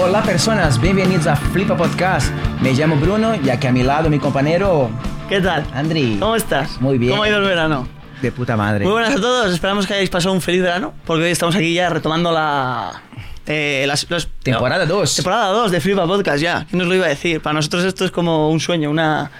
Hola 0.00 0.22
personas, 0.22 0.80
bienvenidos 0.80 1.26
a 1.26 1.34
Flipa 1.36 1.76
Podcast. 1.76 2.30
Me 2.60 2.72
llamo 2.72 2.96
Bruno 2.96 3.34
y 3.42 3.50
aquí 3.50 3.66
a 3.66 3.72
mi 3.72 3.82
lado 3.82 4.08
mi 4.08 4.18
compañero 4.18 4.90
¿Qué 5.28 5.40
tal? 5.40 5.66
Andri. 5.74 6.16
¿Cómo 6.20 6.36
estás? 6.36 6.80
Muy 6.80 6.98
bien. 6.98 7.10
¿Cómo 7.12 7.24
ha 7.24 7.28
ido 7.28 7.38
el 7.38 7.44
verano? 7.44 7.86
De 8.22 8.32
puta 8.32 8.56
madre. 8.56 8.84
Muy 8.84 8.92
buenas 8.92 9.14
a 9.16 9.20
todos, 9.20 9.52
esperamos 9.52 9.86
que 9.86 9.94
hayáis 9.94 10.10
pasado 10.10 10.34
un 10.34 10.40
feliz 10.40 10.62
verano, 10.62 10.94
porque 11.04 11.24
hoy 11.24 11.30
estamos 11.30 11.54
aquí 11.56 11.74
ya 11.74 11.88
retomando 11.90 12.32
la... 12.32 13.02
eh, 13.46 13.84
las- 13.86 14.08
los- 14.10 14.28
Temporada 14.42 14.86
no, 14.86 14.94
2. 14.96 15.16
Temporada 15.16 15.48
2 15.48 15.70
de 15.72 15.80
Flipa 15.80 16.06
Podcast 16.06 16.38
ya. 16.42 16.64
¿Quién 16.68 16.78
nos 16.78 16.88
lo 16.88 16.94
iba 16.94 17.06
a 17.06 17.10
decir? 17.10 17.40
Para 17.40 17.54
nosotros 17.54 17.84
esto 17.84 18.04
es 18.04 18.10
como 18.10 18.50
un 18.50 18.60
sueño, 18.60 18.90
una, 18.90 19.30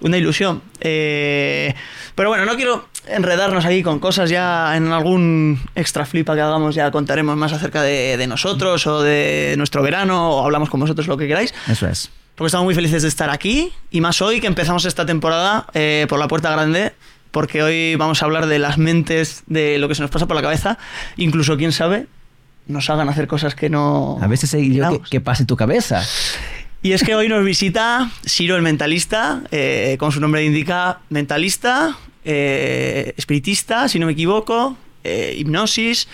una 0.00 0.16
ilusión. 0.16 0.62
Eh, 0.80 1.74
pero 2.14 2.28
bueno, 2.28 2.44
no 2.44 2.56
quiero 2.56 2.88
enredarnos 3.08 3.64
aquí 3.64 3.82
con 3.82 3.98
cosas 3.98 4.30
ya 4.30 4.76
en 4.76 4.92
algún 4.92 5.60
extra 5.74 6.06
flipa 6.06 6.34
que 6.34 6.40
hagamos, 6.40 6.74
ya 6.74 6.90
contaremos 6.90 7.36
más 7.36 7.52
acerca 7.52 7.82
de, 7.82 8.16
de 8.16 8.26
nosotros 8.26 8.86
o 8.86 9.02
de 9.02 9.54
nuestro 9.56 9.82
verano 9.82 10.30
o 10.30 10.44
hablamos 10.44 10.70
con 10.70 10.80
vosotros 10.80 11.06
lo 11.06 11.16
que 11.16 11.28
queráis. 11.28 11.54
Eso 11.68 11.86
es. 11.86 12.10
Porque 12.34 12.48
estamos 12.48 12.66
muy 12.66 12.74
felices 12.74 13.02
de 13.02 13.08
estar 13.08 13.30
aquí 13.30 13.72
y 13.90 14.02
más 14.02 14.20
hoy 14.20 14.40
que 14.40 14.46
empezamos 14.46 14.84
esta 14.84 15.06
temporada 15.06 15.66
eh, 15.72 16.06
por 16.08 16.18
la 16.18 16.28
puerta 16.28 16.50
grande. 16.50 16.92
Porque 17.30 17.62
hoy 17.62 17.96
vamos 17.96 18.22
a 18.22 18.26
hablar 18.26 18.46
de 18.46 18.58
las 18.58 18.78
mentes, 18.78 19.42
de 19.46 19.78
lo 19.78 19.88
que 19.88 19.94
se 19.94 20.02
nos 20.02 20.10
pasa 20.10 20.26
por 20.26 20.36
la 20.36 20.42
cabeza. 20.42 20.78
Incluso, 21.16 21.56
quién 21.56 21.72
sabe, 21.72 22.06
nos 22.66 22.88
hagan 22.88 23.08
hacer 23.08 23.26
cosas 23.26 23.54
que 23.54 23.68
no. 23.68 24.18
A 24.22 24.26
veces 24.26 24.50
sé 24.50 24.66
yo 24.70 25.02
que, 25.02 25.10
que 25.10 25.20
pasa 25.20 25.42
en 25.42 25.46
tu 25.46 25.56
cabeza. 25.56 26.02
Y 26.82 26.92
es 26.92 27.02
que 27.02 27.14
hoy 27.14 27.28
nos 27.28 27.44
visita 27.44 28.10
Siro 28.24 28.54
el 28.56 28.62
mentalista, 28.62 29.42
eh, 29.50 29.96
como 29.98 30.12
su 30.12 30.20
nombre 30.20 30.44
indica, 30.44 31.00
mentalista, 31.10 31.96
eh, 32.24 33.12
espiritista, 33.16 33.88
si 33.88 33.98
no 33.98 34.06
me 34.06 34.12
equivoco, 34.12 34.76
eh, 35.02 35.34
hipnosis. 35.38 36.06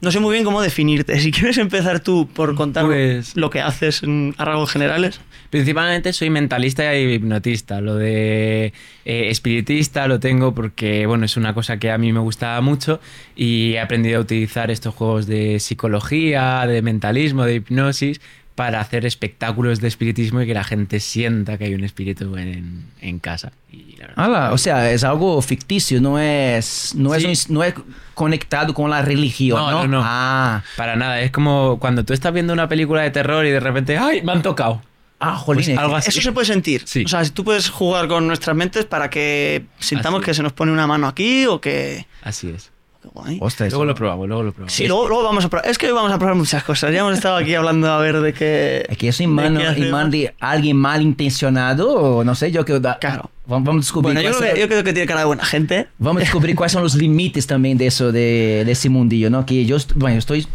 No 0.00 0.10
sé 0.10 0.20
muy 0.20 0.32
bien 0.32 0.44
cómo 0.44 0.60
definirte. 0.60 1.18
Si 1.20 1.30
quieres 1.32 1.56
empezar 1.58 2.00
tú 2.00 2.28
por 2.28 2.54
contar 2.56 2.86
Pues- 2.86 3.36
lo 3.36 3.48
que 3.50 3.60
haces 3.60 4.02
en, 4.02 4.34
a 4.38 4.44
rasgos 4.44 4.70
generales. 4.72 5.20
Principalmente 5.50 6.12
soy 6.12 6.28
mentalista 6.28 6.94
y 6.94 7.14
hipnotista. 7.14 7.80
Lo 7.80 7.94
de 7.94 8.74
eh, 9.06 9.30
espiritista 9.30 10.08
lo 10.08 10.20
tengo 10.20 10.54
porque, 10.54 11.06
bueno, 11.06 11.24
es 11.24 11.38
una 11.38 11.54
cosa 11.54 11.78
que 11.78 11.90
a 11.90 11.96
mí 11.96 12.12
me 12.12 12.20
gustaba 12.20 12.60
mucho 12.60 13.00
y 13.34 13.72
he 13.74 13.80
aprendido 13.80 14.18
a 14.18 14.20
utilizar 14.22 14.70
estos 14.70 14.94
juegos 14.94 15.26
de 15.26 15.58
psicología, 15.58 16.66
de 16.66 16.82
mentalismo, 16.82 17.44
de 17.44 17.54
hipnosis 17.56 18.20
para 18.58 18.80
hacer 18.80 19.06
espectáculos 19.06 19.80
de 19.80 19.86
espiritismo 19.86 20.42
y 20.42 20.46
que 20.48 20.52
la 20.52 20.64
gente 20.64 20.98
sienta 20.98 21.56
que 21.58 21.66
hay 21.66 21.74
un 21.76 21.84
espíritu 21.84 22.36
en, 22.36 22.86
en 23.00 23.20
casa. 23.20 23.52
Y 23.70 23.94
la 23.98 24.08
verdad- 24.08 24.24
Ala, 24.24 24.52
o 24.52 24.58
sea, 24.58 24.90
es 24.90 25.04
algo 25.04 25.40
ficticio, 25.42 26.00
no 26.00 26.18
es, 26.18 26.92
no 26.96 27.14
es, 27.14 27.22
Sí. 27.42 27.52
no 27.52 27.62
es 27.62 27.74
conectado 28.14 28.74
con 28.74 28.90
la 28.90 29.00
religión, 29.00 29.60
No, 29.60 29.70
¿no? 29.70 29.82
no, 29.82 29.86
no. 29.86 30.02
Ah, 30.04 30.64
Para 30.76 30.96
nada, 30.96 31.20
es 31.20 31.30
como 31.30 31.78
cuando 31.78 32.04
tú 32.04 32.12
estás 32.14 32.32
viendo 32.32 32.52
una 32.52 32.68
película 32.68 33.02
de 33.02 33.12
terror 33.12 33.46
y 33.46 33.50
de 33.50 33.60
repente, 33.60 33.96
¡ay! 33.96 34.22
Me 34.22 34.32
han 34.32 34.42
tocado. 34.42 34.82
ah, 35.20 35.36
jolín. 35.36 35.64
Pues 35.64 35.78
algo 35.78 35.94
así. 35.94 36.08
Eso 36.10 36.20
se 36.20 36.32
puede 36.32 36.46
sentir. 36.48 36.82
Sí. 36.84 37.04
O 37.04 37.08
sea, 37.08 37.24
si 37.24 37.30
tú 37.30 37.44
puedes 37.44 37.70
jugar 37.70 38.08
con 38.08 38.26
nuestras 38.26 38.56
mentes 38.56 38.86
para 38.86 39.08
que 39.08 39.66
sintamos 39.78 40.18
Así. 40.18 40.26
que 40.26 40.34
se 40.34 40.42
nos 40.42 40.52
pone 40.52 40.72
una 40.72 40.88
mano 40.88 41.06
aquí 41.06 41.46
o 41.46 41.60
que. 41.60 42.06
Así 42.22 42.50
es. 42.50 42.72
Guay. 43.04 43.38
Ostras, 43.40 43.70
Luego 43.70 43.84
lo 43.84 43.94
probamos, 43.94 44.28
luego 44.28 44.42
lo 44.42 44.52
probamos. 44.52 44.72
Sí, 44.72 44.86
luego, 44.86 45.08
luego 45.08 45.24
vamos 45.24 45.44
a 45.44 45.48
probar. 45.48 45.68
Es 45.68 45.78
que 45.78 45.86
hoy 45.86 45.92
vamos 45.92 46.12
a 46.12 46.18
probar 46.18 46.34
muchas 46.34 46.64
cosas. 46.64 46.92
Ya 46.92 47.00
hemos 47.00 47.14
estado 47.14 47.36
aquí 47.36 47.54
hablando 47.54 47.90
a 47.90 47.98
ver 47.98 48.20
de 48.20 48.32
qué. 48.32 48.86
Es 48.88 48.98
que 48.98 49.08
eso 49.08 49.18
de 49.18 49.24
imán, 49.24 49.56
qué 49.56 49.80
imán 49.80 50.10
de 50.10 50.34
alguien 50.40 50.76
malintencionado, 50.76 51.92
o 51.94 52.24
no 52.24 52.34
sé, 52.34 52.50
yo 52.50 52.64
creo 52.64 52.82
que... 52.82 52.88
Claro. 53.00 53.30
Vamos, 53.46 53.66
vamos 53.66 53.80
a 53.80 53.84
descubrir 53.86 54.14
Bueno, 54.14 54.20
yo 54.20 54.36
creo, 54.36 54.54
que, 54.54 54.60
yo 54.60 54.68
creo 54.68 54.84
que 54.84 54.92
tiene 54.92 55.06
cara 55.06 55.20
de 55.20 55.26
buena 55.26 55.44
gente. 55.44 55.86
Vamos 55.98 56.20
a 56.20 56.24
descubrir 56.24 56.54
cuáles 56.54 56.72
son 56.72 56.82
los 56.82 56.94
límites 56.96 57.46
también 57.46 57.78
de 57.78 57.86
eso, 57.86 58.12
de, 58.12 58.64
de 58.66 58.72
ese 58.72 58.90
mundillo, 58.90 59.30
¿no? 59.30 59.46
Que 59.46 59.64
yo, 59.64 59.78
bueno, 59.94 60.16
yo 60.16 60.18
estoy 60.18 60.46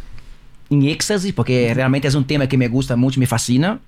en 0.70 0.84
éxtasis 0.84 1.34
porque 1.34 1.74
realmente 1.74 2.08
es 2.08 2.16
un 2.16 2.26
tema 2.26 2.48
que 2.48 2.58
me 2.58 2.68
gusta 2.68 2.96
mucho, 2.96 3.20
me 3.20 3.26
fascina. 3.26 3.80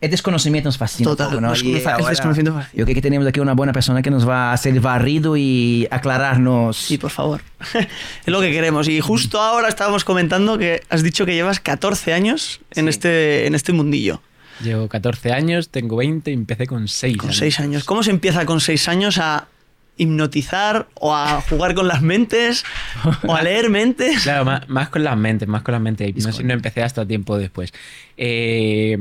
El 0.00 0.10
desconocimiento 0.10 0.68
nos 0.68 0.76
fascina. 0.76 1.08
Total, 1.10 1.30
todo, 1.30 1.40
¿no? 1.40 1.48
nos- 1.48 1.62
Y 1.62 1.82
ahora 1.86 2.10
desconocimiento 2.10 2.52
fascina. 2.52 2.78
Yo 2.78 2.84
creo 2.84 2.94
que 2.94 3.00
tenemos 3.02 3.26
aquí 3.26 3.40
una 3.40 3.54
buena 3.54 3.72
persona 3.72 4.02
que 4.02 4.10
nos 4.10 4.28
va 4.28 4.50
a 4.50 4.52
hacer 4.52 4.74
el 4.74 4.80
barrido 4.80 5.36
y 5.38 5.88
aclararnos. 5.90 6.76
Sí, 6.76 6.98
por 6.98 7.10
favor. 7.10 7.40
es 7.74 7.86
lo 8.26 8.40
que 8.42 8.50
queremos. 8.52 8.88
Y 8.88 9.00
justo 9.00 9.40
ahora 9.40 9.68
estábamos 9.68 10.04
comentando 10.04 10.58
que 10.58 10.82
has 10.90 11.02
dicho 11.02 11.24
que 11.24 11.32
llevas 11.34 11.60
14 11.60 12.12
años 12.12 12.60
en, 12.74 12.84
Sí. 12.84 12.90
este, 12.90 13.46
en 13.46 13.54
este 13.54 13.72
mundillo. 13.72 14.20
Llevo 14.62 14.88
14 14.88 15.32
años, 15.32 15.70
tengo 15.70 15.96
20 15.96 16.30
y 16.30 16.34
empecé 16.34 16.66
con 16.66 16.88
6 16.88 17.16
Con 17.16 17.32
6 17.32 17.60
años. 17.60 17.84
¿Cómo 17.84 18.02
se 18.02 18.10
empieza 18.10 18.44
con 18.46 18.60
6 18.60 18.88
años 18.88 19.18
a 19.18 19.48
hipnotizar 19.98 20.88
o 20.94 21.14
a 21.14 21.40
jugar 21.40 21.74
con 21.74 21.88
las 21.88 22.02
mentes 22.02 22.64
o 23.26 23.34
a 23.34 23.42
leer 23.42 23.70
mentes? 23.70 24.22
Claro, 24.22 24.44
más, 24.44 24.68
más 24.68 24.88
con 24.90 25.04
las 25.04 25.16
mentes, 25.16 25.48
más 25.48 25.62
con 25.62 25.72
las 25.72 25.80
mentes. 25.80 26.08
Hipnosis 26.08 26.44
no 26.44 26.52
empecé 26.52 26.82
hasta 26.82 27.06
tiempo 27.06 27.36
después. 27.38 27.72
Eh, 28.16 28.98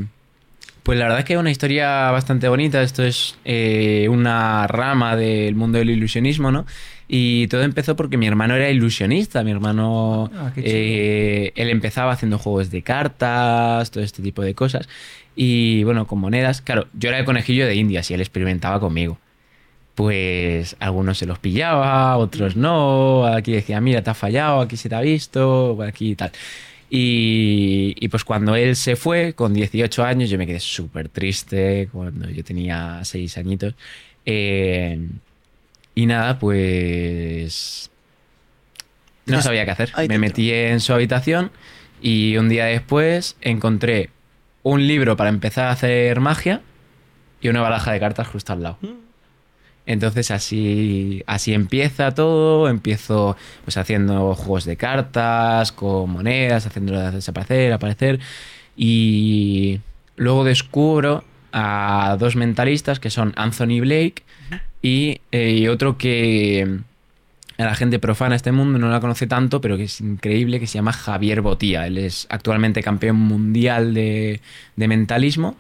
pues 0.85 0.99
la 0.99 1.05
verdad 1.05 1.19
es 1.21 1.25
que 1.25 1.33
es 1.33 1.39
una 1.39 1.49
historia 1.49 2.11
bastante 2.11 2.47
bonita. 2.47 2.83
Esto 2.83 3.03
es 3.03 3.39
eh, 3.43 4.07
una 4.07 4.67
rama 4.67 5.15
del 5.15 5.55
mundo 5.55 5.79
del 5.79 5.89
ilusionismo, 5.89 6.51
¿no? 6.51 6.67
Y 7.07 7.47
todo 7.47 7.63
empezó 7.63 7.95
porque 7.95 8.17
mi 8.17 8.27
hermano 8.27 8.55
era 8.55 8.69
ilusionista. 8.69 9.43
Mi 9.43 9.49
hermano, 9.49 10.29
Ah, 10.35 10.51
eh, 10.57 11.51
él 11.55 11.69
empezaba 11.71 12.11
haciendo 12.11 12.37
juegos 12.37 12.69
de 12.69 12.83
cartas, 12.83 13.89
todo 13.89 14.03
este 14.03 14.21
tipo 14.21 14.43
de 14.43 14.53
cosas. 14.53 14.87
Y 15.35 15.83
bueno, 15.85 16.05
con 16.05 16.19
monedas. 16.19 16.61
Claro, 16.61 16.85
yo 16.93 17.09
era 17.09 17.17
el 17.17 17.25
conejillo 17.25 17.65
de 17.65 17.73
Indias 17.73 18.11
y 18.11 18.13
él 18.13 18.21
experimentaba 18.21 18.79
conmigo 18.79 19.17
pues 19.95 20.75
algunos 20.81 21.17
se 21.17 21.25
los 21.25 21.39
pillaba, 21.39 22.17
otros 22.17 22.57
no. 22.57 23.25
Aquí 23.25 23.53
decía, 23.53 23.79
mira, 23.79 24.03
te 24.03 24.09
ha 24.09 24.13
fallado, 24.13 24.59
aquí 24.59 24.75
se 24.75 24.89
te 24.89 24.95
ha 24.95 24.99
visto, 24.99 25.81
aquí 25.81 26.11
y 26.11 26.15
tal. 26.15 26.33
Y, 26.97 27.93
y 27.99 28.07
pues 28.07 28.23
cuando 28.23 28.55
él 28.55 28.77
se 28.77 28.95
fue, 28.95 29.33
con 29.33 29.53
18 29.53 30.01
años, 30.05 30.29
yo 30.29 30.37
me 30.37 30.47
quedé 30.47 30.61
súper 30.61 31.09
triste, 31.09 31.89
cuando 31.91 32.29
yo 32.29 32.41
tenía 32.41 33.01
6 33.03 33.37
añitos. 33.37 33.73
Eh, 34.25 35.05
y 35.93 36.05
nada, 36.05 36.39
pues... 36.39 37.91
No 39.25 39.41
sabía 39.41 39.65
qué 39.65 39.71
hacer. 39.71 39.91
Me 40.07 40.19
metí 40.19 40.51
en 40.51 40.79
su 40.79 40.93
habitación 40.93 41.51
y 42.01 42.37
un 42.37 42.47
día 42.47 42.65
después 42.65 43.35
encontré 43.41 44.11
un 44.63 44.87
libro 44.87 45.17
para 45.17 45.29
empezar 45.29 45.65
a 45.65 45.71
hacer 45.71 46.21
magia 46.21 46.61
y 47.41 47.49
una 47.49 47.61
baraja 47.61 47.91
de 47.91 47.99
cartas 47.99 48.27
justo 48.27 48.53
al 48.53 48.63
lado. 48.63 48.77
Entonces 49.85 50.31
así, 50.31 51.23
así 51.27 51.53
empieza 51.53 52.11
todo, 52.11 52.69
empiezo 52.69 53.37
pues 53.63 53.77
haciendo 53.77 54.33
juegos 54.33 54.65
de 54.65 54.77
cartas, 54.77 55.71
con 55.71 56.09
monedas, 56.09 56.65
haciéndolas 56.65 57.13
desaparecer, 57.13 57.71
aparecer, 57.71 58.19
y 58.75 59.79
luego 60.15 60.43
descubro 60.43 61.23
a 61.51 62.17
dos 62.19 62.35
mentalistas 62.35 62.99
que 62.99 63.09
son 63.09 63.33
Anthony 63.35 63.79
Blake 63.79 64.23
y, 64.81 65.21
eh, 65.31 65.51
y 65.51 65.67
otro 65.67 65.97
que 65.97 66.79
a 67.57 67.63
la 67.63 67.75
gente 67.75 67.99
profana 67.99 68.35
este 68.35 68.51
mundo 68.51 68.77
no 68.79 68.89
la 68.89 68.99
conoce 68.99 69.27
tanto, 69.27 69.61
pero 69.61 69.77
que 69.77 69.83
es 69.83 70.01
increíble, 70.01 70.59
que 70.59 70.67
se 70.67 70.73
llama 70.73 70.91
Javier 70.91 71.41
Botía. 71.41 71.87
Él 71.87 71.97
es 71.97 72.27
actualmente 72.29 72.83
campeón 72.83 73.15
mundial 73.15 73.93
de, 73.93 74.41
de 74.75 74.87
mentalismo 74.87 75.55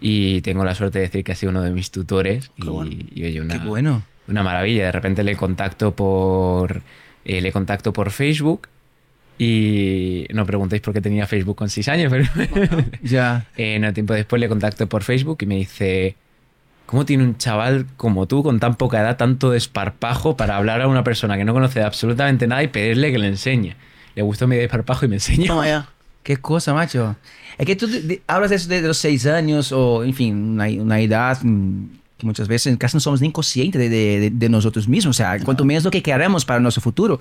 y 0.00 0.40
tengo 0.42 0.64
la 0.64 0.74
suerte 0.74 0.98
de 0.98 1.06
decir 1.06 1.24
que 1.24 1.32
ha 1.32 1.34
sido 1.34 1.50
uno 1.50 1.62
de 1.62 1.70
mis 1.70 1.90
tutores. 1.90 2.50
Qué 2.56 2.66
y, 2.66 2.68
bueno. 2.68 2.90
y, 2.92 3.24
oye, 3.24 3.40
una, 3.40 3.60
Qué 3.60 3.66
bueno. 3.66 4.02
una 4.28 4.42
maravilla. 4.42 4.86
De 4.86 4.92
repente 4.92 5.24
le 5.24 5.36
contacto 5.36 5.94
por 5.94 6.82
eh, 7.24 7.40
le 7.40 7.52
contacto 7.52 7.92
por 7.92 8.10
Facebook 8.10 8.68
y 9.38 10.26
no 10.32 10.46
preguntéis 10.46 10.80
por 10.82 10.94
qué 10.94 11.00
tenía 11.00 11.26
Facebook 11.26 11.56
con 11.56 11.68
6 11.68 11.88
años, 11.88 12.10
pero 12.10 12.24
Ya. 13.02 13.46
eh, 13.56 13.78
no 13.78 13.92
tiempo 13.92 14.14
después 14.14 14.40
le 14.40 14.48
contacto 14.48 14.86
por 14.88 15.02
Facebook 15.02 15.38
y 15.42 15.46
me 15.46 15.56
dice 15.56 16.16
¿Cómo 16.86 17.04
tiene 17.04 17.24
un 17.24 17.36
chaval 17.36 17.86
como 17.96 18.26
tú, 18.26 18.44
con 18.44 18.60
tan 18.60 18.76
poca 18.76 19.00
edad, 19.00 19.16
tanto 19.16 19.50
desparpajo 19.50 20.36
para 20.36 20.56
hablar 20.56 20.80
a 20.82 20.86
una 20.88 21.02
persona 21.02 21.36
que 21.36 21.44
no 21.44 21.52
conoce 21.52 21.82
absolutamente 21.82 22.46
nada 22.46 22.62
y 22.62 22.68
pedirle 22.68 23.10
que 23.10 23.18
le 23.18 23.26
enseñe? 23.26 23.74
Le 24.14 24.22
gustó 24.22 24.46
mi 24.46 24.54
desparpajo 24.54 25.04
y 25.04 25.08
me 25.08 25.16
enseñó. 25.16 25.46
Toma 25.48 25.66
ya. 25.66 25.88
Qué 26.26 26.38
cosa, 26.38 26.74
macho. 26.74 27.14
Es 27.56 27.64
que 27.66 27.76
tú 27.76 27.86
de- 27.86 28.20
hablas 28.26 28.50
de 28.50 28.56
eso 28.56 28.68
de 28.68 28.82
los 28.82 28.98
seis 28.98 29.24
años 29.26 29.70
o, 29.70 30.02
en 30.02 30.12
fin, 30.12 30.34
una, 30.34 30.66
una 30.82 30.98
edad 30.98 31.38
mm, 31.40 31.84
que 32.18 32.26
muchas 32.26 32.48
veces 32.48 32.76
casi 32.78 32.96
no 32.96 33.00
somos 33.00 33.20
ni 33.20 33.30
conscientes 33.30 33.80
de, 33.80 33.88
de- 33.88 34.30
de 34.30 34.48
nosotros 34.48 34.88
mismos. 34.88 35.14
O 35.14 35.16
sea, 35.16 35.38
cuanto 35.44 35.64
menos 35.64 35.84
lo 35.84 35.92
que 35.92 36.02
queremos 36.02 36.44
para 36.44 36.58
nuestro 36.58 36.82
futuro. 36.82 37.20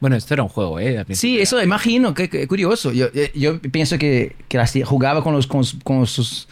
Bueno, 0.00 0.16
esto 0.16 0.32
era 0.32 0.42
un 0.42 0.48
juego, 0.48 0.80
¿eh? 0.80 1.04
Sí, 1.10 1.38
eso 1.38 1.62
imagino, 1.62 2.14
qué, 2.14 2.30
qué 2.30 2.48
curioso. 2.48 2.92
Yo, 2.92 3.12
yo- 3.12 3.24
yo 3.34 3.60
pienso 3.60 3.98
que, 3.98 4.34
que 4.48 4.56
la 4.56 4.62
hacía- 4.62 4.86
jugaba 4.86 5.22
con, 5.22 5.34
los, 5.34 5.46
con, 5.46 5.60
los- 6.00 6.48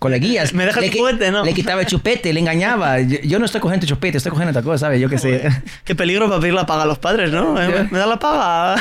con 0.00 0.10
sus 0.10 0.20
coleguillas. 0.20 0.54
Me 0.54 0.64
dejas 0.64 0.82
le, 0.82 0.90
juguete, 0.90 1.30
¿no? 1.30 1.44
Le 1.44 1.52
quitaba 1.54 1.82
el 1.82 1.86
chupete, 1.86 2.32
le 2.32 2.40
engañaba. 2.40 3.00
Yo, 3.00 3.18
yo 3.22 3.38
no 3.38 3.44
estoy 3.44 3.60
cogiendo 3.60 3.86
chupete, 3.86 4.16
estoy 4.16 4.30
cogiendo 4.30 4.50
otra 4.50 4.62
cosa, 4.62 4.86
¿sabes? 4.86 5.00
Yo 5.00 5.08
qué 5.08 5.18
sé. 5.18 5.48
Qué 5.84 5.94
peligro 5.94 6.28
para 6.28 6.40
pedir 6.40 6.54
la 6.54 6.66
paga 6.66 6.82
a 6.82 6.86
los 6.86 6.98
padres, 6.98 7.30
¿no? 7.30 7.54
Eh, 7.62 7.86
¿Me 7.90 7.98
da 7.98 8.06
la 8.06 8.18
paga? 8.18 8.76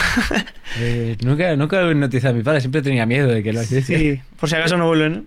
Eh, 0.79 1.17
nunca, 1.23 1.55
nunca 1.55 1.81
lo 1.81 1.91
hipnotizado 1.91 2.33
a 2.33 2.37
mi 2.37 2.43
padre, 2.43 2.61
siempre 2.61 2.81
tenía 2.81 3.05
miedo 3.05 3.27
de 3.27 3.43
que 3.43 3.51
lo 3.53 3.61
hiciese. 3.61 3.97
Sí, 3.97 4.21
por 4.39 4.49
si 4.49 4.55
acaso 4.55 4.77
no 4.77 4.87
vuelven. 4.87 5.25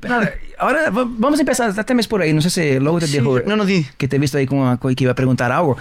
Ahora 0.58 0.90
va- 0.90 1.04
vamos 1.06 1.38
a 1.38 1.42
empezar, 1.42 1.74
dáteme 1.74 2.02
por 2.04 2.22
ahí, 2.22 2.32
no 2.32 2.40
sé 2.40 2.48
si 2.50 2.78
luego 2.80 2.98
te 2.98 3.06
Sí, 3.06 3.18
dejo 3.18 3.40
no, 3.46 3.56
no, 3.56 3.64
di. 3.64 3.86
que 3.98 4.08
te 4.08 4.16
he 4.16 4.18
visto 4.18 4.38
ahí 4.38 4.46
como 4.46 4.78
como 4.78 4.94
que 4.94 5.04
iba 5.04 5.12
a 5.12 5.16
preguntar 5.16 5.52
algo. 5.52 5.76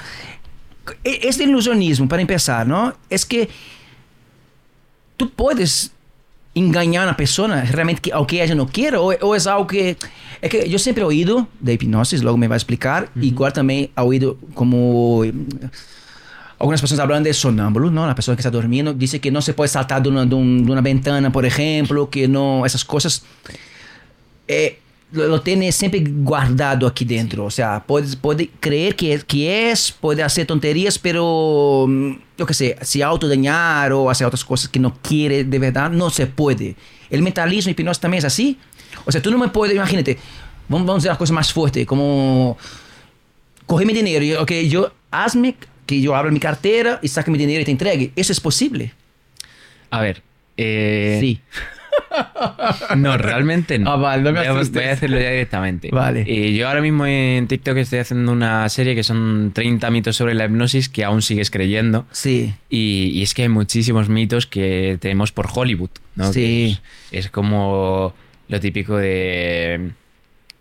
E- 1.04 1.20
Este 1.24 1.44
ilusionismo, 1.46 2.08
para 2.10 2.22
empezar, 2.22 2.68
¿no? 2.68 2.94
Es 3.10 3.26
que 3.26 3.48
tú 5.18 5.30
puedes 5.32 5.92
engañar 6.54 7.04
a 7.04 7.08
una 7.10 7.18
persona 7.18 7.64
realmente 7.64 8.02
que, 8.02 8.12
aunque 8.14 8.44
ella 8.44 8.56
no 8.56 8.68
quiera 8.68 9.00
o, 9.00 9.14
o 9.14 9.36
es 9.36 9.48
algo 9.48 9.68
que 9.68 9.96
es 10.42 10.50
que 10.50 10.68
yo 10.70 10.78
siempre 10.80 11.04
he 11.04 11.06
oído 11.08 11.48
de 11.62 11.74
hipnosis 11.74 12.22
luego 12.24 12.38
me 12.38 12.48
va 12.50 12.56
a 12.56 12.58
explicar 12.58 13.10
igual 13.22 13.54
también 13.54 13.90
he 13.96 14.02
oído 14.02 14.38
como 14.54 15.24
algunas 16.60 16.80
personas 16.82 17.00
hablan 17.04 17.24
de 17.24 17.34
sonámbulo, 17.34 17.90
¿no? 17.90 18.06
La 18.06 18.14
persona 18.14 18.36
que 18.36 18.42
está 18.42 18.52
durmiendo 18.52 18.94
dice 18.94 19.20
que 19.20 19.32
no 19.32 19.42
se 19.42 19.54
puede 19.54 19.68
saltar 19.70 20.04
de 20.04 20.10
una, 20.10 20.26
de 20.26 20.36
un- 20.36 20.64
de 20.66 20.72
una 20.72 20.82
ventana, 20.82 21.32
por 21.32 21.44
ejemplo, 21.46 22.10
que 22.10 22.28
no, 22.28 22.66
esas 22.68 22.86
cosas 22.86 23.24
eh, 24.48 24.78
lo, 25.12 25.42
tiene 25.42 25.72
siempre 25.72 26.04
guardado 26.06 26.88
aquí 26.88 27.06
dentro. 27.06 27.46
O 27.46 27.52
sea, 27.52 27.84
puede, 27.86 28.16
puede 28.18 28.50
creer 28.60 28.96
que 28.96 29.14
es, 29.14 29.24
que 29.24 29.72
es, 29.72 29.92
puede 29.92 30.24
hacer 30.24 30.48
tonterías, 30.48 30.98
pero 30.98 31.86
mm, 31.88 32.12
yo 32.38 32.46
qué 32.46 32.54
sé, 32.54 32.78
se 32.82 33.04
autodañar 33.04 33.92
o 33.94 34.10
hacer 34.10 34.28
otras 34.28 34.46
cosas 34.46 34.70
que 34.70 34.80
no 34.80 34.98
quiere 35.02 35.44
de 35.44 35.60
verdad, 35.60 35.90
no 35.90 36.10
se 36.10 36.28
puede. 36.28 36.76
El 37.10 37.22
mentalismo 37.22 37.72
hipnosis 37.72 38.00
también 38.00 38.20
es 38.20 38.26
así. 38.26 38.58
O 39.06 39.12
sea, 39.12 39.22
tú 39.22 39.32
no 39.32 39.38
me 39.38 39.50
puedes, 39.50 39.76
imagínate, 39.76 40.18
vamos, 40.68 40.88
vamos 40.88 40.96
a 40.96 40.98
hacer 41.00 41.12
una 41.12 41.18
cosa 41.18 41.34
más 41.34 41.52
fuerte, 41.52 41.86
como 41.86 42.58
coge 43.66 43.86
mi 43.86 43.94
dinero, 43.94 44.24
y, 44.24 44.34
ok, 44.34 44.52
yo 44.68 44.92
hazme 45.12 45.56
que 45.86 46.02
yo 46.02 46.16
abra 46.16 46.32
mi 46.32 46.40
cartera 46.40 47.00
y 47.02 47.08
saque 47.08 47.32
mi 47.32 47.38
dinero 47.38 47.62
y 47.62 47.66
te 47.66 47.72
entregue. 47.72 48.12
¿Eso 48.16 48.32
es 48.32 48.40
posible? 48.40 48.94
A 49.90 50.02
ver. 50.02 50.22
eh, 50.58 51.18
sí. 51.20 51.42
No, 52.98 53.18
realmente 53.18 53.80
no. 53.80 53.92
Ah, 53.92 53.96
vale, 53.96 54.24
no 54.24 54.32
me 54.32 54.50
voy, 54.52 54.70
voy 54.70 54.84
a 54.84 54.92
hacerlo 54.94 55.20
ya 55.20 55.30
directamente. 55.30 55.90
Vale. 55.92 56.26
Eh, 56.28 56.54
yo 56.54 56.68
ahora 56.68 56.82
mismo 56.82 57.06
en 57.06 57.48
TikTok 57.48 57.78
estoy 57.78 58.00
haciendo 58.00 58.32
una 58.32 58.68
serie 58.70 58.96
que 58.96 59.04
son 59.04 59.52
30 59.54 59.90
mitos 59.92 60.16
sobre 60.16 60.34
la 60.34 60.46
hipnosis 60.46 60.90
que 60.90 61.04
aún 61.04 61.22
sigues 61.22 61.52
creyendo. 61.52 62.06
Sí. 62.12 62.54
Y, 62.70 63.12
y 63.14 63.22
es 63.22 63.34
que 63.34 63.44
hay 63.44 63.50
muchísimos 63.50 64.10
mitos 64.10 64.48
que 64.48 64.98
tenemos 65.00 65.32
por 65.32 65.48
Hollywood, 65.54 65.92
¿no? 66.16 66.32
Sí. 66.34 66.78
Es 67.12 67.30
como 67.30 68.14
lo 68.48 68.60
típico 68.60 68.98
de 68.98 69.92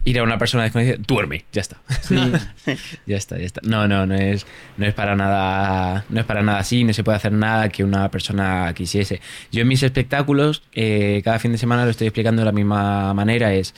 ir 0.04 0.18
a 0.18 0.22
una 0.22 0.38
persona 0.38 0.64
desconocida, 0.64 0.96
duerme, 1.06 1.44
ya 1.52 1.60
está. 1.60 1.78
ya 3.06 3.16
está, 3.16 3.38
ya 3.38 3.44
está. 3.44 3.60
No, 3.64 3.86
no, 3.86 4.06
no 4.06 4.14
es, 4.14 4.46
no 4.76 4.86
es 4.86 4.94
para 4.94 5.16
nada, 5.16 6.04
no 6.08 6.20
es 6.20 6.26
para 6.26 6.42
nada 6.42 6.58
así, 6.58 6.84
no 6.84 6.92
se 6.92 7.04
puede 7.04 7.16
hacer 7.16 7.32
nada 7.32 7.68
que 7.68 7.84
una 7.84 8.10
persona 8.10 8.72
quisiese. 8.74 9.20
Yo 9.52 9.62
en 9.62 9.68
mis 9.68 9.82
espectáculos, 9.82 10.62
eh, 10.72 11.20
cada 11.24 11.38
fin 11.38 11.52
de 11.52 11.58
semana 11.58 11.84
lo 11.84 11.90
estoy 11.90 12.06
explicando 12.06 12.40
de 12.40 12.46
la 12.46 12.52
misma 12.52 13.12
manera, 13.14 13.52
es 13.52 13.74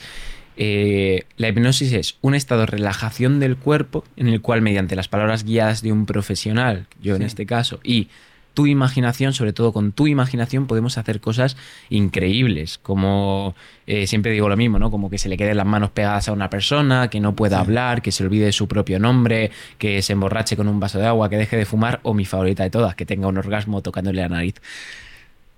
eh, 0.55 1.25
la 1.37 1.49
hipnosis 1.49 1.93
es 1.93 2.17
un 2.21 2.35
estado 2.35 2.61
de 2.61 2.67
relajación 2.67 3.39
del 3.39 3.57
cuerpo 3.57 4.03
en 4.15 4.27
el 4.27 4.41
cual 4.41 4.61
mediante 4.61 4.95
las 4.95 5.07
palabras 5.07 5.43
guiadas 5.43 5.81
de 5.81 5.91
un 5.91 6.05
profesional, 6.05 6.87
yo 7.01 7.15
en 7.15 7.23
este 7.23 7.45
caso, 7.45 7.79
y 7.83 8.09
tu 8.53 8.67
imaginación, 8.67 9.33
sobre 9.33 9.53
todo 9.53 9.73
con 9.73 9.91
tu 9.91 10.07
imaginación, 10.07 10.67
podemos 10.67 10.97
hacer 10.97 11.19
cosas 11.19 11.57
increíbles. 11.89 12.79
Como 12.81 13.55
eh, 13.87 14.07
siempre 14.07 14.31
digo 14.31 14.49
lo 14.49 14.57
mismo, 14.57 14.79
¿no? 14.79 14.91
Como 14.91 15.09
que 15.09 15.17
se 15.17 15.29
le 15.29 15.37
queden 15.37 15.57
las 15.57 15.65
manos 15.65 15.89
pegadas 15.91 16.27
a 16.27 16.33
una 16.33 16.49
persona, 16.49 17.09
que 17.09 17.19
no 17.19 17.35
pueda 17.35 17.59
hablar, 17.59 18.01
que 18.01 18.11
se 18.11 18.23
olvide 18.23 18.51
su 18.51 18.67
propio 18.67 18.99
nombre, 18.99 19.51
que 19.77 20.01
se 20.01 20.13
emborrache 20.13 20.55
con 20.55 20.67
un 20.67 20.79
vaso 20.79 20.99
de 20.99 21.07
agua, 21.07 21.29
que 21.29 21.37
deje 21.37 21.57
de 21.57 21.65
fumar, 21.65 21.99
o 22.03 22.13
mi 22.13 22.25
favorita 22.25 22.63
de 22.63 22.69
todas, 22.69 22.95
que 22.95 23.05
tenga 23.05 23.27
un 23.27 23.37
orgasmo 23.37 23.81
tocándole 23.81 24.21
la 24.21 24.29
nariz. 24.29 24.55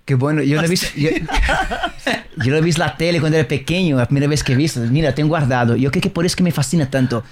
Qué 0.06 0.14
bueno, 0.14 0.40
yo 0.42 0.60
lo 0.60 0.66
he 0.66 0.70
visto, 0.70 0.86
yo, 0.96 1.10
yo 2.44 2.50
lo 2.52 2.58
he 2.58 2.60
visto 2.60 2.80
en 2.80 2.88
la 2.88 2.96
tele 2.96 3.20
cuando 3.20 3.38
era 3.38 3.48
pequeño, 3.48 3.96
la 3.96 4.06
primera 4.06 4.28
vez 4.28 4.44
que 4.44 4.52
he 4.52 4.56
visto, 4.56 4.80
mira, 4.80 5.14
tengo 5.14 5.30
guardado. 5.30 5.76
Yo 5.76 5.90
creo 5.90 6.00
que 6.00 6.10
por 6.10 6.24
eso 6.24 6.36
que 6.36 6.44
me 6.44 6.52
fascina 6.52 6.88
tanto, 6.88 7.24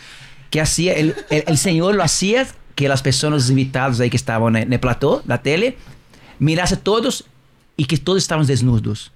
que 0.51 0.61
hacía, 0.61 0.93
el, 0.95 1.15
el, 1.31 1.45
el 1.47 1.57
señor 1.57 1.95
lo 1.95 2.03
hacía, 2.03 2.47
que 2.75 2.89
las 2.89 3.03
personas, 3.03 3.43
los 3.43 3.51
invitados 3.51 4.01
ahí 4.01 4.11
que 4.11 4.17
estaban 4.17 4.57
en 4.57 4.73
el 4.73 4.81
plató, 4.81 5.23
la 5.27 5.43
tele, 5.43 5.77
mirase 6.39 6.77
todos 6.77 7.25
y 7.77 7.85
que 7.87 7.97
todos 7.99 8.19
estaban 8.23 8.47
desnudos. 8.47 9.13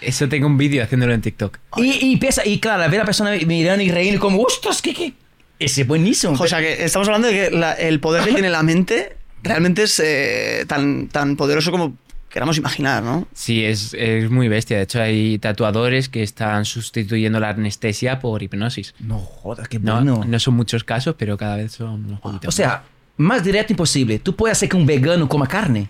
Eso 0.00 0.28
tengo 0.28 0.46
un 0.46 0.58
vídeo 0.58 0.82
haciéndolo 0.84 1.14
en 1.14 1.22
TikTok. 1.22 1.58
Y, 1.76 2.12
y 2.12 2.16
piensa, 2.18 2.46
y 2.46 2.58
claro, 2.60 2.82
ver 2.90 3.00
a 3.00 3.02
la 3.02 3.06
persona 3.06 3.30
mirando 3.46 3.82
y 3.82 3.90
reírse 3.90 4.18
como, 4.18 4.42
ostras, 4.42 4.82
¿qué, 4.82 4.92
qué? 4.92 5.14
Ese 5.58 5.82
es 5.82 5.86
buenísimo. 5.88 6.34
O 6.38 6.46
sea, 6.46 6.60
que 6.60 6.84
estamos 6.84 7.08
hablando 7.08 7.28
de 7.28 7.34
que 7.34 7.50
la- 7.56 7.72
el 7.72 7.98
poder 8.00 8.24
que 8.24 8.32
tiene 8.34 8.50
la 8.50 8.62
mente 8.62 9.16
realmente 9.42 9.84
es 9.84 9.98
eh, 10.04 10.64
tan, 10.68 11.08
tan 11.08 11.36
poderoso 11.36 11.70
como 11.70 11.96
queramos 12.28 12.58
imaginar, 12.58 13.02
¿no? 13.02 13.26
Sí, 13.32 13.64
es, 13.64 13.94
es 13.94 14.28
muy 14.30 14.48
bestia. 14.48 14.76
De 14.76 14.82
hecho, 14.82 15.00
hay 15.00 15.38
tatuadores 15.38 16.10
que 16.10 16.22
están 16.22 16.66
sustituyendo 16.66 17.40
la 17.40 17.48
anestesia 17.50 18.18
por 18.18 18.42
hipnosis. 18.42 18.94
no 19.00 19.18
jodas, 19.18 19.66
qué 19.68 19.78
No, 19.78 19.94
bueno. 19.94 20.22
no 20.26 20.38
son 20.38 20.54
muchos 20.54 20.84
casos, 20.84 21.14
pero 21.16 21.38
cada 21.38 21.56
vez 21.56 21.72
son 21.72 22.04
unos 22.04 22.20
poquitos 22.20 22.48
O 22.48 22.52
sea, 22.54 22.82
más 23.16 23.42
directo 23.44 23.72
imposible. 23.72 24.18
Tú 24.18 24.34
puedes 24.36 24.56
hacer 24.58 24.68
que 24.68 24.76
un 24.76 24.86
vegano 24.86 25.28
coma 25.28 25.46
carne. 25.46 25.88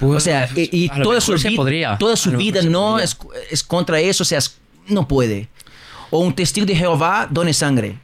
más. 0.00 0.16
O 0.16 0.20
sea, 0.20 0.48
y, 0.54 0.84
y 0.84 0.88
toda 1.02 1.20
su, 1.20 1.32
mejor 1.32 1.38
se 1.50 1.50
podría. 1.56 1.98
toda 1.98 2.16
su 2.16 2.30
A 2.30 2.36
vida 2.36 2.62
no 2.62 2.98
es, 2.98 3.16
es 3.50 3.62
contra 3.64 3.98
eso, 4.00 4.22
o 4.22 4.26
sea, 4.26 4.38
es- 4.38 4.56
no 4.86 5.06
puede. 5.08 5.48
O 6.10 6.20
un 6.20 6.34
testigo 6.34 6.66
de 6.66 6.74
Jehová 6.76 7.26
done 7.30 7.52
sangre. 7.52 7.98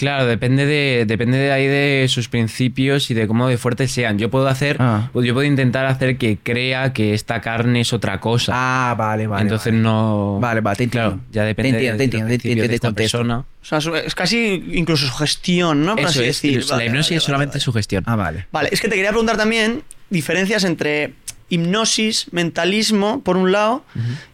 Claro, 0.00 0.24
depende 0.24 0.64
de, 0.64 1.04
depende 1.06 1.36
de 1.36 1.52
ahí 1.52 1.66
de 1.66 2.06
sus 2.08 2.30
principios 2.30 3.10
y 3.10 3.14
de 3.14 3.26
cómo 3.28 3.48
de 3.48 3.58
fuertes 3.58 3.92
sean. 3.92 4.18
Yo 4.18 4.30
puedo 4.30 4.48
hacer, 4.48 4.78
Ah. 4.80 5.10
pues 5.12 5.26
yo 5.26 5.34
puedo 5.34 5.46
intentar 5.46 5.84
hacer 5.84 6.16
que 6.16 6.38
crea 6.42 6.94
que 6.94 7.12
esta 7.12 7.42
carne 7.42 7.82
es 7.82 7.92
otra 7.92 8.18
cosa. 8.18 8.52
Ah, 8.56 8.94
vale, 8.96 9.26
vale. 9.26 9.42
Entonces 9.42 9.72
vale. 9.74 9.82
no. 9.82 10.38
Vale, 10.40 10.62
vale, 10.62 10.76
te 10.78 10.84
entiendo. 10.84 11.10
Claro, 11.10 11.22
ya 11.30 11.44
depende 11.44 11.72
Te 11.72 11.76
entiendo, 11.76 11.92
de, 11.92 12.08
te 12.08 12.34
entiendo, 12.34 12.62
te 12.62 12.68
de 12.68 12.74
esta 12.76 12.88
contexto. 12.88 13.18
persona. 13.18 13.38
O 13.40 13.44
sea, 13.62 13.78
es 14.06 14.14
casi 14.14 14.64
incluso 14.72 15.06
sugestión, 15.06 15.84
¿no? 15.84 15.96
Por 15.96 16.00
Eso 16.06 16.20
así 16.20 16.20
es, 16.20 16.40
decir. 16.40 16.64
la 16.70 16.82
hipnosis 16.86 17.10
vale, 17.10 17.16
es 17.18 17.22
solamente 17.22 17.60
sugestión. 17.60 18.02
Ah, 18.06 18.16
vale. 18.16 18.46
Vale, 18.52 18.70
es 18.72 18.80
que 18.80 18.88
te 18.88 18.94
quería 18.94 19.10
preguntar 19.10 19.36
también 19.36 19.82
diferencias 20.08 20.64
entre 20.64 21.12
hipnosis, 21.50 22.28
mentalismo, 22.32 23.22
por 23.22 23.36
un 23.36 23.52
lado, 23.52 23.84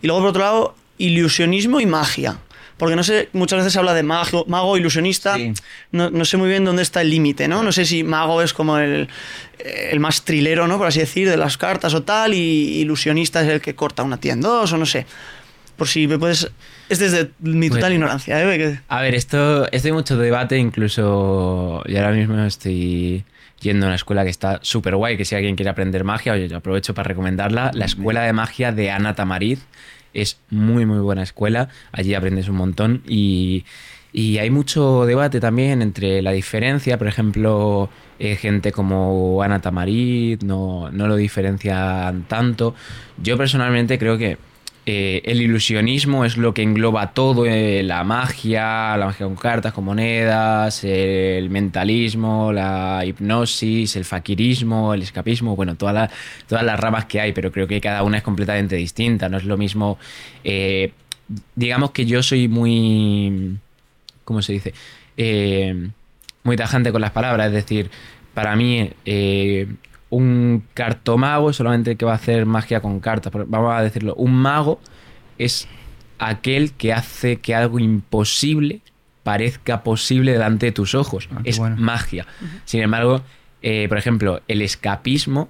y 0.01 0.07
luego 0.07 0.21
por 0.21 0.29
otro 0.31 0.43
lado, 0.43 0.77
ilusionismo 0.99 1.81
y 1.81 1.87
magia. 1.87 2.39
Porque 2.77 2.95
no 2.95 3.03
sé, 3.03 3.31
muchas 3.33 3.59
veces 3.61 3.73
se 3.73 3.79
habla 3.79 3.95
de 3.95 4.03
mago, 4.03 4.45
mago 4.49 4.77
ilusionista, 4.77 5.37
Sí. 5.37 5.53
no, 5.93 6.11
no 6.11 6.25
sé 6.27 6.37
muy 6.37 6.49
bien 6.49 6.65
dónde 6.65 6.83
está 6.83 7.01
el 7.01 7.09
límite, 7.11 7.49
¿no? 7.49 7.63
No 7.63 7.73
sé 7.73 7.87
si 7.87 8.05
mago 8.05 8.43
es 8.43 8.53
como 8.53 8.77
el, 8.79 9.09
el 9.91 9.99
más 10.01 10.25
trilero, 10.25 10.67
¿no? 10.67 10.77
Por 10.77 10.87
así 10.87 11.01
decir, 11.01 11.29
de 11.29 11.39
las 11.39 11.57
cartas 11.57 11.95
o 11.95 12.03
tal, 12.03 12.35
y 12.35 12.79
ilusionista 12.81 13.41
es 13.43 13.49
el 13.49 13.61
que 13.63 13.75
corta 13.75 14.03
una 14.03 14.19
tía 14.19 14.35
en 14.35 14.43
dos, 14.43 14.73
o 14.73 14.77
no 14.77 14.85
sé. 14.85 15.07
Por 15.77 15.89
si 15.89 16.07
me 16.07 16.19
puedes... 16.19 16.51
Es 16.89 16.99
desde 16.99 17.31
mi 17.41 17.69
total 17.71 17.93
ignorancia, 17.95 18.41
¿eh? 18.43 18.81
A 18.89 19.01
ver, 19.03 19.15
esto, 19.15 19.71
esto 19.73 19.89
hay 19.89 19.93
mucho 19.93 20.17
debate, 20.17 20.57
incluso 20.59 21.83
yo 21.87 21.99
ahora 21.99 22.13
mismo 22.13 22.39
estoy 22.45 23.25
yendo 23.61 23.87
a 23.87 23.89
una 23.89 23.97
escuela 23.97 24.23
que 24.25 24.31
está 24.31 24.59
súper 24.63 24.97
guay, 24.97 25.17
que 25.17 25.25
si 25.25 25.35
alguien 25.35 25.57
quiere 25.57 25.71
aprender 25.71 26.05
magia, 26.05 26.35
oye, 26.35 26.49
yo 26.49 26.59
aprovecho 26.59 26.95
para 26.95 27.09
recomendarla, 27.09 27.71
la 27.75 27.87
Escuela 27.87 28.23
de 28.23 28.33
Magia 28.33 28.71
de 28.73 28.91
Ana 28.91 29.15
Tamariz. 29.15 29.61
Es 30.17 30.39
muy, 30.49 30.87
muy 30.87 31.01
buena 31.01 31.23
escuela, 31.23 31.69
allí 31.93 32.15
aprendes 32.15 32.49
un 32.49 32.57
montón 32.57 33.03
y, 33.07 33.67
y 34.15 34.39
hay 34.39 34.49
mucho 34.49 35.05
debate 35.05 35.41
también 35.41 35.83
entre 35.83 36.23
la 36.23 36.33
diferencia, 36.33 36.97
por 36.97 37.07
ejemplo, 37.07 37.91
eh, 38.19 38.35
gente 38.37 38.73
como 38.73 39.43
Ana 39.43 39.61
Tamariz 39.61 40.43
no, 40.43 40.91
no 40.91 41.07
lo 41.07 41.17
diferencian 41.17 42.23
tanto. 42.29 42.75
Yo 43.23 43.37
personalmente 43.37 43.99
creo 43.99 44.17
que 44.17 44.39
eh, 44.87 45.21
el 45.25 45.41
ilusionismo 45.43 46.25
es 46.25 46.37
lo 46.37 46.55
que 46.55 46.63
engloba 46.63 47.13
todo, 47.13 47.45
eh, 47.45 47.83
la 47.83 48.05
magia, 48.05 48.97
la 48.97 49.07
magia 49.07 49.27
con 49.27 49.35
cartas, 49.37 49.73
con 49.73 49.85
monedas, 49.85 50.85
el 50.85 51.51
mentalismo, 51.51 52.53
la 52.53 53.03
hipnosis, 53.05 53.97
el 53.97 54.05
faquirismo, 54.05 54.95
el 54.95 55.03
escapismo, 55.03 55.57
bueno, 55.57 55.75
toda 55.75 55.93
la- 55.93 56.11
todas 56.49 56.65
las 56.65 56.79
ramas 56.79 57.07
que 57.07 57.21
hay, 57.21 57.33
pero 57.33 57.51
creo 57.51 57.67
que 57.67 57.81
cada 57.81 58.03
una 58.05 58.19
es 58.19 58.23
completamente 58.23 58.77
distinta, 58.77 59.29
no 59.29 59.37
es 59.39 59.45
lo 59.45 59.57
mismo, 59.57 59.99
eh, 60.45 60.93
digamos 61.57 61.91
que 61.91 62.07
yo 62.07 62.23
soy 62.23 62.47
muy, 62.49 63.57
¿cómo 64.25 64.41
se 64.43 64.53
dice? 64.53 64.73
Muy 66.45 66.57
tajante 66.57 66.93
con 66.93 67.01
las 67.01 67.11
palabras, 67.11 67.49
es 67.49 67.53
decir, 67.55 67.91
para 68.35 68.55
mí 68.55 68.91
un 70.11 70.65
cartomago 70.75 71.51
es 71.51 71.57
solamente 71.57 71.93
el 71.93 71.97
que 71.97 72.05
va 72.05 72.13
a 72.13 72.17
hacer 72.17 72.47
magia 72.47 72.81
con 72.81 73.01
cartas. 73.01 73.33
Vamos 73.33 73.75
a 73.75 73.83
decirlo, 73.83 74.15
un 74.15 74.35
mago 74.35 74.81
es 75.39 75.69
aquel 76.19 76.73
que 76.73 76.93
hace 76.93 77.37
que 77.37 77.55
algo 77.55 77.79
imposible 77.79 78.81
parezca 79.23 79.83
posible 79.83 80.33
delante 80.33 80.67
de 80.67 80.73
tus 80.73 80.95
ojos. 80.95 81.29
Ah, 81.33 81.41
es 81.45 81.59
bueno. 81.59 81.77
magia. 81.79 82.27
Sin 82.65 82.81
embargo, 82.81 83.23
eh, 83.63 83.87
por 83.89 83.99
ejemplo, 83.99 84.41
el 84.47 84.63
escapismo 84.63 85.49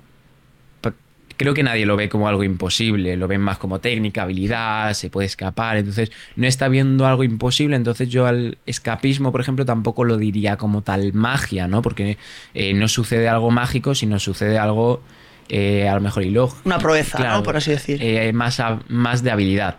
creo 1.36 1.54
que 1.54 1.62
nadie 1.62 1.86
lo 1.86 1.96
ve 1.96 2.08
como 2.08 2.28
algo 2.28 2.42
imposible, 2.44 3.16
lo 3.16 3.28
ven 3.28 3.40
más 3.40 3.58
como 3.58 3.78
técnica, 3.78 4.22
habilidad, 4.22 4.92
se 4.94 5.10
puede 5.10 5.26
escapar, 5.26 5.76
entonces 5.76 6.10
no 6.36 6.46
está 6.46 6.68
viendo 6.68 7.06
algo 7.06 7.24
imposible, 7.24 7.76
entonces 7.76 8.08
yo 8.08 8.26
al 8.26 8.58
escapismo, 8.66 9.32
por 9.32 9.40
ejemplo, 9.40 9.64
tampoco 9.64 10.04
lo 10.04 10.16
diría 10.16 10.56
como 10.56 10.82
tal 10.82 11.12
magia, 11.12 11.68
¿no? 11.68 11.82
Porque 11.82 12.18
eh, 12.54 12.74
no 12.74 12.88
sucede 12.88 13.28
algo 13.28 13.50
mágico, 13.50 13.94
sino 13.94 14.18
sucede 14.18 14.58
algo 14.58 15.02
eh, 15.48 15.88
a 15.88 15.94
lo 15.94 16.00
mejor 16.00 16.22
ilógico. 16.24 16.60
Una 16.64 16.78
proeza, 16.78 17.18
Claro, 17.18 17.36
¿no? 17.38 17.42
Por 17.42 17.56
así 17.56 17.70
decir. 17.70 17.98
eh, 18.02 18.32
más, 18.32 18.58
a- 18.60 18.80
más 18.88 19.22
de 19.22 19.30
habilidad. 19.30 19.76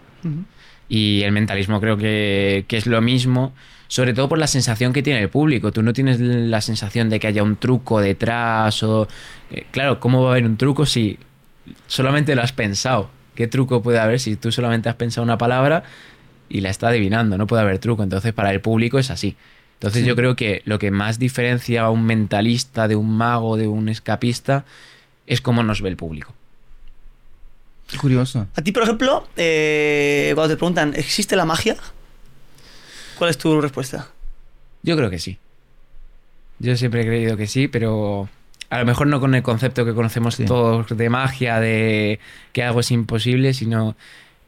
Y 0.89 1.23
el 1.23 1.31
mentalismo 1.33 1.81
creo 1.81 1.97
que, 1.97 2.63
que 2.67 2.77
es 2.77 2.85
lo 2.87 3.01
mismo, 3.01 3.53
sobre 3.89 4.13
todo 4.13 4.29
por 4.29 4.37
la 4.37 4.47
sensación 4.47 4.93
que 4.93 5.03
tiene 5.03 5.21
el 5.21 5.29
público. 5.29 5.71
Tú 5.73 5.81
no 5.83 5.91
tienes 5.93 6.19
la 6.21 6.61
sensación 6.61 7.09
de 7.09 7.19
que 7.19 7.27
haya 7.27 7.43
un 7.43 7.57
truco 7.57 7.99
detrás 7.99 8.83
o... 8.83 9.07
eh, 9.51 9.65
claro, 9.71 9.99
¿cómo 9.99 10.23
va 10.23 10.29
a 10.29 10.31
haber 10.33 10.45
un 10.45 10.55
truco 10.57 10.85
si 10.85 11.17
solamente 11.87 12.35
lo 12.35 12.41
has 12.41 12.51
pensado? 12.53 13.09
¿Qué 13.35 13.47
truco 13.47 13.81
puede 13.81 13.99
haber 13.99 14.19
si 14.19 14.35
tú 14.35 14.51
solamente 14.51 14.89
has 14.89 14.95
pensado 14.95 15.23
una 15.23 15.37
palabra 15.37 15.83
y 16.49 16.61
la 16.61 16.69
está 16.69 16.87
adivinando? 16.89 17.37
No 17.37 17.45
puede 17.47 17.61
haber 17.61 17.79
truco. 17.79 18.03
Entonces, 18.03 18.33
para 18.33 18.51
el 18.51 18.61
público 18.61 18.97
es 18.99 19.11
así. 19.11 19.35
Entonces, 19.75 20.01
Sí. 20.01 20.07
yo 20.07 20.15
creo 20.15 20.35
que 20.35 20.63
lo 20.65 20.79
que 20.79 20.89
más 20.89 21.19
diferencia 21.19 21.83
a 21.83 21.89
un 21.91 22.03
mentalista 22.05 22.87
de 22.87 22.95
un 22.95 23.15
mago, 23.15 23.57
de 23.57 23.67
un 23.67 23.89
escapista, 23.89 24.65
es 25.27 25.39
cómo 25.41 25.61
nos 25.61 25.81
ve 25.81 25.89
el 25.89 25.97
público. 25.97 26.33
Curioso. 28.01 28.47
A 28.55 28.61
ti, 28.61 28.71
por 28.71 28.83
ejemplo, 28.83 29.27
eh, 29.37 30.31
cuando 30.35 30.53
te 30.53 30.57
preguntan, 30.57 30.93
¿existe 30.95 31.35
la 31.35 31.45
magia? 31.45 31.77
¿Cuál 33.17 33.29
es 33.29 33.37
tu 33.37 33.61
respuesta? 33.61 34.09
Yo 34.83 34.97
creo 34.97 35.09
que 35.09 35.19
sí. 35.19 35.37
Yo 36.59 36.75
siempre 36.75 37.01
he 37.01 37.05
creído 37.05 37.37
que 37.37 37.47
sí, 37.47 37.67
pero 37.67 38.27
a 38.69 38.79
lo 38.79 38.85
mejor 38.85 39.07
no 39.07 39.19
con 39.19 39.33
el 39.35 39.43
concepto 39.43 39.85
que 39.85 39.93
conocemos 39.93 40.35
Sí. 40.35 40.45
todos 40.45 40.95
de 40.95 41.09
magia, 41.09 41.59
de 41.59 42.19
que 42.53 42.63
algo 42.63 42.81
es 42.81 42.91
imposible, 42.91 43.53
sino 43.53 43.95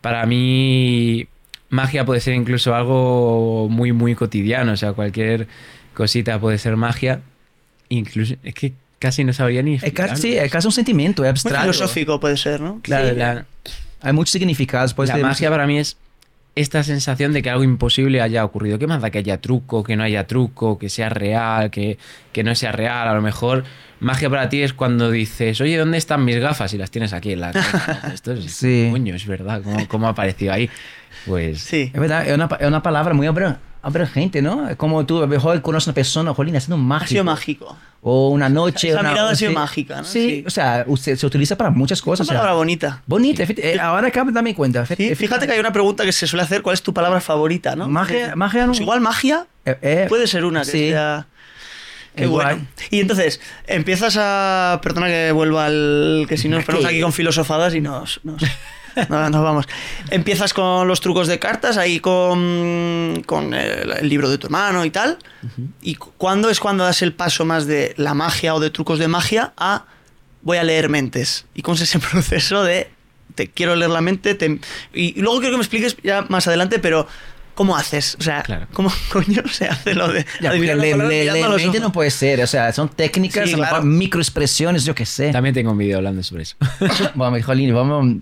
para 0.02 0.26
mí 0.26 1.28
magia 1.70 2.06
puede 2.06 2.20
ser 2.20 2.34
incluso 2.34 2.76
algo 2.76 3.68
muy, 3.70 3.92
muy 3.92 4.16
cotidiano. 4.16 4.74
O 4.74 4.78
sea, 4.78 4.94
cualquier 4.94 5.48
cosita 5.94 6.40
puede 6.40 6.58
ser 6.58 6.76
magia. 6.76 7.22
Incluso, 7.90 8.36
es 8.44 8.54
que 8.54 8.74
casi 9.00 9.24
no 9.24 9.34
sabría 9.34 9.62
ni 9.62 9.76
Es 9.76 9.94
casi, 9.94 10.22
sí, 10.22 10.38
es 10.38 10.52
casi 10.52 10.68
un 10.68 10.74
sentimiento, 10.74 11.24
es 11.24 11.28
Muy 11.28 11.30
abstracto. 11.32 11.62
filosófico 11.74 12.20
puede 12.20 12.38
ser, 12.38 12.62
¿no? 12.62 12.80
Claro, 12.82 13.10
Sí. 13.10 13.16
la, 13.16 13.46
Hay 14.02 14.14
muchos 14.14 14.32
significados. 14.32 14.94
Puede 14.94 15.10
la 15.10 15.16
ser- 15.16 15.24
magia 15.24 15.50
para 15.50 15.68
mí 15.68 15.78
es 15.78 15.98
esta 16.56 16.84
sensación 16.84 17.34
de 17.34 17.42
que 17.42 17.50
algo 17.50 17.64
imposible 17.64 18.22
haya 18.22 18.46
ocurrido. 18.46 18.80
¿Qué 18.80 18.88
más 18.88 19.02
da 19.02 19.10
que 19.10 19.18
haya 19.20 19.40
truco, 19.42 19.84
que 19.84 19.96
no 19.98 20.04
haya 20.04 20.26
truco, 20.28 20.78
que 20.78 20.90
sea 20.90 21.10
real, 21.10 21.70
que, 21.70 21.98
que 22.32 22.44
no 22.44 22.56
sea 22.56 22.72
real? 22.72 23.08
A 23.10 23.14
lo 23.14 23.22
mejor 23.22 23.64
magia 24.00 24.30
para 24.30 24.50
ti 24.50 24.62
es 24.62 24.74
cuando 24.74 25.12
dices, 25.12 25.60
oye, 25.62 25.78
¿dónde 25.78 25.98
están 25.98 26.24
mis 26.26 26.38
gafas? 26.40 26.74
Y 26.74 26.78
las 26.78 26.92
tienes 26.92 27.14
aquí 27.14 27.34
en 27.34 27.42
la. 27.42 27.52
Esto 28.14 28.34
es, 28.34 28.52
Sí. 28.54 28.90
coño, 28.92 29.16
es 29.16 29.26
verdad, 29.26 29.62
¿cómo, 29.64 29.88
cómo 29.88 30.08
ha 30.08 30.12
aparecido 30.12 30.54
ahí? 30.54 30.70
Pues 31.26 31.62
Sí. 31.62 31.92
Es 31.94 32.00
verdad, 32.00 32.28
es 32.28 32.34
una, 32.34 32.50
es 32.60 32.68
una 32.68 32.82
palabra 32.84 33.14
muy 33.14 33.28
abra- 33.28 33.60
abrangente, 33.82 34.42
¿no? 34.42 34.70
Es 34.70 34.76
como 34.76 35.06
tú, 35.06 35.18
a 35.18 35.22
lo 35.22 35.28
mejor 35.28 35.62
conoces 35.62 35.88
a 35.88 35.92
una 35.92 35.96
persona, 35.96 36.34
jolín, 36.34 36.56
haciendo 36.56 36.76
Ha 36.76 36.88
mágico. 36.88 37.10
sido 37.10 37.24
mágico. 37.24 37.78
O 38.02 38.30
una 38.30 38.48
noche. 38.48 38.90
Esa 38.90 39.02
una- 39.02 39.10
mirada 39.10 39.32
ha 39.32 39.36
sido 39.36 39.52
sí. 39.52 39.56
mágica, 39.58 39.98
¿no? 39.98 40.04
Sí, 40.06 40.30
Sí. 40.30 40.44
o 40.48 40.50
sea, 40.50 40.86
usted, 40.88 41.18
se 41.18 41.26
utiliza 41.26 41.58
para 41.58 41.70
muchas 41.70 41.98
Es 42.00 42.02
cosas. 42.02 42.26
una 42.28 42.32
o 42.32 42.36
sea, 42.36 42.42
palabra 42.42 42.58
bonita. 42.58 43.02
bonita. 43.06 43.44
efecti- 43.44 43.60
eh, 43.64 43.80
ahora 43.80 44.08
acabo 44.08 44.28
de 44.30 44.34
darme 44.36 44.56
cuenta. 44.56 44.86
Sí, 44.86 45.16
fíjate 45.16 45.46
que 45.48 45.54
hay 45.54 45.60
una 45.60 45.74
pregunta 45.74 46.06
que 46.06 46.12
se 46.14 46.26
suele 46.26 46.44
hacer, 46.44 46.62
¿cuál 46.62 46.76
es 46.76 46.82
tu 46.82 46.94
palabra 46.94 47.20
favorita, 47.20 47.76
no? 47.76 47.90
Magia, 47.90 48.36
magia 48.38 48.62
no. 48.62 48.68
Pues 48.68 48.80
igual 48.80 49.02
magia 49.02 49.48
eh, 49.66 49.78
eh, 49.82 50.06
puede 50.08 50.28
ser 50.28 50.46
una 50.46 50.62
que 50.62 50.66
sí. 50.72 50.90
sea... 50.90 51.28
Qué 52.16 52.26
bueno. 52.26 52.66
Y 52.90 53.00
entonces, 53.00 53.40
empiezas 53.68 54.18
a... 54.20 54.80
Perdona 54.84 55.08
que 55.08 55.32
vuelva 55.32 55.66
al... 55.68 56.26
Que 56.28 56.38
si 56.38 56.50
no 56.50 56.60
Sí. 56.62 56.86
aquí 56.86 57.02
con 57.02 57.14
filosofadas 57.14 57.74
y 57.76 57.82
nos... 57.82 58.20
nos... 58.24 58.42
no, 59.10 59.30
nos 59.30 59.44
vamos. 59.44 59.66
Empiezas 60.10 60.54
con 60.54 60.88
los 60.88 61.00
trucos 61.00 61.28
de 61.28 61.40
cartas, 61.40 61.78
ahí 61.78 62.00
con, 62.00 63.24
con 63.26 63.54
el, 63.54 63.92
el 63.92 64.10
libro 64.10 64.30
de 64.30 64.38
tu 64.38 64.48
hermano 64.48 64.84
y 64.84 64.90
tal. 64.90 65.18
¿Y 65.82 65.96
cu- 65.96 66.12
cuándo 66.18 66.50
es 66.50 66.60
cuando 66.60 66.84
das 66.84 67.02
el 67.02 67.14
paso 67.14 67.46
más 67.46 67.66
de 67.68 67.94
la 67.98 68.14
magia 68.14 68.54
o 68.56 68.60
de 68.60 68.70
trucos 68.72 69.00
de 69.00 69.08
magia 69.08 69.54
a 69.58 69.86
voy 70.42 70.58
a 70.58 70.64
leer 70.64 70.90
mentes? 70.90 71.46
¿Y 71.54 71.62
cómo 71.62 71.76
es 71.76 71.82
ese 71.82 72.00
proceso 72.12 72.64
de 72.64 72.90
te 73.36 73.48
quiero 73.50 73.76
leer 73.76 73.92
la 73.92 74.02
mente? 74.02 74.36
te- 74.36 74.60
y, 74.94 75.18
y 75.18 75.22
luego 75.22 75.40
quiero 75.40 75.54
que 75.54 75.58
me 75.60 75.64
expliques 75.64 75.96
ya 76.04 76.24
más 76.28 76.48
adelante, 76.48 76.80
pero 76.80 77.08
¿cómo 77.60 77.76
haces? 77.76 78.16
O 78.18 78.24
sea, 78.24 78.42
Claro. 78.42 78.68
¿cómo 78.72 78.90
coño 79.12 79.44
se 79.52 79.68
hace 79.68 79.94
lo 79.94 80.08
de 80.08 80.26
Ya, 80.40 80.54
le- 80.54 80.76
le- 80.78 80.96
le- 80.96 81.26
los 81.44 81.58
mente 81.62 81.68
ojos? 81.68 81.82
no 81.82 81.92
puede 81.92 82.10
ser, 82.10 82.42
o 82.42 82.48
sea, 82.48 82.72
son 82.72 82.88
técnicas, 82.88 83.50
Sí, 83.50 83.56
claro. 83.56 83.84
microexpresiones, 83.84 84.86
yo 84.86 84.96
qué 84.96 85.06
sé. 85.06 85.32
también 85.34 85.54
tengo 85.54 85.72
un 85.74 85.78
vídeo 85.78 85.98
hablando 85.98 86.24
sobre 86.24 86.44
eso. 86.44 86.56
Vamos, 87.16 87.44
Jolín, 87.44 87.74
vamos, 87.76 88.16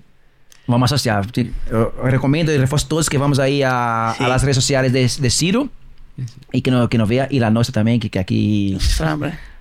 vamos 0.65 0.91
a 0.91 0.95
asociar. 0.95 1.31
Yo 1.31 1.93
recomiendo 2.03 2.51
y 2.51 2.57
refuerzo 2.57 2.87
todos 2.87 3.11
que 3.11 3.19
vamos 3.19 3.37
ahí 3.37 3.61
a, 3.63 4.15
Sí. 4.17 4.23
a 4.23 4.27
las 4.27 4.41
redes 4.41 4.55
sociales 4.55 4.91
de, 4.91 5.07
de 5.21 5.29
Ciro 5.29 5.69
y 6.51 6.61
que 6.63 6.71
nos 6.71 6.89
que 6.89 6.97
nos 6.97 7.07
vea 7.07 7.27
y 7.29 7.39
la 7.39 7.51
nuestra 7.51 7.73
también, 7.75 7.99
que, 7.99 8.09
que 8.09 8.17
aquí, 8.17 8.75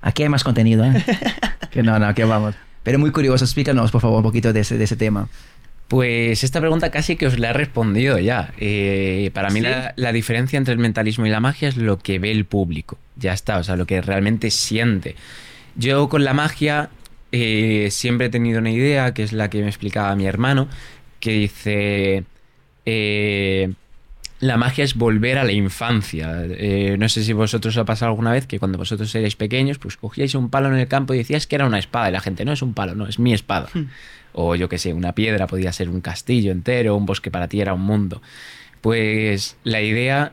aquí 0.00 0.22
hay 0.22 0.28
más 0.30 0.42
contenido. 0.42 0.86
¿eh? 0.86 1.04
que 1.70 1.82
no, 1.82 1.98
no, 1.98 2.14
que 2.14 2.24
vamos. 2.24 2.54
Pero 2.82 2.98
muy 2.98 3.10
curioso, 3.10 3.44
explícanos 3.44 3.90
por 3.90 4.00
favor 4.00 4.18
un 4.18 4.22
poquito 4.22 4.52
de 4.54 4.60
ese, 4.60 4.78
de 4.78 4.84
ese 4.84 4.96
tema. 4.96 5.28
Pues 5.88 6.42
esta 6.42 6.60
pregunta 6.60 6.90
casi 6.90 7.14
que 7.16 7.26
os 7.28 7.38
la 7.38 7.50
he 7.50 7.52
respondido 7.52 8.18
ya. 8.18 8.52
Eh, 8.58 9.30
para 9.32 9.50
mí 9.50 9.60
¿Sí? 9.60 9.66
la, 9.66 9.92
la 9.96 10.12
diferencia 10.12 10.56
entre 10.56 10.72
el 10.72 10.80
mentalismo 10.80 11.26
y 11.26 11.30
la 11.30 11.38
magia 11.40 11.68
es 11.68 11.76
lo 11.76 11.98
que 11.98 12.18
ve 12.18 12.32
el 12.32 12.44
público. 12.44 12.98
Ya 13.16 13.32
está, 13.32 13.58
o 13.58 13.62
sea, 13.62 13.76
lo 13.76 13.86
que 13.86 14.02
realmente 14.02 14.50
siente. 14.50 15.14
Yo 15.76 16.08
con 16.08 16.24
la 16.24 16.34
magia 16.34 16.90
eh, 17.30 17.88
siempre 17.90 18.26
he 18.26 18.30
tenido 18.30 18.58
una 18.58 18.70
idea, 18.70 19.14
que 19.14 19.22
es 19.22 19.32
la 19.32 19.48
que 19.48 19.60
me 19.62 19.68
explicaba 19.68 20.14
mi 20.16 20.26
hermano, 20.26 20.68
que 21.20 21.32
dice... 21.32 22.24
eh, 22.84 23.72
la 24.38 24.58
magia 24.58 24.84
es 24.84 24.94
volver 24.96 25.38
a 25.38 25.44
la 25.44 25.52
infancia. 25.52 26.44
Eh, 26.44 26.96
no 26.98 27.08
sé 27.08 27.24
si 27.24 27.32
vosotros 27.32 27.74
os 27.74 27.80
ha 27.80 27.84
pasado 27.86 28.10
alguna 28.10 28.32
vez 28.32 28.46
que 28.46 28.58
cuando 28.58 28.76
vosotros 28.76 29.14
erais 29.14 29.34
pequeños, 29.34 29.78
pues 29.78 29.96
cogíais 29.96 30.34
un 30.34 30.50
palo 30.50 30.68
en 30.68 30.78
el 30.78 30.88
campo 30.88 31.14
y 31.14 31.18
decías 31.18 31.46
que 31.46 31.56
era 31.56 31.64
una 31.64 31.78
espada. 31.78 32.10
Y 32.10 32.12
la 32.12 32.20
gente, 32.20 32.44
no 32.44 32.52
es 32.52 32.60
un 32.60 32.74
palo, 32.74 32.94
no, 32.94 33.06
es 33.06 33.18
mi 33.18 33.32
espada. 33.32 33.68
O 34.38 34.54
yo 34.54 34.68
qué 34.68 34.76
sé, 34.76 34.92
una 34.92 35.12
piedra 35.12 35.46
podía 35.46 35.72
ser 35.72 35.88
un 35.88 36.02
castillo 36.02 36.52
entero, 36.52 36.94
un 36.94 37.06
bosque 37.06 37.30
para 37.30 37.48
ti 37.48 37.60
era 37.62 37.72
un 37.72 37.80
mundo. 37.80 38.20
Pues 38.82 39.56
la 39.64 39.80
idea 39.80 40.32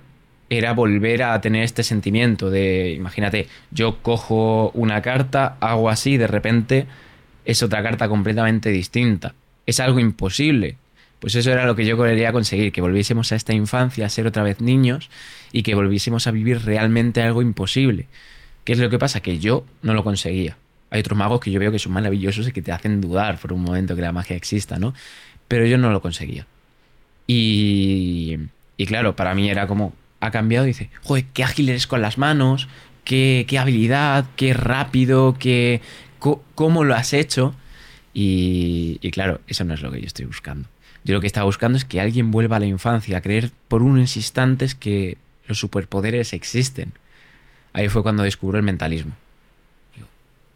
era 0.49 0.73
volver 0.73 1.23
a 1.23 1.39
tener 1.39 1.63
este 1.63 1.83
sentimiento 1.83 2.49
de, 2.49 2.91
imagínate, 2.91 3.47
yo 3.71 4.03
cojo 4.03 4.71
una 4.73 5.01
carta, 5.01 5.55
hago 5.61 5.89
así, 5.89 6.17
de 6.17 6.27
repente 6.27 6.85
es 7.45 7.63
otra 7.63 7.81
carta 7.81 8.09
completamente 8.09 8.69
distinta. 8.69 9.35
Es 9.65 9.79
algo 9.79 9.99
imposible. 9.99 10.75
Pues 11.19 11.35
eso 11.35 11.53
era 11.53 11.65
lo 11.65 11.77
que 11.77 11.85
yo 11.85 11.97
quería 11.97 12.33
conseguir, 12.33 12.73
que 12.73 12.81
volviésemos 12.81 13.31
a 13.31 13.37
esta 13.37 13.53
infancia, 13.53 14.05
a 14.05 14.09
ser 14.09 14.27
otra 14.27 14.43
vez 14.43 14.59
niños 14.59 15.09
y 15.53 15.63
que 15.63 15.75
volviésemos 15.75 16.27
a 16.27 16.31
vivir 16.31 16.65
realmente 16.65 17.21
algo 17.21 17.41
imposible. 17.41 18.07
¿Qué 18.65 18.73
es 18.73 18.79
lo 18.79 18.89
que 18.89 18.99
pasa? 18.99 19.21
Que 19.21 19.39
yo 19.39 19.65
no 19.81 19.93
lo 19.93 20.03
conseguía. 20.03 20.57
Hay 20.93 20.99
otros 20.99 21.17
magos 21.17 21.39
que 21.39 21.49
yo 21.49 21.59
veo 21.59 21.71
que 21.71 21.79
son 21.79 21.91
maravillosos 21.91 22.47
y 22.47 22.51
que 22.51 22.61
te 22.61 22.71
hacen 22.71 23.01
dudar 23.01 23.39
por 23.39 23.51
un 23.51 23.63
momento 23.63 23.95
que 23.95 24.03
la 24.03 24.11
magia 24.11 24.35
exista, 24.35 24.77
¿no? 24.77 24.93
Pero 25.47 25.65
yo 25.65 25.79
no 25.79 25.89
lo 25.89 26.03
conseguía. 26.03 26.45
Y, 27.25 28.37
y 28.77 28.85
claro, 28.85 29.15
para 29.15 29.33
mí 29.33 29.49
era 29.49 29.65
como, 29.65 29.95
ha 30.19 30.29
cambiado 30.29 30.67
dice, 30.67 30.91
joder, 31.01 31.25
qué 31.33 31.43
ágil 31.43 31.69
eres 31.69 31.87
con 31.87 32.03
las 32.03 32.19
manos, 32.19 32.67
qué, 33.05 33.45
qué 33.47 33.57
habilidad, 33.57 34.25
qué 34.35 34.53
rápido, 34.53 35.35
qué, 35.39 35.81
cómo 36.53 36.83
lo 36.83 36.93
has 36.93 37.13
hecho. 37.13 37.55
Y, 38.13 38.99
y 39.01 39.09
claro, 39.09 39.41
eso 39.47 39.63
no 39.63 39.73
es 39.73 39.81
lo 39.81 39.91
que 39.91 39.99
yo 39.99 40.05
estoy 40.05 40.25
buscando. 40.25 40.69
Yo 41.03 41.15
lo 41.15 41.21
que 41.21 41.27
estaba 41.27 41.45
buscando 41.45 41.75
es 41.75 41.85
que 41.85 42.01
alguien 42.01 42.29
vuelva 42.29 42.57
a 42.57 42.59
la 42.59 42.67
infancia, 42.67 43.17
a 43.17 43.21
creer 43.21 43.49
por 43.67 43.81
unos 43.81 44.15
instantes 44.15 44.75
que 44.75 45.17
los 45.47 45.57
superpoderes 45.57 46.33
existen. 46.33 46.93
Ahí 47.73 47.89
fue 47.89 48.03
cuando 48.03 48.21
descubro 48.21 48.59
el 48.59 48.63
mentalismo. 48.63 49.15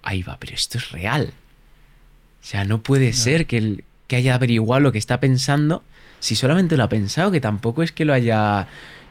Ahí 0.03 0.23
va, 0.23 0.37
pero 0.39 0.53
esto 0.53 0.77
es 0.77 0.91
real. 0.91 1.33
O 2.41 2.45
sea, 2.45 2.63
no 2.65 2.81
puede 2.81 3.13
ser 3.13 3.45
que, 3.45 3.57
el- 3.57 3.83
que 4.07 4.15
haya 4.15 4.35
averiguado 4.35 4.79
lo 4.79 4.91
que 4.91 4.97
está 4.99 5.19
pensando 5.19 5.83
si 6.19 6.35
solamente 6.35 6.77
lo 6.77 6.83
ha 6.83 6.89
pensado, 6.89 7.31
que 7.31 7.41
tampoco 7.41 7.83
es 7.83 7.91
que 7.91 8.05
lo 8.05 8.13
haya... 8.13 8.67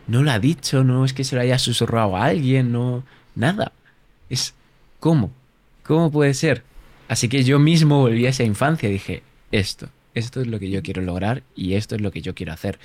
No 0.08 0.22
lo 0.22 0.30
ha 0.30 0.38
dicho, 0.38 0.84
no 0.84 1.04
es 1.04 1.12
que 1.12 1.24
se 1.24 1.34
lo 1.36 1.42
haya 1.42 1.58
susurrado 1.58 2.16
a 2.16 2.24
alguien, 2.26 2.72
no... 2.72 3.04
Nada. 3.34 3.72
Es... 4.30 4.54
¿Cómo? 5.00 5.30
¿Cómo 5.84 6.10
puede 6.10 6.32
ser? 6.34 6.62
Así 7.08 7.28
que 7.28 7.44
yo 7.44 7.58
mismo 7.58 8.00
volví 8.00 8.26
a 8.26 8.30
esa 8.30 8.42
infancia 8.44 8.88
y 8.88 8.92
dije, 8.92 9.22
esto, 9.52 9.88
esto 10.14 10.40
es 10.40 10.46
lo 10.48 10.58
que 10.58 10.70
yo 10.70 10.82
quiero 10.82 11.02
lograr 11.02 11.42
y 11.54 11.74
esto 11.74 11.94
es 11.94 12.00
lo 12.00 12.10
que 12.10 12.22
yo 12.22 12.34
quiero 12.34 12.52
hacer. 12.52 12.78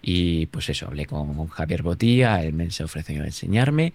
Y 0.00 0.46
pues 0.46 0.68
eso, 0.68 0.86
hablé 0.86 1.06
con, 1.06 1.34
con 1.34 1.48
Javier 1.48 1.82
Botía, 1.82 2.42
él 2.42 2.52
me 2.52 2.70
se 2.70 2.84
ofreció 2.84 3.22
a 3.22 3.26
enseñarme 3.26 3.92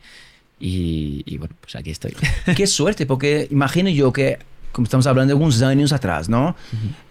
y, 0.67 1.23
y 1.25 1.37
bueno, 1.37 1.53
pues 1.59 1.75
aquí 1.75 1.91
estoy. 1.91 2.13
Qué 2.55 2.65
suerte, 2.67 3.05
porque 3.05 3.47
imagino 3.51 3.89
yo 3.89 4.13
que, 4.13 4.37
como 4.71 4.85
estamos 4.85 5.05
hablando 5.07 5.27
de 5.31 5.33
algunos 5.33 5.61
años 5.61 5.91
atrás, 5.91 6.29
¿no? 6.29 6.55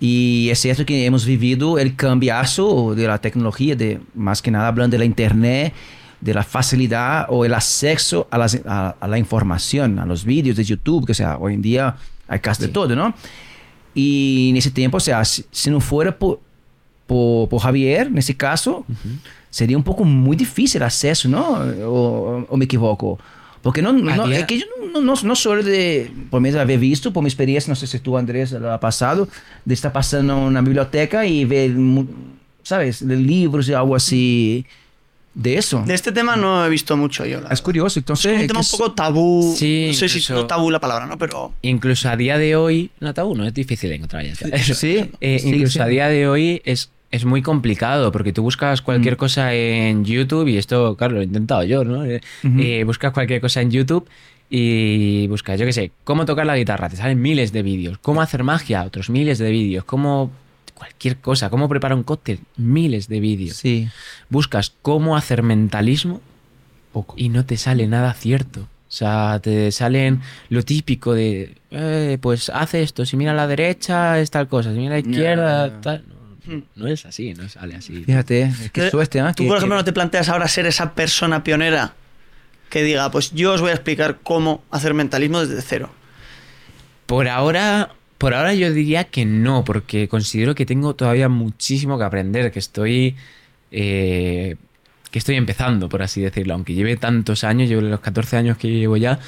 Y 0.00 0.48
es 0.50 0.58
cierto 0.58 0.86
que 0.86 1.04
hemos 1.04 1.26
vivido 1.26 1.78
el 1.78 1.94
cambiazo 1.94 2.94
de 2.94 3.06
la 3.06 3.18
tecnología, 3.20 3.76
de 3.76 4.00
más 4.14 4.40
que 4.40 4.50
nada 4.50 4.68
hablando 4.68 4.94
de 4.94 4.98
la 5.00 5.04
internet, 5.04 5.74
de 6.20 6.32
la 6.34 6.42
facilidad 6.44 7.26
o 7.28 7.44
el 7.44 7.52
acceso 7.52 8.26
a, 8.30 8.38
las- 8.38 8.60
a- 8.64 8.94
a 8.98 9.06
la 9.08 9.18
información, 9.18 9.98
a 9.98 10.06
los 10.06 10.24
vídeos 10.24 10.56
de 10.56 10.64
YouTube, 10.64 11.04
que 11.04 11.12
o 11.12 11.14
sea, 11.14 11.36
hoy 11.38 11.54
en 11.54 11.62
día 11.62 11.96
hay 12.28 12.38
casi 12.40 12.62
de 12.62 12.66
Sí. 12.68 12.72
todo, 12.72 12.96
¿no? 12.96 13.12
Y 13.94 14.48
en 14.50 14.56
ese 14.56 14.70
tiempo, 14.70 14.96
o 14.96 15.00
sea, 15.00 15.24
si, 15.24 15.44
si 15.50 15.68
no 15.70 15.78
fuera 15.80 16.16
por, 16.18 16.40
por, 17.06 17.48
por 17.48 17.60
Javier, 17.60 18.06
en 18.06 18.16
ese 18.18 18.34
caso, 18.36 18.86
sería 19.50 19.76
un 19.76 19.82
poco 19.82 20.04
muy 20.04 20.34
difícil 20.36 20.80
el 20.80 20.86
acceso, 20.86 21.28
¿no? 21.28 21.58
O, 21.86 22.46
o 22.48 22.56
me 22.56 22.64
equivoco. 22.64 23.18
Porque 23.62 23.80
no, 23.80 23.92
no, 23.92 24.26
es 24.32 24.44
que 24.44 24.58
yo 24.58 24.64
no, 24.92 25.00
no, 25.00 25.14
no 25.22 25.36
solo 25.36 25.62
de, 25.62 26.10
por 26.30 26.40
menos 26.40 26.60
haber 26.60 26.78
visto, 26.80 27.12
por 27.12 27.22
mi 27.22 27.28
experiencia, 27.28 27.70
no 27.70 27.76
sé 27.76 27.86
si 27.86 27.98
tú, 28.00 28.18
Andrés, 28.18 28.50
lo 28.52 28.72
ha 28.72 28.80
pasado, 28.80 29.28
de 29.64 29.74
estar 29.74 29.92
pasando 29.92 30.36
una 30.36 30.60
biblioteca 30.60 31.24
y 31.26 31.44
ver, 31.44 31.70
¿sabes?, 32.62 33.06
de 33.06 33.16
libros 33.16 33.68
y 33.68 33.72
algo 33.74 33.94
así. 33.94 34.66
de 35.34 35.56
eso. 35.56 35.82
De 35.86 35.94
este 35.94 36.12
tema 36.12 36.36
no 36.36 36.66
he 36.66 36.68
visto 36.68 36.96
mucho 36.96 37.24
yo. 37.24 37.40
Es 37.50 37.62
curioso, 37.62 37.98
Es 37.98 38.02
entonces... 38.02 38.40
un 38.40 38.46
tema 38.48 38.60
un 38.60 38.66
poco 38.70 38.92
tabú. 38.92 39.54
Sí, 39.56 39.86
no 39.88 39.94
sé 39.94 40.08
si 40.08 40.18
incluso- 40.18 40.34
no 40.34 40.46
tabú 40.46 40.70
la 40.70 40.78
palabra, 40.80 41.06
¿no? 41.06 41.16
Pero. 41.16 41.54
Incluso 41.62 42.08
a 42.10 42.16
día 42.16 42.36
de 42.38 42.54
hoy, 42.56 42.90
no 43.00 43.14
tabú, 43.14 43.34
no 43.34 43.46
es 43.46 43.54
difícil 43.54 43.88
de 43.90 43.96
encontrar 43.96 44.24
ya. 44.26 44.34
Sí, 44.74 45.08
Eh, 45.20 45.38
sí, 45.38 45.48
incluso 45.48 45.74
sí. 45.74 45.78
a 45.80 45.86
día 45.86 46.08
de 46.08 46.28
hoy 46.28 46.60
es, 46.64 46.90
es 47.12 47.24
muy 47.24 47.40
complicado 47.42 48.10
porque 48.10 48.32
tú 48.32 48.42
buscas 48.42 48.82
cualquier 48.82 49.14
Mm. 49.14 49.18
cosa 49.18 49.54
en 49.54 50.04
YouTube 50.04 50.48
y 50.48 50.56
esto, 50.56 50.96
claro, 50.96 51.14
lo 51.14 51.20
he 51.20 51.24
intentado 51.24 51.62
yo, 51.62 51.84
¿no? 51.84 52.04
Eh, 52.04 52.20
eh, 52.42 52.82
buscas 52.84 53.12
cualquier 53.12 53.40
cosa 53.40 53.60
en 53.60 53.70
YouTube 53.70 54.08
y 54.50 55.26
buscas, 55.28 55.58
yo 55.58 55.64
qué 55.66 55.72
sé, 55.72 55.92
cómo 56.04 56.24
tocar 56.26 56.44
la 56.46 56.56
guitarra, 56.56 56.88
te 56.88 56.96
salen 56.96 57.20
miles 57.22 57.52
de 57.52 57.62
vídeos, 57.62 57.98
cómo 57.98 58.20
hacer 58.20 58.42
magia, 58.44 58.82
otros 58.82 59.08
miles 59.08 59.38
de 59.38 59.50
vídeos, 59.50 59.84
cómo 59.84 60.30
cualquier 60.74 61.16
cosa, 61.18 61.48
cómo 61.48 61.68
preparar 61.68 61.96
un 61.96 62.02
cóctel, 62.02 62.40
miles 62.56 63.08
de 63.08 63.20
vídeos. 63.20 63.56
Sí. 63.56 63.88
Buscas 64.28 64.72
cómo 64.82 65.16
hacer 65.16 65.42
mentalismo 65.42 66.20
Poco. 66.92 67.14
y 67.16 67.28
no 67.28 67.44
te 67.46 67.56
sale 67.56 67.86
nada 67.86 68.12
cierto. 68.14 68.60
O 68.62 68.94
sea, 68.94 69.38
te 69.42 69.72
salen 69.72 70.20
lo 70.50 70.62
típico 70.64 71.14
de, 71.14 71.54
eh, 71.70 72.18
pues 72.20 72.50
hace 72.50 72.82
esto, 72.82 73.06
si 73.06 73.16
mira 73.16 73.30
a 73.30 73.34
la 73.34 73.46
derecha 73.46 74.18
es 74.20 74.30
tal 74.30 74.48
cosa, 74.48 74.72
si 74.72 74.78
mira 74.78 74.96
a 74.96 74.98
la 75.00 75.08
izquierda, 75.08 75.80
tal. 75.80 76.04
No, 76.46 76.62
no 76.76 76.86
es 76.88 77.06
así, 77.06 77.34
no 77.34 77.48
sale 77.48 77.74
así. 77.76 78.04
Fíjate, 78.04 78.52
qué 78.72 78.86
Eh, 78.86 78.90
suerte, 78.90 79.20
¿ah? 79.20 79.32
Tú, 79.34 79.44
Que- 79.44 79.48
por 79.48 79.56
ejemplo, 79.58 79.76
que- 79.76 79.80
no 79.80 79.84
te 79.84 79.92
planteas 79.92 80.28
ahora 80.28 80.48
ser 80.48 80.66
esa 80.66 80.94
persona 80.94 81.44
pionera 81.44 81.94
que 82.70 82.82
diga, 82.82 83.10
pues 83.10 83.32
yo 83.32 83.52
os 83.52 83.60
voy 83.60 83.70
a 83.70 83.74
explicar 83.74 84.18
cómo 84.22 84.62
hacer 84.70 84.94
mentalismo 84.94 85.40
desde 85.44 85.60
cero. 85.62 85.90
Por 87.06 87.28
ahora, 87.28 87.90
por 88.18 88.34
ahora 88.34 88.54
yo 88.54 88.72
diría 88.72 89.04
que 89.04 89.24
no, 89.24 89.64
porque 89.64 90.08
considero 90.08 90.54
que 90.54 90.64
tengo 90.66 90.94
todavía 90.94 91.28
muchísimo 91.28 91.98
que 91.98 92.04
aprender, 92.04 92.50
que 92.50 92.58
estoy, 92.58 93.16
eh, 93.70 94.56
que 95.10 95.18
estoy 95.18 95.36
empezando, 95.36 95.88
por 95.88 96.02
así 96.02 96.20
decirlo. 96.22 96.54
Aunque 96.54 96.72
lleve 96.74 96.96
tantos 96.96 97.44
años, 97.44 97.68
llevo 97.68 97.82
los 97.82 98.00
14 98.00 98.36
años 98.38 98.56
que 98.56 98.68
llevo 98.68 98.96
ya, 98.96 99.18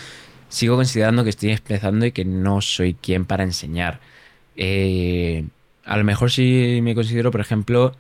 sigo 0.49 0.77
considerando 0.77 1.25
que 1.25 1.31
estoy 1.31 1.51
empezando 1.51 2.07
y 2.07 2.13
que 2.13 2.25
no 2.25 2.61
soy 2.63 2.95
quien 2.95 3.27
para 3.27 3.45
enseñar. 3.45 4.01
Eh, 4.57 5.45
a 5.85 5.97
lo 5.97 6.05
mejor 6.05 6.31
sí 6.31 6.81
me 6.83 6.95
considero, 6.95 7.31
por 7.31 7.41
ejemplo, 7.41 7.95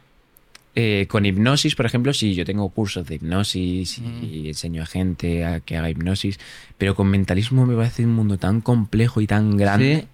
eh, 0.76 1.06
con 1.08 1.24
hipnosis, 1.24 1.74
por 1.76 1.86
ejemplo, 1.86 2.12
sí, 2.12 2.34
yo 2.34 2.44
tengo 2.44 2.68
cursos 2.70 3.06
de 3.06 3.14
hipnosis 3.16 3.98
y 4.22 4.48
enseño 4.48 4.82
a 4.82 4.86
gente 4.86 5.44
a 5.44 5.60
que 5.60 5.76
haga 5.76 5.88
hipnosis, 5.90 6.40
pero 6.78 6.94
con 6.96 7.06
mentalismo 7.08 7.64
me 7.66 7.76
parece 7.76 8.04
un 8.04 8.12
mundo 8.12 8.38
tan 8.38 8.60
complejo 8.60 9.20
y 9.20 9.26
tan 9.26 9.56
grande 9.56 10.00
Sí. 10.02 10.08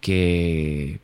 que, 0.00 0.98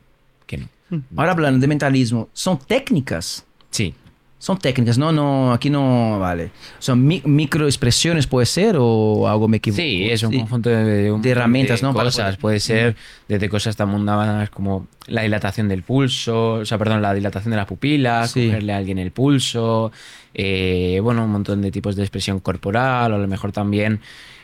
que 0.47 0.57
no. 0.57 0.69
Ahora 1.17 1.33
hablando 1.33 1.59
de 1.59 1.67
mentalismo, 1.67 2.29
son 2.33 2.57
técnicas. 2.59 3.45
Sí, 3.69 3.93
Son 4.41 4.57
técnicas, 4.57 4.97
no, 4.97 5.11
no, 5.11 5.51
aquí 5.51 5.69
no 5.69 6.17
vale. 6.17 6.51
Son 6.79 7.05
mi- 7.05 7.21
microexpresiones, 7.25 8.25
puede 8.25 8.45
ser, 8.45 8.77
o 8.79 9.27
algo 9.27 9.49
me 9.49 9.57
equivoco. 9.57 9.81
sí, 9.81 10.09
es 10.09 10.23
un 10.23 10.31
Sí. 10.31 10.39
conjunto 10.39 10.69
de, 10.69 11.11
un 11.11 11.21
De 11.21 11.31
herramientas, 11.31 11.81
de 11.81 11.87
¿no? 11.87 11.93
Para 11.93 12.05
Cosas, 12.05 12.25
poder- 12.37 12.39
puede 12.39 12.59
ser 12.61 12.95
desde 13.27 13.49
cosas 13.49 13.75
tan 13.75 13.89
mundanas 13.89 14.49
como 14.49 14.87
la 15.07 15.23
dilatación 15.23 15.67
del 15.67 15.83
pulso, 15.83 16.53
o 16.53 16.65
sea, 16.65 16.77
perdón, 16.77 17.01
la 17.01 17.13
dilatación 17.13 17.51
de 17.51 17.57
las 17.57 17.65
pupilas, 17.65 18.31
Sí. 18.31 18.45
cogerle 18.47 18.71
a 18.71 18.77
alguien 18.77 18.97
el 18.97 19.11
pulso, 19.11 19.91
eh, 20.33 21.01
bueno, 21.03 21.25
un 21.25 21.31
montón 21.31 21.61
de 21.61 21.69
tipos 21.69 21.97
de 21.97 22.03
expresión 22.03 22.39
corporal, 22.39 23.11
o 23.11 23.15
a 23.15 23.19
lo 23.19 23.27
mejor 23.27 23.51
también 23.51 23.99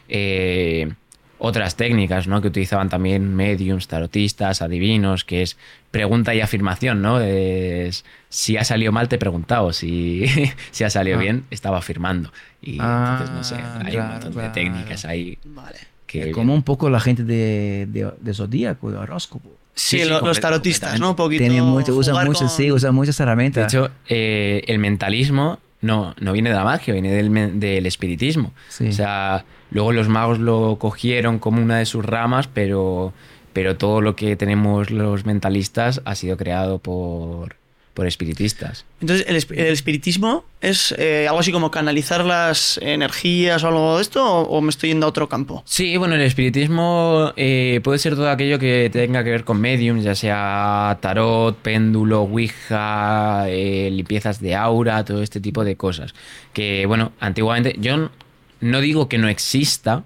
eh, 0.09 0.91
otras 1.37 1.75
técnicas, 1.75 2.27
¿no? 2.27 2.41
Que 2.41 2.47
utilizaban 2.47 2.89
también 2.89 3.35
mediums, 3.35 3.87
tarotistas, 3.87 4.61
adivinos, 4.61 5.25
que 5.25 5.41
es 5.41 5.57
pregunta 5.91 6.33
y 6.35 6.41
afirmación, 6.41 7.01
¿no? 7.01 7.19
Es, 7.19 8.05
si 8.29 8.57
ha 8.57 8.63
salido 8.63 8.91
mal 8.91 9.07
te 9.09 9.15
he 9.15 9.19
preguntado, 9.19 9.73
si, 9.73 10.25
si 10.71 10.83
ha 10.83 10.89
salido 10.89 11.17
Ah. 11.17 11.21
bien 11.21 11.45
estaba 11.51 11.77
afirmando. 11.79 12.31
Y 12.61 12.77
Ah, 12.79 13.17
entonces, 13.21 13.35
no 13.35 13.43
sé, 13.43 13.55
hay 13.85 13.91
claro, 13.91 14.05
un 14.07 14.11
montón 14.13 14.33
claro. 14.33 14.47
de 14.47 14.53
técnicas 14.53 15.05
ahí 15.05 15.37
Vale. 15.45 15.77
que... 16.07 16.31
Como 16.31 16.53
un 16.53 16.63
poco 16.63 16.89
la 16.89 16.99
gente 16.99 17.23
de, 17.23 17.85
de, 17.89 18.11
de 18.19 18.33
Zodíaco, 18.33 18.91
de 18.91 18.97
horóscopo. 18.97 19.49
Sí, 19.77 19.97
Sí, 19.97 20.03
sí, 20.03 20.09
lo- 20.09 20.21
los 20.21 20.37
complet- 20.37 20.41
tarotistas, 20.41 20.99
¿no? 21.01 21.09
Un 21.09 21.15
poquito. 21.17 21.41
Tienen 21.41 21.63
mucho, 21.65 21.93
usan 21.95 22.25
mucho, 22.25 22.39
con- 22.39 22.49
sí, 22.49 22.71
usan 22.71 22.95
muchas 22.95 23.17
De 23.17 23.23
herramientas. 23.23 23.73
hecho, 23.73 23.91
eh, 24.07 24.63
el 24.67 24.79
mentalismo 24.79 25.59
no, 25.85 26.15
no 26.19 26.33
viene 26.33 26.49
de 26.49 26.55
la 26.55 26.63
magia, 26.63 26.93
viene 26.93 27.11
del, 27.11 27.59
del 27.59 27.85
espiritismo. 27.85 28.53
Sí. 28.69 28.87
O 28.87 28.91
sea, 28.91 29.45
luego 29.71 29.91
los 29.91 30.09
magos 30.09 30.39
lo 30.39 30.77
cogieron 30.79 31.39
como 31.39 31.61
una 31.61 31.77
de 31.77 31.85
sus 31.85 32.03
ramas, 32.03 32.47
pero, 32.47 33.13
pero 33.53 33.77
todo 33.77 34.01
lo 34.01 34.15
que 34.15 34.35
tenemos 34.35 34.91
los 34.91 35.25
mentalistas 35.25 36.01
ha 36.05 36.15
sido 36.15 36.37
creado 36.37 36.79
por, 36.79 37.55
por 37.95 38.05
espiritistas. 38.05 38.85
Entonces, 39.01 39.25
¿el, 39.27 39.37
esp- 39.37 39.57
el 39.57 39.67
espiritismo 39.73 40.43
es 40.61 40.93
eh, 40.99 41.25
algo 41.27 41.39
así 41.39 41.51
como 41.51 41.71
canalizar 41.71 42.23
las 42.25 42.77
energías 42.83 43.63
o 43.63 43.69
algo 43.69 43.95
de 43.95 44.01
esto? 44.03 44.23
¿O, 44.23 44.41
o 44.57 44.61
me 44.61 44.69
estoy 44.69 44.89
yendo 44.89 45.05
a 45.07 45.09
otro 45.09 45.27
campo? 45.29 45.63
Sí, 45.65 45.95
bueno, 45.97 46.13
el 46.15 46.21
espiritismo 46.21 47.31
eh, 47.37 47.79
puede 47.83 47.97
ser 47.97 48.15
todo 48.15 48.29
aquello 48.29 48.59
que 48.59 48.89
tenga 48.91 49.23
que 49.23 49.31
ver 49.31 49.45
con 49.45 49.59
mediums, 49.61 50.03
ya 50.03 50.13
sea 50.13 50.97
tarot, 51.01 51.57
péndulo, 51.57 52.21
ouija, 52.23 53.45
eh, 53.49 53.89
limpiezas 53.91 54.39
de 54.41 54.53
aura, 54.55 55.03
todo 55.05 55.23
este 55.23 55.39
tipo 55.39 55.63
de 55.63 55.75
cosas. 55.77 56.13
Que, 56.53 56.85
bueno, 56.85 57.13
antiguamente 57.19 57.75
yo 57.79 58.11
no 58.59 58.81
digo 58.81 59.07
que 59.07 59.17
no 59.17 59.29
exista 59.29 60.03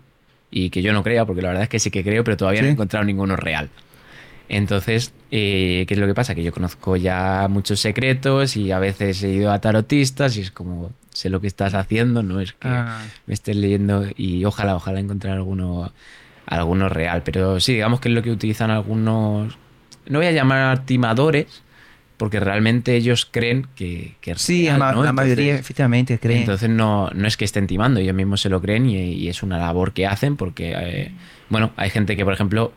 y 0.51 0.69
que 0.69 0.81
yo 0.83 0.93
no 0.93 1.03
crea, 1.03 1.25
porque 1.25 1.41
la 1.41 1.47
verdad 1.49 1.63
es 1.63 1.69
que 1.69 1.79
sí 1.79 1.89
que 1.91 2.03
creo, 2.03 2.23
pero 2.23 2.37
todavía 2.37 2.61
no 2.61 2.67
he 2.67 2.71
encontrado 2.71 3.03
ninguno 3.03 3.35
real. 3.35 3.69
Entonces, 4.47 5.11
eh, 5.31 5.85
¿qué 5.87 5.93
es 5.93 5.99
lo 5.99 6.07
que 6.07 6.13
pasa? 6.15 6.33
Que 6.35 6.43
yo 6.43 6.51
conozco 6.51 6.95
ya 6.97 7.47
muchos 7.49 7.79
secretos 7.79 8.55
y 8.57 8.71
a 8.71 8.79
veces 8.79 9.21
he 9.23 9.29
ido 9.29 9.51
a 9.51 9.59
tarotistas 9.61 10.35
y 10.37 10.41
es 10.41 10.51
como, 10.51 10.91
sé 11.11 11.29
lo 11.29 11.39
que 11.41 11.47
estás 11.47 11.73
haciendo, 11.73 12.23
no 12.23 12.39
es 12.41 12.53
que 12.53 12.67
Ah. 12.67 13.03
me 13.27 13.33
estés 13.33 13.55
leyendo 13.55 14.05
y 14.17 14.43
ojalá, 14.45 14.75
ojalá 14.75 14.99
encontrar 14.99 15.35
alguno, 15.35 15.91
alguno 16.45 16.89
real. 16.89 17.21
Pero 17.23 17.59
sí, 17.59 17.73
digamos 17.73 17.99
que 17.99 18.09
es 18.09 18.15
lo 18.15 18.21
que 18.23 18.31
utilizan 18.31 18.71
algunos, 18.71 19.57
no 20.07 20.19
voy 20.19 20.27
a 20.27 20.31
llamar 20.31 20.85
timadores, 20.85 21.61
porque 22.17 22.39
realmente 22.41 22.95
ellos 22.97 23.25
creen 23.31 23.67
que, 23.75 24.15
que 24.19 24.31
es 24.31 24.41
Sí, 24.41 24.65
real, 24.65 24.79
la, 24.79 24.91
¿no? 24.91 25.03
la 25.03 25.13
mayoría 25.13 25.55
efectivamente 25.55 26.19
creen. 26.19 26.39
entonces 26.41 26.69
no, 26.69 27.09
no 27.11 27.27
es 27.27 27.37
que 27.37 27.45
estén 27.45 27.65
timando, 27.65 28.01
ellos 28.01 28.13
mismos 28.15 28.41
se 28.41 28.49
lo 28.49 28.59
creen 28.61 28.89
y, 28.89 28.97
y 28.97 29.29
es 29.29 29.41
una 29.41 29.57
labor 29.57 29.93
que 29.93 30.05
hacen 30.05 30.35
porque, 30.35 30.73
eh, 30.75 31.11
bueno, 31.49 31.71
hay 31.77 31.89
gente 31.91 32.17
que, 32.17 32.25
por 32.25 32.33
ejemplo, 32.33 32.73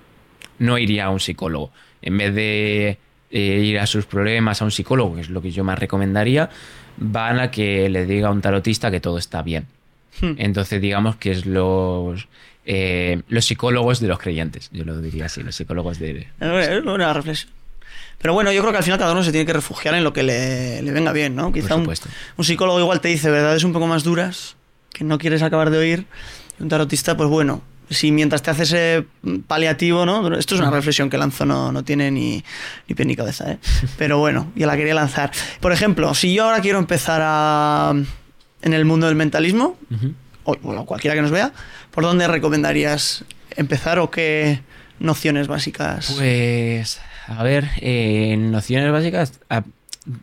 no 0.61 0.79
iría 0.79 1.07
a 1.07 1.11
un 1.11 1.19
psicólogo. 1.19 1.73
En 2.03 2.19
vez 2.19 2.35
de 2.35 2.99
eh, 3.31 3.41
ir 3.41 3.79
a 3.79 3.87
sus 3.87 4.05
problemas 4.05 4.61
a 4.61 4.65
un 4.65 4.71
psicólogo, 4.71 5.15
que 5.15 5.23
es 5.23 5.31
lo 5.31 5.41
que 5.41 5.51
yo 5.51 5.65
más 5.65 5.79
recomendaría, 5.79 6.51
van 6.97 7.41
a 7.41 7.51
que 7.51 7.89
le 7.89 8.05
diga 8.05 8.29
a 8.29 8.31
un 8.31 8.43
tarotista 8.43 8.91
que 8.91 9.01
todo 9.01 9.19
está 9.19 9.43
bien. 9.43 9.67
Hmm. 10.21 10.35
Entonces, 10.37 10.81
digamos 10.81 11.17
que 11.17 11.31
es 11.31 11.47
los, 11.47 12.29
eh, 12.67 13.23
los 13.29 13.45
psicólogos 13.45 14.01
de 14.01 14.09
los 14.09 14.19
creyentes, 14.19 14.69
yo 14.73 14.85
lo 14.85 15.01
diría 15.01 15.27
así, 15.27 15.43
los 15.43 15.55
psicólogos 15.55 15.99
de... 15.99 16.29
Es 16.41 16.85
una 16.85 17.13
reflexión. 17.13 17.51
Pero 18.19 18.35
bueno, 18.35 18.53
yo 18.53 18.61
creo 18.61 18.73
que 18.73 18.79
al 18.79 18.85
final 18.85 18.99
cada 19.01 19.13
uno 19.13 19.25
se 19.25 19.33
tiene 19.33 19.47
que 19.47 19.53
refugiar 19.53 19.95
en 19.95 20.05
lo 20.05 20.13
que 20.13 20.23
le, 20.23 20.81
le 20.83 20.93
venga 20.93 21.13
bien, 21.13 21.35
¿no? 21.35 21.53
Quizá 21.53 21.75
un, 21.75 21.89
un 22.37 22.45
psicólogo 22.45 22.79
igual 22.79 23.01
te 23.01 23.09
dice 23.09 23.31
verdades 23.31 23.65
un 23.65 23.73
poco 23.73 23.89
más 23.89 24.05
duras 24.05 24.55
que 24.93 25.03
no 25.03 25.19
quieres 25.19 25.43
acabar 25.43 25.71
de 25.71 25.79
oír. 25.79 26.07
Y 26.59 26.63
un 26.63 26.69
tarotista, 26.69 27.17
pues 27.17 27.29
bueno, 27.29 27.63
si 27.93 28.13
mientras 28.13 28.43
te 28.43 28.51
hace 28.51 28.63
ese 28.65 29.05
paliativo, 29.47 30.05
¿no? 30.07 30.35
Esto 30.37 30.55
es 30.55 30.61
una 30.61 30.71
reflexión 30.71 31.11
que 31.11 31.19
lanzo, 31.19 31.45
no, 31.47 31.73
no 31.73 31.85
tiene 31.85 32.11
ni, 32.11 32.43
ni 32.89 32.95
pie 32.95 33.05
ni 33.05 33.17
cabeza, 33.17 33.53
¿eh? 33.53 33.59
Pero 33.99 34.19
bueno, 34.19 34.53
ya 34.57 34.67
la 34.67 34.77
quería 34.77 34.95
lanzar. 34.95 35.31
Por 35.61 35.73
ejemplo, 35.73 36.15
si 36.15 36.35
yo 36.35 36.45
ahora 36.45 36.61
quiero 36.61 36.79
empezar 36.79 37.21
a, 37.25 37.95
en 38.63 38.73
el 38.75 38.85
mundo 38.85 39.07
del 39.07 39.17
mentalismo, 39.17 39.77
o 40.45 40.57
bueno, 40.63 40.85
cualquiera 40.87 41.15
que 41.15 41.23
nos 41.23 41.31
vea, 41.31 41.53
¿por 41.91 42.05
dónde 42.05 42.27
recomendarías 42.29 43.25
empezar 43.57 43.99
o 43.99 44.11
qué 44.11 44.61
nociones 44.99 45.49
básicas? 45.49 46.13
Pues, 46.17 47.01
a 47.29 47.43
ver, 47.43 47.69
eh, 47.81 48.31
en 48.33 48.51
nociones 48.51 48.91
básicas, 48.93 49.41
a- 49.51 49.63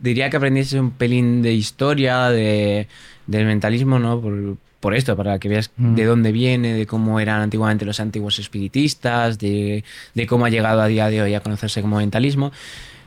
diría 0.02 0.30
que 0.30 0.38
aprendiese 0.38 0.80
un 0.80 0.92
pelín 0.92 1.42
de 1.42 1.54
historia, 1.54 2.30
de, 2.30 2.88
del 3.28 3.46
mentalismo, 3.46 3.98
¿no? 4.00 4.20
Por, 4.20 4.58
por 4.80 4.94
esto, 4.96 5.16
para 5.18 5.40
que 5.40 5.50
veas 5.50 5.72
Mm. 5.78 5.96
de 5.96 6.06
dónde 6.06 6.32
viene, 6.32 6.74
de 6.74 6.86
cómo 6.86 7.20
eran 7.20 7.42
antiguamente 7.42 7.86
los 7.86 8.00
antiguos 8.00 8.40
espiritistas, 8.40 9.38
de, 9.40 9.84
de 10.14 10.28
cómo 10.28 10.46
ha 10.46 10.50
llegado 10.50 10.82
a 10.82 10.88
día 10.88 11.10
de 11.10 11.22
hoy 11.22 11.34
a 11.34 11.42
conocerse 11.42 11.82
como 11.82 11.98
mentalismo. 11.98 12.52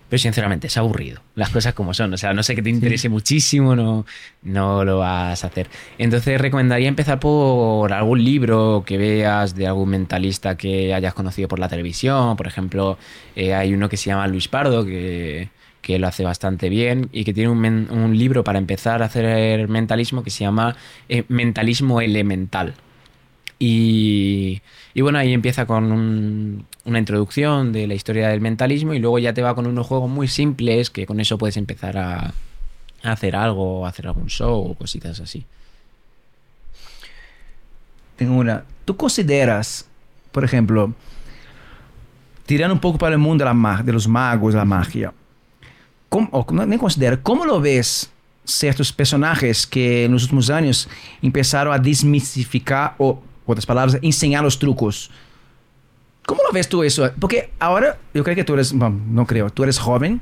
Pero 0.09 0.21
sinceramente, 0.21 0.67
es 0.67 0.77
aburrido. 0.77 1.23
Las 1.37 1.49
cosas 1.49 1.73
como 1.73 1.95
son. 1.95 2.13
O 2.13 2.19
sea, 2.19 2.35
no 2.35 2.43
sé 2.43 2.55
que 2.55 2.61
te 2.61 2.69
interese 2.69 3.09
muchísimo, 3.09 3.75
no, 3.75 4.05
no 4.43 4.85
lo 4.85 4.99
vas 4.99 5.43
a 5.43 5.47
hacer. 5.47 5.71
Entonces 5.97 6.39
recomendaría 6.39 6.87
empezar 6.89 7.19
por 7.19 7.91
algún 7.95 8.23
libro 8.23 8.83
que 8.87 8.99
veas 8.99 9.55
de 9.55 9.67
algún 9.67 9.89
mentalista 9.89 10.55
que 10.59 10.93
hayas 10.93 11.15
conocido 11.15 11.49
por 11.49 11.59
la 11.59 11.69
televisión. 11.71 12.37
Por 12.37 12.47
ejemplo, 12.47 12.99
eh, 13.35 13.55
hay 13.55 13.73
uno 13.73 13.89
que 13.89 13.97
se 13.97 14.11
llama 14.11 14.27
Luis 14.29 14.49
Pardo, 14.49 14.85
que, 14.85 15.49
que 15.83 15.99
lo 15.99 16.07
hace 16.09 16.25
bastante 16.25 16.69
bien 16.71 17.09
y 17.13 17.25
que 17.25 17.35
tiene 17.35 17.51
un, 17.51 17.65
un 17.91 18.17
libro 18.17 18.45
para 18.45 18.59
empezar 18.59 19.03
a 19.03 19.07
hacer 19.07 19.69
mentalismo 19.69 20.23
que 20.23 20.31
se 20.31 20.45
llama 20.45 20.77
eh, 21.09 21.25
Mentalismo 21.29 22.01
Elemental. 22.01 22.75
Y, 23.59 24.61
y 24.95 25.01
bueno, 25.03 25.19
ahí 25.19 25.33
empieza 25.33 25.67
con 25.67 25.93
un- 25.93 26.67
una 26.85 26.99
introducción 26.99 27.73
de 27.73 27.87
la 27.87 27.95
historia 27.95 28.29
del 28.29 28.41
mentalismo 28.41 28.93
y 28.95 28.99
luego 28.99 29.19
ya 29.21 29.35
te 29.35 29.43
va 29.43 29.55
con 29.55 29.67
unos 29.67 29.87
juegos 29.87 30.11
muy 30.11 30.27
simples 30.29 30.91
que 30.91 31.07
con 31.07 31.21
eso 31.21 31.39
puedes 31.39 31.57
empezar 31.57 31.97
a, 31.99 32.33
hacer 33.05 33.37
algo, 33.37 33.87
hacer 33.87 34.07
algún 34.07 34.29
show 34.29 34.71
o 34.71 34.75
cositas 34.75 35.21
así. 35.21 35.45
Tengo 38.17 38.35
una. 38.37 38.65
¿Tú 38.85 38.97
consideras, 38.97 39.89
por 40.33 40.45
ejemplo, 40.45 40.93
tirando 42.47 42.75
un 42.75 42.81
poco 42.81 42.99
para 42.99 43.15
el 43.15 43.19
mundo 43.21 43.45
de, 43.45 43.53
la 43.55 43.83
de 43.83 43.93
los 43.93 44.09
magos, 44.09 44.55
la 44.55 44.65
magia, 44.65 45.13
¿cómo, 46.13 46.29
o 46.31 46.45
no, 46.53 46.67
nem 46.67 46.79
considera, 46.79 47.17
¿cómo 47.17 47.47
lo 47.47 47.59
ves 47.59 48.13
ciertos 48.45 48.93
personajes 48.93 49.67
que 49.67 50.05
en 50.05 50.13
los 50.13 50.25
últimos 50.25 50.51
años 50.51 50.87
empezaron 51.23 51.73
a 51.73 51.79
desmistificar, 51.79 52.95
o, 52.99 53.23
otras 53.47 53.65
palabras, 53.65 53.99
enseñar 54.03 54.45
los 54.45 54.59
trucos? 54.59 55.11
¿Cómo 56.27 56.43
lo 56.47 56.53
ves 56.53 56.69
tú 56.69 56.83
eso? 56.83 57.11
Porque 57.19 57.51
ahora, 57.59 57.97
yo 58.13 58.23
creo 58.23 58.37
que 58.37 58.45
tú 58.45 58.53
eres, 58.53 58.75
bueno, 58.75 59.01
no 59.09 59.27
creo, 59.27 59.49
tú 59.49 59.63
eres 59.63 59.79
joven, 59.79 60.21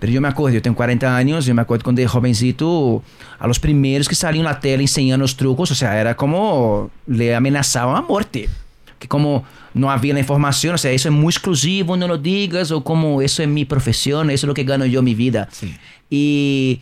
pero 0.00 0.10
yo 0.10 0.22
me 0.22 0.28
acuerdo, 0.28 0.54
yo 0.54 0.62
tengo 0.62 0.74
40 0.74 1.14
años, 1.14 1.44
yo 1.44 1.54
me 1.54 1.60
acuerdo 1.60 1.84
cuando 1.84 2.00
de 2.00 2.08
jovencito, 2.08 3.02
a 3.38 3.46
los 3.46 3.60
primeros 3.60 4.08
que 4.08 4.14
salían 4.14 4.46
en 4.46 4.50
la 4.50 4.58
tele 4.58 4.84
enseñando 4.84 5.24
los 5.24 5.36
trucos, 5.36 5.70
o 5.70 5.74
sea, 5.74 6.00
era 6.00 6.16
como 6.16 6.90
le 7.06 7.34
amenazaban 7.34 7.96
a 7.96 8.00
muerte. 8.00 8.48
Como 9.08 9.44
no 9.74 9.90
había 9.90 10.14
la 10.14 10.20
información, 10.20 10.74
o 10.74 10.78
sea, 10.78 10.90
eso 10.90 11.08
es 11.08 11.14
muy 11.14 11.30
exclusivo, 11.30 11.96
no 11.96 12.08
lo 12.08 12.18
digas, 12.18 12.70
o 12.70 12.82
como 12.82 13.22
eso 13.22 13.42
es 13.42 13.48
mi 13.48 13.64
profesión, 13.64 14.30
eso 14.30 14.46
es 14.46 14.48
lo 14.48 14.54
que 14.54 14.64
gano 14.64 14.86
yo 14.86 15.02
mi 15.02 15.14
vida. 15.14 15.48
Sí. 15.52 15.74
Y, 16.10 16.80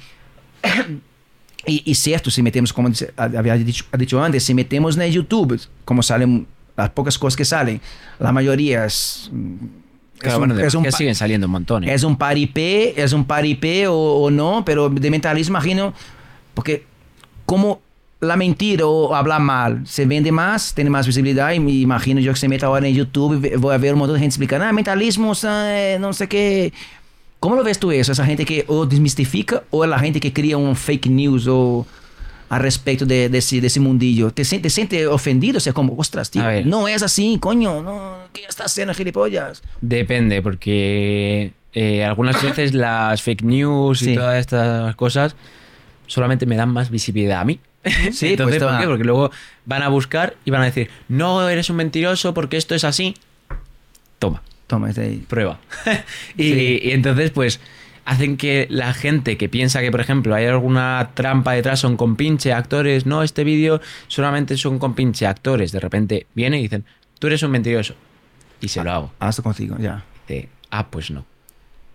y, 1.66 1.82
y 1.90 1.94
cierto, 1.94 2.30
si 2.30 2.42
metemos, 2.42 2.72
como 2.72 2.90
había 3.16 3.54
dicho, 3.56 3.84
dicho 3.98 4.22
antes, 4.22 4.44
si 4.44 4.54
metemos 4.54 4.96
en 4.96 5.10
YouTube, 5.10 5.60
como 5.84 6.02
salen 6.02 6.46
las 6.76 6.90
pocas 6.90 7.18
cosas 7.18 7.36
que 7.36 7.44
salen, 7.44 7.80
la 8.18 8.32
mayoría 8.32 8.84
es... 8.84 9.30
Claro, 10.18 10.36
es 10.36 10.42
un- 10.42 10.48
bueno, 10.48 10.66
es 10.66 10.74
un 10.74 10.92
siguen 10.92 11.14
saliendo 11.14 11.46
un 11.46 11.52
montón. 11.52 11.84
¿eh? 11.84 11.92
es 11.92 12.02
un 12.04 12.16
paripé, 12.16 12.94
es 13.02 13.12
un 13.12 13.24
paripé 13.24 13.86
o, 13.88 13.94
o 13.96 14.30
no, 14.30 14.64
pero 14.64 14.88
de 14.88 15.10
mentalismo 15.10 15.52
imagino, 15.54 15.92
porque 16.54 16.84
como 17.44 17.80
la 18.24 18.36
mentira 18.36 18.86
o 18.86 19.14
hablar 19.14 19.40
mal 19.40 19.82
se 19.86 20.06
vende 20.06 20.32
más, 20.32 20.74
tiene 20.74 20.90
más 20.90 21.06
visibilidad 21.06 21.52
y 21.52 21.60
me 21.60 21.70
imagino 21.72 22.20
yo 22.20 22.32
que 22.32 22.38
se 22.38 22.48
meta 22.48 22.66
ahora 22.66 22.86
en 22.88 22.94
YouTube 22.94 23.44
y 23.44 23.56
voy 23.56 23.74
a 23.74 23.78
ver 23.78 23.92
un 23.92 24.00
montón 24.00 24.14
de 24.14 24.20
gente 24.20 24.32
explicando, 24.34 24.66
ah, 24.66 24.72
mentalismo, 24.72 25.32
eh, 25.44 25.96
no 26.00 26.12
sé 26.12 26.28
qué. 26.28 26.72
¿Cómo 27.40 27.56
lo 27.56 27.62
ves 27.64 27.78
tú 27.78 27.92
eso? 27.92 28.12
Esa 28.12 28.24
gente 28.24 28.44
que 28.44 28.64
o 28.68 28.86
desmistifica 28.86 29.62
o 29.70 29.84
la 29.86 29.98
gente 29.98 30.18
que 30.20 30.32
cría 30.32 30.56
un 30.56 30.74
fake 30.76 31.06
news 31.06 31.46
o 31.46 31.86
a 32.48 32.58
respecto 32.58 33.04
de, 33.06 33.28
de 33.28 33.38
ese, 33.38 33.60
de 33.60 33.66
ese 33.66 33.80
mundillo. 33.80 34.30
¿Te, 34.30 34.44
sientes- 34.44 34.62
te 34.62 34.70
sientes 34.70 35.06
ofendido? 35.08 35.58
O 35.58 35.60
sea, 35.60 35.72
como, 35.72 35.94
ostras, 35.96 36.30
tío, 36.30 36.42
no 36.64 36.88
es 36.88 37.02
así, 37.02 37.38
coño, 37.40 37.82
no, 37.82 38.14
¿qué 38.32 38.42
estás 38.48 38.66
haciendo, 38.72 38.94
gilipollas? 38.94 39.62
Depende, 39.80 40.40
porque 40.42 41.52
eh, 41.72 42.04
algunas 42.04 42.40
veces 42.42 42.72
las 42.74 43.22
fake 43.22 43.42
news 43.42 44.02
y 44.02 44.04
Sí. 44.06 44.14
todas 44.14 44.38
estas 44.38 44.94
cosas 44.94 45.34
solamente 46.06 46.46
me 46.46 46.54
dan 46.56 46.70
más 46.70 46.90
visibilidad 46.90 47.40
a 47.40 47.44
mí. 47.44 47.58
Sí, 48.12 48.30
Entonces, 48.30 48.62
pues 48.62 48.72
¿por 48.72 48.80
qué? 48.80 48.86
Porque 48.86 49.04
luego 49.04 49.30
van 49.66 49.82
a 49.82 49.88
buscar 49.88 50.34
y 50.44 50.50
van 50.50 50.62
a 50.62 50.66
decir, 50.66 50.90
no, 51.08 51.48
eres 51.48 51.68
un 51.70 51.76
mentiroso 51.76 52.32
porque 52.34 52.56
esto 52.56 52.74
es 52.74 52.84
así. 52.84 53.14
Toma, 54.18 54.42
Toma, 54.66 54.88
este 54.88 55.02
ahí. 55.02 55.16
prueba. 55.28 55.58
y, 56.36 56.52
Sí. 56.52 56.80
y 56.82 56.90
entonces, 56.92 57.30
pues, 57.30 57.60
hacen 58.06 58.36
que 58.36 58.66
la 58.70 58.92
gente 58.94 59.36
que 59.36 59.48
piensa 59.48 59.80
que, 59.80 59.90
por 59.90 60.00
ejemplo, 60.00 60.34
hay 60.34 60.46
alguna 60.46 61.10
trampa 61.14 61.52
detrás, 61.52 61.80
son 61.80 61.96
con 61.96 62.16
pinche 62.16 62.52
actores, 62.52 63.06
no, 63.06 63.22
este 63.22 63.44
vídeo 63.44 63.80
solamente 64.08 64.56
son 64.56 64.78
con 64.78 64.94
pinche 64.94 65.26
actores. 65.26 65.72
De 65.72 65.80
repente 65.80 66.26
vienen 66.34 66.60
y 66.60 66.64
dicen, 66.64 66.84
tú 67.18 67.26
eres 67.26 67.42
un 67.42 67.50
mentiroso. 67.50 67.94
Y 68.60 68.68
se 68.68 68.82
lo 68.82 68.90
hago. 68.92 69.12
Hasta 69.18 69.42
contigo, 69.42 69.76
ya. 69.78 70.04
Dice, 70.26 70.48
ah, 70.70 70.86
pues 70.88 71.10
no. 71.10 71.26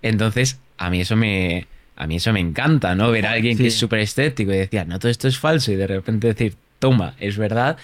Entonces, 0.02 0.60
a 0.78 0.90
mí 0.90 1.02
eso 1.02 1.16
me, 1.16 1.68
a 2.00 2.08
mí 2.08 2.16
eso 2.16 2.34
me 2.34 2.40
encanta, 2.40 2.96
¿no? 2.96 3.12
Ver 3.12 3.28
a 3.28 3.34
alguien 3.34 3.56
que 3.58 3.68
es 3.68 3.76
súper 3.76 4.00
estético 4.00 4.52
y 4.52 4.58
decía, 4.58 4.86
no, 4.86 4.98
todo 4.98 5.12
esto 5.12 5.28
es 5.28 5.38
falso, 5.38 5.72
y 5.72 5.76
de 5.76 5.86
repente 5.86 6.28
decir, 6.28 6.56
toma, 6.80 7.14
es 7.20 7.38
verdad, 7.38 7.78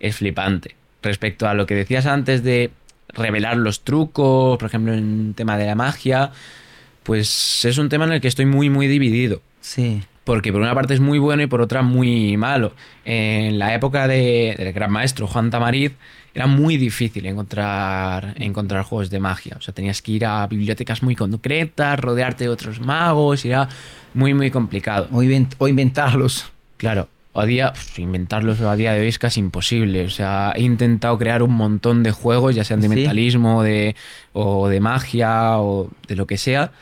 es 0.00 0.16
flipante. 0.16 0.74
Respecto 1.02 1.46
a 1.46 1.54
lo 1.54 1.66
que 1.66 1.74
decías 1.74 2.06
antes 2.06 2.42
de 2.42 2.70
revelar 3.08 3.56
los 3.58 3.84
trucos, 3.84 4.58
por 4.58 4.66
ejemplo, 4.66 4.94
en 4.94 5.34
tema 5.34 5.56
de 5.58 5.66
la 5.66 5.74
magia, 5.74 6.30
pues 7.02 7.64
es 7.64 7.78
un 7.78 7.88
tema 7.88 8.06
en 8.06 8.12
el 8.12 8.20
que 8.20 8.28
estoy 8.28 8.46
muy, 8.46 8.70
muy 8.70 8.86
dividido. 8.86 9.42
Sí. 9.60 10.02
Porque 10.24 10.52
por 10.52 10.60
una 10.60 10.74
parte 10.74 10.94
es 10.94 11.00
muy 11.00 11.18
bueno 11.18 11.42
y 11.42 11.46
por 11.46 11.60
otra 11.60 11.82
muy 11.82 12.36
malo. 12.36 12.74
En 13.04 13.58
la 13.58 13.74
época 13.74 14.06
de- 14.08 14.54
del 14.56 14.72
gran 14.72 14.90
maestro 14.92 15.26
Juan 15.26 15.50
Tamariz 15.50 15.92
era 16.34 16.46
muy 16.46 16.76
difícil 16.76 17.26
encontrar, 17.26 18.34
encontrar 18.38 18.84
juegos 18.84 19.10
de 19.10 19.20
magia. 19.20 19.56
O 19.58 19.60
sea, 19.60 19.74
tenías 19.74 20.00
que 20.02 20.12
ir 20.12 20.24
a 20.26 20.46
bibliotecas 20.46 21.02
muy 21.02 21.14
concretas, 21.14 21.98
rodearte 22.00 22.44
de 22.44 22.50
otros 22.50 22.80
magos, 22.80 23.44
y 23.44 23.48
era 23.48 23.68
muy, 24.14 24.34
muy 24.34 24.50
complicado. 24.50 25.08
O, 25.12 25.22
invent- 25.22 25.54
o 25.58 25.68
inventarlos. 25.68 26.50
Claro, 26.78 27.08
a 27.34 27.44
día, 27.44 27.72
inventarlos 27.96 28.60
a 28.60 28.74
día 28.76 28.92
de 28.92 29.00
hoy 29.02 29.08
es 29.08 29.18
casi 29.18 29.40
imposible. 29.40 30.04
O 30.04 30.10
sea, 30.10 30.52
he 30.56 30.62
intentado 30.62 31.18
crear 31.18 31.42
un 31.42 31.52
montón 31.52 32.02
de 32.02 32.12
juegos, 32.12 32.54
ya 32.54 32.64
sean 32.64 32.80
de 32.80 32.88
¿Sí? 32.88 32.94
mentalismo 32.94 33.62
de, 33.62 33.94
o 34.32 34.68
de 34.68 34.80
magia 34.80 35.58
o 35.58 35.90
de 36.08 36.16
lo 36.16 36.26
que 36.26 36.38
sea. 36.38 36.72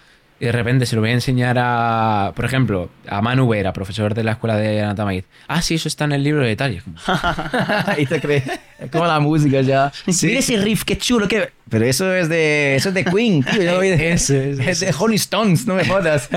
Y 0.43 0.47
de 0.47 0.53
repente 0.53 0.87
se 0.87 0.97
lo 0.97 1.03
voy 1.03 1.11
a 1.11 1.13
enseñar 1.13 1.57
a, 1.61 2.33
por 2.35 2.47
ejemplo, 2.47 2.89
a 3.07 3.21
Manu 3.21 3.47
Vera, 3.47 3.75
profesor 3.75 4.15
de 4.15 4.25
la 4.25 4.33
escuela 4.33 4.57
de 4.57 4.81
Anatamaid. 4.81 5.25
Ah, 5.49 5.61
sí, 5.61 5.75
eso 5.75 5.87
está 5.87 6.05
en 6.07 6.13
el 6.13 6.25
libro 6.25 6.41
de 6.41 6.49
detalles. 6.49 6.83
Y 7.99 8.07
te 8.07 8.21
crees. 8.23 8.45
Es 8.79 8.91
como 8.91 9.07
la 9.07 9.21
música 9.21 9.61
ya. 9.61 9.93
Sí. 10.09 10.29
Mira 10.29 10.39
ese 10.39 10.57
riff, 10.57 10.85
qué 10.85 10.97
chulo. 10.97 11.29
Qué... 11.29 11.51
Pero 11.69 11.85
eso 11.85 12.15
es 12.15 12.31
de, 12.31 12.75
eso 12.77 12.89
es 12.89 12.95
de 12.95 13.05
Queen, 13.05 13.43
tío. 13.45 13.63
Yo 13.63 13.81
de- 13.81 14.13
Eso, 14.13 14.35
eso, 14.35 14.63
es 14.63 14.81
de 14.81 14.93
Rolling 14.93 15.17
Stones, 15.17 15.67
no 15.67 15.75
me 15.75 15.85
jodas. 15.85 16.31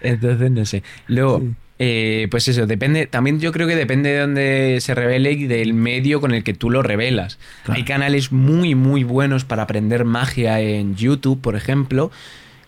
Entonces, 0.00 0.50
no 0.50 0.64
sé. 0.66 0.82
Luego, 1.06 1.42
eh, 1.78 2.26
pues 2.30 2.48
eso, 2.48 2.66
depende. 2.66 3.06
También 3.06 3.38
yo 3.40 3.52
creo 3.52 3.68
que 3.68 3.76
depende 3.76 4.10
de 4.10 4.18
dónde 4.18 4.78
se 4.80 4.94
revele 4.94 5.32
y 5.32 5.46
del 5.46 5.74
medio 5.74 6.20
con 6.20 6.34
el 6.34 6.42
que 6.42 6.54
tú 6.54 6.70
lo 6.70 6.82
revelas. 6.82 7.38
Claro. 7.64 7.78
Hay 7.78 7.84
canales 7.84 8.32
muy, 8.32 8.74
muy 8.74 9.04
buenos 9.04 9.44
para 9.44 9.62
aprender 9.62 10.04
magia 10.04 10.60
en 10.60 10.96
YouTube, 10.96 11.40
por 11.40 11.54
ejemplo, 11.56 12.10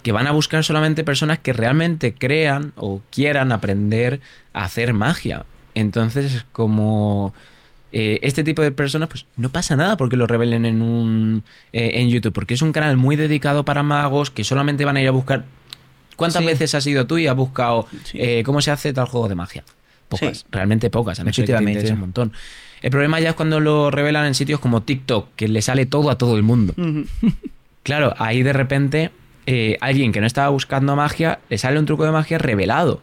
que 0.04 0.12
van 0.12 0.28
a 0.28 0.30
buscar 0.30 0.62
solamente 0.62 1.02
personas 1.02 1.40
que 1.40 1.52
realmente 1.52 2.14
crean 2.14 2.72
o 2.76 3.00
quieran 3.10 3.50
aprender 3.50 4.20
a 4.52 4.62
hacer 4.64 4.92
magia. 4.94 5.44
Entonces, 5.74 6.32
es 6.32 6.44
como. 6.52 7.34
eh, 7.96 8.18
este 8.22 8.42
tipo 8.44 8.60
de 8.62 8.70
personas, 8.72 9.08
pues 9.08 9.24
no 9.36 9.50
pasa 9.50 9.76
nada 9.76 9.96
porque 9.96 10.16
lo 10.16 10.26
revelen 10.26 10.66
en 10.66 10.82
un 10.82 11.42
eh, 11.72 11.92
en 11.94 12.08
YouTube, 12.10 12.32
porque 12.32 12.54
es 12.54 12.60
un 12.62 12.72
canal 12.72 12.96
muy 12.96 13.14
dedicado 13.16 13.64
para 13.64 13.82
magos 13.84 14.30
que 14.30 14.42
solamente 14.44 14.84
van 14.84 14.96
a 14.96 15.00
ir 15.02 15.08
a 15.08 15.12
buscar. 15.12 15.44
¿Cuántas 16.16 16.42
Sí. 16.42 16.46
veces 16.46 16.74
has 16.74 16.86
ido 16.86 17.06
tú 17.06 17.18
y 17.18 17.26
has 17.28 17.36
buscado 17.36 17.86
Sí. 18.04 18.18
eh, 18.20 18.42
cómo 18.44 18.60
se 18.60 18.70
hace 18.72 18.92
tal 18.92 19.06
juego 19.06 19.28
de 19.28 19.34
magia? 19.36 19.64
Pocas, 20.08 20.38
Sí. 20.38 20.44
realmente 20.50 20.90
pocas, 20.90 21.18
Efectivamente. 21.20 21.70
interese 21.72 21.94
un 21.94 22.00
montón. 22.00 22.32
El 22.82 22.90
problema 22.90 23.20
ya 23.20 23.30
es 23.30 23.34
cuando 23.36 23.58
lo 23.60 23.90
revelan 23.90 24.26
en 24.26 24.34
sitios 24.34 24.60
como 24.60 24.82
TikTok, 24.82 25.28
que 25.36 25.48
le 25.48 25.62
sale 25.62 25.86
todo 25.86 26.10
a 26.10 26.18
todo 26.18 26.36
el 26.36 26.42
mundo. 26.42 26.74
Claro, 27.82 28.14
ahí 28.18 28.42
de 28.42 28.52
repente 28.52 29.10
eh, 29.46 29.76
alguien 29.80 30.12
que 30.12 30.20
no 30.20 30.26
estaba 30.26 30.48
buscando 30.48 30.96
magia, 30.96 31.40
le 31.48 31.58
sale 31.58 31.78
un 31.78 31.86
truco 31.86 32.04
de 32.04 32.10
magia 32.12 32.38
revelado. 32.38 33.02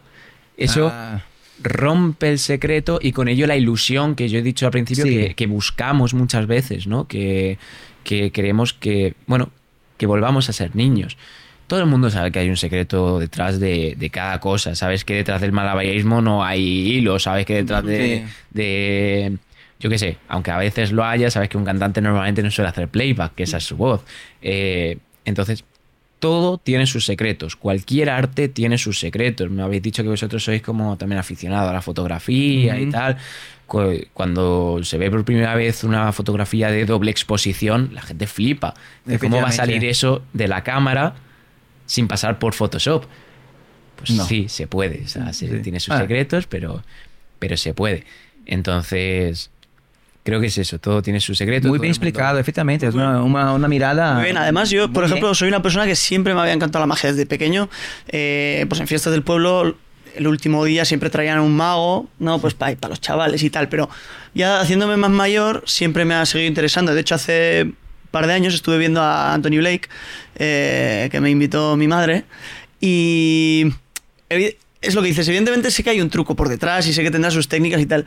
Eso 0.56 0.90
Ah, 0.92 1.22
rompe 1.62 2.28
el 2.30 2.38
secreto 2.38 2.98
y 3.00 3.12
con 3.12 3.28
ello 3.28 3.46
la 3.46 3.56
ilusión 3.56 4.14
que 4.16 4.28
yo 4.28 4.38
he 4.38 4.42
dicho 4.42 4.66
al 4.66 4.72
principio 4.72 5.04
Sí. 5.04 5.10
que, 5.16 5.34
que 5.34 5.46
buscamos 5.46 6.14
muchas 6.14 6.46
veces, 6.46 6.86
¿no? 6.86 7.06
Que, 7.06 7.58
que 8.04 8.30
queremos 8.32 8.72
que, 8.72 9.14
bueno, 9.26 9.50
que 9.96 10.06
volvamos 10.06 10.48
a 10.48 10.52
ser 10.52 10.74
niños. 10.74 11.16
Todo 11.68 11.80
el 11.80 11.86
mundo 11.86 12.10
sabe 12.10 12.32
que 12.32 12.40
hay 12.40 12.50
un 12.50 12.56
secreto 12.56 13.18
detrás 13.18 13.58
de, 13.60 13.94
de 13.96 14.10
cada 14.10 14.40
cosa. 14.40 14.74
Sabes 14.74 15.04
que 15.04 15.14
detrás 15.14 15.40
del 15.40 15.52
malabarismo 15.52 16.20
no 16.20 16.44
hay 16.44 16.60
hilo. 16.62 17.18
Sabes 17.18 17.46
que 17.46 17.54
detrás 17.54 17.84
de, 17.84 18.26
de- 18.50 19.38
yo 19.80 19.88
qué 19.88 19.98
sé, 19.98 20.18
aunque 20.28 20.50
a 20.50 20.58
veces 20.58 20.92
lo 20.92 21.04
haya, 21.04 21.30
sabes 21.30 21.48
que 21.48 21.56
un 21.56 21.64
cantante 21.64 22.00
normalmente 22.02 22.42
no 22.42 22.50
suele 22.50 22.68
hacer 22.68 22.88
playback, 22.88 23.34
que 23.36 23.44
esa 23.44 23.56
es 23.56 23.64
su 23.64 23.76
voz. 23.76 24.04
Eh, 24.42 24.98
entonces, 25.24 25.64
todo 26.22 26.56
tiene 26.58 26.86
sus 26.86 27.04
secretos. 27.04 27.56
Cualquier 27.56 28.08
arte 28.08 28.48
tiene 28.48 28.78
sus 28.78 29.00
secretos. 29.00 29.50
Me 29.50 29.62
habéis 29.64 29.82
dicho 29.82 30.04
que 30.04 30.08
vosotros 30.08 30.44
sois 30.44 30.62
como 30.62 30.96
también 30.96 31.18
aficionado 31.18 31.68
a 31.68 31.72
la 31.72 31.82
fotografía 31.82 32.78
y 32.78 32.88
tal. 32.90 33.16
Cu- 33.66 34.06
Cuando 34.14 34.78
se 34.84 34.98
ve 34.98 35.10
por 35.10 35.24
primera 35.24 35.56
vez 35.56 35.82
una 35.82 36.12
fotografía 36.12 36.70
de 36.70 36.84
doble 36.86 37.10
exposición, 37.10 37.90
la 37.92 38.02
gente 38.02 38.28
flipa. 38.28 38.74
De 39.04 39.18
¿Cómo 39.18 39.42
va 39.42 39.48
a 39.48 39.52
salir 39.52 39.84
eso 39.84 40.22
de 40.32 40.46
la 40.46 40.62
cámara 40.62 41.16
sin 41.86 42.06
pasar 42.06 42.38
por 42.38 42.54
Photoshop? 42.54 43.04
Pues 43.96 44.10
No. 44.12 44.24
sí, 44.24 44.48
se 44.48 44.68
puede. 44.68 45.02
O 45.04 45.08
sea, 45.08 45.32
se- 45.32 45.48
Sí. 45.48 45.62
tiene 45.62 45.80
sus 45.80 45.92
Ah. 45.94 45.98
secretos, 46.02 46.46
pero, 46.46 46.84
pero 47.40 47.56
se 47.56 47.74
puede. 47.74 48.04
Entonces, 48.46 49.50
creo 50.22 50.40
que 50.40 50.46
es 50.46 50.58
eso. 50.58 50.78
Todo 50.78 51.02
tiene 51.02 51.20
sus 51.20 51.38
secretos. 51.38 51.68
muy 51.68 51.78
bien 51.78 51.90
explicado, 51.90 52.38
efectivamente. 52.38 52.86
Es 52.86 52.94
una, 52.94 53.22
una, 53.22 53.52
una 53.52 53.68
mirada. 53.68 54.14
Muy 54.14 54.24
bien, 54.24 54.36
además 54.36 54.70
yo, 54.70 54.92
por 54.92 55.04
ejemplo, 55.04 55.28
bien. 55.28 55.34
soy 55.34 55.48
una 55.48 55.62
persona 55.62 55.86
que 55.86 55.96
siempre 55.96 56.34
me 56.34 56.40
había 56.40 56.52
encantado 56.52 56.82
la 56.82 56.86
magia 56.86 57.10
desde 57.10 57.26
pequeño. 57.26 57.68
Eh, 58.08 58.66
pues 58.68 58.80
en 58.80 58.86
fiestas 58.86 59.12
del 59.12 59.22
pueblo, 59.22 59.76
el 60.14 60.26
último 60.26 60.64
día 60.64 60.84
siempre 60.84 61.10
traían 61.10 61.40
un 61.40 61.56
mago, 61.56 62.08
no, 62.18 62.40
pues 62.40 62.54
para, 62.54 62.76
los 62.88 63.00
chavales 63.00 63.42
y 63.42 63.50
tal, 63.50 63.68
pero 63.68 63.88
ya 64.34 64.60
haciéndome 64.60 64.96
más 64.96 65.10
mayor 65.10 65.62
siempre 65.66 66.04
me 66.04 66.14
ha 66.14 66.26
seguido 66.26 66.48
interesando. 66.48 66.94
De 66.94 67.00
hecho, 67.00 67.14
hace 67.14 67.62
un 67.64 67.76
par 68.10 68.26
de 68.26 68.32
años 68.32 68.54
estuve 68.54 68.78
viendo 68.78 69.00
a 69.00 69.32
Anthony 69.32 69.58
Blake, 69.58 69.88
eh, 70.36 71.08
que 71.10 71.20
me 71.20 71.30
invitó 71.30 71.76
mi 71.76 71.88
madre, 71.88 72.24
y 72.80 73.72
es 74.28 74.94
lo 74.94 75.02
que 75.02 75.08
dices, 75.08 75.26
evidentemente 75.28 75.70
sé 75.70 75.82
que 75.82 75.90
hay 75.90 76.00
un 76.00 76.10
truco 76.10 76.34
por 76.34 76.48
detrás 76.48 76.86
y 76.86 76.92
sé 76.92 77.02
que 77.02 77.10
tendrá 77.10 77.30
sus 77.30 77.48
técnicas 77.48 77.80
y 77.80 77.86
tal, 77.86 78.04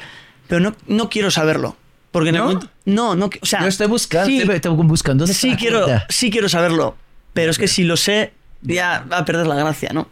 pero 0.47 0.59
no, 0.61 0.75
no 0.87 1.09
quiero 1.09 1.31
saberlo. 1.31 1.77
Porque 2.15 2.29
en 2.29 2.35
¿No? 2.35 2.43
momento- 2.45 2.69
no, 2.85 3.13
no, 3.13 3.29
o 3.41 3.45
sea, 3.45 3.59
Yo 3.59 3.67
estoy 3.67 3.87
buscando, 3.87 4.27
sí, 4.27 4.37
estoy, 4.49 4.73
buscando. 4.73 5.23
¿dónde 5.23 5.33
está 5.33 5.47
sí 5.49 5.55
quiero, 5.57 5.85
sí 6.07 6.31
quiero 6.31 6.47
saberlo, 6.47 6.95
pero 7.33 7.51
es 7.51 7.57
que 7.57 7.67
si 7.67 7.83
lo 7.83 7.97
sé, 7.97 8.31
ya 8.61 9.03
va 9.11 9.17
a 9.17 9.25
perder 9.25 9.47
la 9.47 9.55
gracia, 9.55 9.89
¿no? 9.93 10.07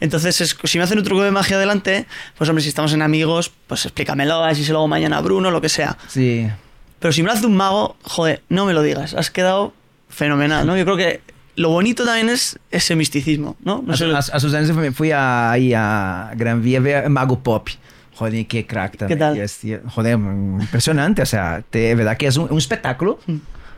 Entonces, 0.00 0.38
es- 0.42 0.54
si 0.64 0.76
me 0.76 0.84
hacen 0.84 0.98
un 0.98 1.04
truco 1.04 1.22
de 1.22 1.30
magia 1.30 1.56
adelante, 1.56 2.04
pues 2.36 2.50
hombre, 2.50 2.62
si 2.62 2.68
estamos 2.68 2.92
en 2.92 3.00
amigos, 3.00 3.50
pues 3.68 3.86
explícamelo, 3.86 4.44
así 4.44 4.64
se 4.66 4.72
lo 4.72 4.80
hago 4.80 4.88
mañana 4.88 5.16
a 5.16 5.20
Bruno, 5.22 5.50
lo 5.50 5.62
que 5.62 5.70
sea. 5.70 5.96
Sí. 6.08 6.46
Pero 6.98 7.12
si 7.12 7.22
me 7.22 7.28
lo 7.28 7.32
hace 7.32 7.46
un 7.46 7.56
mago, 7.56 7.96
joder, 8.02 8.42
no 8.50 8.66
me 8.66 8.74
lo 8.74 8.82
digas, 8.82 9.14
has 9.14 9.30
quedado 9.30 9.72
fenomenal, 10.10 10.66
¿no? 10.66 10.76
Yo 10.76 10.84
creo 10.84 10.98
que 10.98 11.22
lo 11.56 11.70
bonito 11.70 12.04
también 12.04 12.28
es 12.28 12.58
ese 12.70 12.96
misticismo, 12.96 13.56
¿no? 13.64 13.82
No 13.86 13.94
a, 13.94 13.96
sé, 13.96 14.04
a, 14.04 14.18
a 14.18 14.40
sus 14.40 14.52
años 14.52 14.72
fui- 14.72 14.90
fui 14.90 15.10
a, 15.10 15.52
ahí 15.52 15.72
a 15.74 16.32
Gran 16.36 16.62
Vía 16.62 16.78
a 16.78 16.82
ver 16.82 17.08
Mago 17.08 17.38
Pop. 17.38 17.68
Joder, 18.16 18.46
qué 18.46 18.66
crack 18.66 18.96
también. 18.96 19.18
tal? 19.18 19.36
Y 19.36 19.40
es- 19.40 19.60
joder, 19.94 20.14
impresionante. 20.18 21.22
O 21.22 21.26
sea, 21.26 21.62
te- 21.70 21.90
es 21.92 21.96
verdad 21.96 22.16
que 22.16 22.26
es 22.26 22.36
un, 22.36 22.50
un 22.50 22.58
espectáculo. 22.58 23.18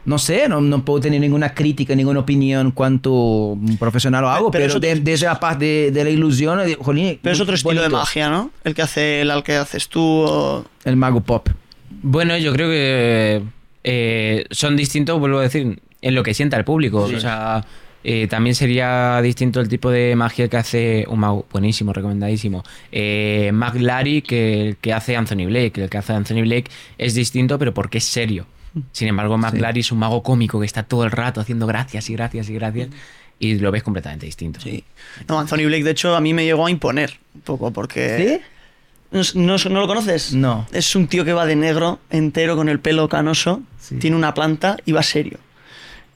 No 0.04 0.16
sé, 0.16 0.48
no, 0.48 0.60
no 0.62 0.84
puedo 0.84 1.00
tener 1.00 1.20
ninguna 1.20 1.52
crítica, 1.52 1.94
ninguna 1.94 2.20
opinión 2.20 2.70
cuanto 2.70 3.12
un 3.12 3.76
profesional 3.76 4.22
lo 4.22 4.30
hago, 4.30 4.50
Pero 4.50 4.62
pero, 4.62 4.70
eso- 4.70 4.80
de- 4.80 5.00
desde 5.00 5.26
la 5.26 5.38
parte 5.38 5.64
de, 5.64 5.90
de 5.90 6.04
la 6.04 6.08
ilusión, 6.10 6.58
de- 6.64 6.76
jolín, 6.76 7.18
pero 7.20 7.34
es 7.34 7.40
otro 7.40 7.54
estilo 7.54 7.74
de 7.82 7.88
bonito. 7.88 7.98
magia, 7.98 8.30
¿no? 8.30 8.50
El 8.64 8.74
que 8.74 8.82
hace 8.82 9.20
el 9.20 9.30
al 9.30 9.42
que 9.42 9.56
haces 9.56 9.88
tú 9.88 10.00
o... 10.00 10.64
El 10.84 10.96
Mago 10.96 11.20
Pop. 11.20 11.48
Bueno, 12.00 12.38
yo 12.38 12.52
creo 12.54 12.70
que 12.70 13.42
eh, 13.84 14.46
son 14.50 14.76
distintos, 14.76 15.18
vuelvo 15.18 15.38
a 15.40 15.42
decir, 15.42 15.78
en 16.00 16.14
lo 16.14 16.22
que 16.22 16.32
sienta 16.32 16.56
el 16.56 16.64
público. 16.64 17.06
Sí. 17.08 17.16
O 17.16 17.20
sea, 17.20 17.64
eh, 18.10 18.26
también 18.28 18.54
sería 18.54 19.20
distinto 19.22 19.60
el 19.60 19.68
tipo 19.68 19.90
de 19.90 20.16
magia 20.16 20.48
que 20.48 20.56
hace 20.56 21.04
un 21.08 21.20
mago 21.20 21.46
buenísimo, 21.52 21.92
recomendadísimo. 21.92 22.62
Eh, 22.90 23.50
Mac 23.52 23.74
Larry 23.76 24.22
que 24.22 24.68
el 24.68 24.76
que 24.76 24.92
hace 24.92 25.16
Anthony 25.16 25.46
Blake. 25.46 25.82
El 25.82 25.90
que 25.90 25.98
hace 25.98 26.12
Anthony 26.14 26.42
Blake 26.42 26.70
es 26.96 27.14
distinto, 27.14 27.58
pero 27.58 27.74
porque 27.74 27.98
es 27.98 28.04
serio. 28.04 28.46
Sin 28.92 29.08
embargo, 29.08 29.36
Mac 29.36 29.54
Sí. 29.54 29.60
Larry 29.60 29.80
es 29.80 29.92
un 29.92 29.98
mago 29.98 30.22
cómico 30.22 30.60
que 30.60 30.66
está 30.66 30.82
todo 30.84 31.04
el 31.04 31.10
rato 31.10 31.40
haciendo 31.40 31.66
gracias 31.66 32.08
y 32.10 32.14
gracias 32.14 32.48
y 32.48 32.54
gracias. 32.54 32.88
Y 33.40 33.54
lo 33.58 33.70
ves 33.70 33.82
completamente 33.82 34.26
distinto. 34.26 34.60
Sí. 34.60 34.84
No, 35.28 35.38
Anthony 35.38 35.66
Blake, 35.66 35.84
de 35.84 35.90
hecho, 35.92 36.16
a 36.16 36.20
mí 36.20 36.32
me 36.34 36.44
llegó 36.44 36.66
a 36.66 36.70
imponer 36.70 37.18
un 37.34 37.40
poco, 37.42 37.70
porque... 37.72 38.40
¿No, 39.10 39.22
no, 39.34 39.56
no 39.56 39.80
lo 39.80 39.86
conoces? 39.86 40.34
No. 40.34 40.66
Es 40.72 40.94
un 40.96 41.06
tío 41.06 41.24
que 41.24 41.32
va 41.32 41.46
de 41.46 41.56
negro, 41.56 41.98
entero, 42.10 42.56
con 42.56 42.68
el 42.68 42.78
pelo 42.80 43.08
canoso, 43.08 43.62
Sí. 43.80 43.96
tiene 43.96 44.16
una 44.16 44.34
planta 44.34 44.76
y 44.84 44.92
va 44.92 45.02
serio. 45.02 45.38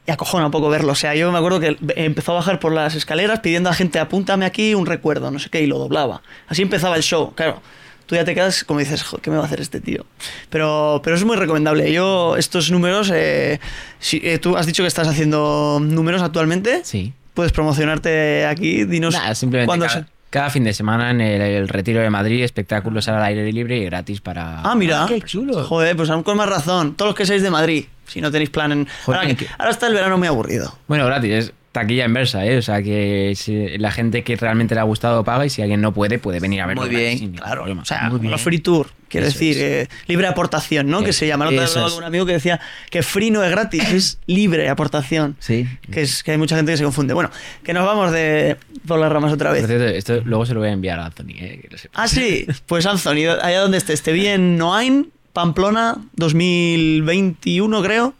Y 0.06 0.10
acojona 0.10 0.46
un 0.46 0.50
poco 0.50 0.68
verlo. 0.68 0.92
O 0.92 0.96
sea, 0.96 1.14
yo 1.14 1.30
me 1.30 1.38
acuerdo 1.38 1.60
que 1.60 1.76
empezó 1.96 2.32
a 2.32 2.36
bajar 2.36 2.58
por 2.58 2.72
las 2.72 2.94
escaleras 2.96 3.38
pidiendo 3.40 3.70
a 3.70 3.72
gente, 3.74 3.98
apúntame 4.00 4.44
aquí 4.44 4.74
un 4.74 4.84
recuerdo, 4.86 5.30
no 5.30 5.38
sé 5.38 5.48
qué, 5.48 5.62
y 5.62 5.66
lo 5.66 5.78
doblaba. 5.78 6.22
Así 6.48 6.62
empezaba 6.62 6.96
el 6.96 7.02
show. 7.04 7.32
Claro, 7.36 7.62
tú 8.06 8.16
ya 8.16 8.24
te 8.24 8.34
quedas 8.34 8.64
como 8.64 8.80
dices, 8.80 9.02
"Jo, 9.04 9.18
¿qué 9.18 9.30
me 9.30 9.36
va 9.36 9.44
a 9.44 9.46
hacer 9.46 9.60
este 9.60 9.80
tío? 9.80 10.04
Pero, 10.50 11.00
pero 11.04 11.14
es 11.14 11.24
muy 11.24 11.36
recomendable. 11.36 11.92
Yo, 11.92 12.36
estos 12.36 12.70
números, 12.72 13.12
eh, 13.14 13.60
si, 14.00 14.20
eh, 14.24 14.38
tú 14.38 14.56
has 14.56 14.66
dicho 14.66 14.82
que 14.82 14.88
estás 14.88 15.06
haciendo 15.06 15.78
números 15.80 16.20
actualmente. 16.20 16.80
Sí. 16.84 17.12
Puedes 17.34 17.52
promocionarte 17.52 18.44
aquí, 18.46 18.84
dinos 18.84 19.14
Nada, 19.14 19.34
simplemente 19.36 19.66
cuándo 19.68 19.86
cada, 19.86 20.00
se- 20.00 20.06
cada 20.30 20.50
fin 20.50 20.64
de 20.64 20.72
semana 20.72 21.12
en 21.12 21.20
el, 21.20 21.40
el 21.40 21.68
Retiro 21.68 22.00
de 22.00 22.10
Madrid, 22.10 22.42
espectáculos 22.42 23.06
al 23.08 23.22
aire 23.22 23.50
libre 23.52 23.78
y 23.78 23.84
gratis 23.84 24.20
para... 24.20 24.60
Ah, 24.62 24.74
mira. 24.74 25.04
Ah, 25.04 25.06
qué 25.08 25.20
chulo. 25.20 25.62
Joder, 25.64 25.96
pues 25.96 26.10
aún 26.10 26.24
con 26.24 26.36
más 26.36 26.48
razón. 26.48 26.94
Todos 26.94 27.10
los 27.10 27.16
que 27.16 27.24
seáis 27.24 27.42
de 27.42 27.50
Madrid, 27.50 27.84
si 28.06 28.20
no 28.20 28.30
tenéis 28.30 28.50
plan 28.50 28.72
en... 28.72 28.88
Joder, 29.04 29.20
ahora, 29.20 29.34
que- 29.34 29.46
ahora 29.58 29.70
está 29.70 29.86
el 29.86 29.94
verano 29.94 30.18
muy 30.18 30.28
aburrido. 30.28 30.76
Bueno, 30.88 31.06
gratis, 31.06 31.30
es 31.32 31.52
taquilla 31.72 32.04
inversa, 32.04 32.44
¿eh? 32.44 32.58
O 32.58 32.62
sea, 32.62 32.82
que 32.82 33.32
si 33.34 33.78
la 33.78 33.90
gente 33.90 34.22
que 34.24 34.36
realmente 34.36 34.74
le 34.74 34.80
ha 34.82 34.84
gustado 34.84 35.24
paga 35.24 35.46
y 35.46 35.50
si 35.50 35.62
alguien 35.62 35.80
no 35.80 35.92
puede, 35.94 36.18
puede 36.18 36.38
venir 36.38 36.60
a 36.60 36.66
verlo. 36.66 36.82
Muy 36.82 36.90
bien, 36.94 37.18
sin 37.18 37.32
Claro, 37.32 37.62
problema. 37.62 37.80
o 37.80 37.84
sea, 37.86 38.10
bien. 38.10 38.30
los 38.30 38.42
free 38.42 38.58
tour, 38.58 38.88
quiere 39.08 39.28
Eso 39.28 39.38
decir, 39.38 39.56
eh, 39.58 39.88
libre 40.06 40.26
aportación, 40.26 40.88
¿no? 40.90 41.02
que 41.02 41.10
Eso- 41.10 41.20
se 41.20 41.28
llama. 41.28 41.46
Otro 41.48 41.62
es. 41.62 41.94
un 41.94 42.04
amigo 42.04 42.26
que 42.26 42.32
decía 42.34 42.60
que 42.90 43.02
free 43.02 43.30
no 43.30 43.42
es 43.42 43.50
gratis, 43.50 43.88
es 43.90 44.18
libre 44.26 44.68
aportación. 44.68 45.34
Sí. 45.38 45.66
Que 45.90 46.02
es 46.02 46.22
que 46.22 46.32
hay 46.32 46.36
mucha 46.36 46.56
gente 46.56 46.72
que 46.72 46.76
se 46.76 46.84
confunde. 46.84 47.14
Bueno, 47.14 47.30
que 47.64 47.72
nos 47.72 47.86
vamos 47.86 48.12
de 48.12 48.58
por 48.86 49.00
las 49.00 49.10
ramas 49.10 49.32
otra 49.32 49.50
vez. 49.50 49.66
cierto, 49.66 49.86
esto 49.86 50.20
luego 50.26 50.44
se 50.44 50.52
lo 50.52 50.60
voy 50.60 50.68
a 50.68 50.72
enviar 50.72 50.98
a 51.00 51.06
Anthony, 51.06 51.36
¿eh? 51.38 51.60
Que. 51.70 51.74
Ah, 51.94 52.06
sí. 52.06 52.46
Pues 52.66 52.84
Anthony, 52.84 53.28
allá 53.40 53.60
donde 53.60 53.78
estés, 53.78 54.02
te 54.02 54.12
vi 54.12 54.26
en 54.26 54.58
Noain, 54.58 55.10
Pamplona, 55.32 55.96
2021, 56.14 57.82
creo. 57.82 58.14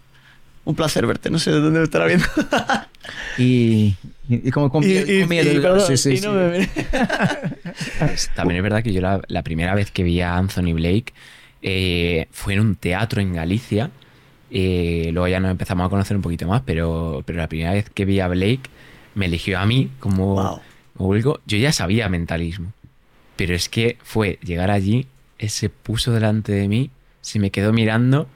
Un 0.65 0.75
placer 0.77 1.07
verte, 1.07 1.29
no 1.31 1.39
sé 1.39 1.51
de 1.51 1.61
dónde 1.61 1.79
me 1.81 1.85
estará 1.85 2.07
viendo. 2.07 2.27
Y, 3.37 3.97
y, 4.29 4.49
y 4.49 4.51
como 4.53 4.71
con, 4.71 4.85
Y- 4.85 4.93
y- 4.97 5.21
con 5.23 5.29
miedo. 5.31 5.53
y, 5.53 5.59
perdón, 5.59 5.81
sí, 5.89 5.97
sí, 5.97 6.11
y 6.13 6.17
sí. 6.19 6.25
no 6.27 6.35
me- 6.35 6.69
También 8.37 8.59
es 8.59 8.63
verdad 8.63 8.83
que 8.83 8.93
yo 8.93 9.01
la, 9.01 9.21
la 9.27 9.43
primera 9.43 9.75
vez 9.75 9.91
que 9.91 10.05
vi 10.05 10.21
a 10.21 10.37
Anthony 10.37 10.73
Blake 10.73 11.13
eh, 11.63 12.29
fue 12.31 12.55
en 12.55 12.61
un 12.61 12.77
teatro 12.77 13.21
en 13.21 13.33
Galicia. 13.35 13.91
Eh, 14.53 15.11
luego 15.13 15.27
ya 15.29 15.41
nos 15.41 15.51
empezamos 15.51 15.85
a 15.87 15.89
conocer 15.91 16.17
un 16.17 16.23
poquito 16.23 16.47
más, 16.47 16.63
pero, 16.65 17.23
pero 17.27 17.39
la 17.39 17.49
primera 17.49 17.73
vez 17.73 17.91
que 17.91 18.05
vi 18.05 18.21
a 18.21 18.29
Blake 18.29 18.63
me 19.17 19.27
eligió 19.27 19.59
a 19.59 19.67
mí 19.67 19.91
como, 19.99 20.35
Wow. 20.35 20.61
como 20.97 21.09
público. 21.09 21.41
Yo 21.47 21.59
ya 21.59 21.73
sabía 21.73 22.09
mentalismo, 22.09 22.73
pero 23.37 23.55
es 23.55 23.69
que 23.69 23.97
fue 24.05 24.39
llegar 24.45 24.71
allí, 24.71 25.07
él 25.39 25.51
se 25.51 25.71
puso 25.71 26.13
delante 26.13 26.53
de 26.53 26.69
mí, 26.69 26.91
se 27.23 27.39
me 27.39 27.51
quedó 27.51 27.73
mirando 27.73 28.29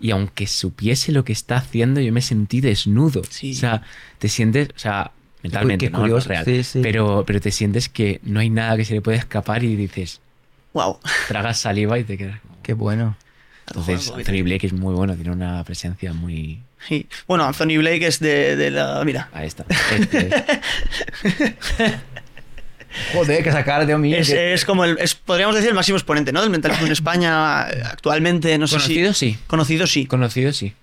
y 0.00 0.10
aunque 0.10 0.46
supiese 0.46 1.10
lo 1.10 1.24
que 1.24 1.32
está 1.32 1.56
haciendo, 1.56 2.00
yo 2.00 2.12
me 2.12 2.20
sentí 2.20 2.60
desnudo. 2.60 3.22
Sí. 3.30 3.52
O 3.52 3.54
sea, 3.56 3.82
te 4.18 4.28
sientes, 4.28 4.68
o 4.76 4.78
sea, 4.78 5.10
mentalmente, 5.42 5.86
qué 5.86 5.90
¿no? 5.90 5.98
No 5.98 6.04
es 6.04 6.10
curioso, 6.10 6.28
real. 6.28 6.44
sí, 6.44 6.62
sí. 6.62 6.80
Pero, 6.82 7.24
pero 7.26 7.40
te 7.40 7.50
sientes 7.50 7.88
que 7.88 8.20
no 8.22 8.38
hay 8.40 8.50
nada 8.50 8.76
que 8.76 8.84
se 8.84 8.94
le 8.94 9.00
puede 9.00 9.16
escapar 9.18 9.64
y 9.64 9.74
dices, 9.74 10.20
Wow. 10.74 10.98
tragas 11.26 11.58
saliva 11.58 11.98
y 11.98 12.04
te 12.04 12.16
quedas 12.18 12.38
como... 12.40 12.62
Qué 12.62 12.74
bueno. 12.74 13.16
Entonces, 13.66 14.10
Anthony 14.14 14.42
Blake 14.44 14.66
es 14.66 14.72
muy 14.72 14.94
bueno, 14.94 15.14
tiene 15.14 15.30
una 15.30 15.64
presencia 15.64 16.12
muy... 16.12 16.60
Sí. 16.86 17.08
Bueno, 17.26 17.44
Anthony 17.44 17.76
Blake 17.78 18.06
es 18.06 18.20
de, 18.20 18.54
de 18.54 18.70
la. 18.70 19.02
Mira. 19.04 19.28
Ahí 19.32 19.48
está. 19.48 19.64
Este, 19.98 20.30
Joder, 23.12 23.42
que 23.42 23.48
esa 23.48 23.64
cara 23.64 23.84
de 23.84 23.96
mí. 23.98 24.14
Es, 24.14 24.30
es 24.30 24.64
como 24.64 24.84
el. 24.84 24.98
Es, 24.98 25.14
podríamos 25.14 25.54
decir 25.54 25.68
el 25.68 25.74
máximo 25.74 25.98
exponente, 25.98 26.32
¿no? 26.32 26.40
Del 26.40 26.50
mentalismo 26.50 26.86
en 26.86 26.92
España 26.92 27.62
actualmente. 27.62 28.56
No 28.58 28.66
sé 28.66 28.76
conocido 28.76 29.12
si. 29.12 29.32
sí. 29.32 29.38
Conocido 29.46 29.86
sí. 29.86 30.06
Conocido 30.06 30.52
sí. 30.52 30.74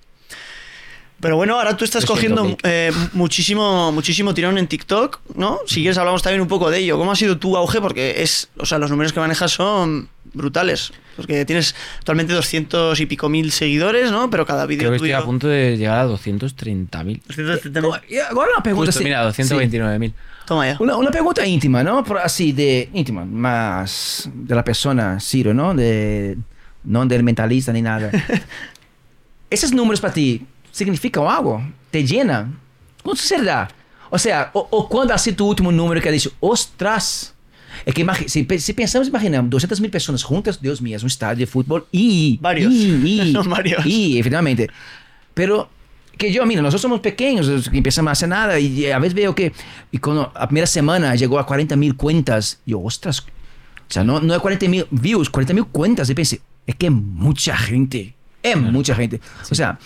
Pero 1.19 1.37
bueno, 1.37 1.57
ahora 1.57 1.77
tú 1.77 1.85
estás 1.85 2.03
Lo 2.03 2.09
cogiendo 2.09 2.57
eh, 2.63 2.91
muchísimo, 3.13 3.91
muchísimo 3.91 4.33
tirón 4.33 4.57
en 4.57 4.67
TikTok, 4.67 5.21
¿no? 5.35 5.59
Si 5.65 5.75
quieres 5.75 5.97
hablamos 5.97 6.21
también 6.21 6.41
un 6.41 6.47
poco 6.47 6.69
de 6.69 6.79
ello. 6.79 6.97
¿Cómo 6.97 7.11
ha 7.11 7.15
sido 7.15 7.37
tu 7.37 7.55
auge? 7.55 7.79
Porque 7.79 8.21
es, 8.21 8.49
o 8.57 8.65
sea, 8.65 8.77
los 8.77 8.91
números 8.91 9.13
que 9.13 9.21
manejas 9.21 9.51
son 9.51 10.09
brutales. 10.33 10.91
Porque 11.15 11.45
tienes 11.45 11.73
actualmente 11.99 12.33
200 12.33 12.99
y 12.99 13.05
pico 13.05 13.29
mil 13.29 13.51
seguidores, 13.51 14.11
¿no? 14.11 14.29
Pero 14.29 14.45
cada 14.45 14.65
vídeo 14.65 14.81
Creo 14.81 14.91
que 14.91 14.95
estoy 14.97 15.09
tuyo... 15.09 15.17
a 15.17 15.25
punto 15.25 15.47
de 15.47 15.77
llegar 15.77 15.99
a 15.99 16.05
230.000. 16.05 17.21
230.000. 17.23 18.01
Y 18.09 18.17
ahora 18.17 18.51
una 18.53 18.63
pregunta 18.63 18.91
Justo, 18.91 19.03
mira, 19.03 19.31
sí. 19.31 19.41
229.000. 20.45 20.47
Toma 20.47 20.67
ya. 20.67 20.77
Una, 20.79 20.95
una 20.97 21.11
pregunta 21.11 21.45
íntima, 21.45 21.83
¿no? 21.83 22.03
Pero 22.03 22.19
así 22.19 22.51
de 22.51 22.89
íntima, 22.93 23.25
más 23.25 24.29
de 24.33 24.55
la 24.55 24.63
persona, 24.63 25.19
Ciro, 25.19 25.53
¿no? 25.53 25.73
De, 25.73 26.37
no 26.83 27.05
del 27.05 27.23
mentalista 27.23 27.71
ni 27.73 27.81
nada. 27.81 28.11
¿Esos 29.49 29.71
números 29.71 30.01
para 30.01 30.13
ti 30.13 30.45
significan 30.71 31.25
algo? 31.27 31.63
¿Te 31.91 32.03
llenan? 32.05 32.57
Con 33.03 33.15
sinceridad. 33.15 33.69
O 34.09 34.17
sea, 34.17 34.49
o, 34.53 34.67
o 34.71 34.89
cuando 34.89 35.13
ha 35.13 35.17
sido 35.17 35.37
tu 35.37 35.47
último 35.47 35.71
número 35.71 36.01
que 36.01 36.09
has 36.09 36.13
dicho, 36.13 36.31
ostras. 36.39 37.33
Es 37.85 37.93
que 37.93 38.05
imagi- 38.05 38.27
si, 38.27 38.43
pe- 38.43 38.59
si 38.59 38.73
pensamos, 38.73 39.07
imaginamos 39.07 39.49
200 39.51 39.81
mil 39.81 39.91
personas 39.91 40.23
juntas, 40.23 40.61
Dios 40.61 40.81
mío, 40.81 40.95
es 40.97 41.03
un 41.03 41.07
estadio 41.07 41.39
de 41.39 41.45
fútbol 41.45 41.85
y... 41.91 42.37
Varios. 42.41 42.71
Y, 42.73 43.19
y, 43.21 43.31
Son 43.33 43.49
varios. 43.49 43.85
y, 43.85 44.17
efectivamente. 44.17 44.69
Pero 45.33 45.69
que 46.17 46.31
yo, 46.31 46.45
mira, 46.45 46.61
nosotros 46.61 46.81
somos 46.81 46.99
pequeños, 46.99 47.69
empezamos 47.71 48.09
a 48.09 48.11
hacer 48.13 48.29
nada 48.29 48.59
y 48.59 48.89
a 48.91 48.99
veces 48.99 49.13
veo 49.13 49.35
que 49.35 49.53
y 49.91 49.97
cuando 49.97 50.31
la 50.33 50.47
primera 50.47 50.67
semana 50.67 51.15
llegó 51.15 51.39
a 51.39 51.45
40 51.45 51.75
mil 51.75 51.95
cuentas, 51.95 52.59
yo, 52.65 52.81
ostras, 52.81 53.25
o 53.87 53.93
sea, 53.93 54.03
no, 54.03 54.19
no 54.19 54.33
es 54.33 54.39
40 54.39 54.67
mil 54.67 54.87
views, 54.91 55.29
40 55.29 55.53
mil 55.53 55.65
cuentas. 55.67 56.09
Y 56.09 56.15
pensé, 56.15 56.41
es 56.65 56.75
que 56.75 56.89
mucha 56.89 57.55
gente, 57.55 58.15
es 58.41 58.57
mucha 58.57 58.95
gente. 58.95 59.21
O 59.49 59.55
sea, 59.55 59.77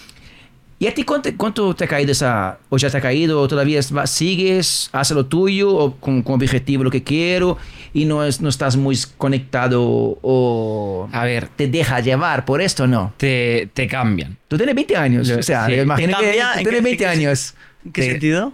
¿y 0.80 0.88
a 0.88 0.94
ti 0.94 1.04
cuánto, 1.04 1.30
cuánto 1.38 1.76
te 1.76 1.84
ha 1.84 1.88
caído 1.88 2.12
esa, 2.13 2.58
o 2.70 2.78
ya 2.78 2.89
te 2.89 2.98
ha 2.98 3.02
caído, 3.02 3.42
o 3.42 3.48
todavía 3.48 3.82
sigues, 3.84 4.89
haces 4.94 5.15
lo 5.15 5.26
tuyo, 5.26 5.76
o 5.76 5.96
con, 5.98 6.22
con 6.24 6.36
objetivo 6.36 6.84
lo 6.86 6.89
que 6.92 7.04
quiero, 7.04 7.58
y 7.94 8.06
no, 8.06 8.24
es, 8.24 8.39
no 8.42 8.48
estás 8.50 8.78
muy 8.78 8.98
conectado 9.18 9.84
o 10.22 11.10
A 11.12 11.24
ver, 11.26 11.48
te 11.50 11.68
deja 11.68 12.00
llevar 12.00 12.46
por 12.46 12.62
esto, 12.62 12.88
no? 12.88 13.13
te, 13.18 13.70
te 13.74 13.88
cambian. 13.88 14.38
Tú 14.48 14.58
tienes 14.58 14.74
20 14.76 14.96
años, 14.98 15.28
Yo- 15.28 15.39
o 15.39 15.44
sea, 15.44 15.65
sí. 15.68 15.74
imagino 15.74 16.18
¿Te 16.18 16.24
que 16.26 16.32
tienes 16.32 16.63
qué- 16.63 16.70
20 16.82 16.89
en 16.92 16.98
qué- 16.98 17.06
años. 17.08 17.54
¿En 17.86 17.92
qué 17.92 18.02
Te- 18.02 18.12
sentido? 18.12 18.54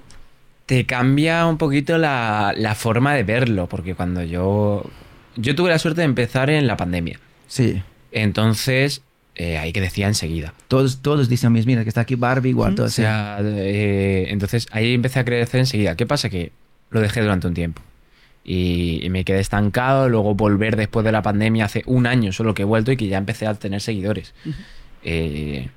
te 0.66 0.86
cambia 0.88 1.46
un 1.46 1.58
poquito 1.60 1.98
la, 2.00 2.52
la 2.58 2.74
forma 2.74 3.14
de 3.14 3.24
verlo, 3.24 3.68
porque 3.68 3.94
cuando 3.94 4.24
yo... 4.24 4.84
Yo 5.36 5.54
tuve 5.54 5.70
la 5.70 5.78
suerte 5.78 6.02
de 6.02 6.06
empezar 6.06 6.50
en 6.50 6.66
la 6.66 6.76
pandemia. 6.78 7.20
Sí. 7.48 7.84
Entonces, 8.12 9.04
eh, 9.36 9.58
ahí 9.58 9.74
que 9.74 9.82
decía 9.82 10.08
enseguida. 10.08 10.54
Todos, 10.68 11.02
todos 11.02 11.28
dicen, 11.28 11.52
mira, 11.52 11.84
que 11.84 11.90
está 11.90 12.02
aquí 12.02 12.16
Barbie, 12.16 12.50
igual, 12.50 12.76
todo 12.76 12.86
O 12.86 12.90
sea, 12.90 13.40
eh, 13.42 14.28
entonces 14.30 14.68
ahí 14.72 14.94
empecé 14.94 15.20
a 15.20 15.26
crecer 15.26 15.60
enseguida. 15.60 15.96
¿Qué 15.96 16.06
pasa? 16.06 16.30
Que 16.30 16.52
lo 16.90 17.02
dejé 17.02 17.22
durante 17.22 17.48
un 17.48 17.54
tiempo. 17.54 17.82
Y, 18.46 19.00
y 19.04 19.10
me 19.10 19.26
quedé 19.26 19.40
estancado, 19.40 20.08
luego 20.08 20.36
volver 20.36 20.76
después 20.76 21.04
de 21.04 21.12
la 21.12 21.22
pandemia, 21.22 21.66
hace 21.66 21.84
un 21.86 22.08
año 22.08 22.32
solo 22.32 22.54
que 22.54 22.62
he 22.62 22.66
vuelto 22.66 22.92
y 22.92 22.98
que 22.98 23.08
ya 23.08 23.18
empecé 23.18 23.48
a 23.48 23.54
tener 23.56 23.82
seguidores. 23.82 24.34
Eh, 25.04 25.70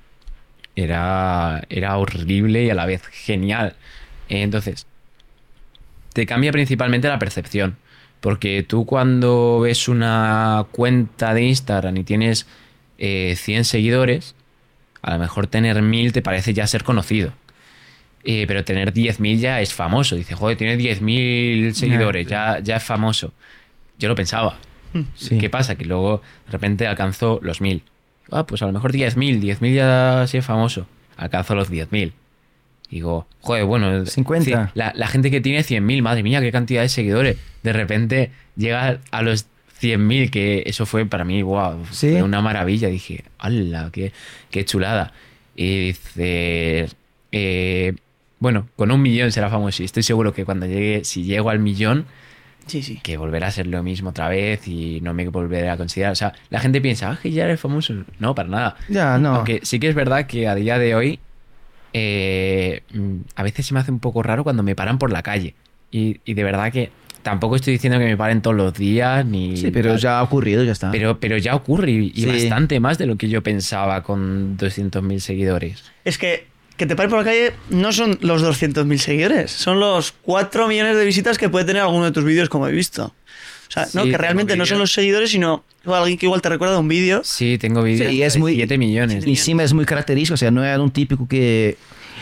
era, 0.77 1.65
era 1.69 1.97
horrible 1.97 2.65
y 2.65 2.71
a 2.71 2.75
la 2.75 2.87
vez 2.87 3.03
genial. 3.07 3.75
Entonces, 4.29 4.87
te 6.13 6.27
cambia 6.27 6.53
principalmente 6.53 7.09
la 7.09 7.19
percepción. 7.19 7.77
Porque 8.21 8.65
tú 8.65 8.85
cuando 8.85 9.61
ves 9.61 9.89
una 9.89 10.67
cuenta 10.73 11.35
de 11.35 11.43
Instagram 11.43 11.97
y 11.97 12.05
tienes 12.05 12.47
eh, 12.99 13.35
100 13.37 13.65
seguidores, 13.65 14.35
a 15.03 15.13
lo 15.13 15.19
mejor 15.19 15.47
tener 15.47 15.81
1000 15.81 16.13
te 16.13 16.23
parece 16.23 16.53
ya 16.53 16.67
ser 16.67 16.85
conocido. 16.85 17.33
Eh, 18.25 18.45
pero 18.47 18.65
tener 18.65 18.93
10.000 18.93 19.39
ya 19.39 19.61
es 19.61 19.73
famoso. 19.73 20.17
Dice, 20.17 20.35
joder, 20.35 20.59
tiene 20.59 20.77
10.000 20.77 21.73
seguidores, 21.73 22.27
ya, 22.27 22.59
ya 22.59 22.77
es 22.77 22.83
famoso. 22.83 23.33
Yo 23.99 24.09
lo 24.09 24.15
pensaba. 24.15 24.59
Sí. 25.15 25.39
¿Qué 25.39 25.49
pasa? 25.49 25.77
Que 25.77 25.85
luego 25.85 26.23
de 26.47 26.53
repente 26.53 26.87
alcanzó 26.87 27.39
los 27.43 27.61
1000. 27.61 27.83
Ah, 28.31 28.47
pues 28.47 28.61
a 28.63 28.67
lo 28.67 28.73
mejor 28.73 28.93
10.000, 28.93 29.41
10.000 29.41 29.75
ya 29.75 30.27
sí 30.27 30.37
es 30.39 30.45
famoso. 30.45 30.87
Alcanzó 31.17 31.55
los 31.55 31.71
10.000. 31.71 32.13
Digo, 32.91 33.27
joder, 33.41 33.65
bueno, 33.65 34.07
50. 34.07 34.45
sí, 34.45 34.71
la, 34.75 34.93
la 34.95 35.07
gente 35.07 35.31
que 35.31 35.41
tiene 35.41 35.61
100.000, 35.61 36.03
madre 36.03 36.23
mía, 36.23 36.41
qué 36.41 36.51
cantidad 36.51 36.83
de 36.83 36.89
seguidores. 36.89 37.37
De 37.63 37.73
repente 37.73 38.31
llega 38.57 38.99
a 39.11 39.23
los 39.23 39.47
100.000, 39.81 40.31
que 40.31 40.63
eso 40.67 40.87
fue 40.87 41.07
para 41.07 41.25
mí, 41.25 41.43
wow, 41.43 41.85
Sí. 41.91 42.11
fue 42.13 42.23
una 42.23 42.41
maravilla. 42.41 42.89
Dije, 42.89 43.25
¡hala, 43.39 43.91
qué, 43.93 44.13
qué 44.51 44.65
chulada! 44.65 45.13
Y 45.57 45.89
dice, 45.89 46.89
eh, 47.33 47.95
bueno, 48.41 48.69
con 48.77 48.91
un 48.91 49.03
millón 49.03 49.33
será 49.33 49.51
famoso. 49.51 49.83
Y 49.83 49.87
estoy 49.87 50.03
seguro 50.03 50.33
que 50.33 50.45
cuando 50.45 50.67
llegue, 50.67 51.05
si 51.05 51.25
llego 51.25 51.51
al 51.51 51.59
millón, 51.59 52.07
Sí, 52.67 52.83
sí. 52.83 53.01
que 53.03 53.17
volverá 53.17 53.47
a 53.47 53.51
ser 53.51 53.67
lo 53.67 53.83
mismo 53.83 54.11
otra 54.11 54.29
vez 54.29 54.69
y 54.69 55.01
no 55.01 55.15
me 55.15 55.27
volveré 55.29 55.71
a 55.71 55.77
considerar. 55.77 56.13
O 56.13 56.17
sea, 56.17 56.35
la 56.51 56.61
gente 56.61 56.81
piensa, 56.81 57.11
ah, 57.13 57.19
que 57.21 57.31
ya 57.31 57.45
eres 57.45 57.59
famoso. 57.61 57.95
No, 58.19 58.35
para 58.35 58.49
nada. 58.49 58.77
Ya, 58.89 59.19
no. 59.19 59.37
Aunque 59.37 59.61
sí 59.63 59.81
que 59.81 59.89
es 59.89 59.95
verdad 59.95 60.27
que 60.27 60.47
a 60.49 60.55
día 60.55 60.79
de 60.79 60.95
hoy 60.95 61.19
eh, 61.93 62.83
mm, 62.93 63.17
a 63.37 63.43
veces 63.43 63.67
se 63.67 63.75
me 63.75 63.81
hace 63.81 63.91
un 63.91 64.01
poco 64.01 64.23
raro 64.23 64.45
cuando 64.45 64.63
me 64.63 64.75
paran 64.75 64.99
por 64.99 65.11
la 65.13 65.23
calle. 65.23 65.55
Y, 65.91 66.21
y 66.25 66.35
de 66.35 66.45
verdad 66.45 66.71
que 66.73 66.91
tampoco 67.29 67.57
estoy 67.57 67.75
diciendo 67.75 67.99
que 67.99 68.07
me 68.07 68.17
paren 68.17 68.41
todos 68.41 68.57
los 68.57 68.73
días 68.75 69.25
ni... 69.27 69.57
Sí, 69.57 69.71
pero 69.71 69.91
tal. 69.91 69.99
ya 70.01 70.19
ha 70.19 70.23
ocurrido, 70.23 70.65
ya 70.65 70.73
está. 70.73 70.91
Pero, 70.91 71.21
pero 71.21 71.37
ya 71.39 71.55
ocurre 71.55 71.91
y, 71.91 72.13
y 72.15 72.23
Sí. 72.23 72.27
bastante 72.27 72.81
más 72.81 72.97
de 72.99 73.07
lo 73.07 73.17
que 73.17 73.29
yo 73.29 73.43
pensaba 73.43 74.03
con 74.03 74.57
200.000 74.57 75.19
seguidores. 75.21 75.85
Es 76.05 76.19
que 76.19 76.47
que 76.79 76.87
te 76.87 76.95
pare 76.95 77.09
por 77.09 77.19
la 77.19 77.25
calle 77.25 77.55
no 77.71 77.91
son 77.93 78.19
los 78.21 78.41
200.000 78.45 78.99
seguidores, 78.99 79.51
son 79.51 79.81
los 79.81 80.13
4 80.23 80.69
millones 80.69 80.97
de 80.97 81.05
visitas 81.05 81.37
que 81.37 81.49
puede 81.49 81.65
tener 81.65 81.83
alguno 81.83 82.05
de 82.05 82.13
tus 82.13 82.23
vídeos, 82.23 82.49
como 82.49 82.69
he 82.69 82.73
visto. 82.73 83.07
O 83.69 83.71
sea, 83.71 83.87
no, 83.95 84.05
Sí, 84.05 84.11
que 84.13 84.17
realmente 84.17 84.57
no 84.57 84.65
son 84.65 84.79
los 84.79 84.93
seguidores, 84.93 85.31
sino 85.31 85.65
alguien 85.85 86.17
que 86.17 86.27
igual 86.27 86.41
te 86.41 86.49
recuerda 86.49 86.75
de 86.75 86.81
un 86.81 86.87
vídeo. 86.89 87.21
Sí, 87.25 87.59
tengo 87.59 87.83
vídeos 87.83 88.09
Sí, 88.11 88.17
y 88.19 88.23
es 88.23 88.35
de 88.35 88.39
muy- 88.39 88.55
7 88.55 88.79
millones. 88.79 89.27
Em 89.27 89.35
cima 89.35 89.65
é 89.65 89.69
muito 89.75 89.89
característico, 89.89 90.35
ou 90.35 90.39
seja, 90.39 90.53
não 90.53 90.63
é 90.63 90.79
um 90.79 90.89
típico 90.89 91.27
que 91.27 91.77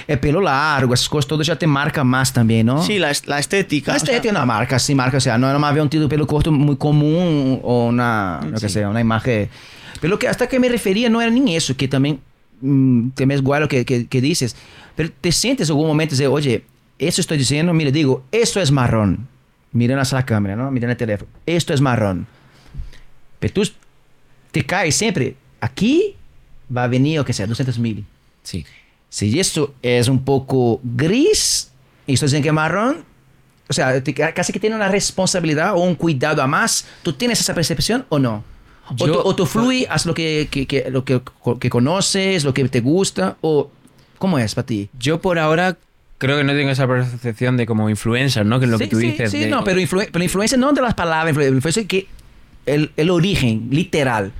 el 0.06 0.20
pelo 0.20 0.40
largo, 0.40 0.94
esas 0.94 1.08
cosas 1.08 1.26
todas 1.26 1.46
ya 1.46 1.56
te 1.56 1.66
marca 1.66 2.04
más 2.04 2.32
también, 2.32 2.66
¿no? 2.66 2.82
Sí, 2.82 2.98
la, 2.98 3.12
la 3.26 3.38
estética. 3.38 3.92
La 3.92 3.96
estética, 3.96 4.22
sea, 4.22 4.32
no, 4.32 4.46
marca, 4.46 4.78
sí, 4.78 4.94
marca. 4.94 5.16
O 5.16 5.20
sea, 5.20 5.36
no 5.36 5.48
era 5.48 5.58
más 5.58 5.70
había 5.70 5.82
un 5.82 5.88
tío 5.88 6.08
pelo 6.08 6.26
corto 6.26 6.52
muy 6.52 6.76
común 6.76 7.60
o 7.62 7.86
una, 7.86 8.40
sí. 8.42 8.48
lo 8.50 8.60
que 8.60 8.68
sea, 8.68 8.88
una 8.88 9.00
imagen. 9.00 9.48
Pero 10.00 10.18
que 10.18 10.28
hasta 10.28 10.48
que 10.48 10.60
me 10.60 10.68
refería 10.68 11.08
no 11.08 11.20
era 11.20 11.30
ni 11.30 11.56
eso, 11.56 11.76
que 11.76 11.88
también, 11.88 12.20
mm, 12.60 13.10
te 13.10 13.26
me 13.26 13.34
es 13.34 13.40
igual 13.40 13.62
lo 13.62 13.68
que, 13.68 13.84
que, 13.84 14.20
dices. 14.20 14.54
Pero 14.94 15.10
te 15.20 15.32
sientes 15.32 15.68
en 15.68 15.72
algún 15.72 15.88
momento 15.88 16.14
y 16.14 16.18
dices, 16.18 16.30
oye, 16.30 16.64
eso 16.98 17.20
estoy 17.20 17.38
diciendo, 17.38 17.72
mire, 17.74 17.90
digo, 17.90 18.24
esto 18.30 18.60
es 18.60 18.70
marrón. 18.70 19.26
Miren 19.72 19.98
hacia 19.98 20.18
la 20.18 20.24
cámara, 20.24 20.54
¿no? 20.54 20.70
Miren 20.70 20.90
el 20.90 20.96
teléfono. 20.96 21.30
Esto 21.44 21.74
es 21.74 21.80
marrón. 21.80 22.26
Pero 23.40 23.52
tú 23.52 23.62
te 24.52 24.64
caes 24.64 24.94
siempre. 24.94 25.36
Aquí 25.60 26.14
va 26.74 26.84
a 26.84 26.88
venir, 26.88 27.18
o 27.18 27.24
que 27.24 27.32
sea, 27.32 27.46
200 27.46 27.78
mil. 27.78 28.06
Sí. 28.42 28.64
Si 29.08 29.38
esto 29.40 29.74
es 29.82 30.08
un 30.08 30.24
poco 30.24 30.80
gris 30.82 31.70
y 32.06 32.14
estoy 32.14 32.26
diciendo 32.26 32.42
que 32.44 32.48
es 32.48 32.54
marrón, 32.54 33.04
o 33.68 33.72
sea, 33.72 34.02
casi 34.34 34.52
que 34.52 34.60
tiene 34.60 34.76
una 34.76 34.88
responsabilidad 34.88 35.74
o 35.74 35.78
un 35.80 35.94
cuidado 35.94 36.42
a 36.42 36.46
más. 36.46 36.86
¿Tú 37.02 37.12
tienes 37.12 37.40
esa 37.40 37.54
percepción 37.54 38.04
o 38.08 38.18
no? 38.18 38.44
O, 38.90 38.94
Yo- 38.96 39.06
tú, 39.06 39.20
o 39.28 39.34
tú 39.34 39.46
fluye, 39.46 39.86
haz 39.90 40.06
lo 40.06 40.14
que, 40.14 40.46
que, 40.50 40.66
que- 40.66 40.90
lo 40.90 41.04
que, 41.04 41.20
que 41.58 41.70
conoces, 41.70 42.44
lo 42.44 42.54
que 42.54 42.68
te 42.68 42.80
gusta, 42.80 43.36
o 43.40 43.70
¿cómo 44.18 44.38
es 44.38 44.54
para 44.54 44.66
ti? 44.66 44.88
Yo 44.98 45.20
por 45.20 45.38
ahora 45.40 45.76
creo 46.18 46.36
que 46.36 46.44
no 46.44 46.52
tengo 46.52 46.70
esa 46.70 46.86
percepción 46.86 47.56
de 47.56 47.66
como 47.66 47.90
influencer, 47.90 48.46
¿no? 48.46 48.58
Que 48.60 48.66
es 48.66 48.70
lo 48.70 48.78
que 48.78 48.84
Sí, 48.84 48.90
tú 48.90 49.00
sí, 49.00 49.06
dices. 49.10 49.30
sí, 49.32 49.38
de- 49.40 49.48
no, 49.48 49.64
pero, 49.64 49.80
influ- 49.80 50.08
pero 50.12 50.22
influencia 50.22 50.56
no 50.56 50.72
de 50.72 50.80
las 50.82 50.94
palabras, 50.94 51.34
influ- 51.34 51.48
influencia 51.48 51.84
que 51.86 52.06
el, 52.66 52.92
el 52.96 53.10
origen, 53.10 53.66
literal. 53.70 54.32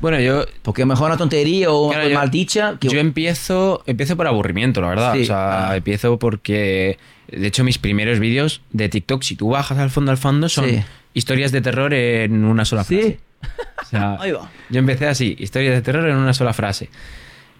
Bueno, 0.00 0.20
yo, 0.20 0.44
Porque 0.62 0.84
mejor 0.84 1.06
una 1.08 1.16
tontería 1.16 1.70
o 1.70 1.88
Claro, 1.88 2.04
una 2.04 2.12
yo- 2.12 2.18
mal 2.18 2.30
dicha. 2.30 2.76
Que, 2.78 2.88
yo 2.88 2.98
empiezo, 3.00 3.82
empiezo 3.86 4.16
por 4.16 4.26
aburrimiento, 4.26 4.80
la 4.80 4.88
verdad. 4.88 5.14
Sí. 5.14 5.22
O 5.22 5.24
sea, 5.24 5.70
Ah. 5.70 5.76
empiezo 5.76 6.18
porque, 6.18 6.98
de 7.28 7.46
hecho, 7.46 7.64
mis 7.64 7.78
primeros 7.78 8.18
vídeos 8.18 8.60
de 8.72 8.88
TikTok, 8.88 9.22
si 9.22 9.36
tú 9.36 9.48
bajas 9.50 9.78
al 9.78 9.90
fondo 9.90 10.10
al 10.10 10.18
fondo, 10.18 10.48
son 10.48 10.68
Sí. 10.68 10.82
historias 11.14 11.50
de 11.52 11.60
terror 11.62 11.94
en 11.94 12.44
una 12.44 12.64
sola 12.64 12.84
frase. 12.84 13.02
Sí. 13.02 13.16
O 13.82 13.88
sea, 13.88 14.16
Ahí 14.20 14.32
va. 14.32 14.50
yo 14.70 14.78
empecé 14.80 15.06
así, 15.06 15.36
historias 15.38 15.74
de 15.74 15.80
terror 15.82 16.08
en 16.08 16.16
una 16.16 16.32
sola 16.34 16.52
frase. 16.52 16.88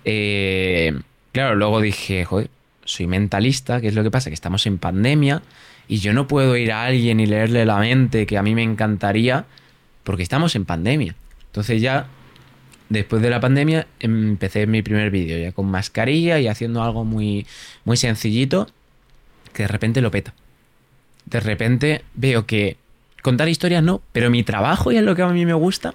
Eh, 0.04 0.92
claro, 1.32 1.54
luego 1.54 1.80
dije, 1.80 2.24
joder, 2.24 2.50
soy 2.84 3.06
mentalista, 3.06 3.80
¿qué 3.80 3.88
es 3.88 3.94
lo 3.94 4.02
que 4.02 4.10
pasa? 4.10 4.30
Que 4.30 4.34
estamos 4.34 4.66
en 4.66 4.78
pandemia 4.78 5.42
y 5.88 5.98
yo 5.98 6.12
no 6.12 6.26
puedo 6.26 6.56
ir 6.56 6.72
a 6.72 6.84
alguien 6.84 7.20
y 7.20 7.26
leerle 7.26 7.64
la 7.64 7.78
mente, 7.78 8.26
que 8.26 8.38
a 8.38 8.42
mí 8.42 8.54
me 8.54 8.62
encantaría, 8.62 9.44
porque 10.04 10.22
estamos 10.22 10.56
en 10.56 10.64
pandemia. 10.64 11.14
Entonces 11.46 11.80
ya, 11.80 12.06
después 12.88 13.22
de 13.22 13.30
la 13.30 13.40
pandemia, 13.40 13.86
empecé 14.00 14.66
mi 14.66 14.82
primer 14.82 15.10
vídeo, 15.10 15.38
ya 15.38 15.52
con 15.52 15.66
mascarilla 15.66 16.38
y 16.38 16.48
haciendo 16.48 16.82
algo 16.82 17.04
muy, 17.04 17.46
muy 17.84 17.96
sencillito, 17.96 18.68
que 19.52 19.64
de 19.64 19.68
repente 19.68 20.00
lo 20.00 20.10
peta. 20.10 20.34
De 21.24 21.40
repente 21.40 22.04
veo 22.14 22.46
que 22.46 22.76
contar 23.22 23.48
historias 23.48 23.82
no, 23.82 24.00
pero 24.12 24.30
mi 24.30 24.42
trabajo 24.42 24.92
y 24.92 24.96
es 24.96 25.02
lo 25.02 25.16
que 25.16 25.22
a 25.22 25.28
mí 25.28 25.44
me 25.44 25.54
gusta, 25.54 25.94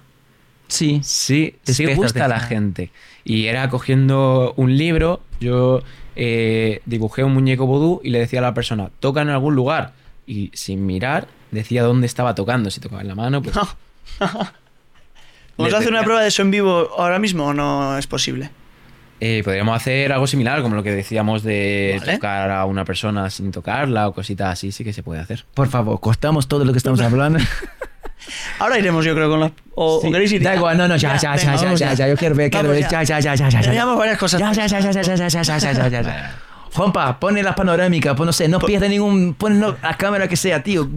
Sí. 0.72 1.02
Sí, 1.04 1.56
sí 1.64 1.94
gusta 1.96 2.26
a 2.26 2.28
la 2.30 2.40
gente. 2.40 2.92
Y 3.26 3.48
era 3.48 3.70
cogiendo 3.70 4.54
un 4.56 4.78
libro, 4.78 5.22
yo 5.42 5.84
eh, 6.16 6.82
dibujé 6.86 7.26
un 7.26 7.34
muñeco 7.34 7.66
vudú 7.66 8.00
y 8.04 8.10
le 8.10 8.20
decía 8.20 8.40
a 8.40 8.44
la 8.44 8.54
persona, 8.54 8.90
toca 9.02 9.22
en 9.22 9.30
algún 9.30 9.54
lugar. 9.54 9.94
Y 10.26 10.50
sin 10.54 10.86
mirar, 10.86 11.28
decía 11.52 11.84
dónde 11.84 12.08
estaba 12.08 12.36
tocando. 12.36 12.72
Si 12.72 12.80
tocaba 12.80 13.02
en 13.02 13.10
la 13.10 13.16
mano, 13.16 13.42
pues... 13.42 13.56
¿Vamos 15.62 15.74
a 15.74 15.78
hacer 15.80 15.92
una 15.92 16.04
prueba 16.04 16.22
de 16.22 16.28
eso 16.28 16.42
en 16.42 16.52
vivo 16.52 16.90
ahora 16.98 17.20
mismo 17.20 17.46
o 17.48 17.54
no 17.54 17.98
es 17.98 18.08
posible? 18.08 18.50
eh, 19.24 19.42
podríamos 19.46 19.76
hacer 19.76 20.12
algo 20.12 20.26
similar, 20.26 20.64
como 20.64 20.76
lo 20.76 20.82
que 20.82 20.92
decíamos 20.92 21.44
de 21.44 21.98
Vale. 22.00 22.14
tocar 22.16 22.50
a 22.50 22.66
una 22.66 22.84
persona 22.86 23.30
sin 23.30 23.52
tocarla 23.52 24.08
o 24.08 24.14
cositas 24.14 24.54
así, 24.54 24.72
sí 24.72 24.84
que 24.84 24.94
se 24.94 25.04
puede 25.04 25.22
hacer. 25.22 25.46
Por 25.54 25.68
favor, 25.68 26.00
cortamos 26.00 26.48
todo 26.48 26.66
lo 26.66 26.72
que 26.72 26.78
estamos 26.80 27.00
hablando. 27.02 27.38
Ahora 28.60 28.78
iremos, 28.80 29.04
yo 29.06 29.14
creo, 29.16 29.30
con 29.30 29.40
las. 29.40 29.52
O, 29.76 29.98
o 29.98 30.02
Sí, 30.02 30.12
queréis 30.12 30.32
ir 30.32 30.42
Da 30.44 30.56
igual, 30.56 30.78
no, 30.78 30.88
no, 30.88 30.96
ya, 30.96 31.18
ya, 31.18 31.36
ya, 31.36 31.56
ya, 31.56 31.74
ya, 31.76 31.94
ya, 31.94 32.08
yo 32.08 32.16
quiero 32.16 32.36
ver, 32.36 32.50
quiero 32.52 32.70
ver, 32.70 32.82
ya, 32.90 33.04
ya, 33.04 33.20
ya, 33.20 33.36
ya, 33.36 33.36
ya, 33.36 33.50
Ya 33.50 33.62
ya. 33.62 33.72
llevamos 33.74 33.98
varias 33.98 34.18
cosas. 34.18 34.40
Ya, 34.40 34.52
ya, 34.54 34.66
ya, 34.68 34.80
ya, 34.80 34.92
ya, 34.92 35.02
ya, 35.02 35.16
ya, 35.16 35.28
ya, 35.28 35.42
ya, 35.42 35.58
ya, 35.58 35.72
ya, 35.74 35.88
ya, 35.88 36.02
ya. 36.02 36.36
Juanpa, 36.74 37.20
pone 37.20 37.44
la 37.44 37.54
panorámica, 37.56 38.16
pon, 38.16 38.26
no 38.28 38.34
sé, 38.34 38.48
no 38.48 38.60
pierda 38.60 38.88
ningún, 38.88 39.34
pon 39.34 39.60
no- 39.60 39.76
la 39.84 39.98
cámara 39.98 40.28
que 40.28 40.36
sea, 40.36 40.64
tío. 40.64 40.88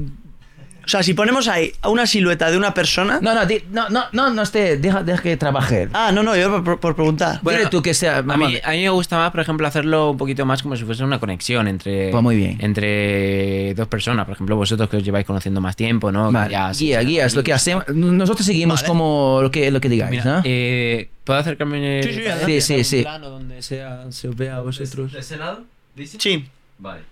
O 0.84 0.88
sea, 0.88 1.02
si 1.02 1.14
ponemos 1.14 1.48
ahí 1.48 1.72
a 1.82 1.88
una 1.88 2.06
silueta 2.06 2.50
de 2.50 2.56
una 2.58 2.74
persona. 2.74 3.18
No, 3.22 3.34
no, 3.34 3.46
di- 3.46 3.62
no, 3.70 3.88
no, 3.88 4.04
no, 4.12 4.30
no 4.30 4.42
esté, 4.42 4.76
deja, 4.76 5.02
deja 5.02 5.22
que 5.22 5.36
trabaje. 5.36 5.88
Ah, 5.92 6.10
no, 6.12 6.22
no, 6.22 6.36
yo 6.36 6.62
por, 6.62 6.78
por 6.80 6.94
preguntar. 6.94 7.40
Dile 7.42 7.66
tú 7.66 7.82
que 7.82 7.94
sea, 7.94 8.18
A 8.18 8.22
mí, 8.22 8.58
a 8.62 8.70
mí 8.70 8.82
me 8.82 8.88
gusta 8.90 9.16
más, 9.16 9.30
por 9.30 9.40
ejemplo, 9.40 9.66
hacerlo 9.66 10.10
un 10.10 10.16
poquito 10.18 10.44
más 10.46 10.62
como 10.62 10.76
si 10.76 10.84
fuese 10.84 11.02
una 11.04 11.18
conexión 11.18 11.68
entre, 11.68 12.10
Pues 12.10 12.22
muy 12.22 12.36
bien. 12.36 12.58
entre 12.60 13.74
dos 13.74 13.88
personas. 13.88 14.24
Por 14.26 14.34
ejemplo, 14.34 14.56
vosotros 14.56 14.88
que 14.88 14.96
os 14.98 15.04
lleváis 15.04 15.26
conociendo 15.26 15.60
más 15.60 15.76
tiempo, 15.76 16.12
¿no? 16.12 16.30
Vale, 16.30 16.52
Ya, 16.52 16.70
guía, 16.72 17.00
guía, 17.00 17.26
es 17.26 17.34
lo 17.34 17.42
que 17.42 17.52
hacemos. 17.52 17.84
Nosotros 17.88 18.44
seguimos 18.46 18.80
Vale. 18.82 18.88
como 18.88 19.38
lo 19.42 19.50
que, 19.50 19.70
lo 19.70 19.80
que 19.80 19.88
digáis, 19.88 20.10
Mira, 20.10 20.24
¿no? 20.24 20.42
eh, 20.44 21.08
¿Puedo 21.24 21.38
acercarme? 21.38 22.02
Sí, 22.02 22.12
sí. 22.12 22.60
Sí, 22.60 22.84
sí, 22.84 23.04
donde 23.22 23.62
sea, 23.62 24.04
se 24.10 24.28
os 24.28 24.36
vea 24.36 24.56
a 24.56 24.60
vosotros? 24.60 25.12
¿De 25.12 25.20
ese 25.20 25.36
lado? 25.38 25.62
¿Dice? 25.96 26.18
Sí. 26.20 26.44
Vale. 26.78 27.02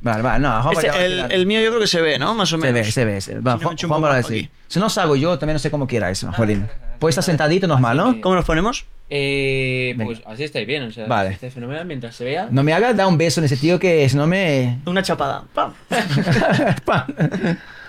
Vale, 0.00 0.22
vale, 0.22 0.38
no, 0.40 0.70
Este, 0.72 1.34
el, 1.34 1.44
mío 1.46 1.60
yo 1.60 1.70
creo 1.70 1.80
que 1.80 1.86
se 1.88 2.00
ve, 2.00 2.18
¿no? 2.18 2.32
Más 2.34 2.52
o 2.52 2.56
Se 2.56 2.62
menos. 2.62 2.74
ve, 2.86 2.92
se 2.92 3.04
ve. 3.04 3.20
Se 3.20 3.34
ve. 3.34 3.40
Va, 3.40 3.54
Si 3.54 3.58
no, 3.58 3.64
Juan, 3.68 3.76
un 3.82 3.88
Juan 3.88 4.04
va 4.04 4.12
a 4.12 4.16
decir. 4.18 4.48
Si 4.68 4.78
no 4.78 4.88
salgo 4.88 5.16
yo, 5.16 5.38
también 5.38 5.54
no 5.54 5.58
sé 5.58 5.70
cómo 5.70 5.86
queráis, 5.86 6.24
Jolín. 6.36 6.68
Puedes 7.00 7.14
estar 7.14 7.24
sentadito, 7.24 7.66
normal, 7.66 7.96
¿no? 7.96 8.20
¿Cómo 8.20 8.34
nos 8.34 8.44
ponemos? 8.44 8.84
Eh, 9.10 9.94
Venga. 9.96 10.04
pues 10.04 10.22
así 10.26 10.44
estáis 10.44 10.66
bien, 10.66 10.82
o 10.82 10.90
sea, 10.90 11.06
Vale. 11.06 11.30
este 11.30 11.50
fenómeno 11.50 11.84
mientras 11.84 12.14
se 12.14 12.24
vea. 12.24 12.48
No 12.50 12.62
me 12.62 12.72
hagas 12.74 12.96
dar 12.96 13.06
un 13.06 13.16
beso 13.16 13.40
en 13.40 13.46
ese 13.46 13.56
tío 13.56 13.78
que 13.78 14.08
si 14.08 14.16
no 14.16 14.26
me... 14.26 14.78
Una 14.84 15.02
chapada. 15.02 15.44
¡Pam! 15.54 15.72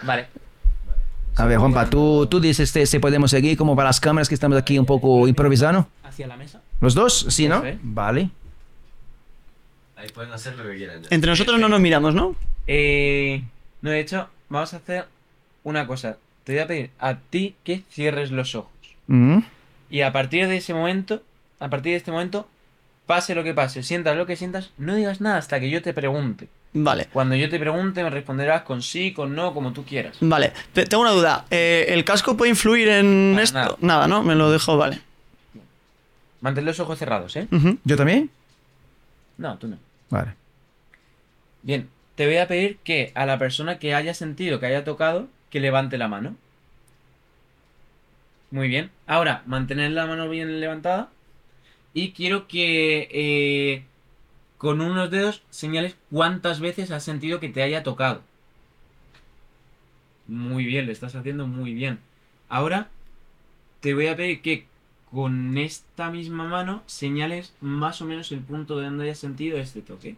Vale. 0.04 0.28
A 1.36 1.46
ver, 1.46 1.58
Juanpa, 1.58 1.90
tú, 1.90 2.28
tú 2.28 2.40
dices 2.40 2.70
este, 2.70 2.86
si 2.86 3.00
podemos 3.00 3.32
seguir 3.32 3.58
como 3.58 3.76
para 3.76 3.90
las 3.90 4.00
cámaras 4.00 4.28
que 4.28 4.36
estamos 4.36 4.58
aquí 4.58 4.78
un 4.80 4.86
poco 4.86 5.28
improvisando. 5.28 5.88
Hacia 6.04 6.28
la 6.28 6.36
mesa. 6.38 6.62
¿Los 6.82 6.94
dos? 6.96 7.26
Sí, 7.30 7.48
¿no? 7.48 7.58
Eso 7.58 7.68
es. 7.68 7.78
Vale. 7.82 8.30
Ahí 10.00 10.08
pueden 10.10 10.32
hacer 10.32 10.56
lo 10.58 10.64
que 10.64 10.78
quieran. 10.78 11.02
Entre 11.10 11.30
nosotros 11.30 11.60
no 11.60 11.68
nos 11.68 11.80
miramos, 11.82 12.16
¿no? 12.16 12.36
Eh, 12.68 13.44
no, 13.82 13.90
de 13.92 14.00
hecho, 14.00 14.30
vamos 14.48 14.74
a 14.74 14.78
hacer 14.78 15.06
una 15.64 15.86
cosa. 15.88 16.18
Te 16.46 16.54
voy 16.54 16.62
a 16.62 16.68
pedir 16.68 16.90
a 17.00 17.16
ti 17.16 17.56
que 17.66 17.84
cierres 17.92 18.32
los 18.32 18.56
ojos. 18.56 18.72
Mm. 19.08 19.40
Y 19.90 20.02
a 20.02 20.12
partir 20.14 20.48
de 20.48 20.58
ese 20.58 20.74
momento, 20.74 21.22
a 21.60 21.70
partir 21.70 21.92
de 21.92 21.98
este 21.98 22.12
momento, 22.12 22.48
pase 23.08 23.36
lo 23.36 23.44
que 23.44 23.54
pase, 23.54 23.84
sientas 23.84 24.16
lo 24.16 24.26
que 24.26 24.36
sientas, 24.38 24.70
no 24.78 24.96
digas 24.96 25.20
nada 25.20 25.38
hasta 25.38 25.60
que 25.60 25.70
yo 25.70 25.82
te 25.82 25.94
pregunte. 25.94 26.48
Vale. 26.72 27.08
Cuando 27.12 27.36
yo 27.36 27.50
te 27.50 27.60
pregunte, 27.60 28.02
me 28.04 28.10
responderás 28.12 28.62
con 28.62 28.82
sí, 28.84 29.12
con 29.12 29.36
no, 29.36 29.54
como 29.54 29.74
tú 29.74 29.84
quieras. 29.84 30.16
Vale, 30.22 30.54
Te- 30.72 30.86
tengo 30.86 31.02
una 31.02 31.12
duda. 31.12 31.46
Eh, 31.50 31.88
¿El 31.90 32.06
casco 32.06 32.38
puede 32.38 32.52
influir 32.52 32.88
en 32.90 33.32
Para 33.34 33.44
esto? 33.44 33.78
nada. 33.82 34.08
¿no? 34.08 34.24
Me 34.24 34.36
lo 34.36 34.50
dejo, 34.52 34.78
vale. 34.78 35.02
Mantén 36.42 36.64
los 36.66 36.80
ojos 36.80 36.98
cerrados, 36.98 37.36
¿eh? 37.36 37.48
Ujú. 37.52 37.78
¿Yo 37.84 37.98
también? 37.98 38.30
No, 39.38 39.58
tú 39.58 39.68
no. 39.68 39.78
Vale. 40.10 40.36
Bien, 41.62 41.90
te 42.16 42.26
voy 42.26 42.38
a 42.38 42.48
pedir 42.48 42.78
que 42.80 43.12
a 43.16 43.26
la 43.26 43.38
persona 43.38 43.80
que 43.80 43.94
haya 43.94 44.14
sentido, 44.14 44.60
que 44.60 44.66
haya 44.66 44.84
tocado, 44.84 45.28
que 45.50 45.60
levante 45.60 45.98
la 45.98 46.08
mano. 46.08 46.36
Muy 48.52 48.68
bien. 48.68 48.90
Ahora, 49.08 49.44
mantener 49.46 49.92
la 49.92 50.06
mano 50.08 50.30
bien 50.30 50.60
levantada. 50.60 51.10
Y 51.94 52.12
quiero 52.12 52.48
que 52.48 53.10
eh, 53.12 53.84
con 54.58 54.82
unos 54.82 55.12
dedos 55.12 55.44
señales 55.50 55.96
cuántas 56.12 56.60
veces 56.60 56.92
has 56.92 57.04
sentido 57.04 57.40
que 57.40 57.50
te 57.50 57.64
haya 57.64 57.84
tocado. 57.84 58.22
Muy 60.28 60.66
bien, 60.66 60.86
lo 60.86 60.92
estás 60.92 61.16
haciendo 61.16 61.48
muy 61.48 61.74
bien. 61.74 62.00
Ahora, 62.50 62.90
te 63.82 63.94
voy 63.94 64.08
a 64.08 64.16
pedir 64.16 64.42
que 64.42 64.66
con 65.14 65.58
esta 65.58 66.10
misma 66.12 66.44
mano 66.46 66.84
señales 66.86 67.54
más 67.62 68.02
o 68.02 68.06
menos 68.06 68.32
el 68.32 68.40
punto 68.42 68.78
de 68.78 68.86
donde 68.86 69.06
hayas 69.06 69.20
sentido 69.20 69.58
este 69.58 69.82
toque. 69.82 70.16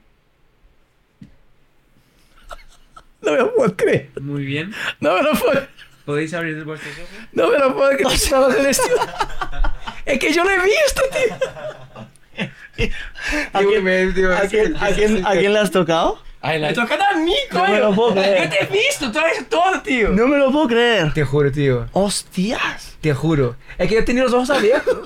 No 3.22 3.32
me 3.32 3.38
lo 3.38 3.54
puedo 3.56 3.76
creer. 3.78 4.10
Muy 4.20 4.44
bien. 4.46 4.74
No 5.00 5.16
me 5.16 5.24
lo 5.24 5.32
puedo 5.34 5.68
¿Podéis 6.06 6.34
abrir 6.34 6.64
vuestros 6.64 6.98
ojos? 6.98 7.10
No 7.32 7.50
me 7.52 7.60
lo 7.60 7.76
puedo 7.76 7.90
creer. 7.92 8.12
Estaba 8.14 8.54
con 8.54 8.66
esto. 8.66 8.84
Es 10.06 10.18
que 10.20 10.34
yo 10.34 10.44
lo 10.44 10.50
he 10.50 10.60
visto, 10.66 11.02
tío. 11.14 12.50
¿A 13.54 13.60
quién, 13.60 13.88
a 13.88 14.48
quién- 14.48 14.76
a 14.76 14.88
quién- 14.90 15.26
a 15.28 15.32
quién 15.34 15.54
le 15.54 15.60
has 15.60 15.70
tocado? 15.72 16.20
Ay, 16.44 16.60
la- 16.60 16.70
Me 16.70 16.74
tocan 16.74 17.00
a 17.02 17.18
mí, 17.18 17.36
No 17.52 17.60
me 17.62 17.68
coño. 17.68 17.80
lo 17.80 17.96
puedo 17.96 18.14
creer. 18.14 18.44
Yo 18.44 18.50
te 18.50 18.64
he 18.64 18.68
visto, 18.68 19.12
tú 19.12 19.20
has 19.20 19.48
todo, 19.50 19.82
tío. 19.82 20.10
No 20.10 20.28
me 20.28 20.38
lo 20.38 20.52
puedo 20.52 20.68
creer. 20.70 21.14
Te 21.14 21.24
juro, 21.24 21.52
tío. 21.52 21.88
¡Hostias! 21.94 22.98
Te 23.00 23.14
juro. 23.14 23.56
Es 23.78 23.88
que 23.88 23.96
yo 23.96 24.04
tenía 24.06 24.24
los 24.24 24.34
ojos 24.34 24.50
abiertos. 24.50 24.98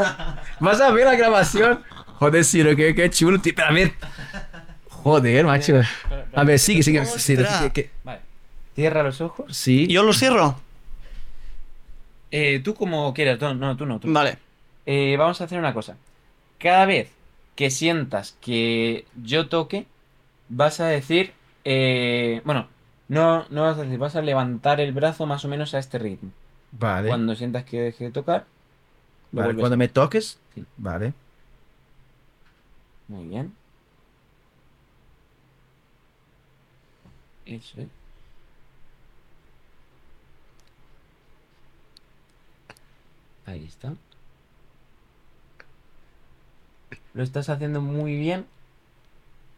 Vas 0.60 0.80
a 0.80 0.90
ver 0.90 1.04
la 1.06 1.16
grabación. 1.16 1.82
Joder, 2.18 2.44
Ciro, 2.44 2.74
qué, 2.76 2.94
qué 2.94 3.10
chulo, 3.10 3.38
tío. 3.40 3.52
Pero 3.54 3.68
a 3.68 3.72
ver. 3.72 3.92
Joder, 4.88 5.44
macho. 5.44 5.80
A 6.34 6.44
ver, 6.44 6.58
sigue, 6.58 6.82
sigue. 6.82 7.04
Ciro, 7.04 7.44
que- 7.74 7.90
Vale. 8.04 8.20
Cierra 8.74 9.02
los 9.02 9.20
ojos. 9.20 9.54
Sí. 9.56 9.86
¿Yo 9.88 10.02
los 10.02 10.18
cierro? 10.18 10.58
Eh, 12.30 12.60
tú 12.64 12.74
como 12.74 13.12
quieras. 13.14 13.40
No, 13.40 13.54
no, 13.54 13.76
tú 13.76 13.86
no. 13.86 13.98
Tú. 14.00 14.10
Vale. 14.12 14.38
Eh, 14.86 15.16
vamos 15.18 15.40
a 15.40 15.44
hacer 15.44 15.58
una 15.58 15.74
cosa. 15.74 15.96
Cada 16.58 16.86
vez 16.86 17.08
que 17.56 17.70
sientas 17.70 18.36
que 18.40 19.04
yo 19.22 19.48
toque, 19.48 19.86
vas 20.50 20.80
a 20.80 20.86
decir... 20.88 21.32
eh, 21.64 22.42
bueno, 22.44 22.68
no, 23.08 23.46
no 23.50 23.62
vas 23.62 23.78
a 23.78 23.82
decir, 23.82 23.98
vas 23.98 24.16
a 24.16 24.22
levantar 24.22 24.80
el 24.80 24.92
brazo 24.92 25.26
más 25.26 25.44
o 25.44 25.48
menos 25.48 25.74
a 25.74 25.78
este 25.78 25.98
ritmo. 25.98 26.30
Vale. 26.72 27.08
Cuando 27.08 27.34
sientas 27.36 27.64
que 27.64 27.80
deje 27.82 28.04
de 28.04 28.12
tocar, 28.12 28.46
lo 29.32 29.42
Vale, 29.42 29.54
Cuando 29.58 29.74
a- 29.74 29.78
me 29.78 29.88
toques. 29.88 30.38
Sí. 30.54 30.64
Vale. 30.76 31.12
Muy 33.08 33.28
bien. 33.28 33.52
Eso 37.44 37.80
es. 37.82 37.88
Ahí 43.46 43.64
está. 43.66 43.94
Lo 47.14 47.22
estás 47.22 47.48
haciendo 47.48 47.80
muy 47.80 48.16
bien. 48.16 48.46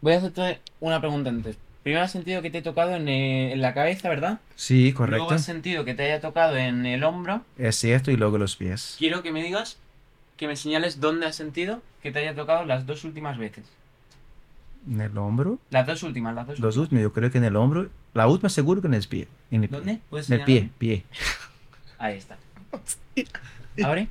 Voy 0.03 0.13
a 0.13 0.19
hacerte 0.19 0.61
una 0.81 1.01
pregunta 1.01 1.31
antes. 1.31 1.57
Primero 1.83 2.05
has 2.05 2.13
sentido 2.13 2.43
que 2.43 2.51
te 2.51 2.59
he 2.59 2.63
tocado 2.63 2.95
en, 2.95 3.09
eh, 3.09 3.53
en 3.53 3.61
la 3.63 3.73
cabeza, 3.75 4.09
¿verdad? 4.09 4.41
Sí, 4.57 4.83
Luego 4.93 4.99
correcto. 4.99 5.31
has 5.35 5.45
sentido 5.45 5.85
que 5.85 5.95
te 5.95 6.05
haya 6.05 6.21
tocado 6.21 6.57
en 6.57 6.85
el 6.87 7.03
hombro. 7.03 7.43
Es 7.57 7.77
cierto, 7.77 8.11
y 8.11 8.17
luego 8.17 8.37
los 8.39 8.57
pies. 8.57 8.97
Quiero 8.99 9.23
que 9.23 9.33
me 9.33 9.43
digas, 9.43 9.79
que 10.37 10.47
me 10.47 10.57
señales 10.57 11.01
dónde 11.01 11.27
has 11.27 11.37
sentido 11.37 11.83
que 12.03 12.13
te 12.13 12.19
haya 12.19 12.35
tocado 12.35 12.65
las 12.65 12.85
dos 12.87 13.05
últimas 13.05 13.39
veces. 13.39 13.65
En 14.89 15.01
el 15.01 15.17
hombro. 15.17 15.59
Las 15.71 15.87
dos 15.87 16.03
últimas, 16.03 16.35
las 16.35 16.47
dos 16.47 16.59
Los 16.59 16.77
últimas. 16.77 16.83
últimos, 16.85 17.03
yo 17.03 17.13
creo 17.13 17.31
que 17.31 17.39
en 17.39 17.45
el 17.45 17.57
hombro. 17.57 17.89
La 18.15 18.27
última 18.27 18.49
seguro 18.49 18.81
que 18.81 18.89
en 18.89 18.95
el 18.95 19.07
pie. 19.07 19.29
En 19.53 19.63
el 19.63 19.69
pie. 19.69 19.79
¿Dónde? 19.79 20.01
¿Puedes 20.11 20.31
En 20.31 20.41
el 20.41 20.45
pie, 20.45 20.71
pie. 20.79 21.05
Ahí 21.99 22.17
está. 22.19 22.37
¿Abre? 23.85 24.09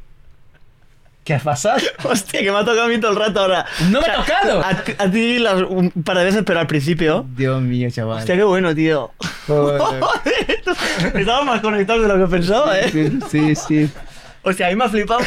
¿Qué 1.24 1.36
ha 1.36 1.40
pasado? 1.40 1.80
Hostia, 2.04 2.42
que 2.42 2.52
me 2.52 2.58
ha 2.58 2.62
tocado 2.66 2.84
a 2.84 2.88
mí 2.88 3.00
todo 3.00 3.12
el 3.12 3.18
rato 3.18 3.40
ahora. 3.42 3.66
¡No 3.92 4.02
me 4.02 4.08
ha 4.08 4.16
tocado! 4.16 4.62
A, 4.62 4.70
a 4.70 5.12
ti 5.12 5.38
las, 5.40 5.62
un 5.62 5.92
par 5.92 6.18
de 6.18 6.24
veces, 6.26 6.44
pero 6.46 6.60
al 6.60 6.68
principio. 6.68 7.26
Dios 7.36 7.62
mío, 7.62 7.90
chaval. 7.92 8.20
Hostia, 8.20 8.36
qué 8.36 8.44
bueno, 8.44 8.74
tío. 8.76 9.12
Joder. 9.48 9.82
Estamos 11.16 11.46
más 11.46 11.62
conectados 11.62 12.02
de 12.04 12.08
lo 12.08 12.26
que 12.26 12.32
pensaba, 12.32 12.80
¿eh? 12.80 12.90
Sí, 12.92 13.20
sí, 13.30 13.56
sí. 13.56 13.90
Hostia, 14.44 14.68
a 14.68 14.70
mí 14.70 14.76
me 14.76 14.86
ha 14.86 14.90
flipado 14.90 15.22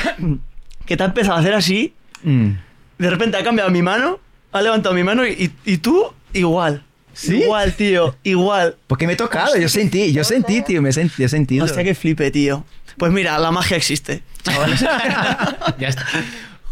que 0.87 0.97
te 0.97 1.03
ha 1.03 1.07
empezado 1.07 1.37
a 1.37 1.41
hacer 1.41 1.55
así. 1.55 1.95
Mm. 2.23 2.51
De 2.99 3.11
repente 3.11 3.37
ha 3.37 3.45
cambiado 3.45 3.71
mi 3.71 3.83
mano, 3.83 4.19
ha 4.53 4.63
levantado 4.63 4.95
mi 4.95 5.03
mano 5.05 5.27
y, 5.27 5.33
y- 5.65 5.73
y 5.73 5.79
tú 5.79 6.13
igual. 6.33 6.84
¿Sí? 7.15 7.37
Igual, 7.43 7.73
tío, 7.75 8.17
igual. 8.25 8.77
Porque 8.87 9.07
me 9.07 9.13
he 9.13 9.17
tocado, 9.17 9.57
yo 9.57 9.69
sentí, 9.69 10.13
yo 10.13 10.25
sentí, 10.25 10.63
tío, 10.63 10.83
me 10.83 10.93
sentí, 10.93 11.23
he 11.25 11.29
sentido. 11.29 11.65
Hostia, 11.65 11.85
que 11.85 11.95
flipe, 11.95 12.31
tío. 12.31 12.65
Pues 12.99 13.13
mira, 13.13 13.39
la 13.39 13.51
magia 13.51 13.77
existe. 13.77 14.23
chavales. 14.43 14.81
Ya 15.79 15.89
está. 15.89 16.07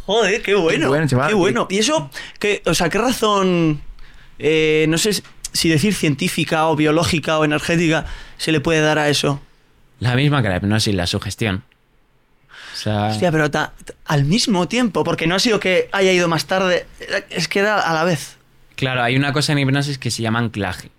Joder, 0.06 0.42
qué 0.42 0.54
bueno. 0.54 0.80
Qué 0.86 0.88
bueno, 0.88 1.06
chaval. 1.06 1.28
Qué 1.28 1.34
bueno. 1.34 1.66
Y 1.70 1.78
eso, 1.78 2.10
qué, 2.38 2.60
o 2.66 2.74
sea, 2.74 2.88
¿qué 2.88 2.98
razón, 2.98 3.80
eh, 4.38 4.86
no 4.88 4.98
sé 4.98 5.22
si 5.52 5.68
decir 5.68 5.94
científica 5.94 6.66
o 6.66 6.74
biológica 6.76 7.38
o 7.38 7.44
energética, 7.44 8.04
se 8.36 8.50
le 8.52 8.60
puede 8.60 8.80
dar 8.80 8.98
a 8.98 9.08
eso? 9.08 9.40
La 10.00 10.14
misma 10.16 10.42
que 10.42 10.48
la 10.48 10.56
hipnosis, 10.56 10.94
la 10.94 11.06
sugestión. 11.06 11.62
O 12.72 12.76
sea, 12.76 13.06
Hostia, 13.08 13.30
pero 13.30 13.48
ta- 13.50 13.72
ta- 13.84 13.94
al 14.06 14.24
mismo 14.24 14.66
tiempo, 14.66 15.04
porque 15.04 15.26
no 15.28 15.36
ha 15.36 15.38
sido 15.38 15.60
que 15.60 15.88
haya 15.92 16.10
ido 16.12 16.26
más 16.26 16.46
tarde, 16.46 16.86
es 17.30 17.46
que 17.46 17.60
era 17.60 17.78
a 17.80 17.94
la 17.94 18.02
vez. 18.04 18.36
Claro, 18.82 19.02
hay 19.02 19.16
una 19.16 19.32
cosa 19.32 19.52
en 19.52 19.60
hipnosis 19.60 19.96
que 19.98 20.10
se 20.10 20.22
llama 20.22 20.40
anclaje. 20.40 20.90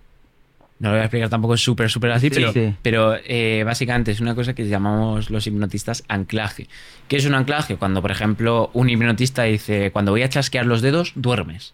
No 0.80 0.90
lo 0.90 0.96
voy 0.96 1.02
a 1.02 1.06
explicar 1.06 1.30
tampoco 1.30 1.56
súper, 1.58 1.90
súper 1.90 2.12
así, 2.12 2.30
Sí, 2.30 2.36
pero, 2.36 2.52
sí. 2.54 2.76
pero 2.82 3.16
eh, 3.26 3.64
básicamente 3.66 4.12
es 4.12 4.20
una 4.20 4.36
cosa 4.36 4.54
que 4.54 4.68
llamamos 4.68 5.30
los 5.30 5.46
hipnotistas 5.48 6.04
anclaje. 6.08 6.68
¿Qué 7.08 7.18
es 7.18 7.26
un 7.26 7.36
anclaje? 7.36 7.76
Cuando, 7.78 8.02
por 8.02 8.12
ejemplo, 8.12 8.70
un 8.74 8.90
hipnotista 8.90 9.44
dice, 9.44 9.92
cuando 9.92 10.12
voy 10.12 10.24
a 10.24 10.30
chasquear 10.30 10.66
los 10.66 10.82
dedos, 10.82 11.14
duermes. 11.16 11.74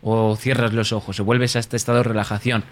O 0.00 0.36
cierras 0.36 0.72
los 0.72 0.92
ojos, 0.92 1.18
o 1.18 1.24
vuelves 1.24 1.56
a 1.56 1.58
este 1.58 1.76
estado 1.76 1.98
de 1.98 2.04
relajación. 2.04 2.62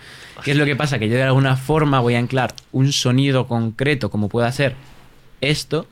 ¿Qué 0.45 0.53
es 0.53 0.57
lo 0.57 0.65
que 0.65 0.77
pasa? 0.77 0.99
Que 1.01 1.09
yo 1.09 1.17
de 1.17 1.25
alguna 1.25 1.57
forma 1.57 1.99
voy 2.01 2.15
a 2.15 2.21
anclar 2.21 2.55
un 2.73 2.93
sonido 2.93 3.49
concreto, 3.49 4.11
como 4.11 4.29
pueda 4.29 4.51
ser 4.53 4.77
esto, 5.41 5.87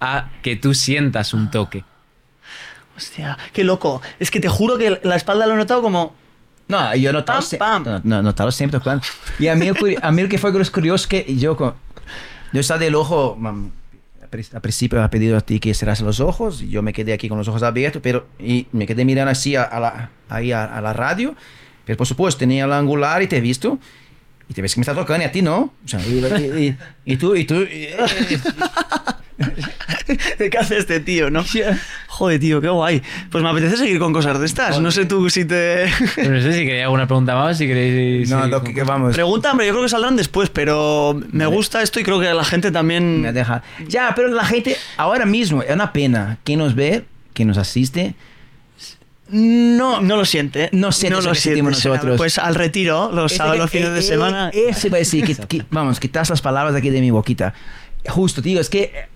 a 0.00 0.30
que 0.42 0.56
tú 0.56 0.74
sientas 0.74 1.32
un 1.34 1.50
toque. 1.50 1.84
Hostia, 2.96 3.36
qué 3.52 3.62
loco. 3.64 4.00
Es 4.18 4.30
que 4.30 4.40
te 4.40 4.48
juro 4.48 4.78
que 4.78 5.00
la 5.02 5.16
espalda 5.16 5.46
lo 5.46 5.54
he 5.54 5.56
notado 5.56 5.82
como... 5.82 6.14
No, 6.68 6.94
yo 6.96 7.10
he 7.10 7.12
notado, 7.12 7.40
Pam, 7.58 7.84
pam. 7.84 8.00
No, 8.04 8.16
no, 8.16 8.22
notado 8.22 8.50
siempre 8.50 8.78
tocando. 8.80 9.04
Y 9.38 9.46
a 9.48 9.54
mí, 9.54 9.70
a 10.02 10.10
mí 10.12 10.22
lo 10.22 10.28
que 10.28 10.38
fue 10.38 10.52
curioso 10.52 10.94
es 11.04 11.06
que 11.06 11.36
yo, 11.36 11.56
yo 12.52 12.60
estaba 12.60 12.80
del 12.80 12.94
ojo, 12.96 13.38
al 14.20 14.28
pri- 14.30 14.46
al 14.52 14.60
principio 14.60 15.00
ha 15.04 15.08
pedido 15.08 15.36
a 15.36 15.42
ti 15.42 15.60
que 15.60 15.72
cerras 15.74 16.00
los 16.00 16.18
ojos, 16.18 16.62
y 16.62 16.68
yo 16.70 16.82
me 16.82 16.92
quedé 16.92 17.12
aquí 17.12 17.28
con 17.28 17.38
los 17.38 17.46
ojos 17.46 17.62
abiertos, 17.62 18.02
pero 18.02 18.26
y 18.40 18.66
me 18.72 18.84
quedé 18.86 19.04
mirando 19.04 19.30
así 19.30 19.54
a, 19.54 19.62
a 19.62 19.78
la, 19.78 20.10
ahí 20.28 20.50
a, 20.50 20.64
a 20.64 20.80
la 20.80 20.92
radio, 20.92 21.36
pero 21.84 21.96
por 21.98 22.06
supuesto 22.08 22.40
tenía 22.40 22.64
el 22.64 22.72
angular 22.72 23.22
y 23.22 23.28
te 23.28 23.36
he 23.36 23.40
visto. 23.40 23.78
Y 24.48 24.54
te 24.54 24.62
ves 24.62 24.74
que 24.74 24.80
me 24.80 24.82
está 24.82 24.94
tocando 24.94 25.22
y 25.24 25.26
a 25.28 25.32
ti 25.32 25.42
no. 25.42 25.72
O 25.84 25.88
sea, 25.88 26.00
y, 26.04 26.18
y- 26.18 26.66
y- 26.68 27.12
y 27.12 27.16
tú, 27.16 27.36
y 27.36 27.44
tú. 27.44 27.54
y- 27.62 27.88
¿Qué 30.38 30.58
hace 30.58 30.78
este 30.78 31.00
tío, 31.00 31.28
no? 31.30 31.44
Joder, 32.08 32.40
tío, 32.40 32.60
qué 32.60 32.68
guay. 32.68 33.02
Pues 33.30 33.44
me 33.44 33.50
apetece 33.50 33.76
seguir 33.76 33.98
con 33.98 34.12
cosas 34.12 34.38
de 34.40 34.46
estas. 34.46 34.80
No 34.80 34.90
sé 34.90 35.04
tú 35.04 35.28
si 35.28 35.44
te... 35.44 35.86
Pero 36.14 36.30
no 36.34 36.40
sé 36.40 36.52
si 36.52 36.60
queréis 36.64 36.84
alguna 36.84 37.06
pregunta 37.06 37.34
más, 37.34 37.58
si 37.58 37.66
queréis... 37.66 38.30
no, 38.30 38.46
lo 38.46 38.58
con- 38.58 38.68
que, 38.68 38.74
que 38.74 38.82
vamos. 38.84 39.14
Pregunta, 39.14 39.50
hombre, 39.50 39.66
yo 39.66 39.72
creo 39.74 39.82
que 39.84 39.88
saldrán 39.90 40.16
después, 40.16 40.48
pero 40.48 41.20
me 41.32 41.46
gusta 41.46 41.82
esto 41.82 42.00
y 42.00 42.02
creo 42.04 42.18
que 42.20 42.32
la 42.32 42.44
gente 42.44 42.70
también... 42.70 43.20
Me 43.20 43.32
deja. 43.32 43.62
Ya, 43.88 44.12
pero 44.16 44.28
la 44.28 44.44
gente, 44.44 44.76
ahora 44.96 45.26
mismo, 45.26 45.62
es 45.62 45.74
una 45.74 45.92
pena 45.92 46.38
que 46.44 46.56
nos 46.56 46.74
ve, 46.74 47.04
que 47.34 47.44
nos 47.44 47.58
asiste, 47.58 48.14
no, 49.28 50.00
No 50.00 50.16
lo 50.16 50.24
siente. 50.24 50.68
No 50.72 50.92
siente 50.92 51.18
eso 51.18 51.28
lo 51.28 51.34
sentimos 51.34 51.76
siente. 51.78 51.96
nosotros. 51.98 52.16
Pues 52.16 52.38
al 52.38 52.54
retiro, 52.54 53.10
los 53.12 53.32
Ese 53.32 53.38
sábados, 53.38 53.58
los 53.58 53.70
fines 53.70 53.92
de 53.92 53.98
eh, 53.98 54.02
semana. 54.02 54.50
eh, 54.54 54.66
Ese 54.68 54.88
va 54.88 54.96
a 54.96 54.98
decir, 55.00 55.24
que, 55.24 55.34
que- 55.34 55.64
vamos, 55.70 55.98
quitas 56.00 56.30
las 56.30 56.40
palabras 56.40 56.72
de 56.74 56.78
aquí 56.78 56.90
de 56.90 57.00
mi 57.00 57.10
boquita. 57.10 57.52
Justo, 58.08 58.40
tío, 58.40 58.60
es 58.60 58.70
que 58.70 59.08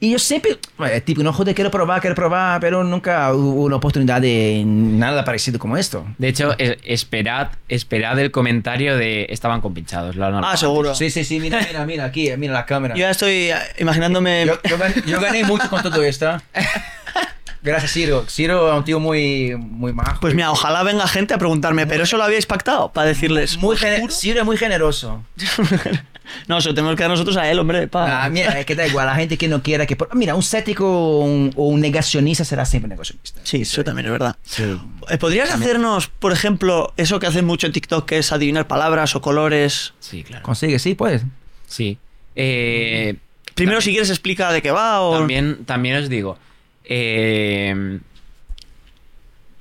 eh, 0.00 0.06
y 0.06 0.10
yo 0.12 0.18
siempre, 0.18 0.58
eh, 0.86 1.00
tipo, 1.00 1.22
no 1.22 1.32
joder, 1.32 1.54
quiero 1.54 1.70
probar, 1.70 2.00
quiero 2.00 2.16
probar, 2.16 2.60
pero 2.60 2.82
nunca 2.84 3.32
hubo 3.34 3.64
una 3.64 3.76
oportunidad 3.76 4.20
de 4.20 4.62
nada 4.66 5.24
parecido 5.24 5.58
como 5.58 5.76
esto. 5.76 6.06
De 6.18 6.28
hecho, 6.28 6.54
es- 6.58 6.78
esperad, 6.84 7.48
esperad 7.68 8.18
el 8.18 8.30
comentario 8.30 8.96
de 8.96 9.26
estaban 9.30 9.60
compinchados. 9.60 10.16
lo 10.16 10.26
Ah, 10.46 10.56
seguro. 10.56 10.94
Sí, 10.94 11.10
sí, 11.10 11.24
sí, 11.24 11.38
mira, 11.40 11.60
mira, 11.66 11.84
mira, 11.86 12.04
aquí, 12.06 12.30
mira 12.36 12.52
la 12.52 12.66
cámara. 12.66 12.94
Yo 12.94 13.00
ya 13.00 13.10
estoy 13.10 13.50
eh, 13.50 13.54
imaginándome. 13.78 14.46
Yo, 14.46 14.58
yo 14.68 14.78
gané, 14.78 14.94
yo 15.06 15.20
gané 15.20 15.44
mucho 15.44 15.68
con 15.68 15.82
todo 15.82 16.02
esto. 16.02 16.40
Gracias, 17.62 17.92
Ciro. 17.92 18.24
Ciro 18.26 18.72
es 18.72 18.78
un 18.78 18.84
tío 18.84 18.98
muy, 19.00 19.54
muy 19.54 19.92
majo. 19.92 20.18
Pues 20.22 20.34
mira, 20.34 20.50
ojalá 20.50 20.82
venga 20.82 21.06
gente 21.06 21.34
a 21.34 21.38
preguntarme, 21.38 21.86
pero 21.86 22.04
eso 22.04 22.16
lo 22.16 22.24
habíais 22.24 22.46
pactado 22.46 22.90
para 22.90 23.06
decirles. 23.08 23.58
muy 23.58 23.76
gene- 23.76 24.08
Ciro 24.10 24.40
es 24.40 24.46
muy 24.46 24.56
generoso. 24.56 25.22
No, 26.46 26.58
eso 26.58 26.72
tenemos 26.74 26.96
que 26.96 27.02
dar 27.02 27.10
nosotros 27.10 27.36
a 27.36 27.50
él, 27.50 27.58
hombre. 27.58 27.88
pa. 27.88 28.24
Ah, 28.24 28.30
mira, 28.30 28.58
es 28.60 28.66
que 28.66 28.74
da 28.74 28.86
igual, 28.86 29.06
la 29.06 29.14
gente 29.14 29.36
que 29.36 29.48
no 29.48 29.62
quiera 29.62 29.86
que... 29.86 29.96
Mira, 30.14 30.34
un 30.34 30.42
cético 30.42 30.86
o 30.86 31.24
un, 31.24 31.52
o 31.56 31.68
un 31.68 31.80
negacionista 31.80 32.44
será 32.44 32.64
siempre 32.64 32.88
negacionista. 32.88 33.40
Sí, 33.44 33.62
eso 33.62 33.82
también 33.84 34.06
es 34.06 34.12
verdad. 34.12 34.36
Sí. 34.44 34.62
Eh, 35.08 35.18
¿Podrías 35.18 35.52
hacernos, 35.52 36.08
por 36.08 36.32
ejemplo, 36.32 36.92
eso 36.96 37.18
que 37.18 37.26
hacen 37.26 37.44
mucho 37.44 37.66
en 37.66 37.72
TikTok, 37.72 38.06
que 38.06 38.18
es 38.18 38.32
adivinar 38.32 38.66
palabras 38.66 39.14
o 39.16 39.20
colores? 39.20 39.94
Sí, 40.00 40.22
claro. 40.22 40.42
Consigue, 40.42 40.78
sí, 40.78 40.94
pues. 40.94 41.22
Sí. 41.66 41.98
Eh, 42.36 43.16
Primero, 43.54 43.80
si 43.80 43.90
quieres, 43.90 44.10
explica 44.10 44.52
de 44.52 44.62
qué 44.62 44.70
va 44.70 45.00
o. 45.02 45.18
también, 45.18 45.64
también 45.64 45.96
os 45.96 46.08
digo, 46.08 46.38
eh, 46.84 47.98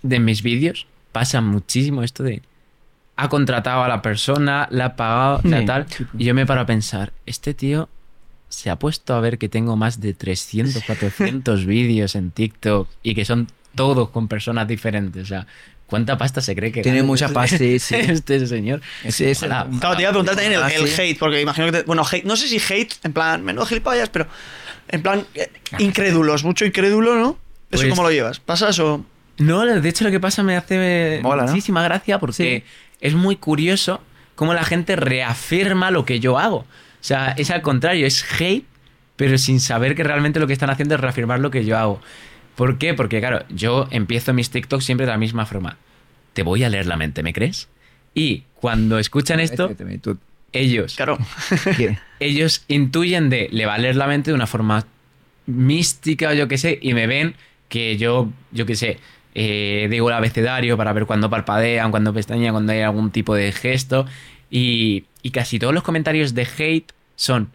de 0.01 0.19
mis 0.19 0.41
vídeos 0.41 0.85
pasa 1.11 1.41
muchísimo 1.41 2.03
esto 2.03 2.23
de 2.23 2.41
ha 3.21 3.29
contratado 3.29 3.83
a 3.83 3.87
la 3.87 4.01
persona, 4.01 4.67
la 4.71 4.85
ha 4.85 4.95
pagado, 4.95 5.41
la 5.43 5.59
Sí. 5.59 5.65
tal, 5.65 5.85
y 6.17 6.25
yo 6.25 6.33
me 6.33 6.45
paro 6.45 6.61
a 6.61 6.65
pensar, 6.65 7.11
este 7.25 7.53
tío 7.53 7.89
se 8.47 8.69
ha 8.69 8.77
puesto 8.77 9.13
a 9.13 9.19
ver 9.19 9.37
que 9.37 9.49
tengo 9.49 9.75
más 9.75 9.99
de 9.99 10.13
300, 10.13 10.83
400 10.83 11.65
vídeos 11.65 12.15
en 12.15 12.31
TikTok 12.31 12.87
y 13.03 13.13
que 13.15 13.25
son 13.25 13.47
todos 13.75 14.09
con 14.09 14.27
personas 14.27 14.67
diferentes, 14.67 15.23
o 15.23 15.25
sea, 15.25 15.45
¿cuánta 15.85 16.17
pasta 16.17 16.41
se 16.41 16.55
cree 16.55 16.71
que 16.71 16.81
Tiene 16.81 17.03
mucha 17.03 17.25
este- 17.25 17.35
pasta, 17.35 17.57
sí, 17.57 17.77
sí. 17.79 17.95
este 17.99 18.47
señor? 18.47 18.81
Ese 19.03 19.31
es. 19.31 19.39
Claro, 19.39 19.69
te 19.95 20.01
iba 20.01 20.09
a 20.09 20.13
preguntar 20.13 20.35
también 20.35 20.53
el, 20.53 20.63
Ah, 20.63 20.69
el 20.69 20.87
sí. 20.87 21.01
hate, 21.01 21.19
porque 21.19 21.41
imagino 21.41 21.65
que. 21.67 21.71
te- 21.73 21.83
bueno, 21.83 22.03
hate, 22.09 22.23
no 22.25 22.35
sé 22.35 22.47
si 22.47 22.57
hate, 22.73 22.93
en 23.03 23.13
plan, 23.13 23.43
menudo 23.43 23.65
gilipollas, 23.65 24.09
pero. 24.09 24.27
En 24.87 25.03
plan, 25.03 25.25
eh, 25.35 25.51
incrédulos, 25.77 26.43
mucho 26.43 26.65
incrédulo, 26.65 27.15
¿no? 27.15 27.37
¿Eso 27.69 27.83
Pues- 27.83 27.89
cómo 27.89 28.01
lo 28.03 28.11
llevas? 28.11 28.39
¿Pasas 28.39 28.79
o.? 28.79 29.05
No, 29.37 29.63
de 29.65 29.87
hecho 29.87 30.03
lo 30.03 30.11
que 30.11 30.19
pasa 30.19 30.41
me 30.43 30.57
hace 30.57 31.19
Mola, 31.23 31.43
¿no? 31.43 31.49
muchísima 31.49 31.81
gracia 31.83 32.19
porque 32.19 32.63
es 33.01 33.13
muy 33.13 33.35
curioso 33.35 34.01
cómo 34.35 34.53
la 34.53 34.63
gente 34.63 34.95
reafirma 34.95 35.91
lo 35.91 36.05
que 36.05 36.19
yo 36.19 36.39
hago. 36.39 36.57
O 36.57 36.65
sea, 37.01 37.33
es 37.37 37.51
al 37.51 37.61
contrario, 37.61 38.05
es 38.05 38.25
hate, 38.39 38.65
pero 39.15 39.37
sin 39.37 39.59
saber 39.59 39.95
que 39.95 40.03
realmente 40.03 40.39
lo 40.39 40.47
que 40.47 40.53
están 40.53 40.69
haciendo 40.69 40.95
es 40.95 41.01
reafirmar 41.01 41.39
lo 41.39 41.51
que 41.51 41.65
yo 41.65 41.77
hago. 41.77 42.01
¿Por 42.55 42.77
qué? 42.77 42.93
Porque 42.93 43.19
claro, 43.19 43.45
yo 43.49 43.87
empiezo 43.91 44.33
mis 44.33 44.49
TikToks 44.49 44.83
siempre 44.83 45.05
de 45.05 45.13
la 45.13 45.17
misma 45.17 45.45
forma. 45.45 45.77
Te 46.33 46.43
voy 46.43 46.63
a 46.63 46.69
leer 46.69 46.87
la 46.87 46.97
mente, 46.97 47.23
¿me 47.23 47.33
crees? 47.33 47.69
Y 48.13 48.43
cuando 48.55 48.99
escuchan 48.99 49.39
esto, 49.39 49.71
ellos, 50.51 50.95
Claro. 50.95 51.17
Ellos 52.19 52.63
intuyen 52.67 53.29
de 53.29 53.49
le 53.51 53.65
va 53.65 53.75
a 53.75 53.77
leer 53.77 53.95
la 53.95 54.07
mente 54.07 54.31
de 54.31 54.35
una 54.35 54.47
forma 54.47 54.85
mística 55.45 56.29
o 56.29 56.33
yo 56.33 56.47
qué 56.47 56.57
sé, 56.57 56.79
y 56.81 56.93
me 56.93 57.07
ven 57.07 57.35
que 57.69 57.97
yo, 57.97 58.29
yo 58.51 58.65
qué 58.65 58.75
sé, 58.75 58.99
eh, 59.35 59.87
digo 59.89 60.09
el 60.09 60.15
abecedario 60.15 60.77
para 60.77 60.93
ver 60.93 61.05
cuándo 61.05 61.29
parpadean, 61.29 61.91
cuándo 61.91 62.13
pestañean, 62.13 62.53
cuando 62.53 62.71
hay 62.73 62.81
algún 62.81 63.11
tipo 63.11 63.35
de 63.35 63.51
gesto, 63.51 64.05
y, 64.49 65.05
y 65.21 65.31
casi 65.31 65.59
todos 65.59 65.73
los 65.73 65.83
comentarios 65.83 66.33
de 66.33 66.47
hate 66.57 66.91
son. 67.15 67.51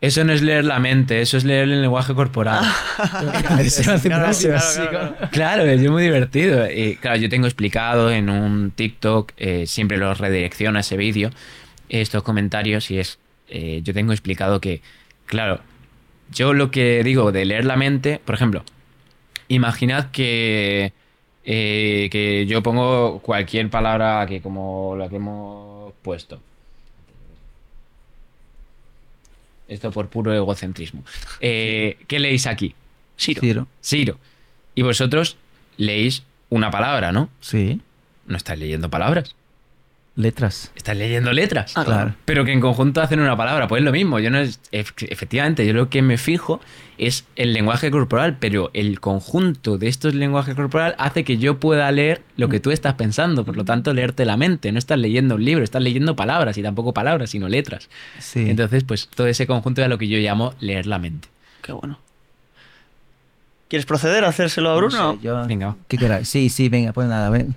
Eso 0.00 0.22
no 0.24 0.34
es 0.34 0.42
leer 0.42 0.66
la 0.66 0.80
mente, 0.80 1.22
eso 1.22 1.38
es 1.38 1.44
leer 1.44 1.62
el 1.62 1.80
lenguaje 1.80 2.12
corporal. 2.14 2.62
Se 3.68 3.86
me 3.86 3.94
hace 3.94 4.08
Claro, 4.08 4.30
claro, 4.32 4.52
básico. 4.52 4.88
claro. 4.90 5.16
Claro, 5.30 5.62
es 5.64 5.80
muy 5.90 6.02
divertido. 6.02 6.70
Y 6.70 6.96
claro, 6.96 7.16
yo 7.16 7.30
tengo 7.30 7.46
explicado 7.46 8.10
en 8.10 8.28
un 8.28 8.70
TikTok, 8.70 9.32
eh, 9.38 9.64
siempre 9.66 9.96
los 9.96 10.18
redirecciono 10.18 10.76
a 10.76 10.80
ese 10.80 10.98
vídeo, 10.98 11.30
estos 11.88 12.22
comentarios 12.22 12.90
y 12.90 12.98
es, 12.98 13.18
eh, 13.48 13.80
yo 13.82 13.94
tengo 13.94 14.12
explicado 14.12 14.60
que, 14.60 14.82
claro, 15.24 15.60
yo 16.30 16.52
lo 16.52 16.70
que 16.70 17.02
digo 17.02 17.32
de 17.32 17.46
leer 17.46 17.64
la 17.64 17.76
mente, 17.76 18.20
por 18.22 18.34
ejemplo, 18.34 18.62
imaginad 19.48 20.10
que, 20.10 20.92
eh, 21.44 22.08
que 22.10 22.46
yo 22.46 22.62
pongo 22.62 23.20
cualquier 23.20 23.68
palabra 23.70 24.24
que 24.26 24.40
como 24.40 24.96
la 24.96 25.08
que 25.08 25.16
hemos 25.16 25.92
puesto. 26.02 26.40
Esto 29.68 29.90
por 29.90 30.08
puro 30.08 30.32
egocentrismo. 30.34 31.04
Eh, 31.40 31.98
¿Qué 32.06 32.18
leéis 32.18 32.46
aquí? 32.46 32.74
Siro. 33.16 33.40
Ciro. 33.40 33.66
Siro. 33.80 34.18
Y 34.74 34.82
vosotros 34.82 35.36
leéis 35.76 36.22
una 36.50 36.70
palabra, 36.70 37.12
¿no? 37.12 37.30
Sí. 37.40 37.80
No 38.26 38.36
estáis 38.36 38.60
leyendo 38.60 38.90
palabras. 38.90 39.34
Letras. 40.16 40.70
Estáis 40.76 40.96
leyendo 40.96 41.32
letras. 41.32 41.72
Ah, 41.76 41.84
Claro. 41.84 42.14
Pero 42.24 42.44
que 42.44 42.52
en 42.52 42.60
conjunto 42.60 43.00
hacen 43.02 43.18
una 43.18 43.36
palabra. 43.36 43.66
Pues 43.66 43.80
es 43.80 43.84
lo 43.84 43.90
mismo. 43.90 44.20
Yo 44.20 44.30
no 44.30 44.38
es, 44.38 44.60
ef- 44.70 45.08
efectivamente, 45.10 45.66
yo 45.66 45.72
lo 45.72 45.90
que 45.90 46.02
me 46.02 46.18
fijo 46.18 46.60
es 46.98 47.24
el 47.34 47.52
lenguaje 47.52 47.90
corporal, 47.90 48.36
pero 48.38 48.70
el 48.74 49.00
conjunto 49.00 49.76
de 49.76 49.88
estos 49.88 50.14
lenguajes 50.14 50.54
corporal 50.54 50.94
hace 50.98 51.24
que 51.24 51.38
yo 51.38 51.58
pueda 51.58 51.90
leer 51.90 52.22
lo 52.36 52.48
que 52.48 52.60
tú 52.60 52.70
estás 52.70 52.94
pensando. 52.94 53.44
Por 53.44 53.56
lo 53.56 53.64
tanto, 53.64 53.92
leerte 53.92 54.24
la 54.24 54.36
mente. 54.36 54.70
No 54.70 54.78
estás 54.78 54.98
leyendo 55.00 55.34
un 55.34 55.44
libro, 55.44 55.64
estás 55.64 55.82
leyendo 55.82 56.14
palabras 56.14 56.56
y 56.58 56.62
tampoco 56.62 56.94
palabras, 56.94 57.30
sino 57.30 57.48
letras. 57.48 57.88
Sí. 58.20 58.48
Entonces, 58.48 58.84
pues 58.84 59.08
todo 59.12 59.26
ese 59.26 59.48
conjunto 59.48 59.82
es 59.82 59.88
lo 59.88 59.98
que 59.98 60.06
yo 60.06 60.18
llamo 60.18 60.54
leer 60.60 60.86
la 60.86 61.00
mente. 61.00 61.26
Qué 61.60 61.72
bueno. 61.72 61.98
¿Quieres 63.68 63.86
proceder 63.86 64.24
a 64.24 64.28
hacérselo 64.28 64.70
a 64.70 64.76
Bruno? 64.76 64.96
No 64.96 65.12
sé, 65.14 65.18
yo- 65.22 65.44
Venga. 65.48 65.74
¿Qué 65.88 65.98
queráis? 65.98 66.28
Sí, 66.28 66.48
sí, 66.50 66.68
venga, 66.68 66.92
pues 66.92 67.08
nada, 67.08 67.30
ven. 67.30 67.56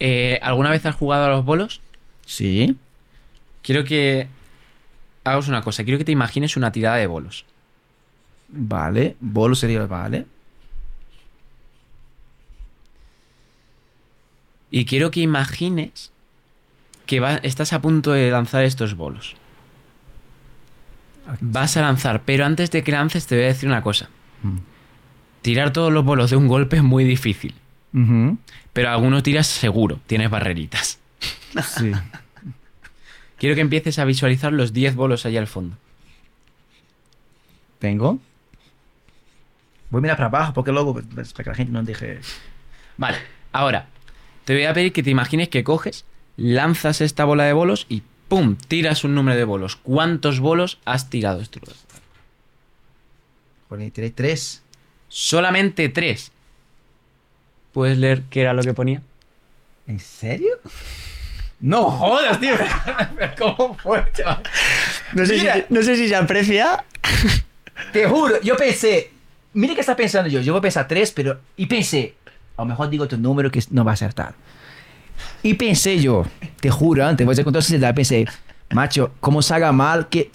Eh, 0.00 0.38
¿Alguna 0.42 0.70
vez 0.70 0.84
has 0.86 0.94
jugado 0.94 1.24
a 1.24 1.28
los 1.30 1.44
bolos? 1.44 1.80
Sí. 2.26 2.76
Quiero 3.62 3.84
que 3.84 4.28
hagas 5.24 5.48
una 5.48 5.62
cosa. 5.62 5.84
Quiero 5.84 5.98
que 5.98 6.04
te 6.04 6.12
imagines 6.12 6.56
una 6.56 6.72
tirada 6.72 6.96
de 6.96 7.06
bolos. 7.06 7.44
Vale. 8.48 9.16
Bolo 9.20 9.54
sería 9.54 9.84
vale. 9.86 10.26
Y 14.70 14.84
quiero 14.84 15.10
que 15.10 15.20
imagines 15.20 16.10
que 17.06 17.20
va- 17.20 17.36
estás 17.36 17.72
a 17.72 17.80
punto 17.80 18.12
de 18.12 18.30
lanzar 18.30 18.64
estos 18.64 18.94
bolos. 18.94 19.36
Vas 21.40 21.76
a 21.76 21.82
lanzar, 21.82 22.22
pero 22.24 22.44
antes 22.44 22.70
de 22.70 22.82
que 22.84 22.92
lances 22.92 23.26
te 23.26 23.36
voy 23.36 23.44
a 23.44 23.48
decir 23.48 23.68
una 23.68 23.82
cosa. 23.82 24.08
Mm. 24.42 24.58
Tirar 25.42 25.72
todos 25.72 25.92
los 25.92 26.04
bolos 26.04 26.30
de 26.30 26.36
un 26.36 26.48
golpe 26.48 26.76
es 26.76 26.82
muy 26.82 27.04
difícil. 27.04 27.54
Pero 28.76 28.90
algunos 28.90 29.22
tiras 29.22 29.46
seguro, 29.46 30.00
tienes 30.06 30.28
barreritas. 30.28 30.98
Sí. 31.78 31.92
Quiero 33.38 33.54
que 33.54 33.62
empieces 33.62 33.98
a 33.98 34.04
visualizar 34.04 34.52
los 34.52 34.74
10 34.74 34.94
bolos 34.96 35.24
allá 35.24 35.40
al 35.40 35.46
fondo. 35.46 35.78
Tengo. 37.78 38.18
Voy 39.88 40.00
a 40.00 40.02
mirar 40.02 40.18
para 40.18 40.26
abajo 40.26 40.52
porque 40.52 40.72
luego, 40.72 40.92
pues, 40.92 41.32
para 41.32 41.44
que 41.44 41.50
la 41.50 41.56
gente 41.56 41.72
no 41.72 41.82
deje. 41.84 42.20
Vale, 42.98 43.16
ahora 43.50 43.86
te 44.44 44.52
voy 44.52 44.64
a 44.64 44.74
pedir 44.74 44.92
que 44.92 45.02
te 45.02 45.08
imagines 45.08 45.48
que 45.48 45.64
coges, 45.64 46.04
lanzas 46.36 47.00
esta 47.00 47.24
bola 47.24 47.44
de 47.44 47.54
bolos 47.54 47.86
y 47.88 48.02
¡pum! 48.28 48.56
tiras 48.68 49.04
un 49.04 49.14
número 49.14 49.38
de 49.38 49.44
bolos. 49.44 49.76
¿Cuántos 49.76 50.38
bolos 50.38 50.80
has 50.84 51.08
tirado, 51.08 51.42
Struder? 51.42 51.76
Poné, 53.70 53.90
tiré 53.90 54.10
tres. 54.10 54.62
Solamente 55.08 55.88
tres. 55.88 56.30
¿Puedes 57.76 57.98
leer 57.98 58.22
qué 58.30 58.40
era 58.40 58.54
lo 58.54 58.62
que 58.62 58.72
ponía? 58.72 59.02
¿En 59.86 60.00
serio? 60.00 60.58
No 61.60 61.90
jodas, 61.90 62.40
tío. 62.40 62.54
¿Cómo 63.38 63.76
fue, 63.76 64.02
chaval? 64.14 64.42
No 65.12 65.26
sé, 65.26 65.38
si, 65.38 65.46
no 65.68 65.82
sé 65.82 65.94
si 65.94 66.08
se 66.08 66.16
aprecia. 66.16 66.82
Te 67.92 68.08
juro, 68.08 68.40
yo 68.40 68.56
pensé. 68.56 69.10
Mire 69.52 69.74
qué 69.74 69.82
está 69.82 69.94
pensando 69.94 70.30
yo. 70.30 70.40
Yo 70.40 70.54
voy 70.54 70.60
a 70.60 70.62
pensar 70.62 70.88
tres, 70.88 71.12
pero. 71.12 71.38
Y 71.58 71.66
pensé. 71.66 72.14
A 72.56 72.62
lo 72.62 72.68
mejor 72.68 72.88
digo 72.88 73.06
tu 73.08 73.18
número 73.18 73.50
que 73.50 73.62
no 73.68 73.84
va 73.84 73.90
a 73.90 73.94
acertar. 73.94 74.32
Y 75.42 75.52
pensé 75.52 75.98
yo, 75.98 76.24
te 76.60 76.70
juro, 76.70 77.04
antes, 77.04 77.26
voy 77.26 77.38
a 77.38 77.44
contar 77.44 77.62
sinceridad, 77.62 77.94
pensé, 77.94 78.24
macho, 78.70 79.12
como 79.20 79.42
salga 79.42 79.70
mal, 79.72 80.08
que. 80.08 80.30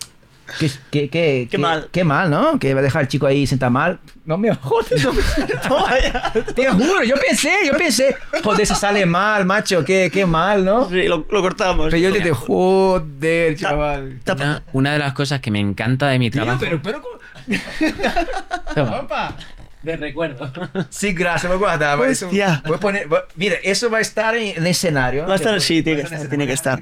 Que, 0.59 0.69
que, 0.91 1.09
que, 1.09 1.47
Qué 1.49 1.57
mal. 1.57 1.87
Qué 1.91 2.03
mal, 2.03 2.29
¿no? 2.29 2.59
Que 2.59 2.73
va 2.73 2.81
a 2.81 2.83
dejar 2.83 3.03
al 3.03 3.07
chico 3.07 3.25
ahí 3.25 3.47
sentado 3.47 3.71
mal. 3.71 3.99
No 4.25 4.37
me 4.37 4.53
jodas, 4.53 5.03
no 5.03 5.13
me- 5.13 5.21
Te 6.53 6.67
juro, 6.67 7.03
yo 7.03 7.15
pensé, 7.15 7.51
yo 7.65 7.77
pensé, 7.77 8.15
joder, 8.43 8.67
se 8.67 8.75
sale 8.75 9.05
mal, 9.05 9.45
macho, 9.45 9.83
qué, 9.85 10.09
qué 10.11 10.25
mal, 10.25 10.65
¿no? 10.65 10.89
Sí, 10.89 11.03
lo, 11.07 11.25
lo 11.29 11.41
cortamos. 11.41 11.85
Pero 11.89 11.97
yo 11.97 12.11
te 12.11 12.17
dije, 12.19 12.31
joder, 12.33 13.55
chaval. 13.55 14.19
Una, 14.35 14.63
una 14.73 14.93
de 14.93 14.99
las 14.99 15.13
cosas 15.13 15.39
que 15.39 15.51
me 15.51 15.59
encanta 15.59 16.07
de 16.09 16.19
mi 16.19 16.29
trabajo. 16.29 16.59
pero, 16.59 16.81
pero, 16.81 17.01
¿cómo? 17.01 17.15
Opa. 19.01 19.35
de 19.83 19.97
recuerdo. 19.97 20.51
Sí, 20.89 21.13
gracias, 21.13 21.47
voy 21.49 21.55
a 21.55 21.59
guardar. 21.59 21.97
voy- 21.97 22.09
eso- 22.09 22.27
Hostia. 22.27 22.61
voy 22.65 22.75
a 22.75 22.79
poner, 22.79 23.07
voy- 23.07 23.19
mira, 23.35 23.55
eso 23.63 23.89
va 23.89 23.99
a 23.99 24.01
estar 24.01 24.35
en 24.35 24.57
el 24.57 24.67
escenario. 24.67 25.25
Va 25.27 25.33
a 25.33 25.37
estar- 25.37 25.59
sí, 25.61 25.81
tiene 25.81 26.03
que 26.03 26.15
tiene 26.27 26.51
estar. 26.51 26.81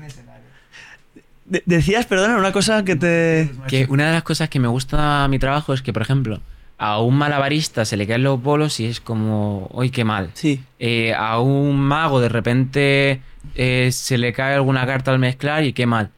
De- 1.50 1.64
decías, 1.66 2.06
perdona, 2.06 2.38
una 2.38 2.52
cosa 2.52 2.86
que 2.86 2.96
te... 2.96 3.50
Que 3.68 3.86
una 3.90 4.08
de 4.08 4.14
las 4.14 4.24
cosas 4.24 4.50
que 4.50 4.60
me 4.60 4.68
gusta 4.68 5.24
a 5.24 5.28
mi 5.28 5.40
trabajo 5.40 5.74
es 5.74 5.82
que, 5.82 5.92
por 5.92 6.02
ejemplo, 6.02 6.40
a 6.78 7.02
un 7.02 7.16
malabarista 7.18 7.84
se 7.86 7.98
le 7.98 8.08
caen 8.08 8.24
los 8.24 8.42
bolos 8.42 8.80
y 8.80 8.86
es 8.86 9.02
como, 9.02 9.70
¡ay, 9.78 9.90
qué 9.90 10.04
mal! 10.06 10.30
Sí. 10.34 10.62
Eh, 10.80 11.14
a 11.14 11.40
un 11.40 11.78
mago 11.80 12.22
de 12.22 12.30
repente 12.30 13.22
eh, 13.56 13.90
se 13.92 14.18
le 14.18 14.32
cae 14.32 14.56
alguna 14.56 14.86
carta 14.86 15.12
al 15.12 15.20
mezclar 15.20 15.64
y 15.66 15.74
qué 15.74 15.86
mal. 15.86 16.12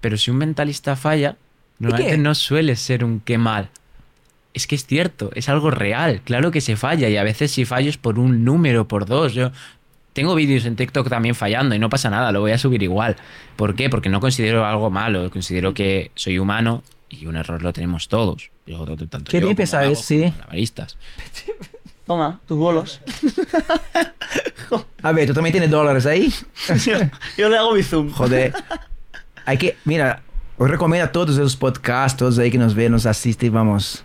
Pero 0.00 0.16
si 0.16 0.30
un 0.30 0.38
mentalista 0.38 0.96
falla, 0.96 1.36
normalmente 1.78 2.16
no 2.18 2.34
suele 2.34 2.76
ser 2.76 3.04
un 3.04 3.20
qué 3.20 3.36
mal. 3.36 3.68
Es 4.54 4.66
que 4.66 4.76
es 4.76 4.86
cierto, 4.86 5.30
es 5.34 5.48
algo 5.48 5.70
real. 5.70 6.20
Claro 6.24 6.50
que 6.50 6.60
se 6.60 6.76
falla 6.76 7.08
y 7.08 7.16
a 7.16 7.22
veces 7.22 7.50
si 7.50 7.64
fallo 7.64 7.90
es 7.90 7.98
por 7.98 8.18
un 8.18 8.44
número, 8.44 8.88
por 8.88 9.06
dos. 9.06 9.34
Yo 9.34 9.50
tengo 10.18 10.34
vídeos 10.34 10.64
en 10.64 10.74
TikTok 10.74 11.08
también 11.08 11.36
fallando 11.36 11.76
y 11.76 11.78
no 11.78 11.88
pasa 11.88 12.10
nada, 12.10 12.32
lo 12.32 12.40
voy 12.40 12.50
a 12.50 12.58
subir 12.58 12.82
igual. 12.82 13.14
¿Por 13.54 13.76
qué? 13.76 13.88
Porque 13.88 14.08
no 14.08 14.18
considero 14.18 14.66
algo 14.66 14.90
malo, 14.90 15.30
considero 15.30 15.74
que 15.74 16.10
soy 16.16 16.40
humano 16.40 16.82
y 17.08 17.26
un 17.26 17.36
error 17.36 17.62
lo 17.62 17.72
tenemos 17.72 18.08
todos. 18.08 18.50
Yo, 18.66 18.84
tanto 19.08 19.30
Qué 19.30 19.40
yo 19.40 19.54
pensado, 19.54 19.84
magos 19.84 20.04
sí. 20.04 20.34
Toma, 22.04 22.40
tus 22.48 22.58
bolos. 22.58 23.00
A 25.02 25.12
ver, 25.12 25.28
¿tú 25.28 25.34
también 25.34 25.52
tienes 25.52 25.70
dólares 25.70 26.04
ahí? 26.04 26.34
Yo 27.36 27.48
le 27.48 27.56
hago 27.56 27.72
mi 27.72 27.84
zoom. 27.84 28.10
Joder. 28.10 28.52
Hay 29.44 29.56
que, 29.56 29.76
mira, 29.84 30.22
os 30.56 30.68
recomiendo 30.68 31.04
a 31.06 31.12
todos 31.12 31.36
los 31.36 31.54
podcasts, 31.54 32.18
todos 32.18 32.40
ahí 32.40 32.50
que 32.50 32.58
nos 32.58 32.74
ven, 32.74 32.90
nos 32.90 33.06
asisten, 33.06 33.52
vamos. 33.52 34.04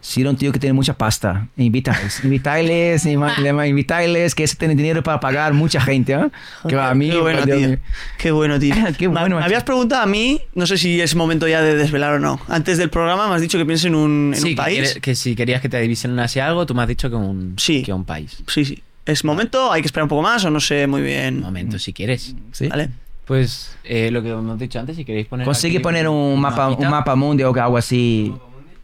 Si 0.00 0.20
era 0.22 0.30
un 0.30 0.36
tío 0.36 0.50
que 0.52 0.58
tiene 0.58 0.72
mucha 0.72 0.94
pasta, 0.96 1.48
invítales, 1.56 2.20
invítales, 2.24 3.04
invítales, 3.06 4.34
que 4.34 4.44
ese 4.44 4.56
tiene 4.56 4.74
dinero 4.74 5.02
para 5.02 5.20
pagar 5.20 5.52
mucha 5.54 5.80
gente, 5.80 6.12
¿eh? 6.14 6.30
Que 6.68 6.76
va 6.76 6.90
a 6.90 6.94
mí, 6.94 7.10
Qué 7.10 7.18
bueno, 7.20 7.44
tío. 7.44 7.56
mío. 7.56 7.78
Qué 8.18 8.30
bueno, 8.30 8.58
tío. 8.58 8.74
Qué 8.98 9.08
Ma- 9.08 9.20
bueno, 9.20 9.36
Me 9.36 9.40
macho. 9.40 9.46
habías 9.46 9.64
preguntado 9.64 10.02
a 10.02 10.06
mí, 10.06 10.40
no 10.54 10.66
sé 10.66 10.78
si 10.78 11.00
es 11.00 11.14
momento 11.14 11.46
ya 11.48 11.62
de 11.62 11.76
desvelar 11.76 12.14
o 12.14 12.18
no. 12.18 12.40
Antes 12.48 12.78
del 12.78 12.90
programa 12.90 13.28
me 13.28 13.34
has 13.34 13.40
dicho 13.42 13.58
que 13.58 13.64
pienses 13.66 13.86
en 13.86 13.94
un, 13.94 14.32
en 14.34 14.40
Sí, 14.40 14.48
un 14.48 14.50
que, 14.50 14.56
país. 14.56 14.78
quiere- 14.80 15.00
que 15.00 15.14
si 15.14 15.34
querías 15.36 15.60
que 15.60 15.68
te 15.68 15.80
divisionase 15.80 16.40
algo, 16.40 16.66
tú 16.66 16.74
me 16.74 16.82
has 16.82 16.88
dicho 16.88 17.08
que 17.10 17.16
un, 17.16 17.54
Sí. 17.58 17.82
que 17.82 17.92
un 17.92 18.04
país. 18.04 18.42
Sí, 18.46 18.64
sí. 18.64 18.82
¿Es 19.06 19.24
momento? 19.24 19.72
¿Hay 19.72 19.82
que 19.82 19.86
esperar 19.86 20.04
un 20.04 20.08
poco 20.10 20.22
más 20.22 20.44
o 20.44 20.50
no 20.50 20.60
sé 20.60 20.86
muy 20.86 21.02
bien? 21.02 21.40
Momento, 21.40 21.78
si 21.78 21.92
quieres. 21.92 22.34
¿Sí? 22.52 22.68
Vale. 22.68 22.90
Pues 23.24 23.76
eh, 23.84 24.10
lo 24.10 24.22
que 24.22 24.30
hemos 24.30 24.58
dicho 24.58 24.78
antes, 24.80 24.96
si 24.96 25.04
queréis 25.04 25.26
poner. 25.26 25.44
Consigue 25.44 25.76
aquí 25.76 25.82
poner 25.82 26.08
un 26.08 26.40
mapa, 26.40 26.68
un 26.68 26.88
mapa 26.88 27.14
mundi 27.14 27.42
o 27.44 27.54
algo 27.54 27.76
así. 27.76 28.32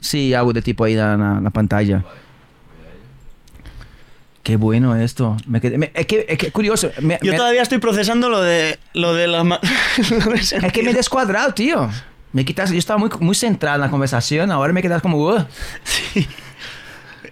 Sí, 0.01 0.35
algo 0.35 0.53
de 0.53 0.63
tipo 0.63 0.85
ahí 0.85 0.93
en 0.95 0.99
la, 1.21 1.41
la 1.43 1.51
pantalla. 1.51 2.05
Qué 4.43 4.57
bueno 4.57 4.95
esto. 4.95 5.37
Me 5.47 5.61
quedé, 5.61 5.77
me- 5.77 5.91
es, 5.95 6.07
que, 6.07 6.25
es 6.29 6.39
que 6.39 6.53
curioso. 6.53 6.91
Me- 7.01 7.19
Yo 7.23 7.33
me- 7.33 7.37
todavía 7.37 7.63
estoy 7.63 7.79
procesando 7.79 8.29
lo 8.29 8.41
de 8.41 8.79
lo 8.95 9.13
de 9.15 9.27
la 9.27 9.43
ma- 9.43 9.61
lo 10.11 10.33
de 10.33 10.39
es 10.39 10.73
que 10.73 10.83
me 10.85 10.91
he 10.91 10.95
descuadrado, 10.95 11.53
tío. 11.53 11.91
Me 12.33 12.45
quitas, 12.45 12.71
yo 12.71 12.79
estaba 12.79 12.99
muy, 12.99 13.11
muy 13.21 13.35
centrado 13.35 13.77
en 13.77 13.81
la 13.81 13.91
conversación, 13.91 14.51
ahora 14.53 14.73
me 14.73 14.83
quedas 14.83 15.01
como... 15.03 15.19
"Uh". 15.19 15.45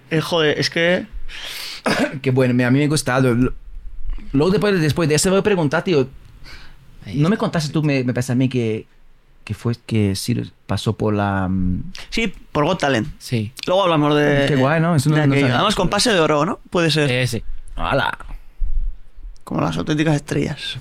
Eh, 0.09 0.19
joder, 0.21 0.59
es 0.59 0.69
que 0.69 1.05
Qué 2.21 2.31
bueno, 2.31 2.53
me- 2.53 2.65
a 2.65 2.71
mí 2.71 2.79
me 2.79 2.85
ha 2.85 2.89
gustado. 2.89 3.33
Lo- 3.33 3.53
Luego 4.33 4.51
después, 4.51 4.81
después 4.81 5.07
de 5.07 5.15
eso 5.15 5.29
voy 5.29 5.39
a 5.39 5.43
preguntar, 5.43 5.83
tío. 5.83 6.07
¿No 7.13 7.29
me 7.29 7.37
contaste 7.37 7.71
tú, 7.71 7.81
me, 7.83 8.03
me 8.03 8.13
parece 8.13 8.33
a 8.33 8.35
mí 8.35 8.49
que, 8.49 8.87
que 9.45 9.53
fue 9.53 9.75
que 9.85 10.15
Sirius 10.17 10.51
pasó 10.67 10.97
por 10.97 11.13
la... 11.13 11.47
mm, 11.47 11.93
sí, 12.09 12.33
por 12.51 12.65
Got 12.65 12.79
Talent. 12.81 13.07
Sí. 13.19 13.53
Luego 13.67 13.83
hablamos 13.83 14.13
de 14.17 14.45
Qué 14.47 14.55
guay, 14.57 14.81
¿no? 14.81 14.95
Eso 14.95 15.09
no- 15.09 15.15
de 15.15 15.27
no. 15.27 15.35
Además 15.35 15.75
con 15.75 15.87
pase 15.89 16.11
de 16.11 16.19
oro, 16.19 16.45
¿no? 16.45 16.59
Puede 16.69 16.91
ser 16.91 17.09
Eh, 17.09 17.25
sí. 17.27 17.41
¡Hala! 17.77 18.17
como 19.45 19.61
las 19.61 19.77
auténticas 19.77 20.15
estrellas. 20.15 20.77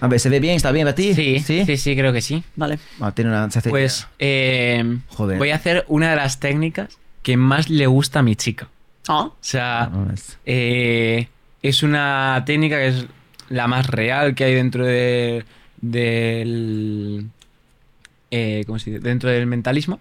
A 0.00 0.08
ver, 0.08 0.18
¿se 0.18 0.28
ve 0.28 0.40
bien? 0.40 0.56
¿Está 0.56 0.72
bien 0.72 0.84
para 0.84 0.96
ti? 0.96 1.14
Sí, 1.14 1.38
sí, 1.38 1.76
sí, 1.76 1.94
creo 1.96 2.12
que 2.12 2.20
sí. 2.20 2.42
Vale. 2.56 2.80
Ah, 3.00 3.12
tiene 3.12 3.30
una... 3.30 3.48
Pues 3.70 4.08
eh, 4.18 4.98
Joder. 5.10 5.38
voy 5.38 5.50
a 5.50 5.54
hacer 5.54 5.84
una 5.86 6.10
de 6.10 6.16
las 6.16 6.40
técnicas 6.40 6.98
que 7.22 7.36
más 7.36 7.70
le 7.70 7.86
gusta 7.86 8.18
a 8.18 8.22
mi 8.22 8.34
chica. 8.34 8.66
Ah, 9.06 9.26
O 9.26 9.36
sea, 9.40 9.82
Ah, 9.84 10.06
es- 10.12 10.38
eh, 10.44 11.28
es 11.62 11.84
una 11.84 12.42
técnica 12.44 12.78
que 12.78 12.88
es 12.88 13.06
la 13.48 13.68
más 13.68 13.86
real 13.86 14.34
que 14.34 14.42
hay 14.42 14.54
dentro 14.54 14.84
de, 14.84 15.44
del 15.80 17.28
eh, 18.32 18.64
¿cómo 18.66 18.80
se 18.80 18.90
dice? 18.90 19.00
dentro 19.02 19.30
del 19.30 19.46
mentalismo 19.46 20.00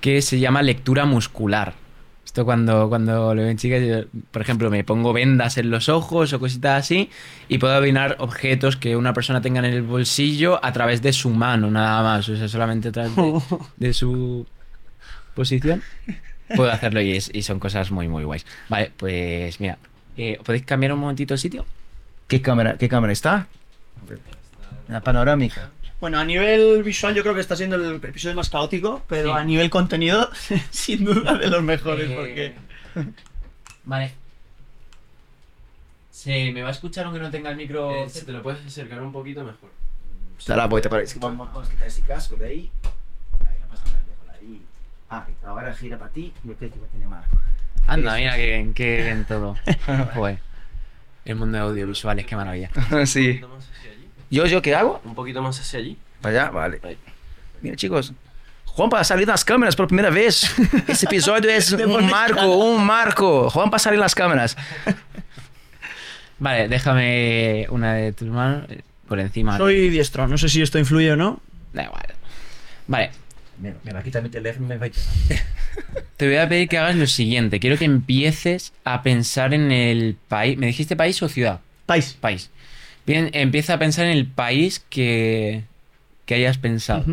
que 0.00 0.20
se 0.22 0.40
llama 0.40 0.62
lectura 0.62 1.04
muscular 1.04 1.74
esto 2.24 2.44
cuando, 2.46 2.88
cuando 2.88 3.34
lo 3.34 3.42
ven 3.42 3.58
chicas 3.58 3.82
yo, 3.86 4.04
por 4.30 4.42
ejemplo 4.42 4.70
me 4.70 4.84
pongo 4.84 5.12
vendas 5.12 5.58
en 5.58 5.70
los 5.70 5.88
ojos 5.88 6.32
o 6.32 6.40
cositas 6.40 6.80
así 6.84 7.10
y 7.48 7.58
puedo 7.58 7.74
adivinar 7.74 8.16
objetos 8.20 8.76
que 8.76 8.96
una 8.96 9.12
persona 9.12 9.40
tenga 9.42 9.58
en 9.60 9.66
el 9.66 9.82
bolsillo 9.82 10.58
a 10.64 10.72
través 10.72 11.02
de 11.02 11.12
su 11.12 11.30
mano 11.30 11.70
nada 11.70 12.02
más 12.02 12.28
o 12.28 12.36
sea 12.36 12.48
solamente 12.48 12.88
a 12.88 12.92
través 12.92 13.14
de, 13.14 13.40
de 13.76 13.92
su 13.92 14.46
posición 15.34 15.82
puedo 16.56 16.70
hacerlo 16.70 17.00
y, 17.00 17.12
es- 17.12 17.30
y 17.34 17.42
son 17.42 17.58
cosas 17.60 17.90
muy 17.90 18.08
muy 18.08 18.24
guays 18.24 18.46
vale 18.68 18.90
pues 18.96 19.60
mira 19.60 19.78
eh, 20.16 20.38
¿podéis 20.44 20.64
cambiar 20.64 20.92
un 20.92 21.00
momentito 21.00 21.32
el 21.34 21.40
sitio? 21.40 21.64
¿Qué 22.28 22.40
cámara, 22.42 22.76
¿Qué 22.78 22.88
cámara 22.88 23.12
está? 23.12 23.46
La 24.88 25.00
panorámica. 25.00 25.70
Bueno, 26.02 26.18
a 26.18 26.24
nivel 26.24 26.82
visual 26.82 27.14
yo 27.14 27.22
creo 27.22 27.32
que 27.32 27.40
está 27.40 27.54
siendo 27.54 27.76
el 27.76 27.94
episodio 28.02 28.34
más 28.34 28.50
caótico, 28.50 29.04
pero 29.06 29.28
Sí. 29.32 29.38
a 29.38 29.44
nivel 29.44 29.70
contenido 29.70 30.28
sin 30.70 31.04
duda 31.04 31.34
de 31.34 31.46
los 31.46 31.62
mejores 31.62 32.10
Eh, 32.10 32.14
porque 32.16 33.14
Vale. 33.84 34.12
¿Se 36.10 36.50
me 36.50 36.62
va 36.62 36.70
a 36.70 36.72
escuchar 36.72 37.04
aunque 37.04 37.20
no 37.20 37.30
tenga 37.30 37.50
el 37.50 37.56
micro? 37.56 37.94
Eh, 37.94 38.10
si 38.10 38.24
te 38.26 38.32
lo 38.32 38.42
puedes 38.42 38.66
acercar 38.66 39.00
un 39.00 39.12
poquito 39.12 39.44
mejor. 39.44 39.70
Está 40.36 40.56
la 40.56 40.66
vuelta 40.66 40.90
para 40.90 41.04
Vamos, 41.20 41.46
vamos 41.52 41.68
a 41.68 41.70
quitar 41.70 41.86
ese 41.86 42.02
casco 42.02 42.34
de 42.34 42.46
ahí. 42.48 42.70
Pasa. 43.70 43.84
Ah, 45.08 45.24
ahora 45.44 45.72
gira 45.72 45.96
para 46.00 46.10
ti 46.10 46.32
y 46.42 46.48
yo 46.48 46.54
creo 46.54 46.72
que 46.72 46.80
va 46.80 46.86
a 46.86 46.88
tener 46.90 47.06
más. 47.06 47.24
Anda, 47.86 48.16
mira 48.16 48.34
que, 48.34 48.72
que 48.74 49.08
en 49.08 49.24
todo. 49.24 49.56
Joder. 50.14 50.40
El 51.24 51.36
mundo 51.36 51.58
de 51.58 51.62
audiovisuales, 51.62 52.26
qué 52.26 52.34
maravilla. 52.34 52.70
sí. 53.06 53.40
¿Yo, 54.32 54.46
yo 54.46 54.62
qué 54.62 54.74
hago? 54.74 54.98
Un 55.04 55.14
poquito 55.14 55.42
más 55.42 55.60
hacia 55.60 55.78
allí. 55.78 55.98
Para 56.22 56.44
allá, 56.44 56.50
vale. 56.50 56.80
Ahí. 56.82 56.96
Mira, 57.60 57.76
chicos. 57.76 58.14
Juan 58.64 58.88
para 58.88 59.04
salir 59.04 59.26
nas 59.26 59.44
câmeras 59.44 59.76
pela 59.76 59.86
primeira 59.86 60.10
vez. 60.10 60.48
Esse 60.88 61.04
episódio 61.04 61.50
é 61.50 61.58
um 61.86 62.00
marco, 62.00 62.40
um 62.40 62.78
marco. 62.78 63.50
Juan 63.50 63.68
para 63.68 63.78
salir 63.78 64.00
nas 64.00 64.14
câmeras. 64.14 64.56
Vale, 66.38 66.66
déjame 66.66 67.66
una 67.68 67.94
de 67.94 68.12
tus 68.14 68.26
manos 68.26 68.68
eh, 68.68 68.80
por 69.06 69.20
encima. 69.20 69.58
soy 69.58 69.90
diestro, 69.90 70.26
no 70.26 70.36
sé 70.36 70.48
si 70.48 70.60
esto 70.60 70.78
influye 70.78 71.12
o 71.12 71.16
no. 71.16 71.40
Da 71.72 71.84
igual. 71.84 72.02
Vale, 72.88 73.12
Mira, 73.58 73.76
mira, 73.84 73.98
aqui 74.00 74.10
tá 74.10 74.20
meu 74.20 74.30
telefone, 74.30 74.66
me 74.66 74.76
vai 74.76 74.90
te 76.16 76.26
voy 76.26 76.36
a 76.38 76.48
pedir 76.48 76.68
que 76.68 76.78
hagas 76.78 76.96
lo 76.96 77.06
siguiente. 77.06 77.60
Quiero 77.60 77.76
que 77.76 77.84
empieces 77.84 78.72
a 78.82 79.02
pensar 79.02 79.54
en 79.54 79.70
el 79.70 80.16
país. 80.26 80.58
¿Me 80.58 80.66
dijiste 80.66 80.96
país 80.96 81.22
o 81.22 81.28
ciudad? 81.28 81.60
País. 81.86 82.16
País. 82.18 82.50
Bien, 83.06 83.30
empieza 83.32 83.74
a 83.74 83.78
pensar 83.78 84.06
en 84.06 84.12
el 84.12 84.26
país 84.26 84.84
que, 84.90 85.64
que 86.24 86.34
hayas 86.34 86.58
pensado. 86.58 87.04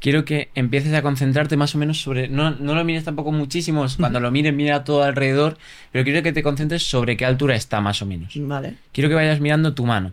Quiero 0.00 0.24
que 0.24 0.48
empieces 0.54 0.94
a 0.94 1.02
concentrarte 1.02 1.58
más 1.58 1.74
o 1.74 1.78
menos 1.78 2.00
sobre. 2.00 2.28
No, 2.28 2.50
no 2.52 2.74
lo 2.74 2.84
mires 2.84 3.04
tampoco 3.04 3.32
muchísimo. 3.32 3.84
Cuando 3.98 4.18
lo 4.18 4.30
mires, 4.30 4.54
mira 4.54 4.82
todo 4.82 5.02
alrededor. 5.02 5.58
Pero 5.92 6.04
quiero 6.04 6.22
que 6.22 6.32
te 6.32 6.42
concentres 6.42 6.84
sobre 6.84 7.18
qué 7.18 7.26
altura 7.26 7.54
está, 7.54 7.82
más 7.82 8.00
o 8.00 8.06
menos. 8.06 8.32
Vale. 8.34 8.76
Quiero 8.92 9.10
que 9.10 9.14
vayas 9.14 9.40
mirando 9.40 9.74
tu 9.74 9.84
mano. 9.84 10.12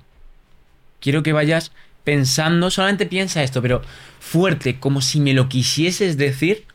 Quiero 1.00 1.24
que 1.24 1.32
vayas 1.32 1.72
pensando. 2.04 2.70
Solamente 2.70 3.06
piensa 3.06 3.44
esto, 3.44 3.62
pero 3.62 3.82
fuerte, 4.20 4.78
como 4.78 5.00
si 5.00 5.22
me 5.22 5.34
lo 5.34 5.48
quisieses 5.48 6.18
decir. 6.18 6.66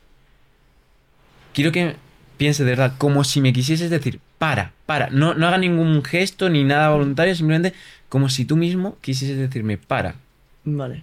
Quiero 1.53 1.71
que 1.71 1.97
pienses 2.37 2.67
de 2.67 2.73
verdad, 2.73 2.95
como 2.99 3.25
si 3.25 3.41
me 3.41 3.53
quisieses 3.53 3.91
decir, 3.91 4.21
para, 4.39 4.73
para. 4.87 5.11
No, 5.11 5.35
no 5.35 5.47
haga 5.47 5.59
ningún 5.59 6.03
gesto 6.03 6.49
ni 6.51 6.65
nada 6.65 6.91
voluntario, 6.91 7.35
simplemente 7.35 7.77
como 8.09 8.29
si 8.29 8.45
tú 8.45 8.57
mismo 8.57 8.97
quisieses 9.01 9.39
decirme, 9.39 9.79
para. 9.79 10.17
Vale. 10.65 11.03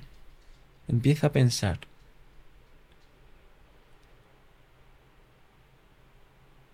Empieza 0.87 1.27
a 1.27 1.31
pensar. 1.31 1.79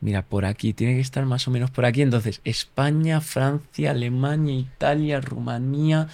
Mira, 0.01 0.21
por 0.21 0.45
aquí, 0.45 0.73
tiene 0.73 0.93
que 0.93 1.01
estar 1.01 1.25
más 1.25 1.47
o 1.47 1.51
menos 1.51 1.71
por 1.71 1.85
aquí. 1.85 2.01
Entonces, 2.01 2.41
España, 2.43 3.21
Francia, 3.21 3.91
Alemania, 3.91 4.55
Italia, 4.55 5.19
Rumanía, 5.19 6.09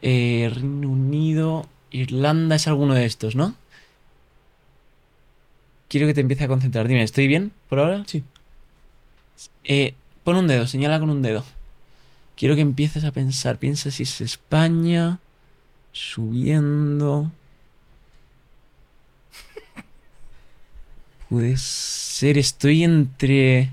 eh, 0.00 0.50
Reino 0.54 0.88
Unido, 0.88 1.68
Irlanda, 1.90 2.56
es 2.56 2.66
alguno 2.68 2.94
de 2.94 3.04
estos, 3.04 3.36
¿no? 3.36 3.54
Quiero 5.88 6.06
que 6.06 6.14
te 6.14 6.20
empiece 6.20 6.44
a 6.44 6.48
concentrar. 6.48 6.88
Dime, 6.88 7.02
¿estoy 7.02 7.26
bien 7.28 7.52
por 7.68 7.78
ahora? 7.78 8.04
Sí. 8.06 8.24
Eh, 9.64 9.94
pon 10.24 10.36
un 10.36 10.46
dedo, 10.46 10.66
señala 10.66 10.98
con 10.98 11.10
un 11.10 11.22
dedo. 11.22 11.44
Quiero 12.36 12.54
que 12.54 12.60
empieces 12.60 13.04
a 13.04 13.12
pensar. 13.12 13.58
Piensa 13.58 13.90
si 13.90 14.02
es 14.02 14.20
España, 14.20 15.20
subiendo. 15.92 17.30
Puede 21.28 21.56
ser, 21.56 22.38
estoy 22.38 22.84
entre 22.84 23.70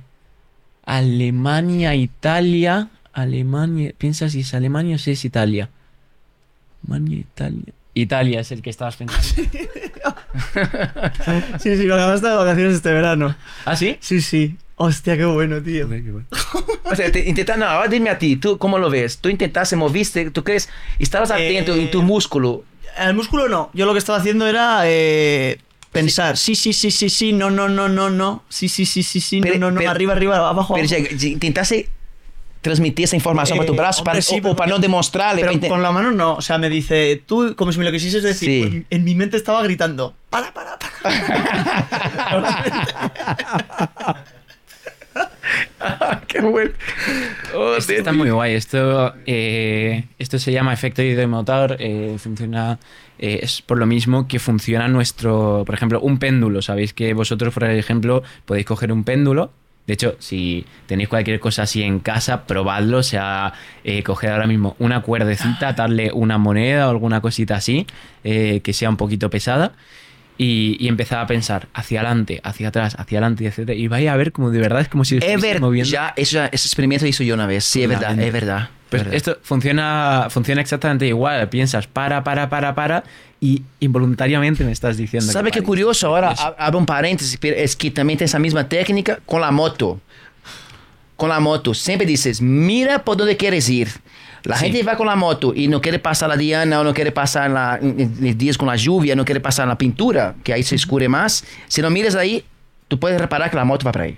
Alemania, 0.85 1.95
Italia. 1.95 2.89
Alemania, 3.11 3.93
piensa 3.97 4.29
si 4.29 4.39
es 4.39 4.53
Alemania 4.53 4.95
o 4.95 4.99
si 4.99 5.11
es 5.11 5.23
Italia. 5.23 5.69
Alemania, 6.83 7.19
Italia. 7.19 7.73
Italia 7.93 8.39
es 8.39 8.51
el 8.51 8.61
que 8.61 8.71
estabas 8.71 8.95
pensando. 8.95 9.49
Sí, 11.59 11.77
sí, 11.77 11.83
lo 11.83 11.95
acabaste 11.95 12.27
de 12.27 12.35
vacaciones 12.35 12.75
este 12.75 12.91
verano. 12.91 13.35
¿Ah, 13.65 13.75
sí? 13.75 13.97
Sí, 13.99 14.21
sí. 14.21 14.55
Hostia, 14.75 15.15
qué 15.17 15.25
bueno, 15.25 15.61
tío. 15.61 15.87
O 16.83 16.95
sea, 16.95 17.11
te- 17.11 17.27
intenta, 17.27 17.55
no, 17.57 17.65
ahora 17.65 17.87
dime 17.87 18.09
a 18.09 18.17
ti, 18.19 18.35
¿tú 18.35 18.57
cómo 18.57 18.77
lo 18.77 18.89
ves? 18.89 19.17
¿Tú 19.19 19.29
intentaste, 19.29 19.75
moviste, 19.75 20.29
tú 20.31 20.43
crees, 20.43 20.69
estabas 20.99 21.31
atento 21.31 21.73
Eh, 21.75 21.83
en 21.83 21.91
tu 21.91 22.01
músculo? 22.03 22.63
El 22.97 23.13
músculo 23.15 23.47
no. 23.47 23.69
Yo 23.73 23.85
lo 23.85 23.93
que 23.93 23.99
estaba 23.99 24.17
haciendo 24.19 24.45
era 24.47 24.81
eh, 24.85 25.59
pensar. 25.91 26.37
Sí, 26.37 26.53
sí, 26.55 26.73
sí, 26.73 26.91
sí, 26.91 27.09
sí, 27.09 27.33
no, 27.33 27.49
no, 27.49 27.69
no, 27.69 27.87
no, 27.89 28.09
no. 28.09 28.43
Sí, 28.49 28.69
sí, 28.69 28.85
sí, 28.85 29.01
sí, 29.03 29.19
sí, 29.21 29.41
Pero- 29.41 29.55
no, 29.55 29.67
no, 29.67 29.71
no. 29.71 29.77
pero- 29.79 29.91
arriba, 29.91 30.13
arriba, 30.13 30.37
abajo. 30.49 30.73
Pero 30.75 30.87
abajo. 30.87 31.03
ya, 31.09 31.15
ya 31.17 31.27
intentaste 31.29 31.89
transmitir 32.63 33.03
esa 33.05 33.15
información 33.15 33.57
para 33.59 33.67
tu 33.67 33.73
Eh, 33.73 33.77
brazo 33.77 33.99
hombre, 33.99 34.11
para, 34.13 34.21
sí, 34.23 34.33
o- 34.35 34.37
o, 34.39 34.41
pero- 34.41 34.55
para 34.55 34.71
no 34.71 34.79
demostrarle. 34.79 35.41
Pero 35.41 35.51
para 35.51 35.53
inte- 35.53 35.67
con 35.69 35.83
la 35.83 35.91
mano 35.91 36.09
no. 36.11 36.33
O 36.33 36.41
sea, 36.41 36.57
me 36.57 36.69
dice, 36.69 37.21
tú, 37.27 37.53
como 37.55 37.71
si 37.71 37.77
me 37.77 37.85
lo 37.85 37.91
quisieses 37.91 38.23
decir. 38.23 38.49
Sí. 38.49 38.67
pues, 38.69 38.83
en 38.89 39.03
mi 39.03 39.13
mente 39.13 39.37
estaba 39.37 39.61
gritando. 39.61 40.15
Para, 40.31 40.51
para, 40.51 40.79
para. 40.79 40.93
Qué 46.27 46.41
bueno. 46.41 46.71
Oh, 47.55 47.75
Esto 47.75 47.93
está 47.93 48.13
muy 48.13 48.29
guay. 48.31 48.55
Esto, 48.55 49.13
eh, 49.25 50.05
esto 50.17 50.39
se 50.39 50.51
llama 50.51 50.73
efecto 50.73 51.01
ideomotor. 51.03 51.75
eh, 51.79 52.15
funciona. 52.17 52.79
eh, 53.19 53.39
es 53.43 53.61
por 53.61 53.77
lo 53.77 53.85
mismo 53.85 54.27
que 54.27 54.39
funciona 54.39 54.87
nuestro. 54.87 55.63
Por 55.65 55.75
ejemplo, 55.75 55.99
un 56.01 56.17
péndulo. 56.17 56.61
Sabéis 56.61 56.93
que 56.93 57.13
vosotros, 57.13 57.53
por 57.53 57.65
ejemplo, 57.65 58.23
podéis 58.45 58.65
coger 58.65 58.91
un 58.91 59.03
péndulo. 59.03 59.51
De 59.85 59.93
hecho, 59.93 60.15
si 60.19 60.65
tenéis 60.87 61.09
cualquier 61.09 61.39
cosa 61.39 61.63
así 61.63 61.83
en 61.83 61.99
casa, 61.99 62.45
probadlo. 62.45 62.99
O 62.99 63.03
sea, 63.03 63.53
eh, 63.83 64.01
coger 64.03 64.31
ahora 64.31 64.47
mismo 64.47 64.75
una 64.79 65.01
cuerdecita, 65.01 65.67
atarle 65.69 66.11
una 66.13 66.37
moneda 66.37 66.87
o 66.87 66.91
alguna 66.91 67.21
cosita 67.21 67.55
así, 67.55 67.85
eh, 68.23 68.61
que 68.63 68.73
sea 68.73 68.89
un 68.89 68.97
poquito 68.97 69.29
pesada. 69.29 69.73
Y, 70.35 70.77
y 70.79 70.87
empezar 70.87 71.19
a 71.19 71.27
pensar 71.27 71.67
hacia 71.75 71.99
adelante, 71.99 72.41
hacia 72.43 72.69
atrás, 72.69 72.95
hacia 72.97 73.19
adelante, 73.19 73.45
etc. 73.45 73.69
Y 73.75 73.87
vais 73.87 74.09
a 74.09 74.15
ver 74.15 74.31
como 74.31 74.49
de 74.49 74.59
verdad 74.59 74.81
es 74.81 74.87
como 74.87 75.05
si 75.05 75.19
verdad, 75.19 75.59
moviendo. 75.59 75.91
ya, 75.91 76.11
eso 76.15 76.43
ese 76.51 76.67
experimento 76.67 77.05
lo 77.05 77.09
hice 77.09 77.23
yo 77.23 77.35
una 77.35 77.45
vez. 77.45 77.63
Sí, 77.65 77.83
es 77.83 77.89
verdad, 77.89 78.19
es 78.19 78.33
verdad. 78.33 78.69
Pues 78.89 79.01
es 79.01 79.05
verdad. 79.05 79.15
esto 79.15 79.37
funciona, 79.43 80.27
funciona 80.31 80.61
exactamente 80.61 81.05
igual. 81.05 81.49
Piensas 81.49 81.85
para, 81.85 82.23
para, 82.23 82.49
para, 82.49 82.73
para 82.73 83.03
y 83.43 83.61
involuntariamente 83.81 84.63
me 84.63 84.71
estás 84.71 84.95
diciendo. 84.95 85.29
¿Sabe 85.31 85.51
qué 85.51 85.61
curioso? 85.61 86.07
Ahora 86.07 86.29
abro 86.57 86.79
un 86.79 86.85
paréntesis, 86.85 87.37
pero 87.41 87.57
es 87.57 87.75
que 87.75 87.91
también 87.91 88.17
tiene 88.17 88.27
esa 88.27 88.39
misma 88.39 88.69
técnica 88.69 89.19
con 89.25 89.41
la 89.41 89.51
moto. 89.51 89.99
Con 91.17 91.27
la 91.29 91.39
moto, 91.41 91.73
siempre 91.73 92.07
dices, 92.07 92.41
mira 92.41 93.03
por 93.03 93.17
dónde 93.17 93.35
quieres 93.35 93.67
ir. 93.69 93.89
La 94.43 94.57
Sí. 94.57 94.65
gente 94.65 94.83
va 94.83 94.95
con 94.95 95.07
la 95.07 95.15
moto 95.15 95.53
y 95.55 95.67
no 95.67 95.81
quiere 95.81 95.99
pasar 95.99 96.29
la 96.29 96.37
diana 96.37 96.79
o 96.79 96.83
no 96.85 96.93
quiere 96.93 97.11
pasar 97.11 97.49
la, 97.51 97.77
en- 97.81 97.99
en 98.25 98.37
días 98.37 98.57
con 98.57 98.67
la 98.67 98.75
lluvia, 98.77 99.15
no 99.15 99.25
quiere 99.25 99.39
pasar 99.41 99.67
la 99.67 99.77
pintura, 99.77 100.35
que 100.43 100.53
ahí 100.53 100.63
se 100.63 100.75
escure 100.75 101.07
más. 101.09 101.43
Si 101.67 101.81
no 101.81 101.89
miras 101.89 102.15
ahí, 102.15 102.43
tú 102.87 102.97
puedes 102.99 103.19
reparar 103.19 103.49
que 103.49 103.55
la 103.57 103.65
moto 103.65 103.85
va 103.85 103.91
para 103.91 104.05
ahí. 104.05 104.17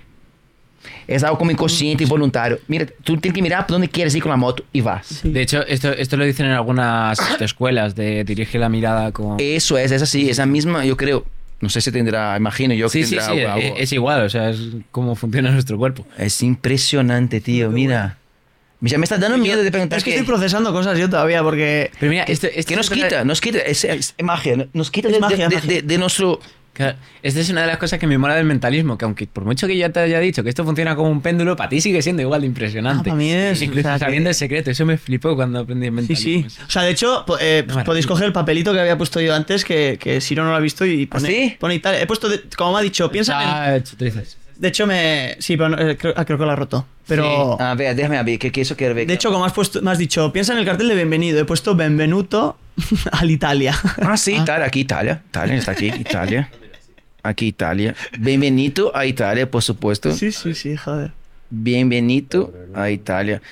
Es 1.06 1.22
algo 1.24 1.38
como 1.38 1.50
inconsciente 1.50 2.04
y 2.04 2.06
voluntario. 2.06 2.58
Mira, 2.68 2.86
tú 3.04 3.16
tienes 3.16 3.34
que 3.34 3.42
mirar 3.42 3.66
por 3.66 3.72
dónde 3.74 3.88
quieres 3.88 4.14
ir 4.14 4.22
con 4.22 4.30
la 4.30 4.36
moto 4.36 4.64
y 4.72 4.80
vas. 4.80 5.20
De 5.22 5.40
hecho, 5.42 5.64
esto, 5.66 5.92
esto 5.92 6.16
lo 6.16 6.24
dicen 6.24 6.46
en 6.46 6.52
algunas 6.52 7.18
escuelas 7.40 7.94
de 7.94 8.24
dirige 8.24 8.58
la 8.58 8.68
mirada 8.68 9.12
con. 9.12 9.36
Eso 9.38 9.78
es, 9.78 9.90
es 9.92 10.02
así, 10.02 10.28
esa 10.30 10.46
misma, 10.46 10.84
yo 10.84 10.96
creo. 10.96 11.24
No 11.58 11.70
sé 11.70 11.80
si 11.80 11.90
tendrá, 11.90 12.36
imagino 12.36 12.74
yo 12.74 12.86
que 12.90 13.04
sí, 13.04 13.16
tendrá 13.16 13.32
sí, 13.32 13.40
algo- 13.40 13.58
es, 13.58 13.72
es 13.78 13.92
igual, 13.92 14.24
o 14.24 14.28
sea, 14.28 14.50
es 14.50 14.58
como 14.90 15.14
funciona 15.14 15.50
nuestro 15.50 15.78
cuerpo. 15.78 16.06
Es 16.18 16.42
impresionante, 16.42 17.40
tío. 17.40 17.70
Mira. 17.70 18.18
Ya 18.82 18.98
me 18.98 19.04
está 19.04 19.16
dando 19.16 19.38
miedo 19.38 19.62
de 19.62 19.70
preguntar 19.70 19.96
Es 19.96 20.04
que 20.04 20.10
estoy 20.10 20.26
procesando 20.26 20.70
cosas 20.70 20.98
yo 20.98 21.08
todavía 21.08 21.42
porque. 21.42 21.90
Pero 21.98 22.10
mira, 22.10 22.24
esto, 22.24 22.46
esto 22.54 22.68
¿Qué 22.68 22.76
nos 22.76 22.90
quita? 22.90 23.24
Nos 23.24 23.40
quita. 23.40 23.58
Es, 23.60 23.84
es 23.84 24.14
magia. 24.22 24.68
Nos 24.74 24.90
quita 24.90 25.08
de, 25.08 25.18
magia, 25.18 25.48
de- 25.48 25.54
magia. 25.56 25.70
de- 25.76 25.82
de 25.82 25.98
nuestro. 25.98 26.40
Claro, 26.76 26.98
esta 27.22 27.40
es 27.40 27.48
una 27.48 27.62
de 27.62 27.66
las 27.68 27.78
cosas 27.78 27.98
que 27.98 28.06
me 28.06 28.18
mola 28.18 28.34
del 28.34 28.44
mentalismo, 28.44 28.98
que 28.98 29.06
aunque 29.06 29.26
por 29.26 29.44
mucho 29.46 29.66
que 29.66 29.76
ya 29.78 29.88
te 29.88 30.00
haya 30.00 30.20
dicho 30.20 30.42
que 30.42 30.50
esto 30.50 30.62
funciona 30.62 30.94
como 30.94 31.08
un 31.10 31.22
péndulo, 31.22 31.56
para 31.56 31.70
ti 31.70 31.80
sigue 31.80 32.02
siendo 32.02 32.20
igual 32.20 32.42
de 32.42 32.48
impresionante. 32.48 33.00
Ah, 33.00 33.12
para 33.12 33.16
mí 33.16 33.30
es- 33.32 33.62
Incluso 33.62 33.80
o 33.80 33.90
sea, 33.90 33.94
que- 33.94 34.04
sabiendo 34.04 34.28
el 34.28 34.34
secreto, 34.34 34.70
eso 34.70 34.84
me 34.84 34.98
flipó 34.98 35.34
cuando 35.34 35.60
aprendí 35.60 35.86
el 35.86 35.92
Sí, 35.92 35.96
mentalismo. 35.96 36.50
sí. 36.50 36.62
O 36.66 36.70
sea, 36.70 36.82
de 36.82 36.90
hecho, 36.90 37.24
eh, 37.40 37.62
Maravilla. 37.66 37.84
podéis 37.84 38.06
coger 38.06 38.26
el 38.26 38.32
papelito 38.34 38.74
que 38.74 38.80
había 38.80 38.98
puesto 38.98 39.20
yo 39.22 39.34
antes, 39.34 39.64
que, 39.64 39.96
que 39.98 40.20
Siro 40.20 40.44
no 40.44 40.50
lo 40.50 40.56
ha 40.56 40.60
visto 40.60 40.84
y 40.84 41.06
pone, 41.06 41.28
¿Ah, 41.28 41.30
sí? 41.32 41.56
pone 41.58 41.74
Italia. 41.76 42.00
He 42.02 42.06
puesto, 42.06 42.28
de- 42.28 42.42
como 42.56 42.72
me 42.74 42.78
ha 42.80 42.82
dicho, 42.82 43.10
piensa 43.10 43.42
en. 43.42 43.48
Ah, 43.48 43.82
dices. 43.98 44.36
De 44.58 44.68
hecho, 44.68 44.86
me. 44.86 45.36
Sí, 45.38 45.56
pero 45.56 45.68
no, 45.70 45.78
eh, 45.78 45.96
creo, 45.98 46.14
ah, 46.16 46.24
creo 46.24 46.38
que 46.38 46.44
lo 46.44 46.50
ha 46.50 46.56
roto. 46.56 46.86
Pero. 47.06 47.60
A 47.60 47.74
ver, 47.74 47.94
déjame 47.94 48.22
ver. 48.22 48.38
¿Qué, 48.38 48.50
qué 48.50 48.62
eso 48.62 48.74
quiere 48.76 48.94
ver? 48.94 49.06
De 49.06 49.14
hecho, 49.14 49.30
como 49.30 49.44
has, 49.44 49.52
puesto, 49.52 49.80
me 49.82 49.90
has 49.90 49.98
dicho, 49.98 50.32
piensa 50.32 50.52
en 50.54 50.58
el 50.58 50.64
cartel 50.64 50.88
de 50.88 50.94
bienvenido. 50.94 51.38
He 51.38 51.44
puesto 51.44 51.74
Benvenuto 51.76 52.58
all'Italia. 53.12 53.74
Ah, 54.02 54.16
sí, 54.16 54.34
Italia. 54.34 54.66
Aquí 54.66 54.80
Italia. 54.80 55.22
Italia 55.28 55.56
está 55.56 55.72
aquí. 55.72 55.86
Italia. 55.88 56.48
Aquí 57.26 57.46
Italia. 57.48 57.94
Bienvenido 58.18 58.94
a 58.96 59.04
Italia, 59.06 59.50
por 59.50 59.62
supuesto. 59.62 60.12
sí, 60.12 60.30
sí, 60.32 60.54
sí, 60.54 60.76
joder. 60.76 61.10
Bienvenido 61.50 62.52
a 62.74 62.90
Italia. 62.90 63.42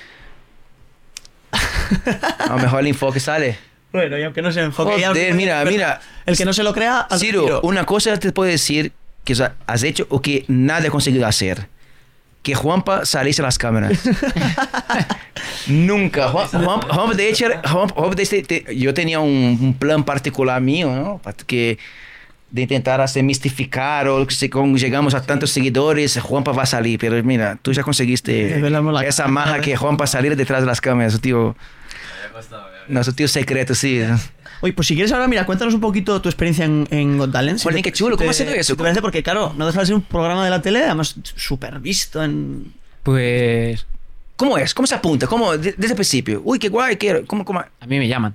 A 2.39 2.57
lo 2.57 2.59
mejor 2.59 2.81
el 2.81 2.89
enfoque 2.89 3.20
sale. 3.20 3.59
Bueno, 3.93 4.18
y 4.18 4.22
aunque 4.22 4.43
no 4.43 4.51
se 4.53 4.61
enfoque. 4.61 4.99
ya- 5.01 5.09
Joder, 5.09 5.35
mira, 5.35 5.64
mira. 5.64 6.01
El 6.27 6.37
que 6.37 6.45
no 6.45 6.53
se 6.53 6.62
lo 6.62 6.72
crea, 6.72 7.01
al 7.01 7.18
Ciro, 7.18 7.41
retiro. 7.43 7.61
una 7.62 7.85
cosa 7.87 8.16
te 8.18 8.33
puedo 8.33 8.51
decir 8.51 8.93
que 9.25 9.33
o 9.33 9.37
sea, 9.37 9.55
has 9.66 9.83
hecho 9.83 10.07
o 10.11 10.20
que 10.20 10.45
nadie 10.49 10.89
ha 10.89 10.91
conseguido 10.91 11.27
hacer. 11.27 11.68
Que 12.43 12.55
Juanpa 12.55 13.07
saliese 13.07 13.41
a 13.41 13.47
las 13.47 13.57
cámaras. 13.57 13.99
Nunca. 15.66 16.29
Juan- 16.29 16.49
Juan- 16.49 16.81
Juanpa, 16.83 17.14
de 17.14 17.29
hecho, 17.31 17.47
Juan- 17.66 18.14
de 18.16 18.22
este- 18.22 18.43
te- 18.43 18.77
yo 18.77 18.93
tenía 18.93 19.20
un, 19.20 19.59
un 19.61 19.75
plan 19.75 20.05
particular 20.05 20.61
mío, 20.61 20.95
¿no? 20.95 21.20
Que 21.47 21.79
de 22.55 22.62
intentar 22.62 23.00
hacer 23.00 23.24
mistificar 23.24 24.07
o 24.07 24.30
si 24.30 24.48
con- 24.48 24.76
llegamos 24.76 25.12
a 25.14 25.20
tantos 25.26 25.50
seguidores, 25.50 26.16
Juanpa 26.20 26.52
va 26.52 26.62
a 26.62 26.66
salir. 26.66 27.00
Pero 27.00 27.20
mira, 27.24 27.59
tú 27.61 27.72
ya 27.72 27.82
conseguiste 27.82 28.61
esa 29.09 29.26
maja 29.26 29.61
que 29.61 29.76
Juanpa 29.76 30.07
salir 30.07 30.36
detrás 30.36 30.61
de 30.61 30.66
las 30.66 30.80
cámaras, 30.80 31.14
su 31.14 31.18
tío, 31.18 31.57
no, 32.88 33.02
su 33.02 33.12
tío 33.12 33.26
secreto, 33.26 33.74
sí. 33.74 34.00
Oye, 34.61 34.72
pues 34.72 34.86
si 34.86 34.94
quieres 34.94 35.11
ahora, 35.11 35.26
mira, 35.26 35.44
cuéntanos 35.46 35.74
un 35.74 35.80
poquito 35.80 36.22
tu 36.22 36.28
experiencia 36.28 36.64
en, 36.64 36.86
en 36.92 37.18
Got 37.18 37.32
Talent. 37.32 37.61
Te- 37.61 37.82
qué 37.82 37.92
chulo, 37.92 38.16
¿cómo 38.16 38.26
te- 38.26 38.30
ha 38.30 38.32
sido 38.46 38.52
eso? 38.55 38.72
si 38.72 38.76
te 38.76 38.82
parece? 38.84 39.02
Porque, 39.02 39.22
claro, 39.24 39.52
no 39.57 39.66
deja 39.66 39.80
de 39.80 39.86
ser 39.86 39.94
un 39.96 40.02
programa 40.02 40.44
de 40.44 40.50
la 40.50 40.62
tele, 40.62 40.84
además 40.84 41.16
súper 41.34 41.80
visto 41.80 42.22
en... 42.22 42.72
Pues 43.02 43.84
¿Cómo 44.36 44.59
es? 44.59 44.72
¿Cómo 44.74 44.86
se 44.86 44.94
apunta? 44.94 45.26
¿Cómo? 45.26 45.57
de- 45.57 45.72
desde 45.72 45.88
el 45.92 45.94
principio. 45.96 46.40
Uy, 46.44 46.59
qué 46.61 46.68
guay, 46.68 46.96
quiero. 46.96 47.26
¿Cómo, 47.26 47.44
cómo? 47.44 47.61
a 47.61 47.86
mí 47.86 47.98
me 47.98 48.07
llaman. 48.07 48.34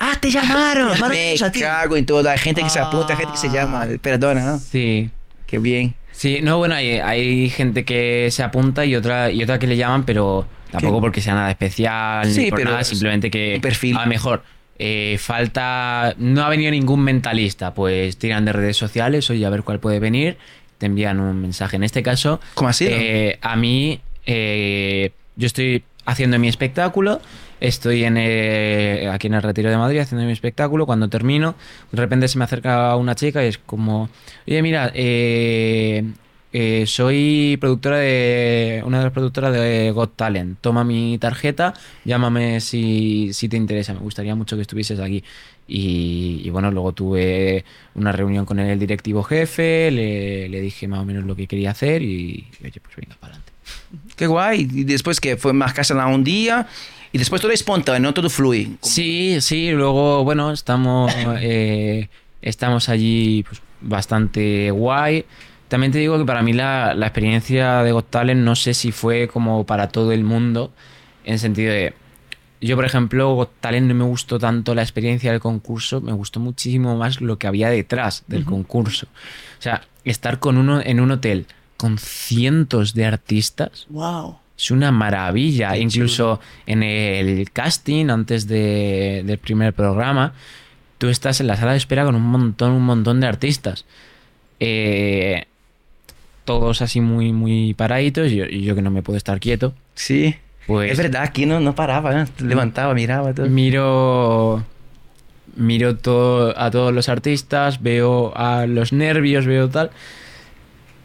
Ah, 0.00 0.16
te 0.20 0.30
llamaron. 0.30 0.98
Me 1.10 1.30
ellos 1.32 1.42
a 1.42 1.52
ti. 1.52 1.60
cago 1.60 1.96
en 1.96 2.06
todo. 2.06 2.28
Hay 2.28 2.38
gente 2.38 2.62
que 2.62 2.70
se 2.70 2.80
apunta, 2.80 3.12
Ah. 3.12 3.16
gente 3.16 3.32
que 3.32 3.38
se 3.38 3.50
llama. 3.50 3.86
Perdona, 4.00 4.44
¿no? 4.44 4.58
Sí. 4.58 5.10
Qué 5.46 5.58
bien. 5.58 5.94
Sí, 6.12 6.40
no, 6.42 6.58
bueno, 6.58 6.74
hay, 6.74 6.92
hay 6.98 7.48
gente 7.50 7.84
que 7.84 8.28
se 8.30 8.42
apunta 8.42 8.84
y 8.84 8.96
otra, 8.96 9.30
y 9.30 9.42
otra 9.42 9.58
que 9.58 9.66
le 9.66 9.76
llaman, 9.76 10.04
pero 10.04 10.46
tampoco 10.70 10.96
¿Qué? 10.96 11.00
porque 11.00 11.20
sea 11.20 11.34
nada 11.34 11.50
especial 11.50 12.30
Sí, 12.30 12.44
ni 12.44 12.50
por 12.50 12.58
pero 12.60 12.70
nada, 12.72 12.84
simplemente 12.84 13.30
que 13.30 13.58
perfil. 13.62 13.96
a 13.96 14.02
lo 14.02 14.06
mejor 14.06 14.42
eh, 14.78 15.16
falta, 15.20 16.14
no 16.18 16.42
ha 16.44 16.48
venido 16.48 16.70
ningún 16.70 17.00
mentalista, 17.02 17.74
pues 17.74 18.16
tiran 18.18 18.44
de 18.44 18.52
redes 18.52 18.76
sociales, 18.76 19.28
oye, 19.30 19.44
a 19.46 19.50
ver 19.50 19.62
cuál 19.62 19.80
puede 19.80 19.98
venir, 19.98 20.36
te 20.78 20.86
envían 20.86 21.20
un 21.20 21.40
mensaje. 21.40 21.76
En 21.76 21.84
este 21.84 22.02
caso, 22.02 22.40
¿Cómo 22.54 22.68
ha 22.68 22.72
sido? 22.72 22.90
eh, 22.94 23.38
a 23.42 23.56
mí, 23.56 24.00
eh, 24.26 25.12
yo 25.36 25.46
estoy 25.46 25.82
haciendo 26.06 26.38
mi 26.38 26.48
espectáculo, 26.48 27.20
estoy 27.60 28.04
en, 28.04 28.16
eh, 28.18 29.08
aquí 29.12 29.26
en 29.26 29.34
el 29.34 29.42
Retiro 29.42 29.70
de 29.70 29.76
Madrid 29.76 30.00
haciendo 30.00 30.26
mi 30.26 30.32
espectáculo, 30.32 30.86
cuando 30.86 31.08
termino, 31.08 31.54
de 31.92 32.00
repente 32.00 32.28
se 32.28 32.38
me 32.38 32.44
acerca 32.44 32.96
una 32.96 33.14
chica 33.14 33.44
y 33.44 33.48
es 33.48 33.58
como, 33.58 34.08
oye, 34.46 34.62
mira, 34.62 34.90
eh, 34.94 36.04
eh, 36.52 36.84
soy 36.86 37.56
productora 37.60 37.98
de, 37.98 38.82
una 38.84 38.98
de 38.98 39.04
las 39.04 39.12
productoras 39.12 39.52
de 39.52 39.92
Got 39.92 40.16
Talent, 40.16 40.58
toma 40.60 40.82
mi 40.84 41.16
tarjeta, 41.18 41.74
llámame 42.04 42.60
si, 42.60 43.30
te 43.48 43.56
interesa, 43.56 43.94
me 43.94 44.00
gustaría 44.00 44.34
mucho 44.34 44.56
que 44.56 44.62
estuvieses 44.62 44.98
aquí. 45.00 45.22
Y, 45.72 46.50
bueno, 46.50 46.72
luego 46.72 46.92
tuve 46.92 47.64
una 47.94 48.10
reunión 48.10 48.44
con 48.44 48.58
el 48.58 48.76
directivo 48.76 49.22
jefe, 49.22 49.92
le, 49.92 50.48
le 50.48 50.60
dije 50.60 50.88
más 50.88 50.98
o 50.98 51.04
menos 51.04 51.24
lo 51.24 51.36
que 51.36 51.46
quería 51.46 51.70
hacer 51.70 52.02
y, 52.02 52.48
y, 52.60 52.66
oye, 52.66 52.80
pues 52.80 52.96
venga, 52.96 53.16
para. 53.20 53.39
Qué 54.20 54.26
guay. 54.26 54.68
Y 54.70 54.84
después 54.84 55.18
que 55.18 55.38
fue 55.38 55.54
marcársela 55.54 56.06
un 56.06 56.22
día. 56.22 56.66
Y 57.10 57.16
después 57.16 57.40
todo 57.40 57.50
es 57.52 57.60
espontáneo, 57.60 58.02
no 58.02 58.12
todo 58.12 58.28
fluye. 58.28 58.72
Sí, 58.82 59.40
sí, 59.40 59.70
luego, 59.70 60.24
bueno, 60.24 60.52
estamos, 60.52 61.10
eh, 61.40 62.10
estamos 62.42 62.90
allí 62.90 63.44
pues, 63.48 63.62
bastante 63.80 64.70
guay. 64.72 65.24
También 65.68 65.90
te 65.90 66.00
digo 66.00 66.18
que 66.18 66.26
para 66.26 66.42
mí 66.42 66.52
la, 66.52 66.92
la 66.92 67.06
experiencia 67.06 67.82
de 67.82 67.92
Got 67.92 68.10
Talent 68.10 68.42
no 68.42 68.56
sé 68.56 68.74
si 68.74 68.92
fue 68.92 69.26
como 69.26 69.64
para 69.64 69.88
todo 69.88 70.12
el 70.12 70.22
mundo, 70.22 70.70
en 71.24 71.32
el 71.32 71.38
sentido 71.38 71.72
de, 71.72 71.94
yo 72.60 72.76
por 72.76 72.84
ejemplo, 72.84 73.34
Got 73.36 73.52
Talent 73.60 73.88
no 73.88 73.94
me 73.94 74.04
gustó 74.04 74.38
tanto 74.38 74.74
la 74.74 74.82
experiencia 74.82 75.30
del 75.30 75.40
concurso, 75.40 76.02
me 76.02 76.12
gustó 76.12 76.40
muchísimo 76.40 76.94
más 76.94 77.22
lo 77.22 77.38
que 77.38 77.46
había 77.46 77.70
detrás 77.70 78.24
del 78.26 78.44
concurso. 78.44 79.06
O 79.58 79.62
sea, 79.62 79.80
estar 80.04 80.40
con 80.40 80.58
uno 80.58 80.82
en 80.84 81.00
un 81.00 81.10
hotel 81.10 81.46
con 81.80 81.98
cientos 81.98 82.92
de 82.94 83.06
artistas, 83.06 83.86
¡Wow! 83.88 84.36
Es 84.56 84.70
una 84.70 84.92
maravilla. 84.92 85.72
Qué 85.72 85.78
Incluso 85.80 86.38
en 86.66 86.82
el 86.82 87.50
casting, 87.50 88.10
antes 88.10 88.46
de- 88.46 89.22
del 89.24 89.38
primer 89.38 89.72
programa, 89.72 90.34
tú 90.98 91.08
estás 91.08 91.40
en 91.40 91.46
la 91.46 91.56
sala 91.56 91.72
de 91.72 91.78
espera 91.78 92.04
con 92.04 92.14
un 92.14 92.22
montón, 92.22 92.72
un 92.72 92.82
montón 92.84 93.20
de 93.20 93.26
artistas. 93.26 93.86
Eh, 94.60 95.44
todos 96.44 96.82
así 96.82 97.00
muy, 97.00 97.32
muy 97.32 97.72
paraditos. 97.72 98.30
Y 98.32 98.62
yo, 98.62 98.74
que 98.74 98.82
no 98.82 98.90
me 98.90 99.02
puedo 99.02 99.16
estar 99.16 99.40
quieto. 99.40 99.72
Sí. 99.94 100.34
Pues 100.66 100.92
Es 100.92 100.98
verdad, 100.98 101.22
aquí 101.22 101.46
no, 101.46 101.58
no 101.60 101.74
paraba, 101.74 102.22
¿eh? 102.22 102.26
levantaba, 102.40 102.92
miraba. 102.92 103.32
Todo. 103.32 103.46
miro 103.48 104.62
miro 105.56 105.96
todo, 105.96 106.54
a 106.58 106.70
todos 106.70 106.92
los 106.92 107.08
artistas, 107.08 107.82
veo 107.82 108.32
a 108.36 108.66
los 108.66 108.92
nervios, 108.92 109.46
veo 109.46 109.68
tal 109.68 109.90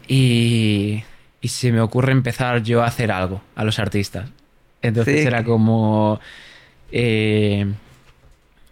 y, 0.08 1.04
y 1.42 1.48
se 1.48 1.72
me 1.72 1.82
ocurre 1.82 2.12
empezar 2.12 2.62
yo 2.64 2.84
a 2.84 2.88
hacer 2.88 3.12
algo 3.12 3.42
a 3.56 3.64
los 3.64 3.80
artistas. 3.80 4.30
Entonces 4.82 5.22
Sí. 5.22 5.28
era 5.28 5.44
como 5.44 6.20
eh, 6.92 7.66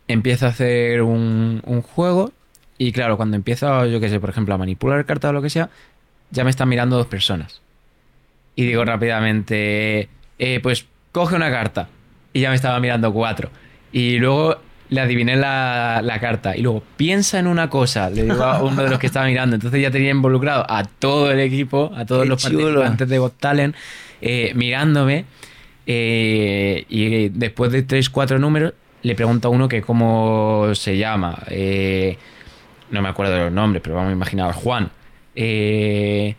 empiezo 0.08 0.46
a 0.46 0.50
hacer 0.50 1.02
un, 1.02 1.62
un 1.66 1.82
juego 1.82 2.32
y 2.78 2.92
claro, 2.92 3.18
cuando 3.18 3.36
empiezo, 3.36 3.86
yo 3.86 4.00
qué 4.00 4.10
sé, 4.10 4.20
por 4.20 4.30
ejemplo, 4.30 4.54
a 4.56 4.58
manipular 4.58 5.06
cartas 5.06 5.30
o 5.30 5.34
lo 5.34 5.42
que 5.42 5.50
sea, 5.50 5.70
ya 6.32 6.44
me 6.44 6.50
están 6.50 6.70
mirando 6.70 6.98
dos 6.98 7.08
personas. 7.08 7.62
Y 8.56 8.66
digo 8.66 8.84
rápidamente, 8.86 10.10
eh, 10.40 10.60
pues 10.62 10.86
coge 11.12 11.36
una 11.36 11.50
carta. 11.52 11.88
Y 12.34 12.42
ya 12.42 12.50
me 12.50 12.56
estaba 12.56 12.80
mirando 12.80 13.14
cuatro. 13.14 13.50
Y 13.92 14.18
luego 14.18 14.58
le 14.94 15.02
adiviné 15.02 15.36
la, 15.36 16.02
la 16.04 16.20
carta. 16.20 16.56
Y 16.56 16.62
luego 16.62 16.84
piensa 16.98 17.40
en 17.40 17.48
una 17.48 17.70
cosa, 17.70 18.10
le 18.10 18.24
digo 18.24 18.44
a 18.44 18.62
uno 18.64 18.84
de 18.84 18.90
los 18.90 19.00
que 19.00 19.08
estaba 19.08 19.26
mirando. 19.26 19.56
Entonces 19.56 19.82
ya 19.82 19.92
tenía 19.92 20.12
involucrado 20.12 20.66
a 20.70 20.84
todo 20.84 21.32
el 21.32 21.40
equipo, 21.40 21.92
a 21.96 22.06
todos 22.06 22.24
Qué 22.24 22.30
los 22.30 22.42
chulo. 22.42 22.60
participantes 22.64 23.10
de 23.10 23.18
Got 23.20 23.40
Talent, 23.40 23.76
eh, 24.22 24.52
mirándome. 24.56 25.26
Eh, 25.86 26.86
y 26.90 27.30
después 27.30 27.72
de 27.72 27.84
tres, 27.84 28.10
cuatro 28.10 28.40
números, 28.40 28.74
le 29.02 29.16
pregunto 29.16 29.50
a 29.50 29.52
uno 29.52 29.68
que 29.68 29.82
cómo 29.82 30.70
se 30.76 30.98
llama. 30.98 31.38
Eh, 31.50 32.18
no 32.92 33.02
me 33.02 33.10
acuerdo 33.10 33.34
de 33.34 33.40
los 33.46 33.52
nombres, 33.52 33.82
pero 33.84 33.96
vamos 33.96 34.12
a 34.12 34.14
imaginar, 34.14 34.54
Juan. 34.54 34.90
Eh, 35.36 36.36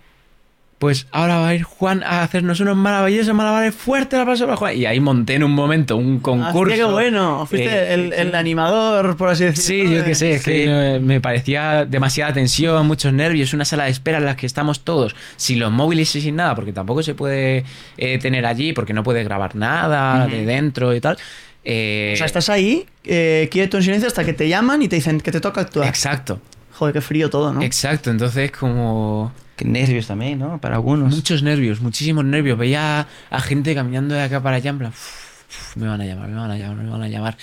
pues 0.85 1.07
ahora 1.13 1.39
va 1.39 1.49
a 1.49 1.55
ir 1.55 1.63
Juan 1.63 2.03
a 2.03 2.23
hacernos 2.23 2.61
unos 2.61 2.77
maravillosos 2.77 3.35
malabares 3.35 3.75
fuertes 3.75 4.19
la 4.19 4.27
próxima 4.27 4.55
Juan. 4.55 4.77
Y 4.77 4.85
ahí 4.85 5.01
monté 5.01 5.33
en 5.37 5.43
un 5.45 5.53
momento 5.53 5.97
un 5.97 6.21
concurso. 6.21 6.59
Hostia, 6.61 6.77
qué 6.77 6.85
bueno. 6.85 7.47
Fuiste 7.47 7.69
Eh, 7.71 7.95
el, 7.95 8.13
el 8.13 8.35
animador, 8.35 9.17
por 9.17 9.31
así 9.31 9.45
decirlo. 9.45 9.89
Sí, 9.89 9.95
yo 9.97 10.05
qué 10.05 10.15
sé, 10.15 10.33
es 10.35 10.43
Sí. 10.43 10.51
que 10.51 11.01
me 11.03 11.23
parecía 11.23 11.87
demasiada 11.87 12.35
tensión, 12.35 12.87
muchos 12.87 13.15
nervios, 13.15 13.55
una 13.55 13.65
sala 13.65 13.85
de 13.85 13.91
espera 13.93 14.19
en 14.19 14.27
la 14.27 14.37
que 14.37 14.45
estamos 14.45 14.85
todos 14.85 15.17
sin 15.37 15.59
los 15.59 15.73
móviles 15.73 16.15
y 16.17 16.21
sin 16.21 16.37
nada, 16.37 16.55
porque 16.55 16.75
tampoco 16.75 17.03
se 17.03 17.15
puede 17.15 17.65
eh, 17.97 18.19
tener 18.19 18.45
allí, 18.45 18.75
porque 18.75 18.93
no 18.93 19.03
puedes 19.03 19.25
grabar 19.25 19.57
nada 19.57 20.27
de 20.27 20.45
dentro 20.45 20.95
y 20.95 21.01
tal. 21.01 21.17
Eh, 21.65 22.11
O 22.13 22.17
sea, 22.19 22.27
estás 22.27 22.51
ahí, 22.51 22.85
eh, 23.05 23.49
quieto 23.51 23.79
en 23.79 23.83
silencio 23.85 24.07
hasta 24.07 24.23
que 24.23 24.35
te 24.35 24.51
llaman 24.51 24.83
y 24.83 24.89
te 24.89 24.97
dicen 24.97 25.19
que 25.23 25.33
te 25.33 25.41
toca 25.41 25.63
actuar. 25.63 25.89
Exacto, 25.89 26.41
Joder, 26.73 26.93
qué 26.93 27.01
frío 27.01 27.31
todo, 27.31 27.53
¿no? 27.55 27.63
exacto. 27.63 28.11
Entonces, 28.11 28.51
como 28.51 29.33
Qué 29.57 29.65
nervios 29.65 30.07
también, 30.09 30.39
¿no? 30.41 30.61
Para 30.61 30.77
algunos. 30.77 31.15
muchos 31.15 31.43
nervios, 31.43 31.81
muchísimos 31.81 32.25
nervios. 32.25 32.59
Veía 32.59 33.07
a 33.31 33.41
gente 33.41 33.75
caminando 33.75 34.15
de 34.15 34.23
acá 34.23 34.43
para 34.43 34.57
allá, 34.57 34.71
en 34.71 34.79
plan, 34.79 34.91
"Uf, 34.91 35.47
uf, 35.49 35.77
me 35.77 35.87
van 35.87 36.01
a 36.01 36.05
llamar, 36.07 36.29
me 36.29 36.37
van 36.37 36.51
a 36.51 36.59
llamar, 36.59 36.77
me 36.85 36.91
van 36.91 37.03
a 37.03 37.09
llamar. 37.09 37.37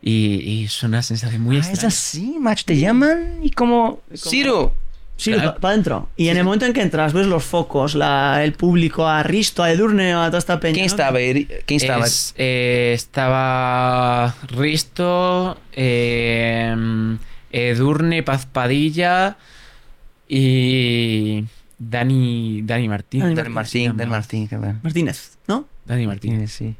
Y, 0.00 0.36
y 0.44 0.64
es 0.66 0.82
una 0.84 1.02
sensación 1.02 1.42
muy 1.42 1.56
Ah, 1.56 1.60
es 1.60 1.68
extraña. 1.70 1.88
así, 1.88 2.36
macho. 2.38 2.64
Te 2.66 2.76
llaman 2.78 3.40
y 3.42 3.50
como... 3.50 4.00
Ciro. 4.14 4.74
Sí, 5.16 5.32
Claro. 5.32 5.56
para 5.56 5.72
adentro. 5.72 6.08
Y 6.16 6.28
en 6.28 6.36
el 6.36 6.44
momento 6.44 6.64
en 6.64 6.72
que 6.72 6.80
entras, 6.80 7.12
ves 7.12 7.26
los 7.26 7.42
focos, 7.42 7.96
la, 7.96 8.44
el 8.44 8.52
público, 8.52 9.08
a 9.08 9.24
Risto, 9.24 9.64
a 9.64 9.72
Edurne, 9.72 10.12
a 10.12 10.26
toda 10.26 10.38
esta 10.38 10.60
peña. 10.60 10.74
¿Quién 10.74 10.86
estaba? 10.86 11.18
¿Quién 11.18 11.48
estaba? 11.80 12.06
Es- 12.06 12.34
eh, 12.38 12.92
estaba 12.94 14.32
Risto, 14.46 15.58
eh, 15.72 17.16
Edurne, 17.50 18.22
Paz 18.22 18.46
Padilla 18.46 19.36
y 20.28 21.44
Dani, 21.78 22.62
Dani 22.62 22.88
Martín. 22.88 23.20
Dani 23.34 23.48
Martín, 23.50 23.94
Martín. 23.96 24.80
Martínez, 24.82 25.38
¿no? 25.46 25.66
Dani 25.86 26.06
Martín. 26.06 26.46
Sí. 26.48 26.74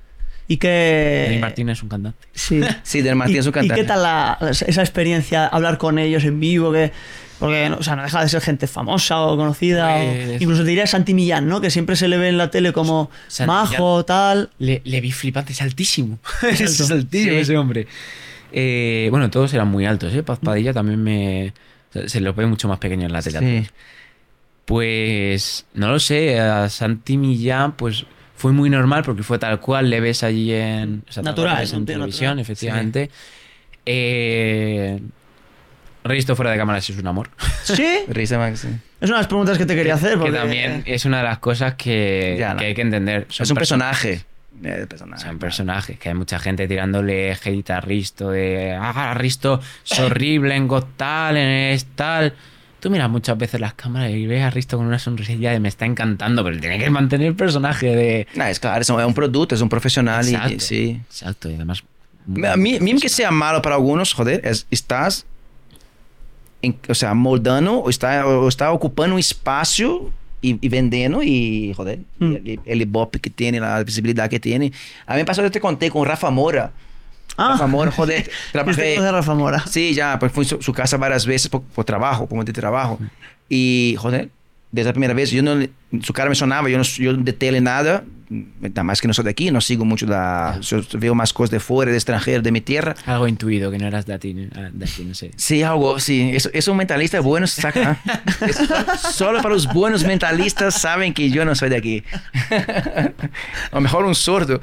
Y 0.51 0.57
que... 0.57 1.25
Dani 1.29 1.41
Martín 1.41 1.69
es 1.69 1.83
un 1.83 1.89
cantante. 1.89 2.27
Sí. 2.33 2.61
Sí, 2.83 3.03
del 3.03 3.17
Martín 3.17 3.37
¿Y, 3.37 3.39
es 3.39 3.47
un 3.47 3.51
¿Y 3.51 3.53
cantante. 3.55 3.83
qué 3.83 3.87
tal 3.87 4.03
la- 4.03 4.39
esa 4.51 4.81
experiencia, 4.83 5.47
hablar 5.47 5.79
con 5.79 5.99
ellos 5.99 6.25
en 6.25 6.41
vivo? 6.41 6.73
Que, 6.73 6.91
porque 7.39 7.71
o 7.71 7.83
sea, 7.83 7.97
no 7.97 8.03
deja 8.03 8.23
de 8.23 8.29
ser 8.29 8.41
gente 8.41 8.67
famosa 8.67 9.21
o 9.21 9.37
conocida. 9.37 9.97
o- 9.97 9.99
Pues- 10.05 10.41
incluso 10.43 10.63
te 10.63 10.69
diría 10.71 10.87
Santi 10.87 11.15
Millán, 11.15 11.49
¿no? 11.49 11.61
Que 11.61 11.71
siempre 11.71 11.97
se 11.97 12.09
le 12.09 12.17
ve 12.19 12.29
en 12.31 12.39
la 12.39 12.51
tele 12.51 12.73
como 12.73 13.11
Santi 13.29 13.49
majo, 13.49 14.05
tal. 14.05 14.51
Le, 14.59 14.81
le 14.85 15.01
vi 15.01 15.13
flipante, 15.13 15.53
es 15.53 15.63
altísimo. 15.63 16.19
es 16.51 16.91
altísimo 16.91 17.33
Sí. 17.35 17.39
ese 17.39 17.57
hombre. 17.57 17.87
Eh, 18.51 19.09
bueno, 19.11 19.29
todos 19.31 19.53
eran 19.53 19.69
muy 19.69 19.85
altos, 19.85 20.15
¿eh? 20.15 20.23
Paz 20.23 20.39
Padilla 20.43 20.73
también 20.73 21.03
me... 21.03 21.53
Se, 21.93 22.21
lo 22.21 22.35
ve 22.35 22.47
mucho 22.47 22.69
más 22.69 22.79
pequeño 22.79 23.07
en 23.07 23.13
la 23.13 23.23
tele. 23.23 23.39
Sí. 23.39 23.45
todos. 23.69 23.73
Pues 24.67 25.67
no 25.75 25.89
lo 25.89 25.99
sé, 25.99 26.39
a 26.39 26.69
Santi 26.69 27.17
Millán 27.17 27.73
pues 27.73 28.05
fue 28.37 28.53
muy 28.53 28.69
normal 28.69 29.03
porque 29.03 29.23
fue 29.23 29.39
tal 29.39 29.61
cual 29.61 29.89
le 29.89 30.01
ves 30.01 30.23
allí 30.23 30.53
en, 30.53 31.03
o 31.09 31.13
sea, 31.13 31.23
Natural, 31.23 31.63
en 31.63 31.87
televisión, 31.87 32.37
natural. 32.37 32.39
efectivamente. 32.41 33.11
Eh, 33.87 35.01
Risto 36.05 36.37
fuera 36.37 36.53
de 36.53 36.59
cámaras 36.59 36.89
es 36.89 36.97
un 36.99 37.07
amor. 37.07 37.31
¿Sí? 37.65 37.99
Risa 38.09 38.39
Max, 38.39 38.61
sí. 38.61 38.69
Es 39.01 39.09
una 39.09 39.17
de 39.19 39.23
las 39.23 39.27
preguntas 39.27 39.59
que 39.59 39.67
te 39.67 39.75
quería 39.75 39.95
hacer. 39.95 40.19
Que 40.19 40.31
también 40.31 40.83
es 40.87 41.05
una 41.05 41.19
de 41.19 41.25
las 41.25 41.39
cosas 41.39 41.75
que, 41.75 42.37
Ya, 42.39 42.53
no. 42.55 42.61
que 42.61 42.67
hay 42.67 42.75
que 42.75 42.83
entender. 42.83 43.27
Son 43.31 43.45
Es 43.45 43.51
un 43.51 43.57
perso- 43.57 43.59
personaje. 43.61 44.23
Eh, 44.63 44.87
personaje. 44.89 45.23
Son 45.25 45.39
personajes, 45.39 45.99
que 45.99 46.09
hay 46.09 46.15
mucha 46.15 46.39
gente 46.39 46.67
tirándole 46.67 47.33
hate 47.33 47.71
a 47.71 47.81
Risto 47.81 48.31
de 48.31 48.73
ah, 48.73 49.15
Risto 49.15 49.61
es 49.89 49.99
horrible 50.01 50.55
en 50.57 50.67
Got 50.69 50.97
Talent, 50.97 51.75
es 51.75 51.85
tal. 51.95 52.35
Tú 52.81 52.91
miras 52.91 53.11
muchas 53.11 53.37
veces 53.37 53.61
las 53.61 53.75
cámaras 53.75 54.11
y 54.13 54.27
ves 54.27 54.43
a 54.43 54.51
Risto 54.51 54.77
con 54.77 54.87
una 54.87 54.99
sonrisilla 54.99 55.51
de 55.53 55.61
me 55.61 55.69
está 55.69 55.85
encantando, 55.85 56.45
pero 56.45 56.59
tiene 56.61 56.79
que 56.79 56.91
mantener 56.91 57.27
el 57.29 57.35
personaje 57.35 57.87
de. 57.95 58.27
No, 58.35 58.45
es 58.45 58.61
claro, 58.61 58.81
es 58.83 58.89
un, 58.91 59.01
un 59.03 59.15
producto, 59.15 59.55
es 59.55 59.61
un 59.61 59.69
profesional 59.69 60.27
Exacto. 60.27 60.55
y, 60.55 60.61
sí. 60.61 61.01
Exacto, 61.09 61.51
y 61.51 61.55
además. 61.57 61.83
A 62.51 62.57
mí, 62.57 62.79
mismo 62.79 63.01
que 63.01 63.09
sea 63.09 63.31
malo 63.31 63.63
para 63.63 63.77
algunos, 63.77 64.13
joder, 64.13 64.41
es- 64.45 64.67
estás, 64.71 65.25
en- 66.63 66.77
o 66.89 66.95
sea, 66.95 67.15
moldando 67.15 67.79
o 67.79 67.91
está, 67.91 68.27
o 68.27 68.49
está 68.49 68.71
ocupando 68.73 69.15
un 69.15 69.21
espacio 69.21 70.11
y, 70.41 70.59
y 70.65 70.69
vendendo 70.69 71.23
joder, 71.75 72.01
Mm. 72.19 72.33
el, 72.35 72.61
el 72.65 72.83
ibope 72.83 73.19
que 73.21 73.31
tiene, 73.31 73.61
la 73.61 73.83
visibilidad 73.83 74.29
que 74.31 74.41
tiene. 74.41 74.73
A 75.07 75.15
mí 75.15 75.19
me 75.21 75.25
pasó, 75.25 75.43
yo 75.43 75.51
te 75.51 75.61
conté 75.61 75.91
con 75.91 76.05
Rafa 76.07 76.31
Mora. 76.31 76.73
Ah, 77.37 77.51
Rafa 77.53 77.67
Mora, 77.67 77.91
joder, 77.91 78.29
trabajé, 78.53 79.01
de 79.01 79.13
Rafa 79.13 79.35
Mora. 79.35 79.65
Sí, 79.67 79.95
ya, 79.95 80.19
pues 80.19 80.33
fui 80.33 80.45
a 80.45 80.49
su, 80.49 80.61
su 80.63 80.73
casa 80.73 80.97
varias 80.97 81.25
veces 81.27 81.49
por, 81.49 81.63
por 81.63 81.85
trabajo, 81.85 82.27
por 82.27 82.45
de 82.45 82.53
trabajo. 82.53 82.99
Y, 83.49 83.95
joder, 83.99 84.29
desde 84.73 84.89
la 84.89 84.93
primera 84.93 85.15
vez, 85.15 85.31
yo 85.31 85.43
no, 85.43 85.57
su 86.03 86.13
cara 86.13 86.29
me 86.29 86.35
sonaba, 86.35 86.69
yo 86.69 86.77
no 86.79 86.85
yo 86.85 87.15
de 87.15 87.33
tele 87.33 87.61
nada, 87.61 88.05
nada 88.31 88.85
más 88.85 89.01
que 89.01 89.09
no 89.09 89.15
soy 89.15 89.25
de 89.25 89.31
aquí, 89.31 89.51
no 89.51 89.61
sigo 89.61 89.85
mucho, 89.85 90.07
la, 90.07 90.59
yo 90.61 90.81
veo 90.95 91.15
más 91.15 91.33
cosas 91.33 91.51
de 91.51 91.61
fuera, 91.61 91.91
de 91.91 91.97
extranjero, 91.97 92.43
de 92.43 92.53
mi 92.53 92.61
tierra. 92.61 92.95
Algo 93.07 93.27
intuido, 93.27 93.71
que 93.71 93.79
no 93.79 93.87
eras 93.87 94.07
de 94.07 94.15
aquí, 94.15 94.33
de 94.33 94.85
aquí, 94.85 95.05
no 95.05 95.15
sé. 95.15 95.31
Sí, 95.37 95.63
algo, 95.63 95.99
sí, 95.99 96.31
eso, 96.35 96.51
eso 96.53 96.75
mentalista 96.75 97.21
bueno, 97.21 97.47
saca. 97.47 98.01
Eso 98.41 98.65
solo 99.13 99.43
para 99.43 99.55
los 99.55 99.73
buenos 99.73 100.05
mentalistas 100.05 100.81
saben 100.81 101.13
que 101.13 101.31
yo 101.31 101.45
no 101.45 101.55
soy 101.55 101.69
de 101.71 101.77
aquí. 101.77 102.05
a 102.51 103.13
lo 103.73 103.81
mejor 103.81 104.05
un 104.05 104.15
sordo. 104.15 104.61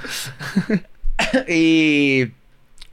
y... 1.48 2.26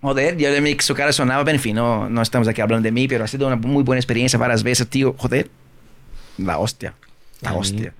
Joder, 0.00 0.36
yo 0.36 0.48
que 0.50 0.82
su 0.82 0.94
cara 0.96 1.12
sonaba, 1.12 1.44
pero 1.44 1.54
en 1.54 1.62
fin, 1.62 1.76
no, 1.76 2.08
no 2.10 2.22
estamos 2.22 2.48
aquí 2.48 2.60
hablando 2.60 2.82
de 2.82 2.90
mí, 2.90 3.06
pero 3.06 3.22
ha 3.22 3.28
sido 3.28 3.46
una 3.46 3.54
muy 3.54 3.84
buena 3.84 4.00
experiencia 4.00 4.36
varias 4.36 4.64
veces, 4.64 4.88
tío. 4.88 5.14
Joder, 5.16 5.48
la 6.38 6.58
hostia, 6.58 6.94
la 7.40 7.54
hostia. 7.54 7.94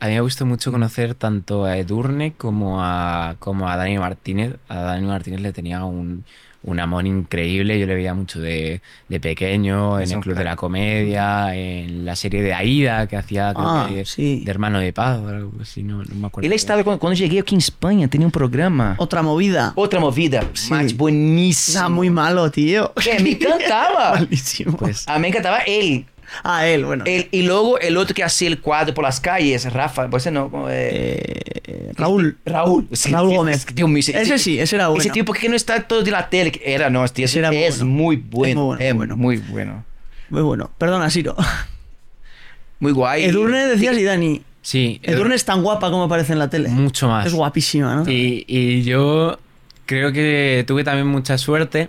A 0.00 0.06
mí 0.06 0.12
me 0.14 0.20
gustó 0.20 0.46
mucho 0.46 0.70
conocer 0.70 1.14
tanto 1.14 1.64
a 1.64 1.76
Edurne 1.76 2.32
como 2.36 2.82
a, 2.84 3.34
como 3.40 3.68
a 3.68 3.76
Dani 3.76 3.98
Martínez. 3.98 4.54
A 4.68 4.76
Dani 4.82 5.06
Martínez 5.06 5.40
le 5.40 5.52
tenía 5.52 5.84
un, 5.84 6.24
un 6.62 6.78
amor 6.78 7.04
increíble. 7.04 7.80
Yo 7.80 7.86
le 7.86 7.96
veía 7.96 8.14
mucho 8.14 8.38
de, 8.38 8.80
de 9.08 9.18
pequeño, 9.20 9.98
en 9.98 10.08
el 10.12 10.20
Club 10.20 10.36
de 10.36 10.44
la 10.44 10.54
Comedia, 10.54 11.52
en 11.56 12.04
la 12.04 12.14
serie 12.14 12.42
de 12.42 12.54
Aida 12.54 13.08
que 13.08 13.16
hacía 13.16 13.52
Ah, 13.56 13.86
que 13.88 14.04
sí. 14.04 14.42
de 14.44 14.50
Hermano 14.52 14.78
de 14.78 14.92
Paz 14.92 15.18
o 15.18 15.26
algo 15.28 15.52
así, 15.60 15.82
no, 15.82 16.04
no 16.04 16.14
me 16.14 16.28
acuerdo. 16.28 16.46
Él 16.46 16.52
estaba, 16.52 16.84
cuando, 16.84 17.00
cuando 17.00 17.18
llegué 17.18 17.40
aquí 17.40 17.56
en 17.56 17.58
España, 17.60 18.06
tenía 18.06 18.26
un 18.28 18.32
programa. 18.32 18.94
Otra 18.98 19.22
movida. 19.22 19.72
Otra 19.74 19.98
movida, 19.98 20.44
Sí. 20.52 20.70
Max, 20.70 20.96
buenísimo. 20.96 21.76
Está 21.76 21.88
muy 21.88 22.08
malo, 22.08 22.48
tío. 22.52 22.92
Que 23.02 23.18
me 23.18 23.30
encantaba. 23.32 24.12
Malísimo. 24.14 24.76
Pues- 24.76 25.08
A 25.08 25.14
mí 25.16 25.22
me 25.22 25.28
encantaba 25.28 25.58
él. 25.66 26.06
Ah, 26.44 26.66
él, 26.66 26.84
bueno. 26.84 27.04
El- 27.06 27.28
y 27.30 27.42
luego 27.42 27.78
el 27.78 27.96
otro 27.96 28.14
que 28.14 28.22
hacía 28.24 28.48
el 28.48 28.60
cuadro 28.60 28.92
por 28.94 29.04
las 29.04 29.20
calles, 29.20 29.72
Rafa, 29.72 30.08
pues 30.10 30.30
no, 30.30 30.50
como, 30.50 30.68
eh, 30.70 31.22
Eh, 31.70 31.92
Raúl. 31.96 32.38
Raúl. 32.46 32.88
Sí, 32.92 33.10
Raúl 33.10 33.34
Gómez. 33.36 33.66
que, 33.66 33.74
ese, 33.98 34.20
Ese 34.20 34.38
sí, 34.38 34.58
ese 34.58 34.76
era 34.76 34.88
bueno. 34.88 35.00
Ese 35.02 35.10
tío, 35.10 35.24
¿por 35.24 35.36
qué 35.36 35.48
no 35.48 35.56
está 35.56 35.82
todo 35.82 36.02
de 36.02 36.10
la 36.10 36.30
tele? 36.30 36.52
Era, 36.64 36.88
no, 36.88 37.04
este 37.04 37.24
Ese 37.24 37.38
era 37.40 37.50
es 37.52 37.78
bueno. 37.80 37.92
muy 37.94 38.16
bueno. 38.16 38.74
Es 38.76 38.94
muy 38.94 39.06
bueno, 39.06 39.16
muy 39.16 39.36
muy 39.38 39.46
bueno. 39.50 39.84
Muy 40.30 40.42
bueno. 40.42 40.70
Perdona, 40.78 41.10
Siro. 41.10 41.36
Muy 42.80 42.92
guay. 42.92 43.24
Edurne 43.24 43.66
decías 43.66 43.96
y 43.98 44.04
Dani. 44.04 44.42
Sí, 44.62 45.00
Edurne 45.02 45.34
es 45.34 45.44
tan 45.44 45.62
guapa 45.62 45.90
como 45.90 46.04
aparece 46.04 46.32
en 46.32 46.38
la 46.38 46.48
tele. 46.50 46.68
mucho 46.68 47.08
más. 47.08 47.26
Es 47.26 47.34
guapísima, 47.34 47.94
¿no? 47.96 48.08
Y, 48.10 48.44
y 48.46 48.82
yo 48.82 49.38
creo 49.86 50.12
que 50.12 50.64
tuve 50.66 50.84
también 50.84 51.06
mucha 51.06 51.38
suerte, 51.38 51.88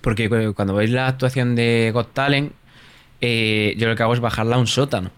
porque 0.00 0.28
cu- 0.28 0.54
cuando 0.54 0.74
veis 0.74 0.90
la 0.90 1.08
actuación 1.08 1.54
de 1.56 1.90
Got 1.92 2.12
Talent, 2.14 2.52
eh, 3.26 3.74
yo 3.78 3.88
lo 3.88 3.96
que 3.96 4.02
hago 4.02 4.14
es 4.14 4.20
bajarla 4.20 4.56
a 4.56 4.58
un 4.58 4.66
sótano. 4.66 5.10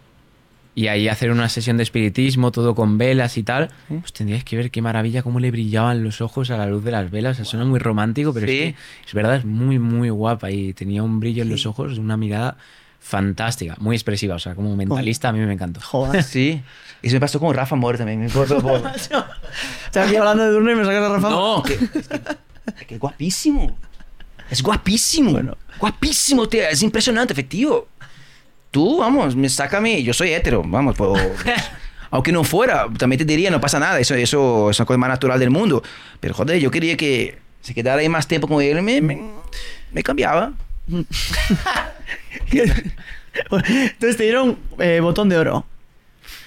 Y 0.75 0.89
ahí 0.89 1.09
hacer 1.09 1.31
una 1.31 1.49
sesión 1.49 1.79
de 1.79 1.85
espiritismo, 1.85 2.53
todo 2.53 2.75
con 2.75 2.99
velas 2.99 3.39
y 3.39 3.43
tal. 3.43 3.71
Pues 3.89 4.13
tendríais 4.13 4.45
que 4.45 4.57
ver 4.57 4.71
qué 4.71 4.83
maravilla, 4.83 5.23
cómo 5.23 5.41
le 5.41 5.51
brillaban 5.51 6.05
los 6.05 6.21
ojos 6.21 6.51
a 6.51 6.59
la 6.59 6.67
luz 6.67 6.85
de 6.85 6.91
las 6.91 7.11
velas. 7.11 7.33
O 7.33 7.37
sea, 7.37 7.45
suena 7.47 7.65
muy 7.65 7.79
romántico, 7.79 8.35
pero 8.35 8.47
Sí. 8.47 8.53
es 8.53 8.59
que 8.75 8.75
es 9.09 9.15
verdad, 9.15 9.37
es 9.37 9.45
muy, 9.47 9.79
muy 9.79 10.11
guapa. 10.11 10.51
Y 10.51 10.75
tenía 10.75 11.03
un 11.03 11.19
brillo 11.19 11.45
en 11.45 11.49
los 11.49 11.65
ojos, 11.65 11.97
una 11.97 12.19
mirada 12.19 12.59
fantástica, 13.01 13.77
muy 13.79 13.97
expresiva. 13.97 14.35
O 14.35 14.39
sea, 14.39 14.55
como 14.55 14.77
mentalista 14.77 15.31
a 15.31 15.33
mí 15.33 15.39
me 15.39 15.53
encantó. 15.55 15.81
Joder. 15.81 16.23
Sí. 16.23 16.61
Eso 17.03 17.15
me 17.17 17.21
pasó 17.21 17.41
con 17.41 17.55
Rafa 17.55 17.75
Mora 17.77 17.97
también. 17.97 18.21
Me 18.21 18.27
acuerdo 18.27 18.57
Estás 18.97 20.07
aquí 20.09 20.17
hablando 20.17 20.43
de 20.43 20.51
Edurne 20.51 20.73
y 20.73 20.75
me 20.75 20.85
sacas 20.85 21.03
a 21.05 21.09
Rafa. 21.15 21.31
No, 21.31 21.63
que, 21.63 21.73
es 21.75 22.09
que, 22.09 22.21
es 22.81 22.87
que 22.87 22.99
guapísimo. 22.99 23.75
Es 24.51 24.63
guapísimo. 24.63 25.39
Guapísimo, 25.81 26.49
tío. 26.49 26.63
Es 26.69 26.83
impresionante, 26.83 27.33
efectivo. 27.33 27.89
Tú, 28.77 28.99
vamos, 28.99 29.35
me 29.35 29.49
sácame. 29.49 30.03
Yo 30.03 30.13
soy 30.13 30.35
hétero, 30.35 30.63
vamos, 30.63 30.95
pero- 30.99 31.15
aunque 32.11 32.31
no 32.31 32.45
fuera, 32.45 32.87
también 32.99 33.17
te 33.21 33.25
diría, 33.25 33.51
no 33.51 33.59
pasa 33.59 33.79
nada. 33.79 33.99
Eso, 33.99 34.15
eso 34.15 34.69
es 34.69 34.79
una 34.79 34.85
cosa 34.85 34.99
más 34.99 35.09
natural 35.09 35.41
del 35.41 35.49
mundo. 35.49 35.83
Pero 36.21 36.35
joder, 36.35 36.61
yo 36.61 36.71
quería 36.71 36.95
que 36.95 37.39
se 37.63 37.73
quedara 37.73 38.03
ahí 38.03 38.09
más 38.11 38.29
tiempo 38.29 38.47
con 38.47 38.61
él. 38.63 38.83
Me, 38.83 39.01
me, 39.01 39.19
me 39.93 40.03
cambiaba. 40.03 40.53
Entonces 42.53 44.17
te 44.19 44.25
dieron 44.25 44.59
eh, 44.79 45.01
botón 45.01 45.31
de 45.31 45.39
oro. 45.39 45.65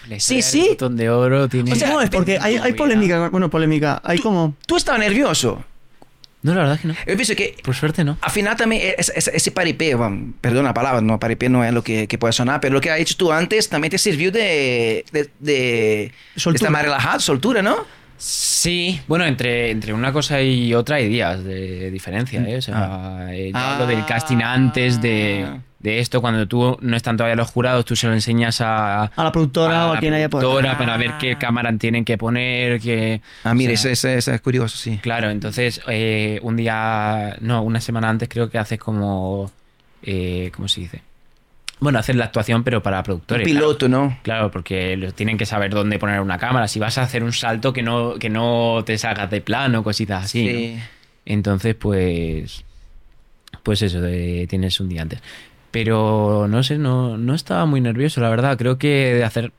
La 0.07 0.19
Sí, 0.19 0.43
sí. 0.43 0.67
botón 0.69 0.97
de 0.97 1.09
oro 1.09 1.47
tiene... 1.49 1.71
O 1.71 1.75
sea, 1.75 1.89
no, 1.89 1.99
es 2.01 2.11
porque 2.11 2.37
hay, 2.39 2.57
hay 2.57 2.73
polémica. 2.73 3.29
Bueno, 3.29 3.49
polémica. 3.49 4.01
Hay 4.03 4.19
como. 4.19 4.53
Tú 4.67 4.75
estabas 4.77 4.99
nervioso. 5.01 5.63
No, 6.41 6.53
la 6.53 6.61
verdad 6.61 6.75
es 6.75 6.81
que 6.81 6.87
no. 6.87 6.93
Yo 6.93 7.15
pienso 7.15 7.35
que 7.35 7.55
Por 7.63 7.75
suerte 7.75 8.03
no. 8.05 8.17
Al 8.21 8.31
final 8.31 8.55
también 8.55 8.93
es- 8.97 9.11
es- 9.13 9.27
ese 9.27 9.51
paripé, 9.51 9.93
bueno, 9.95 10.33
perdón 10.39 10.63
la 10.65 10.73
palabra, 10.73 11.01
no, 11.01 11.19
paripé 11.19 11.49
no 11.49 11.65
es 11.65 11.73
lo 11.73 11.83
que, 11.83 12.07
que 12.07 12.17
puede 12.17 12.31
sonar, 12.33 12.61
pero 12.61 12.73
lo 12.73 12.81
que 12.81 12.89
has 12.91 12.99
hecho 12.99 13.15
tú 13.17 13.31
antes 13.31 13.67
también 13.67 13.91
te 13.91 13.97
sirvió 13.97 14.31
de, 14.31 15.03
de, 15.11 15.29
de 15.39 16.11
Soltura. 16.37 16.55
estar 16.55 16.71
más 16.71 16.83
relajado, 16.83 17.19
soltura, 17.19 17.61
¿no? 17.61 17.85
Sí, 18.17 18.99
bueno, 19.07 19.25
entre, 19.25 19.71
entre 19.71 19.93
una 19.93 20.11
cosa 20.11 20.41
y 20.41 20.73
otra 20.73 20.97
hay 20.97 21.07
días 21.09 21.43
de 21.43 21.89
diferencia, 21.91 22.41
¿eh? 22.41 22.57
O 22.57 22.61
sea, 22.61 23.27
eh, 23.31 23.51
Ah. 23.53 23.77
lo 23.79 23.87
del 23.87 24.05
casting 24.05 24.37
antes 24.43 25.01
de, 25.01 25.45
de 25.79 25.99
esto, 25.99 26.19
cuando 26.21 26.45
tú 26.47 26.77
no 26.81 26.97
están 26.97 27.15
todavía 27.15 27.35
los 27.37 27.49
jurados, 27.49 27.85
tú 27.85 27.95
se 27.95 28.07
lo 28.07 28.13
enseñas 28.13 28.59
a, 28.61 29.03
A 29.05 29.23
la 29.23 29.31
productora 29.31 29.87
o 29.87 29.93
a 29.93 29.99
quien 29.99 30.13
haya 30.13 30.27
por 30.27 30.41
productora 30.41 30.77
para 30.77 30.97
ver 30.97 31.13
qué 31.19 31.37
cámara 31.37 31.71
tienen 31.77 32.03
que 32.03 32.17
poner, 32.17 32.81
que... 32.81 33.21
Ah, 33.45 33.53
mira, 33.53 33.73
o 33.73 33.77
sea, 33.77 33.91
eso, 33.91 34.09
es 34.09 34.41
curioso, 34.41 34.77
sí. 34.77 34.97
Claro, 35.01 35.29
entonces 35.29 35.81
eh, 35.87 36.39
un 36.43 36.57
día, 36.57 37.37
no, 37.39 37.63
una 37.63 37.79
semana 37.79 38.09
antes 38.09 38.27
creo 38.27 38.49
que 38.49 38.57
haces 38.57 38.77
como, 38.77 39.49
eh, 40.03 40.51
¿cómo 40.53 40.67
se 40.67 40.81
dice? 40.81 41.01
Bueno, 41.79 41.97
hacer 41.97 42.15
la 42.17 42.25
actuación 42.25 42.65
pero 42.65 42.83
para 42.83 43.01
productores. 43.03 43.47
claro. 43.47 43.59
piloto, 43.59 43.87
¿no? 43.87 44.17
Claro, 44.21 44.51
porque 44.51 45.13
tienen 45.15 45.37
que 45.37 45.45
saber 45.45 45.71
dónde 45.71 45.97
poner 45.97 46.19
una 46.19 46.37
cámara. 46.37 46.67
Si 46.67 46.77
vas 46.77 46.97
a 46.97 47.03
hacer 47.03 47.23
un 47.23 47.31
salto 47.31 47.71
que 47.71 47.81
no, 47.81 48.15
que 48.15 48.29
no 48.29 48.83
te 48.85 48.97
salgas 48.97 49.29
de 49.31 49.39
plano, 49.39 49.81
cositas 49.81 50.25
así. 50.25 50.43
¿no? 50.45 50.51
Sí. 50.59 50.79
Entonces, 51.25 51.75
pues. 51.75 52.65
Pues 53.63 53.81
eso, 53.81 54.01
de- 54.01 54.45
tienes 54.49 54.77
un 54.81 54.89
día 54.89 55.03
antes. 55.03 55.21
Pero 55.71 56.47
no 56.49 56.63
sé, 56.63 56.77
no, 56.77 57.17
no 57.17 57.35
estaba 57.35 57.65
muy 57.65 57.81
nervioso, 57.81 58.21
la 58.21 58.29
verdad. 58.29 58.57
Creo 58.57 58.77
que 58.77 59.13
de 59.15 59.23
hacer. 59.23 59.51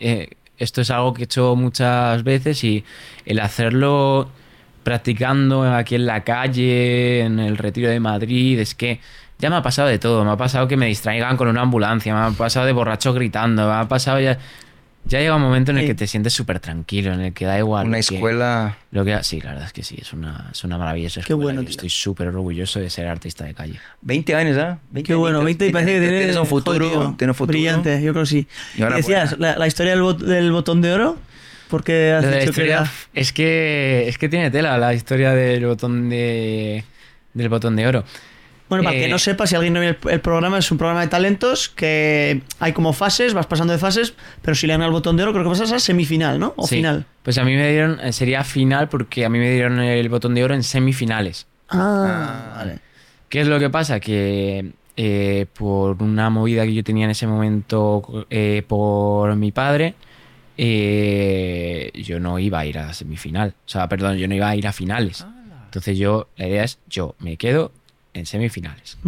eh, 0.00 0.30
esto 0.58 0.80
es 0.80 0.90
algo 0.90 1.14
que 1.14 1.22
he 1.22 1.24
hecho 1.24 1.54
muchas 1.56 2.24
veces 2.24 2.64
y 2.64 2.84
el 3.26 3.38
hacerlo 3.38 4.28
practicando 4.82 5.62
aquí 5.62 5.94
en 5.94 6.06
la 6.06 6.24
calle, 6.24 7.20
en 7.20 7.38
el 7.38 7.56
retiro 7.58 7.90
de 7.90 8.00
Madrid, 8.00 8.58
es 8.58 8.74
que 8.74 9.00
ya 9.38 9.50
me 9.50 9.56
ha 9.56 9.62
pasado 9.62 9.88
de 9.88 9.98
todo. 9.98 10.24
Me 10.24 10.32
ha 10.32 10.36
pasado 10.36 10.66
que 10.66 10.76
me 10.76 10.86
distraigan 10.86 11.36
con 11.36 11.48
una 11.48 11.62
ambulancia, 11.62 12.14
me 12.14 12.20
ha 12.20 12.30
pasado 12.30 12.66
de 12.66 12.72
borrachos 12.72 13.14
gritando, 13.14 13.68
me 13.68 13.74
ha 13.74 13.86
pasado 13.86 14.20
ya. 14.20 14.38
Ya 15.08 15.20
llega 15.20 15.36
un 15.36 15.42
momento 15.42 15.70
en 15.70 15.78
el 15.78 15.84
Sí. 15.84 15.88
que 15.88 15.94
te 15.94 16.06
sientes 16.06 16.32
súper 16.34 16.60
tranquilo, 16.60 17.12
en 17.14 17.20
el 17.20 17.32
que 17.32 17.46
da 17.46 17.58
igual. 17.58 17.86
Una 17.86 17.96
lo 17.98 18.04
que- 18.04 18.14
escuela... 18.14 18.76
lo 18.90 19.04
que, 19.04 19.24
sí, 19.24 19.40
la 19.40 19.50
verdad 19.52 19.66
es 19.66 19.72
que 19.72 19.82
sí, 19.82 19.96
es 20.00 20.12
una, 20.12 20.50
es 20.52 20.62
una 20.64 20.76
maravillosa 20.76 21.20
Qué 21.22 21.32
escuela 21.32 21.42
bueno, 21.44 21.62
y 21.62 21.64
tío. 21.64 21.70
Estoy 21.70 21.88
súper 21.88 22.28
orgulloso 22.28 22.78
de 22.78 22.90
ser 22.90 23.06
artista 23.06 23.44
de 23.44 23.54
calle. 23.54 23.80
20 24.02 24.34
años, 24.34 24.58
¿ah? 24.58 24.78
20 24.90 25.06
Qué 25.08 25.14
bueno, 25.14 25.38
añitos. 25.38 25.58
20 25.60 25.66
y 25.68 25.72
parece 25.72 25.92
que 25.94 26.00
tiene 26.00 26.18
Tienes 26.18 26.36
un 26.36 26.46
futuro, 26.46 26.88
tío, 26.90 27.14
tienes 27.16 27.32
un 27.32 27.34
futuro. 27.34 27.52
Brillante, 27.58 28.02
yo 28.02 28.12
creo 28.12 28.24
que 28.24 28.28
sí. 28.30 28.46
Y 28.76 28.82
ahora, 28.82 28.96
decías, 28.96 29.30
bueno. 29.38 29.46
la, 29.52 29.58
la 29.58 29.66
historia 29.66 29.92
del, 29.92 30.02
bot- 30.02 30.18
del 30.18 30.52
botón 30.52 30.82
de 30.82 30.92
oro, 30.92 31.16
porque 31.70 32.12
has 32.12 32.30
dicho 32.40 32.52
que 32.52 32.64
era... 32.66 32.90
es 33.14 33.32
que 33.32 34.04
es 34.08 34.18
que 34.18 34.28
tiene 34.28 34.50
tela 34.50 34.76
la 34.78 34.92
historia 34.94 35.32
del 35.32 35.64
botón 35.66 36.08
de 36.10 36.84
del 37.34 37.48
botón 37.48 37.76
de 37.76 37.86
oro. 37.86 38.04
Bueno, 38.68 38.84
para 38.84 38.96
el 38.96 39.02
que 39.02 39.06
Eh, 39.06 39.10
no 39.10 39.18
sepa, 39.18 39.46
si 39.46 39.54
alguien 39.54 39.72
no 39.74 39.80
ve 39.80 39.88
el, 39.88 39.98
el 40.10 40.20
programa, 40.20 40.58
es 40.58 40.70
un 40.70 40.76
programa 40.78 41.00
de 41.00 41.08
talentos 41.08 41.68
que 41.70 42.42
hay 42.60 42.72
como 42.72 42.92
fases, 42.92 43.32
vas 43.34 43.46
pasando 43.46 43.72
de 43.72 43.78
fases, 43.78 44.14
pero 44.42 44.54
si 44.54 44.66
le 44.66 44.74
dan 44.74 44.82
al 44.82 44.90
botón 44.90 45.16
de 45.16 45.22
oro, 45.22 45.32
creo 45.32 45.44
que 45.44 45.50
pasas 45.50 45.72
a 45.72 45.78
semifinal, 45.78 46.38
¿no? 46.38 46.52
O 46.56 46.66
Sí. 46.66 46.76
final. 46.76 47.06
Pues 47.22 47.38
a 47.38 47.44
mí 47.44 47.54
me 47.54 47.70
dieron 47.70 47.98
eh, 48.00 48.12
sería 48.12 48.44
final 48.44 48.88
porque 48.88 49.24
a 49.24 49.28
mí 49.30 49.38
me 49.38 49.50
dieron 49.50 49.80
el 49.80 50.08
botón 50.08 50.34
de 50.34 50.44
oro 50.44 50.54
en 50.54 50.62
semifinales. 50.62 51.46
Ah, 51.70 52.54
vale. 52.56 52.78
¿Qué 53.28 53.40
es 53.42 53.46
lo 53.48 53.58
que 53.58 53.70
pasa? 53.70 54.00
Que 54.00 54.72
eh, 54.96 55.46
por 55.56 56.02
una 56.02 56.28
movida 56.30 56.64
que 56.64 56.74
yo 56.74 56.82
tenía 56.84 57.04
en 57.04 57.10
ese 57.12 57.26
momento 57.26 58.26
eh, 58.30 58.62
por 58.66 59.34
mi 59.36 59.52
padre, 59.52 59.94
eh, 60.56 61.90
yo 61.94 62.20
no 62.20 62.38
iba 62.38 62.58
a 62.60 62.66
ir 62.66 62.78
a 62.78 62.92
semifinal. 62.92 63.54
O 63.66 63.68
sea, 63.68 63.88
perdón, 63.88 64.16
yo 64.16 64.28
no 64.28 64.34
iba 64.34 64.48
a 64.48 64.56
ir 64.56 64.66
a 64.66 64.72
finales. 64.72 65.24
Entonces 65.66 65.98
yo, 65.98 66.28
la 66.36 66.48
idea 66.48 66.64
es, 66.64 66.78
yo 66.88 67.14
me 67.18 67.36
quedo 67.36 67.72
en 68.18 68.26
semifinales. 68.26 68.98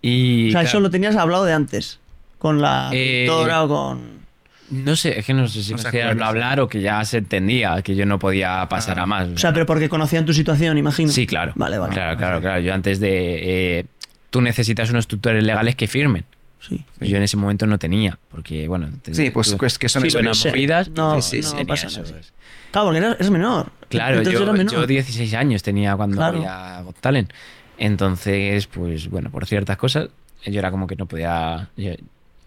Y 0.00 0.48
o 0.48 0.52
sea, 0.52 0.60
claro, 0.62 0.68
eso 0.68 0.80
lo 0.80 0.90
tenías 0.90 1.16
hablado 1.16 1.44
de 1.44 1.52
antes, 1.52 2.00
con 2.38 2.60
la 2.60 2.90
Eh, 2.92 3.28
o 3.30 3.68
con... 3.68 4.22
no 4.70 4.96
sé, 4.96 5.18
es 5.18 5.24
que 5.26 5.34
no 5.34 5.46
sé 5.48 5.62
si 5.62 5.74
sí. 5.78 5.98
hablar 6.00 6.60
o 6.60 6.68
que 6.68 6.80
ya 6.80 7.04
se 7.04 7.18
entendía 7.18 7.80
que 7.82 7.94
yo 7.94 8.04
no 8.06 8.18
podía 8.18 8.66
pasar 8.68 8.98
a 8.98 9.06
más. 9.06 9.28
O 9.28 9.38
sea, 9.38 9.52
pero 9.52 9.66
porque 9.66 9.88
conocían 9.88 10.24
tu 10.24 10.32
situación, 10.32 10.76
imagino. 10.78 11.12
Sí, 11.12 11.26
claro. 11.26 11.52
Vale, 11.54 11.78
vale. 11.78 11.92
Claro, 11.94 12.16
claro, 12.16 12.40
claro. 12.40 12.60
Yo 12.60 12.74
antes 12.74 12.98
de... 12.98 13.78
eh, 13.78 13.86
tú 14.30 14.40
necesitas 14.40 14.90
unos 14.90 15.06
tutores 15.06 15.44
legales 15.44 15.76
que 15.76 15.86
firmen. 15.86 16.24
Sí. 16.58 16.84
Pues 16.98 17.10
yo 17.10 17.16
en 17.16 17.24
ese 17.24 17.36
momento 17.36 17.66
no 17.66 17.78
tenía, 17.78 18.18
porque 18.30 18.66
bueno... 18.68 18.88
te- 19.02 19.14
Sí, 19.14 19.30
pues, 19.30 19.54
pues 19.58 19.78
que 19.78 19.88
son 19.88 20.08
sí. 20.08 20.16
movidas. 20.48 20.88
No, 20.90 21.20
Sí, 21.20 21.42
sí, 21.42 21.48
sí. 21.50 21.56
no 21.56 21.66
pasa 21.66 21.88
nada. 21.88 22.02
pues. 22.10 22.32
Claro, 22.70 22.86
porque 22.86 22.98
eres, 23.06 23.30
menor. 23.30 23.66
Claro, 23.90 24.22
yo, 24.22 24.52
menor. 24.52 24.72
yo 24.72 24.86
16 24.86 25.34
años 25.34 25.62
tenía 25.62 25.94
cuando 25.96 26.16
Claro. 26.16 26.38
había 26.38 26.80
Got 26.82 26.98
Talent. 27.00 27.30
Entonces, 27.78 28.66
pues 28.66 29.08
bueno, 29.08 29.30
por 29.30 29.46
ciertas 29.46 29.76
cosas, 29.76 30.08
yo 30.46 30.58
era 30.58 30.70
como 30.70 30.86
que 30.86 30.96
no 30.96 31.06
podía... 31.06 31.68
yo 31.76 31.92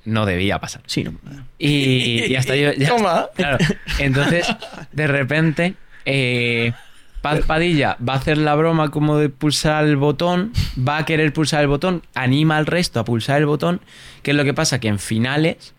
no 0.05 0.25
debía 0.27 0.59
pasar. 0.59 0.81
Sí, 0.85 1.03
no. 1.03 1.13
Y, 1.57 2.25
y 2.27 2.35
hasta 2.35 2.55
yo... 2.55 2.71
ya- 2.73 2.89
Toma. 2.89 3.27
Claro. 3.35 3.57
Entonces, 3.99 4.47
de 4.91 5.07
repente, 5.07 5.73
eh, 6.05 6.73
Paz 7.21 7.39
Padilla 7.47 7.97
va 8.07 8.13
a 8.13 8.17
hacer 8.17 8.37
la 8.37 8.53
broma 8.53 8.91
como 8.91 9.17
de 9.17 9.29
pulsar 9.29 9.83
el 9.85 9.95
botón, 9.97 10.53
va 10.77 10.97
a 10.99 11.05
querer 11.05 11.33
pulsar 11.33 11.61
el 11.61 11.67
botón, 11.67 12.03
anima 12.13 12.57
al 12.57 12.67
resto 12.67 12.99
a 12.99 13.03
pulsar 13.05 13.39
el 13.39 13.47
botón. 13.47 13.81
¿Qué 14.21 14.29
es 14.31 14.37
lo 14.37 14.43
que 14.43 14.53
pasa? 14.53 14.79
Que 14.79 14.89
en 14.89 14.99
finales, 14.99 15.73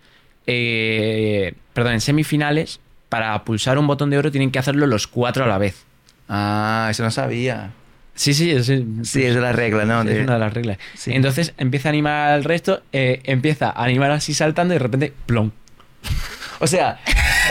eh, 0.49 1.55
perdón, 1.73 1.93
en 1.95 2.01
semifinales, 2.01 2.81
para 3.09 3.45
pulsar 3.45 3.79
un 3.79 3.87
botón 3.87 4.11
de 4.11 4.19
oro 4.19 4.33
tienen 4.33 4.51
que 4.51 4.59
hacerlo 4.59 4.87
los 4.89 5.07
cuatro 5.07 5.45
a 5.45 5.47
la 5.47 5.59
vez. 5.59 5.85
Ah, 6.29 6.89
eso 6.91 7.05
no 7.05 7.11
sabía. 7.13 7.71
Sí, 8.17 8.35
sí, 8.35 8.51
es, 8.51 8.67
Sí, 9.03 9.23
es 9.25 9.37
la 9.37 9.53
regla, 9.53 9.85
¿no? 9.85 10.03
es 10.03 10.23
una 10.25 10.33
de 10.35 10.39
las 10.41 10.53
reglas. 10.53 10.79
Sí. 10.95 11.13
Entonces 11.15 11.55
empieza 11.59 11.89
a 11.89 11.91
animar 11.91 12.31
al 12.33 12.43
resto, 12.45 12.83
eh, 12.93 13.21
empieza 13.25 13.71
a 13.71 13.85
animar 13.85 14.11
así 14.11 14.35
saltando 14.35 14.75
y 14.75 14.77
de 14.79 14.83
repente, 14.83 15.13
plom. 15.27 15.53
O 16.59 16.67
sea, 16.67 16.99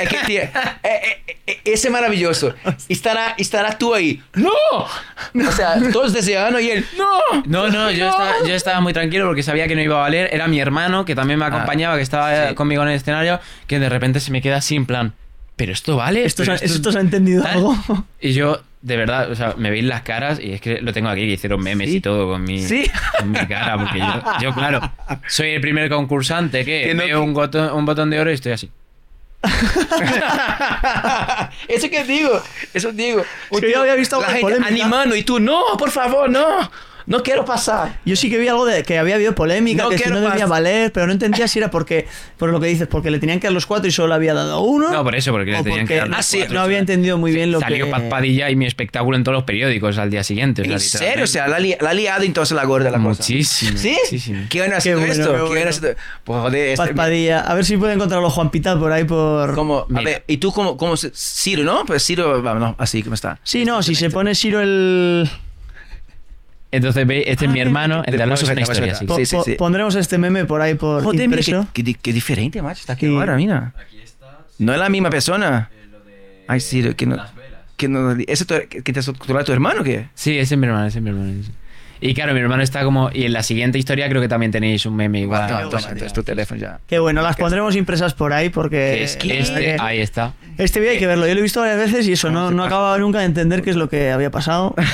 es 0.02 0.10
que, 0.10 0.18
tío, 0.26 0.42
eh, 0.42 0.52
eh, 0.84 1.60
ese 1.64 1.88
es 1.90 1.92
maravilloso. 1.92 2.56
Estará, 2.90 3.36
estará 3.38 3.78
tú 3.78 3.94
ahí. 3.94 4.20
¡No! 4.34 4.50
O 5.48 5.52
sea, 5.52 5.76
todos 5.94 6.12
deseando 6.12 6.60
y 6.60 6.72
él. 6.72 6.86
¡No! 6.98 7.44
No, 7.46 7.70
no, 7.70 7.92
yo, 7.92 8.10
Estaba, 8.10 8.32
yo 8.48 8.56
estaba 8.56 8.82
muy 8.82 8.94
tranquilo 8.94 9.28
porque 9.28 9.44
sabía 9.44 9.68
que 9.68 9.76
no 9.76 9.82
iba 9.84 9.98
a 9.98 10.00
valer. 10.02 10.30
Era 10.34 10.48
mi 10.48 10.60
hermano, 10.60 11.06
que 11.06 11.14
también 11.14 11.38
me 11.38 11.46
acompañaba, 11.46 11.98
que 11.98 12.02
estaba 12.02 12.50
sí. 12.50 12.56
conmigo 12.56 12.82
en 12.82 12.90
el 12.90 12.96
escenario, 12.96 13.40
que 13.68 13.78
de 13.78 13.90
repente 13.90 14.20
se 14.20 14.32
me 14.32 14.42
queda 14.42 14.56
así 14.58 14.76
en 14.76 14.88
plan, 14.88 15.14
¿pero 15.56 15.72
esto 15.72 15.98
vale? 15.98 16.26
¿Esto, 16.26 16.42
¿Pero 16.44 16.58
se 16.58 16.66
ha- 16.66 16.68
¿Esto 16.68 16.92
se 16.92 16.98
ha 16.98 17.02
entendido 17.02 17.44
tal?". 17.44 17.54
algo? 17.58 17.78
Y 18.20 18.34
yo, 18.34 18.64
de 18.86 18.98
verdad, 18.98 19.32
o 19.32 19.36
sea, 19.36 19.56
me 19.58 19.72
veis 19.72 19.84
las 19.84 20.04
caras 20.04 20.40
y 20.40 20.54
es 20.54 20.62
que 20.62 20.80
lo 20.80 20.94
tengo 20.94 21.10
aquí, 21.10 21.22
que 21.22 21.34
hicieron 21.34 21.60
memes 21.62 21.90
Sí. 21.90 21.98
y 21.98 22.02
todo 22.02 22.28
con 22.30 22.44
mi, 22.44 22.62
Sí. 22.62 22.90
con 23.20 23.32
mi 23.32 23.40
cara, 23.48 23.78
porque 23.80 23.98
yo, 23.98 24.24
yo, 24.42 24.54
claro, 24.54 24.80
soy 25.28 25.50
el 25.56 25.62
primer 25.62 25.90
concursante 25.90 26.64
que, 26.64 26.94
no- 26.94 27.04
veo 27.04 27.24
un 27.24 27.34
botón, 27.34 27.74
un 27.74 27.84
botón 27.86 28.12
de 28.12 28.20
oro 28.20 28.30
y 28.30 28.36
estoy 28.36 28.52
así. 28.52 28.70
eso 31.68 31.90
que 31.90 32.04
digo, 32.04 32.42
eso 32.74 32.92
digo. 32.92 33.24
Es 33.52 33.62
que 33.62 33.72
yo 33.72 33.82
había 33.82 33.96
visto 33.96 34.20
la 34.22 34.28
gente 34.28 34.42
polémica. 34.42 34.68
animando 34.70 35.16
y 35.16 35.24
tú, 35.24 35.40
no, 35.40 35.64
por 35.78 35.92
favor, 35.92 36.30
no. 36.30 36.70
No 37.08 37.22
quiero 37.22 37.46
pasar. 37.46 38.00
Yo 38.06 38.16
sí 38.16 38.30
que 38.32 38.38
vi 38.40 38.48
algo 38.48 38.66
de 38.66 38.82
que 38.84 38.98
había 38.98 39.16
habido 39.16 39.36
polémica, 39.36 39.84
No 39.84 39.90
que 39.90 39.98
si 40.00 40.10
no 40.10 40.20
debía 40.22 40.48
valer, 40.48 40.92
pero 40.92 41.06
no 41.06 41.14
entendía 41.14 41.48
si 41.48 41.60
era 41.60 41.70
porque, 41.70 42.08
por 42.38 42.50
lo 42.50 42.60
que 42.60 42.68
dices, 42.68 42.88
porque 42.88 43.12
le 43.12 43.20
tenían 43.20 43.40
que 43.40 43.48
dar 43.48 43.54
los 43.54 43.66
cuatro 43.68 43.88
y 43.88 43.92
solo 43.92 44.08
le 44.10 44.16
había 44.16 44.34
dado 44.34 44.62
uno. 44.62 44.92
No, 44.92 45.04
por 45.04 45.16
eso, 45.16 45.32
porque 45.32 45.52
le 45.52 45.64
tenían 45.64 45.86
que 45.88 45.96
dar 45.98 46.08
los 46.10 46.18
no- 46.18 46.38
cuatro. 46.40 46.54
no 46.56 46.62
había 46.62 46.80
entendido 46.80 47.18
muy 47.18 47.32
bien 47.32 47.52
lo 47.52 47.60
Salió 47.60 47.86
que... 47.86 47.92
Paz 47.92 48.02
Padilla 48.10 48.50
y 48.50 48.56
mi 48.56 48.66
espectáculo 48.66 49.16
en 49.18 49.24
todos 49.24 49.36
los 49.36 49.44
periódicos 49.44 49.98
al 50.00 50.10
día 50.10 50.24
siguiente. 50.24 50.62
o 50.64 50.66
sea, 50.66 50.74
¿En 50.74 50.80
serio? 50.80 51.24
O 51.26 51.28
sea, 51.28 51.48
la, 51.48 51.60
li- 51.60 51.76
la 51.80 51.92
ha 51.92 51.94
liado 51.94 52.24
entonces 52.24 52.56
la 52.56 52.66
gorda 52.66 52.90
la 52.90 52.98
cosa. 52.98 53.22
Muchísimo. 53.22 53.78
¿Sí? 53.78 53.96
muchísimo. 54.04 54.42
¿Qué 54.50 54.60
bueno 54.60 54.76
ha 54.78 54.82
sido 54.82 54.98
bueno, 55.00 55.14
esto? 55.14 55.32
qué 55.32 55.38
¿Qué 55.38 55.44
bueno? 55.44 55.72
Pues 56.24 56.40
joder, 56.42 56.78
Paz 56.78 56.88
este- 56.88 56.96
Padilla. 56.98 57.40
A 57.42 57.54
ver 57.54 57.66
si 57.66 57.78
puede 57.78 57.94
encontrar 57.94 58.20
a 58.20 58.24
los 58.24 58.34
Juan 58.34 58.50
Pita 58.50 58.80
por 58.80 58.92
ahí 58.92 59.04
por... 59.04 59.54
como, 59.54 59.82
a 59.82 59.86
Mira. 59.90 60.02
ver, 60.04 60.24
¿y 60.28 60.38
tú 60.38 60.52
cómo, 60.52 60.76
cómo 60.76 60.98
se- 60.98 61.12
Ciro, 61.14 61.64
no? 61.64 61.86
Pues 61.86 62.04
Ciro, 62.04 62.42
vamos, 62.42 62.62
no, 62.62 62.76
así, 62.80 63.04
¿cómo 63.04 63.14
está? 63.14 63.40
Sí, 63.44 63.64
no, 63.64 63.84
si 63.84 63.94
se 63.94 64.10
pone 64.10 64.34
Siro 64.34 64.60
el... 64.60 65.30
Entonces, 66.72 67.08
ve, 67.08 67.24
este 67.28 67.46
es 67.46 67.52
mi 67.52 67.60
hermano, 67.62 68.04
el 68.06 68.18
de 68.18 68.24
al 68.24 68.30
lado 68.30 68.42
es 68.42 68.50
una 68.50 68.60
historia, 68.62 68.96
sí. 68.96 69.06
po- 69.06 69.16
sí, 69.24 69.36
po- 69.36 69.44
sí. 69.44 69.54
Pondremos 69.54 69.96
este 69.96 70.18
meme 70.18 70.46
por 70.46 70.62
ahí 70.62 70.74
por 70.76 71.04
Joder, 71.04 71.28
mira, 71.28 71.42
qué, 71.42 71.52
impreso. 71.52 71.68
qué, 71.74 71.84
di- 71.84 71.94
qué 71.96 72.12
diferente, 72.12 72.62
macho. 72.62 72.82
Está 72.82 72.94
aquí 72.94 73.06
Sí. 73.08 73.16
ahora, 73.16 73.36
mira. 73.38 73.74
Aquí 73.80 74.00
está 74.04 74.40
No 74.60 74.74
es 74.74 74.80
la 74.80 74.90
misma 74.90 75.10
persona. 75.10 75.70
eh, 75.72 75.86
lo 75.92 76.00
Ay, 76.48 76.60
Ciro, 76.60 76.96
que 76.96 77.06
no... 77.06 77.16
las 77.16 77.34
velas. 77.36 77.60
Que 77.78 77.88
no 77.88 78.12
¿Ese 78.28 78.46
tu, 78.46 78.56
que 78.68 78.82
te 78.94 79.00
has 79.00 79.06
tu 79.46 79.52
hermano 79.54 79.82
o 79.82 79.84
qué? 79.84 80.08
Sí, 80.16 80.38
ese 80.38 80.56
es 80.56 80.60
mi 80.60 80.68
hermano, 80.68 80.86
ese 80.88 80.98
es 80.98 81.04
mi 81.04 81.10
hermano. 81.12 81.44
sí. 81.44 81.52
Y 82.02 82.14
claro, 82.14 82.34
mi 82.34 82.40
hermano 82.42 82.62
está 82.62 82.84
como... 82.84 83.10
Y 83.14 83.24
en 83.24 83.32
la 83.34 83.42
siguiente 83.42 83.78
historia 83.80 84.10
creo 84.10 84.22
que 84.22 84.28
también 84.28 84.52
tenéis 84.52 84.86
un 84.86 84.96
meme 84.98 85.22
igual. 85.22 85.48
Toma, 85.48 85.62
toma, 85.70 85.80
entonces 85.84 86.12
tu 86.14 86.24
teléfono 86.24 86.60
ya. 86.60 86.80
Que 86.88 87.00
bueno, 87.00 87.22
las 87.22 87.38
pondremos 87.38 87.74
impresas 87.76 88.14
por 88.14 88.34
ahí 88.34 88.50
porque... 88.50 89.08
Que 89.20 89.40
es 89.40 89.50
este, 89.50 89.78
ahí 89.80 90.00
está. 90.02 90.34
Este 90.58 90.80
vídeo 90.82 90.92
hay 90.92 91.00
que 91.00 91.08
verlo. 91.08 91.26
Yo 91.26 91.34
lo 91.34 91.40
he 91.40 91.44
visto 91.44 91.62
varias 91.62 91.78
veces 91.78 92.06
y 92.08 92.12
eso, 92.12 92.30
no, 92.32 92.52
no 92.52 92.64
acababa 92.66 92.98
nunca 92.98 93.20
de 93.20 93.26
entender 93.26 93.62
qué 93.62 93.70
es 93.70 93.76
lo 93.78 93.88
que 93.90 94.12
había 94.12 94.30
pasado. 94.30 94.76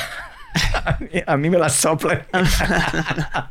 A 1.27 1.37
mí 1.37 1.49
me 1.49 1.57
la 1.57 1.69
sopla. 1.69 2.25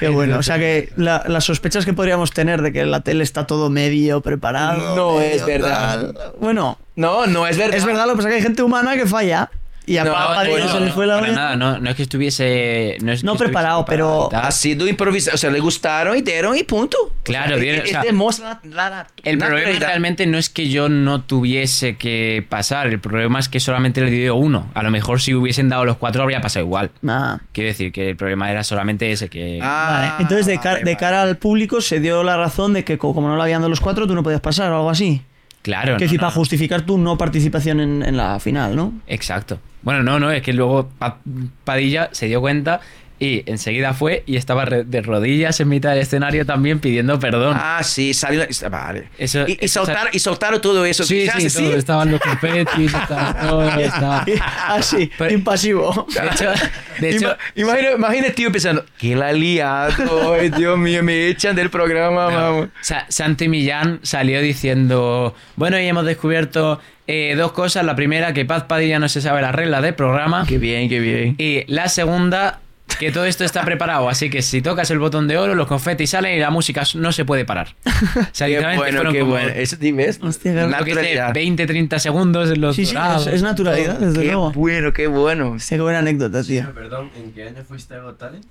Qué 0.00 0.08
bueno. 0.08 0.38
O 0.38 0.42
sea 0.42 0.58
que 0.58 0.92
la- 0.96 1.22
las 1.28 1.44
sospechas 1.44 1.84
que 1.84 1.92
podríamos 1.92 2.32
tener 2.32 2.62
de 2.62 2.72
que 2.72 2.80
en 2.80 2.90
la 2.90 3.00
tele 3.00 3.22
está 3.22 3.46
todo 3.46 3.70
medio 3.70 4.20
preparado. 4.22 4.96
No 4.96 5.18
medio 5.18 5.34
es 5.36 5.46
verdad. 5.46 6.12
tal. 6.12 6.32
Bueno, 6.40 6.78
No, 6.96 7.26
no 7.26 7.46
es 7.46 7.56
verdad. 7.56 7.76
es 7.76 7.84
verdad, 7.84 8.06
lo 8.06 8.12
que 8.12 8.16
pasa 8.16 8.28
es 8.28 8.32
que 8.32 8.36
hay 8.38 8.42
gente 8.42 8.62
humana 8.62 8.96
que 8.96 9.06
falla. 9.06 9.50
Y 9.86 9.98
a 9.98 10.04
No, 10.04 10.12
Padilla 10.14 10.50
bueno, 10.50 10.68
se 10.72 10.80
le 10.80 10.90
fue 10.92 11.06
la 11.06 11.20
para 11.20 11.32
nada, 11.32 11.56
no, 11.56 11.78
no 11.78 11.90
es 11.90 11.96
que 11.96 12.02
estuviese... 12.04 12.96
No, 13.02 13.12
es 13.12 13.20
que 13.20 13.26
No 13.26 13.32
estuviese 13.32 13.44
preparado, 13.44 13.84
pero-. 13.84 14.30
Ha 14.32 14.50
sido 14.50 14.88
improvisado. 14.88 15.34
O 15.34 15.38
sea, 15.38 15.50
le 15.50 15.60
gustaron 15.60 16.16
y 16.16 16.22
dieron 16.22 16.56
y 16.56 16.62
punto. 16.62 16.96
Claro, 17.22 17.56
o 17.56 17.58
sea, 17.58 17.62
dieron- 17.64 17.80
es- 17.82 17.88
o 17.88 17.90
sea, 17.90 18.00
es 18.00 18.06
demuestra 18.06 18.60
la, 18.64 18.90
la- 18.90 19.06
El 19.22 19.38
problema 19.38 19.78
realmente 19.78 20.26
no 20.26 20.38
es 20.38 20.48
que 20.48 20.68
yo 20.70 20.88
no 20.88 21.20
tuviese 21.22 21.96
que 21.96 22.44
pasar, 22.48 22.86
el 22.86 22.98
problema 22.98 23.38
es 23.38 23.48
que 23.48 23.60
solamente 23.60 24.00
le 24.00 24.10
dio 24.10 24.34
uno. 24.36 24.70
A 24.74 24.82
lo 24.82 24.90
mejor 24.90 25.20
si 25.20 25.34
hubiesen 25.34 25.68
dado 25.68 25.84
los 25.84 25.96
cuatro 25.98 26.22
habría 26.22 26.40
pasado 26.40 26.64
igual. 26.64 26.90
Ah, 27.06 27.40
Quiero 27.52 27.68
decir 27.68 27.92
que 27.92 28.10
el 28.10 28.16
problema 28.16 28.50
era 28.50 28.64
solamente 28.64 29.12
ese, 29.12 29.28
que... 29.28 29.60
Ah, 29.62 30.08
vale. 30.10 30.22
Entonces, 30.22 30.46
de, 30.46 30.54
car- 30.58 30.64
vale, 30.74 30.78
de 30.80 30.84
vale. 30.92 30.96
cara 30.96 31.22
al 31.22 31.36
público, 31.36 31.80
se 31.80 32.00
dio 32.00 32.22
la 32.22 32.36
razón 32.36 32.72
de 32.72 32.84
que, 32.84 32.96
co- 32.98 33.14
como 33.14 33.28
no 33.28 33.36
lo 33.36 33.42
habían 33.42 33.60
dado 33.60 33.68
los 33.68 33.80
cuatro, 33.80 34.06
tú 34.06 34.14
no 34.14 34.22
podías 34.22 34.40
pasar 34.40 34.72
o 34.72 34.76
algo 34.76 34.90
así. 34.90 35.22
Claro. 35.64 35.96
que 35.96 36.04
no, 36.06 36.12
no, 36.12 36.18
para 36.18 36.30
justificar 36.30 36.82
tu 36.82 36.98
no 36.98 37.16
participación 37.18 37.80
en, 37.80 38.02
en 38.02 38.16
la 38.16 38.38
final, 38.38 38.76
¿no? 38.76 38.92
Exacto. 39.06 39.58
Bueno, 39.82 40.02
no, 40.02 40.20
no, 40.20 40.30
es 40.30 40.42
que 40.42 40.52
luego 40.52 40.88
Pa- 40.98 41.18
Padilla 41.64 42.10
se 42.12 42.26
dio 42.26 42.40
cuenta 42.40 42.80
y 43.24 43.42
enseguida 43.46 43.94
fue 43.94 44.22
y 44.26 44.36
estaba 44.36 44.64
de 44.66 45.00
rodillas 45.02 45.58
en 45.60 45.68
mitad 45.68 45.90
del 45.90 46.00
escenario 46.00 46.44
también 46.44 46.78
pidiendo 46.80 47.18
perdón. 47.18 47.56
Ah, 47.58 47.80
sí, 47.82 48.12
salió. 48.12 48.44
Vale. 48.70 49.08
Eso- 49.18 49.46
y, 49.48 49.58
y, 49.60 49.68
soltaron, 49.68 50.08
y 50.12 50.18
soltaron 50.18 50.60
todo 50.60 50.84
eso. 50.84 51.04
sí, 51.04 51.26
¿Qué 51.36 51.48
sí, 51.48 51.58
todo, 51.64 51.76
estaban 51.76 52.10
los 52.10 52.20
todo, 53.40 53.68
estaba- 53.78 54.24
Así, 54.68 55.10
Pero- 55.16 55.32
impasivo. 55.34 56.06
De 56.14 56.26
hecho, 56.28 56.52
de 57.00 57.10
hecho 57.10 57.36
imagina, 57.54 57.90
imagina 57.92 58.26
el 58.26 58.34
tío 58.34 58.52
pensando, 58.52 58.84
que 58.98 59.16
la 59.16 59.32
liado, 59.32 60.34
ay, 60.34 60.50
Dios 60.50 60.76
mío, 60.78 61.02
me 61.02 61.28
echan 61.28 61.56
del 61.56 61.70
programa, 61.70 62.26
vamos. 62.26 62.68
Sa- 62.82 63.06
Santi 63.08 63.48
Millán 63.48 64.00
salió 64.02 64.40
diciendo, 64.40 65.34
bueno, 65.56 65.78
y 65.80 65.86
hemos 65.86 66.04
descubierto 66.04 66.80
eh, 67.06 67.34
dos 67.36 67.52
cosas. 67.52 67.84
La 67.84 67.94
primera, 67.96 68.32
que 68.32 68.44
Paz 68.44 68.64
Padilla 68.64 68.98
no 68.98 69.08
se 69.08 69.20
sabe 69.20 69.42
las 69.42 69.54
reglas 69.54 69.82
del 69.82 69.94
programa. 69.94 70.44
Qué 70.48 70.58
bien, 70.58 70.88
qué 70.88 71.00
bien. 71.00 71.34
Y 71.38 71.64
la 71.72 71.88
segunda, 71.88 72.60
que 72.98 73.10
todo 73.10 73.24
esto 73.24 73.44
está 73.44 73.64
preparado. 73.64 74.08
Así 74.08 74.30
que 74.30 74.40
si 74.42 74.62
tocas 74.62 74.90
el 74.90 74.98
botón 74.98 75.26
de 75.28 75.36
oro, 75.38 75.54
los 75.54 75.66
confetis 75.66 76.10
salen 76.10 76.36
y 76.36 76.40
la 76.40 76.50
música 76.50 76.84
no 76.94 77.12
se 77.12 77.24
puede 77.24 77.44
parar. 77.44 77.74
O 77.86 77.90
sea, 78.32 78.46
Qué 78.46 78.52
literalmente 78.54 78.76
bueno, 78.78 78.96
fueron 78.98 79.12
qué 79.12 79.20
como, 79.20 79.32
bueno. 79.32 79.48
Eso 79.48 79.76
sí, 79.80 79.92
¿ves? 79.92 80.20
Hostia, 80.22 80.52
qué- 80.52 80.60
qué 80.60 80.66
Naturalidad. 80.66 81.34
20, 81.34 81.66
30 81.66 81.98
segundos 81.98 82.50
en 82.50 82.60
los 82.60 82.76
Sí, 82.76 82.86
sí, 82.86 82.94
es, 83.18 83.26
es 83.26 83.42
naturalidad, 83.42 83.98
desde 83.98 84.20
Qué 84.20 84.26
luego. 84.26 84.52
bueno, 84.52 84.92
qué 84.92 85.06
bueno. 85.08 85.50
Hostia, 85.52 85.76
qué 85.78 85.82
buena 85.82 85.98
anécdota, 86.00 86.42
tío. 86.42 86.62
Pero, 86.62 86.74
perdón, 86.74 87.10
¿en 87.16 87.32
qué 87.32 87.44
año 87.48 87.62
fuiste 87.66 87.94
a 87.94 87.98
Got 88.00 88.18
Talent? 88.18 88.44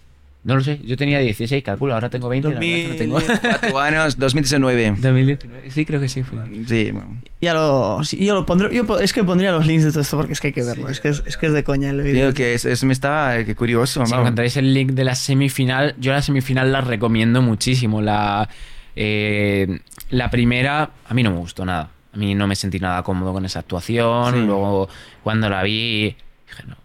No 0.43 0.55
lo 0.55 0.61
sé, 0.61 0.81
yo 0.83 0.97
tenía 0.97 1.19
16, 1.19 1.63
calculo, 1.63 1.93
ahora 1.93 2.09
tengo 2.09 2.27
20. 2.27 2.49
la 2.49 2.59
verdad 2.59 2.69
es 2.69 2.83
que 2.83 2.89
no 2.89 2.95
tengo. 2.97 3.39
4 3.61 3.79
años, 3.79 4.19
2019. 4.19 4.95
2019, 4.99 5.71
sí, 5.71 5.85
creo 5.85 6.01
que 6.01 6.09
sí 6.09 6.23
fue. 6.23 6.39
Sí, 6.67 6.91
bueno. 6.91 7.21
Ya 7.39 7.53
lo, 7.53 8.03
sí, 8.03 8.17
yo 8.25 8.35
lo 8.35 8.45
pondré. 8.45 8.75
Yo 8.75 8.99
es 8.99 9.13
que 9.13 9.23
pondría 9.23 9.53
los 9.53 9.65
links 9.65 9.85
de 9.85 9.91
todo 9.91 10.01
esto 10.01 10.17
porque 10.17 10.33
es 10.33 10.41
que 10.41 10.47
hay 10.47 10.53
que 10.53 10.63
verlo. 10.63 10.89
es, 10.89 10.99
que 10.99 11.09
es, 11.09 11.23
es 11.25 11.37
que 11.37 11.45
es 11.45 11.53
de 11.53 11.63
coña 11.63 11.91
el 11.91 12.01
vídeo. 12.01 12.25
Digo 12.25 12.33
que 12.33 12.55
eso, 12.55 12.67
eso 12.67 12.85
me 12.85 12.91
estaba 12.91 13.37
eh, 13.37 13.45
que 13.45 13.55
curioso. 13.55 14.05
Si 14.05 14.11
vamos. 14.11 14.25
encontráis 14.25 14.57
el 14.57 14.73
link 14.73 14.91
de 14.91 15.05
la 15.05 15.15
semifinal, 15.15 15.95
yo 15.97 16.11
la 16.11 16.21
semifinal 16.21 16.73
la 16.73 16.81
recomiendo 16.81 17.41
muchísimo. 17.41 18.01
La, 18.01 18.49
eh, 18.97 19.79
la 20.09 20.29
primera, 20.29 20.89
a 21.07 21.13
mí 21.13 21.23
no 21.23 21.31
me 21.31 21.37
gustó 21.37 21.63
nada. 21.63 21.89
A 22.13 22.17
mí 22.17 22.35
no 22.35 22.47
me 22.47 22.57
sentí 22.57 22.79
nada 22.79 23.01
cómodo 23.01 23.31
con 23.31 23.45
esa 23.45 23.59
actuación. 23.59 24.33
Sí. 24.33 24.39
Luego, 24.41 24.89
cuando 25.23 25.49
la 25.49 25.63
vi, 25.63 26.17
dije, 26.47 26.63
no 26.67 26.82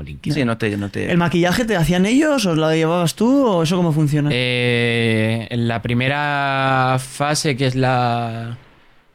jolín, 0.00 0.18
¿qué 0.20 0.32
Sí, 0.32 0.44
no 0.44 0.56
te, 0.58 0.76
no 0.76 0.88
te... 0.88 1.10
¿El 1.10 1.18
maquillaje 1.18 1.64
te 1.64 1.76
hacían 1.76 2.06
ellos? 2.06 2.44
¿Os 2.46 2.56
lo 2.56 2.70
llevabas 2.72 3.14
tú? 3.14 3.46
¿O 3.46 3.62
eso 3.62 3.76
cómo 3.76 3.92
funciona? 3.92 4.30
Eh, 4.32 5.46
en 5.50 5.68
la 5.68 5.80
primera 5.82 6.96
fase, 6.98 7.56
que 7.56 7.66
es 7.66 7.74
la. 7.74 8.56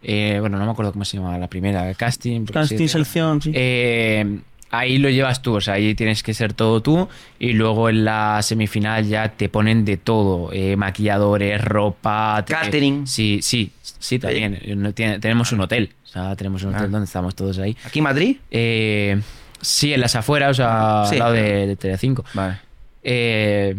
eh, 0.04 0.38
bueno, 0.40 0.58
no 0.58 0.66
me 0.66 0.72
acuerdo 0.72 0.92
cómo 0.94 1.06
se 1.06 1.18
llama 1.18 1.38
la 1.38 1.48
primera, 1.48 1.90
el 1.90 1.96
casting. 1.96 2.46
Casting, 2.46 2.78
sí, 2.78 2.88
selección, 2.88 3.42
sí. 3.42 3.52
Eh, 3.54 4.40
ahí 4.72 4.98
lo 4.98 5.10
llevas 5.10 5.42
tú, 5.42 5.56
o 5.56 5.62
sea, 5.62 5.76
ahí 5.76 5.96
tienes 5.96 6.22
que 6.24 6.34
ser 6.34 6.54
todo 6.54 6.82
tú. 6.82 7.08
Y 7.40 7.54
luego 7.54 7.90
en 7.90 8.06
la 8.06 8.42
semifinal 8.42 9.06
ya 9.08 9.30
te 9.30 9.50
ponen 9.50 9.86
de 9.86 9.98
todo: 9.98 10.52
eh, 10.54 10.76
maquilladores, 10.76 11.62
ropa. 11.64 12.44
te- 12.46 12.54
Catering. 12.54 13.08
Sí, 13.08 13.40
sí, 13.42 13.72
sí, 13.82 14.20
también. 14.20 14.60
Tenemos 14.94 15.52
un 15.52 15.62
hotel, 15.62 15.92
o 16.04 16.08
sea, 16.08 16.36
tenemos 16.36 16.64
un 16.64 16.70
hotel 16.76 16.86
Ah. 16.86 16.90
donde 16.90 17.06
estamos 17.06 17.34
todos 17.36 17.58
ahí. 17.60 17.76
¿Aquí 17.86 18.00
en 18.00 18.04
Madrid? 18.04 18.38
Eh, 18.52 19.20
sí, 19.66 19.94
en 19.94 20.02
las 20.02 20.16
afueras, 20.16 20.52
o 20.52 20.54
sea, 20.54 21.04
Sí. 21.08 21.16
al 21.16 21.20
lado 21.20 21.34
de, 21.34 21.68
de 21.68 21.76
Telecinco. 21.76 22.24
Vale. 22.34 22.58
Eh, 23.04 23.76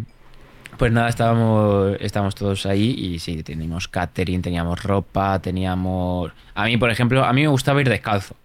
pues 0.76 0.93
nada, 0.93 1.09
estábamos, 1.09 1.97
estábamos 2.01 2.34
todos 2.34 2.66
ahí 2.66 2.91
y 2.91 3.18
sí, 3.18 3.43
teníamos 3.43 3.89
catering, 3.89 4.43
teníamos 4.43 4.82
ropa, 4.82 5.39
teníamos... 5.41 6.32
A 6.55 6.64
mí, 6.66 6.76
por 6.76 6.91
ejemplo, 6.91 7.24
a 7.24 7.32
mí 7.32 7.43
me 7.43 7.49
gustaba 7.49 7.80
ir 7.80 7.89
descalzo. 7.89 8.37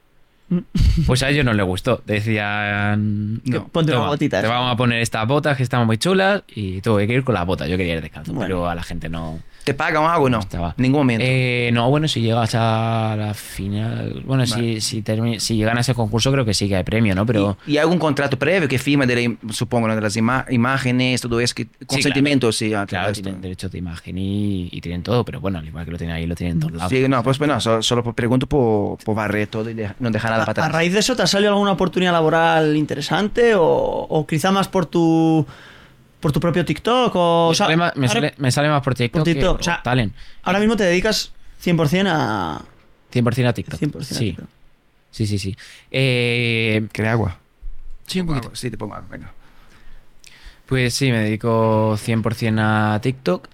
Pues 1.08 1.24
a 1.24 1.30
ellos 1.30 1.46
no 1.46 1.54
les 1.54 1.66
gustó. 1.66 2.02
Decían... 2.06 3.42
Que 3.50 3.60
ponte 3.62 3.92
"Toma, 3.92 4.04
unas 4.06 4.14
botitas". 4.16 4.42
Te 4.42 4.48
vamos 4.48 4.72
a 4.74 4.76
poner 4.76 5.02
estas 5.02 5.26
botas 5.28 5.56
que 5.58 5.64
están 5.64 5.86
muy 5.86 5.98
chulas 5.98 6.44
y 6.48 6.82
tuve 6.82 7.08
que 7.08 7.14
ir 7.14 7.24
con 7.24 7.36
las 7.36 7.46
botas. 7.46 7.68
Yo 7.70 7.78
quería 7.78 7.96
ir 7.96 8.02
descalzo, 8.02 8.34
Bueno. 8.34 8.48
pero 8.48 8.70
a 8.70 8.76
la 8.76 8.84
gente 8.84 9.08
no... 9.10 9.40
¿Te 9.64 9.74
pagan 9.76 10.04
algo 10.06 10.26
o 10.26 10.30
no? 10.30 10.40
Estaba. 10.40 10.74
Ningún 10.78 11.02
momento. 11.02 11.24
Eh, 11.28 11.70
no, 11.74 11.90
bueno, 11.90 12.08
si 12.08 12.22
llegas 12.22 12.56
a 12.56 13.16
la 13.18 13.34
final... 13.34 14.24
Bueno, 14.26 14.46
si, 14.48 14.82
si, 14.82 15.04
termi- 15.04 15.40
si 15.40 15.56
llegan 15.56 15.78
a 15.78 15.82
ese 15.82 15.94
concurso 15.94 16.32
creo 16.32 16.44
que 16.46 16.54
sí 16.54 16.68
que 16.68 16.76
hay 16.78 16.84
premio, 16.84 17.14
¿no? 17.14 17.26
Pero... 17.26 17.58
¿Y, 17.68 17.72
y 17.74 17.78
hay 17.78 17.82
algún 17.84 18.00
contrato 18.00 18.40
previo 18.40 18.68
que 18.68 18.80
firma, 18.80 19.06
de 19.06 19.28
la- 19.30 19.54
supongo, 19.54 19.88
¿no? 19.88 19.96
de 19.96 20.02
las 20.02 20.16
ima- 20.18 20.46
imágenes, 20.50 21.22
todo 21.22 21.40
eso? 21.40 21.54
Que, 21.54 21.68
consentimiento, 21.86 22.52
sí. 22.52 22.74
ah, 22.74 22.86
Claro, 22.88 23.14
tienen 23.14 23.40
derechos 23.40 23.72
de 23.72 23.78
imagen 23.78 24.18
y, 24.18 24.70
y 24.72 24.82
tienen 24.82 25.04
todo, 25.04 25.24
pero 25.24 25.40
bueno, 25.40 25.60
al 25.60 25.68
igual 25.68 25.86
que 25.86 25.92
lo 25.92 25.98
tienen 25.98 26.16
ahí, 26.16 26.26
lo 26.26 26.36
tienen 26.36 26.56
en 26.56 26.60
todos 26.62 26.74
lados. 26.74 26.90
Sí, 26.90 27.08
no, 27.08 27.22
pues 27.22 27.38
bueno, 27.38 27.60
solo, 27.62 27.84
solo 27.84 28.04
pregunto 28.16 28.48
por, 28.48 28.98
por 28.98 29.16
barrer 29.16 29.48
todo 29.48 29.70
y 29.70 29.74
de- 29.76 29.92
no 30.00 30.10
dejar 30.10 30.32
nada 30.32 30.44
a, 30.44 30.46
para 30.48 30.62
a 30.64 30.66
atrás. 30.66 30.72
raíz 30.76 30.94
de 30.94 31.00
eso, 31.00 31.16
¿te 31.16 31.22
ha 31.22 31.28
salido 31.28 31.52
alguna 31.54 31.72
oportunidad 31.74 32.14
laboral 32.14 32.76
interesante? 32.76 33.54
¿O, 33.56 33.64
o 33.64 34.26
quizá 34.26 34.52
más 34.52 34.68
por 34.68 34.88
tu 34.88 35.46
por 36.22 36.32
tu 36.32 36.40
propio 36.40 36.64
TikTok? 36.64 37.14
O, 37.16 37.48
me, 37.48 37.52
o 37.52 37.54
sea, 37.54 37.66
sale 37.66 37.78
más, 37.78 37.96
me, 37.96 38.08
ahora, 38.08 38.20
sale, 38.22 38.34
me 38.38 38.52
sale 38.52 38.70
más 38.70 38.82
por 38.82 38.96
TikTok, 38.96 39.20
por 39.20 39.26
TikTok, 39.26 39.58
que 39.58 39.62
o 39.62 39.64
sea, 39.64 39.76
por 39.78 39.84
Talent. 39.84 40.16
ahora 40.44 40.60
mismo 40.60 40.78
te 40.78 40.84
dedicas 40.86 41.34
100% 41.64 42.08
a... 42.08 42.62
100% 43.12 43.48
a 43.48 43.54
TikTok. 43.54 43.80
100% 43.80 44.00
a 44.00 44.04
sí. 44.04 44.26
TikTok. 44.26 44.46
sí, 45.12 45.28
sí, 45.28 45.40
sí. 45.40 45.58
Eh, 45.92 46.88
¿Quiere 46.94 47.10
agua? 47.10 47.38
sí, 48.06 48.22
un 48.22 48.28
poquito. 48.28 48.52
Sí, 48.56 48.70
te 48.70 48.78
pongo 48.78 48.96
agua, 48.96 49.08
venga. 49.10 49.34
Pues 50.66 50.94
sí, 50.94 51.12
me 51.12 51.20
dedico 51.20 51.98
100% 51.98 52.60
a 52.60 53.00
TikTok. 53.02 53.48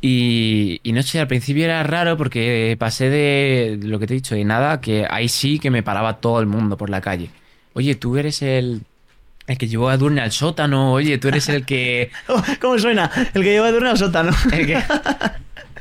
Y, 0.00 0.80
y 0.82 0.92
no 0.92 1.02
sé, 1.02 1.20
al 1.20 1.26
principio 1.26 1.64
era 1.64 1.82
raro 1.82 2.16
porque 2.16 2.76
pasé 2.78 3.10
de 3.10 3.78
lo 3.82 3.98
que 3.98 4.06
te 4.06 4.14
he 4.14 4.16
dicho, 4.16 4.34
de 4.34 4.44
nada, 4.44 4.80
que 4.80 5.06
ahí 5.08 5.28
sí 5.28 5.58
que 5.58 5.70
me 5.70 5.82
paraba 5.82 6.20
todo 6.20 6.40
el 6.40 6.46
mundo 6.46 6.76
por 6.76 6.90
la 6.90 7.00
calle. 7.00 7.30
Oye, 7.72 7.94
tú 7.94 8.16
eres 8.16 8.42
el, 8.42 8.82
el 9.46 9.58
que 9.58 9.68
llevó 9.68 9.88
a 9.88 9.96
Durne 9.96 10.20
al 10.20 10.32
sótano, 10.32 10.92
oye, 10.92 11.18
tú 11.18 11.28
eres 11.28 11.48
el 11.48 11.64
que... 11.64 12.10
¿Cómo 12.60 12.78
suena? 12.78 13.10
El 13.34 13.42
que 13.42 13.50
lleva 13.52 13.70
de 13.72 13.78
una 13.78 13.96
sótano. 13.96 14.32
el 14.52 14.66
que- 14.66 14.82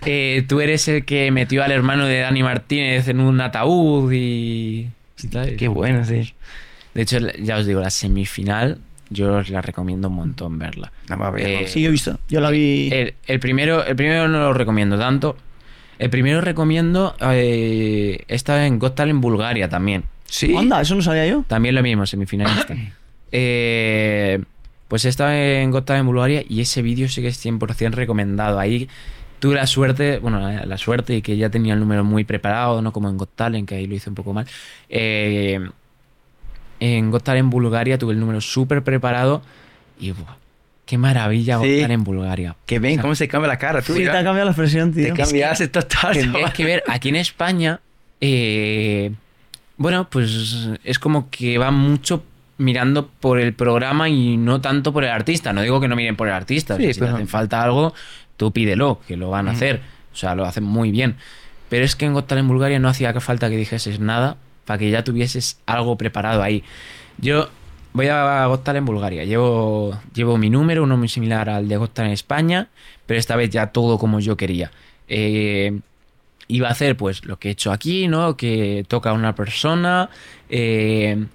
eh, 0.06 0.46
tú 0.48 0.62
eres 0.62 0.88
el 0.88 1.04
que 1.06 1.32
metió 1.32 1.64
al 1.64 1.72
hermano 1.72 2.06
de 2.06 2.20
Dani 2.20 2.44
Martínez 2.44 3.08
en 3.08 3.20
un 3.20 3.42
ataúd 3.42 4.12
y... 4.14 4.90
Qué 5.58 5.68
bueno, 5.68 6.06
sí. 6.06 6.34
De 6.94 7.02
hecho, 7.02 7.18
ya 7.42 7.58
os 7.58 7.66
digo, 7.66 7.82
la 7.82 7.90
semifinal 7.90 8.78
yo 9.10 9.34
os 9.36 9.50
la 9.50 9.62
recomiendo 9.62 10.08
un 10.10 10.16
montón 10.16 10.58
verla. 10.60 10.92
A 11.10 11.30
ver. 11.32 11.46
Eh, 11.48 11.68
Sí, 11.68 11.82
yo 11.82 11.90
he 11.90 11.92
visto. 11.92 12.20
Yo 12.30 12.42
la 12.42 12.50
vi. 12.50 12.90
El, 12.92 13.14
el 13.28 13.40
primero, 13.40 13.84
el 13.86 13.96
primero 13.96 14.28
no 14.28 14.40
lo 14.40 14.54
recomiendo 14.54 14.98
tanto. 14.98 15.38
El 16.00 16.10
primero 16.10 16.42
recomiendo. 16.42 17.16
Eh, 17.22 18.24
estaba 18.28 18.66
en 18.66 18.80
Got 18.80 18.96
Talent 18.96 19.16
en 19.18 19.22
Bulgaria 19.22 19.70
también. 19.70 20.04
sí. 20.26 20.56
Anda, 20.56 20.82
eso 20.82 20.96
no 20.96 21.02
sabía 21.02 21.26
yo. 21.28 21.44
También 21.48 21.76
lo 21.76 21.82
mismo, 21.84 22.06
semifinalista. 22.06 22.76
Eh, 23.38 24.42
pues 24.88 25.04
estaba 25.04 25.38
en 25.38 25.72
Got 25.72 25.86
Talent 25.86 26.04
en 26.04 26.08
Bulgaria 26.08 26.44
y 26.48 26.62
ese 26.62 26.82
vídeo 26.82 27.10
sí 27.10 27.22
que 27.22 27.28
es 27.28 27.44
100% 27.46 27.92
recomendado. 27.92 28.60
Ahí 28.60 28.88
tuve 29.40 29.56
la 29.56 29.68
suerte, 29.68 30.20
bueno, 30.20 30.40
la, 30.40 30.66
la 30.66 30.78
suerte 30.78 31.16
y 31.18 31.22
que 31.22 31.36
ya 31.36 31.50
tenía 31.50 31.74
el 31.74 31.80
número 31.82 32.04
muy 32.06 32.24
preparado, 32.24 32.82
no 32.82 32.94
como 32.94 33.10
en 33.10 33.18
Got 33.18 33.32
Talent, 33.36 33.68
que 33.68 33.76
ahí 33.76 33.88
lo 33.88 33.96
hice 33.96 34.10
un 34.10 34.16
poco 34.16 34.32
mal. 34.34 34.46
Eh, 34.88 35.60
en 36.80 37.12
Got 37.12 37.24
Talent 37.24 37.46
en 37.46 37.50
Bulgaria 37.50 37.98
tuve 37.98 38.14
el 38.14 38.20
número 38.20 38.40
súper 38.42 38.84
preparado 38.84 39.42
y 40.00 40.12
buah, 40.12 40.36
qué 40.86 40.98
maravilla 40.98 41.58
Got 41.58 41.66
Sí. 41.66 41.74
Talent 41.82 41.92
en 41.92 42.04
Bulgaria. 42.06 42.56
Que 42.66 42.80
ven 42.80 43.00
cómo 43.02 43.16
se 43.16 43.28
cambia 43.28 43.48
la 43.50 43.58
cara, 43.58 43.82
tú. 43.82 43.94
Sí, 43.94 44.00
te 44.00 44.06
ya. 44.06 44.12
ha 44.20 44.24
cambiado 44.24 44.46
la 44.46 44.52
expresión, 44.52 44.94
Te 44.94 45.06
tío. 45.06 45.14
cambiaste 45.16 45.68
total. 45.68 46.14
Tendrías 46.14 46.54
que 46.54 46.64
ver, 46.64 46.84
aquí 46.88 47.10
en 47.10 47.18
España, 47.18 47.82
eh, 48.22 49.12
bueno, 49.78 50.08
pues 50.10 50.70
es 50.86 51.00
como 51.00 51.30
que 51.30 51.58
va 51.58 51.72
mucho 51.72 52.24
mirando 52.58 53.08
por 53.08 53.40
el 53.40 53.54
programa 53.54 54.10
y 54.10 54.38
no 54.38 54.62
tanto 54.62 54.94
por 54.94 55.04
el 55.04 55.10
artista. 55.12 55.54
No 55.54 55.62
digo 55.62 55.80
que 55.82 55.88
no 55.88 55.96
miren 55.96 56.16
por 56.16 56.28
el 56.28 56.34
artista. 56.34 56.78
Sí, 56.78 56.94
si 56.94 57.00
te 57.00 57.06
pero- 57.06 57.16
hace 57.18 57.26
falta 57.28 57.62
algo, 57.64 57.94
tú 58.38 58.52
pídelo, 58.52 59.00
que 59.08 59.18
lo 59.18 59.30
van 59.30 59.48
a 59.48 59.52
hacer. 59.52 59.82
O 60.14 60.16
sea, 60.16 60.36
lo 60.36 60.46
hacen 60.46 60.64
muy 60.64 60.92
bien. 60.92 61.16
Pero 61.70 61.84
es 61.84 61.96
que 61.96 62.06
en 62.06 62.14
Got 62.14 62.32
en 62.32 62.48
Bulgaria 62.48 62.80
no 62.80 62.88
hacía 62.88 63.14
falta 63.20 63.50
que 63.50 63.58
dijeses 63.58 64.00
nada 64.00 64.38
para 64.66 64.78
que 64.80 64.90
ya 64.90 65.04
tuvieses 65.04 65.60
algo 65.66 65.98
preparado 65.98 66.42
ahí. 66.44 66.64
Yo 67.18 67.50
voy 67.94 68.08
a 68.08 68.46
Got 68.46 68.68
en 68.70 68.86
Bulgaria. 68.86 69.26
Llevo, 69.26 70.00
llevo 70.14 70.38
mi 70.38 70.50
número, 70.50 70.84
uno 70.84 70.96
muy 70.98 71.08
similar 71.10 71.50
al 71.50 71.68
de 71.68 71.78
Got 71.78 72.00
en 72.00 72.08
España, 72.08 72.70
pero 73.06 73.20
esta 73.20 73.36
vez 73.36 73.50
ya 73.50 73.68
todo 73.68 73.98
como 73.98 74.20
yo 74.20 74.38
quería. 74.38 74.72
Eh, 75.08 75.80
iba 76.48 76.68
a 76.68 76.72
hacer 76.72 76.96
pues 76.96 77.26
lo 77.26 77.38
que 77.40 77.50
he 77.50 77.52
hecho 77.52 77.72
aquí, 77.72 78.08
¿no? 78.08 78.38
Que 78.38 78.86
toca 78.88 79.12
una 79.14 79.34
persona. 79.36 80.10
eh, 80.50 81.26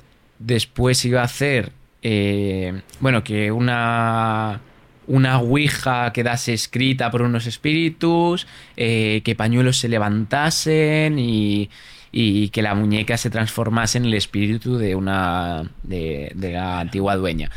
después 0.41 1.05
iba 1.05 1.21
a 1.21 1.25
hacer, 1.25 1.71
eh, 2.03 2.83
bueno, 2.99 3.23
que 3.23 3.53
una 3.53 4.61
una 5.07 5.41
ouija 5.41 6.13
quedase 6.13 6.53
escrita 6.53 7.11
por 7.11 7.23
unos 7.23 7.47
espíritus, 7.47 8.47
eh, 8.77 9.23
que 9.25 9.35
pañuelos 9.35 9.77
se 9.79 9.89
levantasen 9.89 11.19
y, 11.19 11.69
y 12.13 12.51
que 12.51 12.63
la 12.63 12.75
muñeca 12.77 13.17
se 13.17 13.29
transformase 13.29 13.99
en 13.99 14.05
el 14.05 14.15
espíritu 14.15 14.79
de 14.79 14.95
una 14.95 15.69
de, 15.83 16.31
de 16.37 16.53
la 16.53 16.79
antigua 16.79 17.17
dueña. 17.17 17.51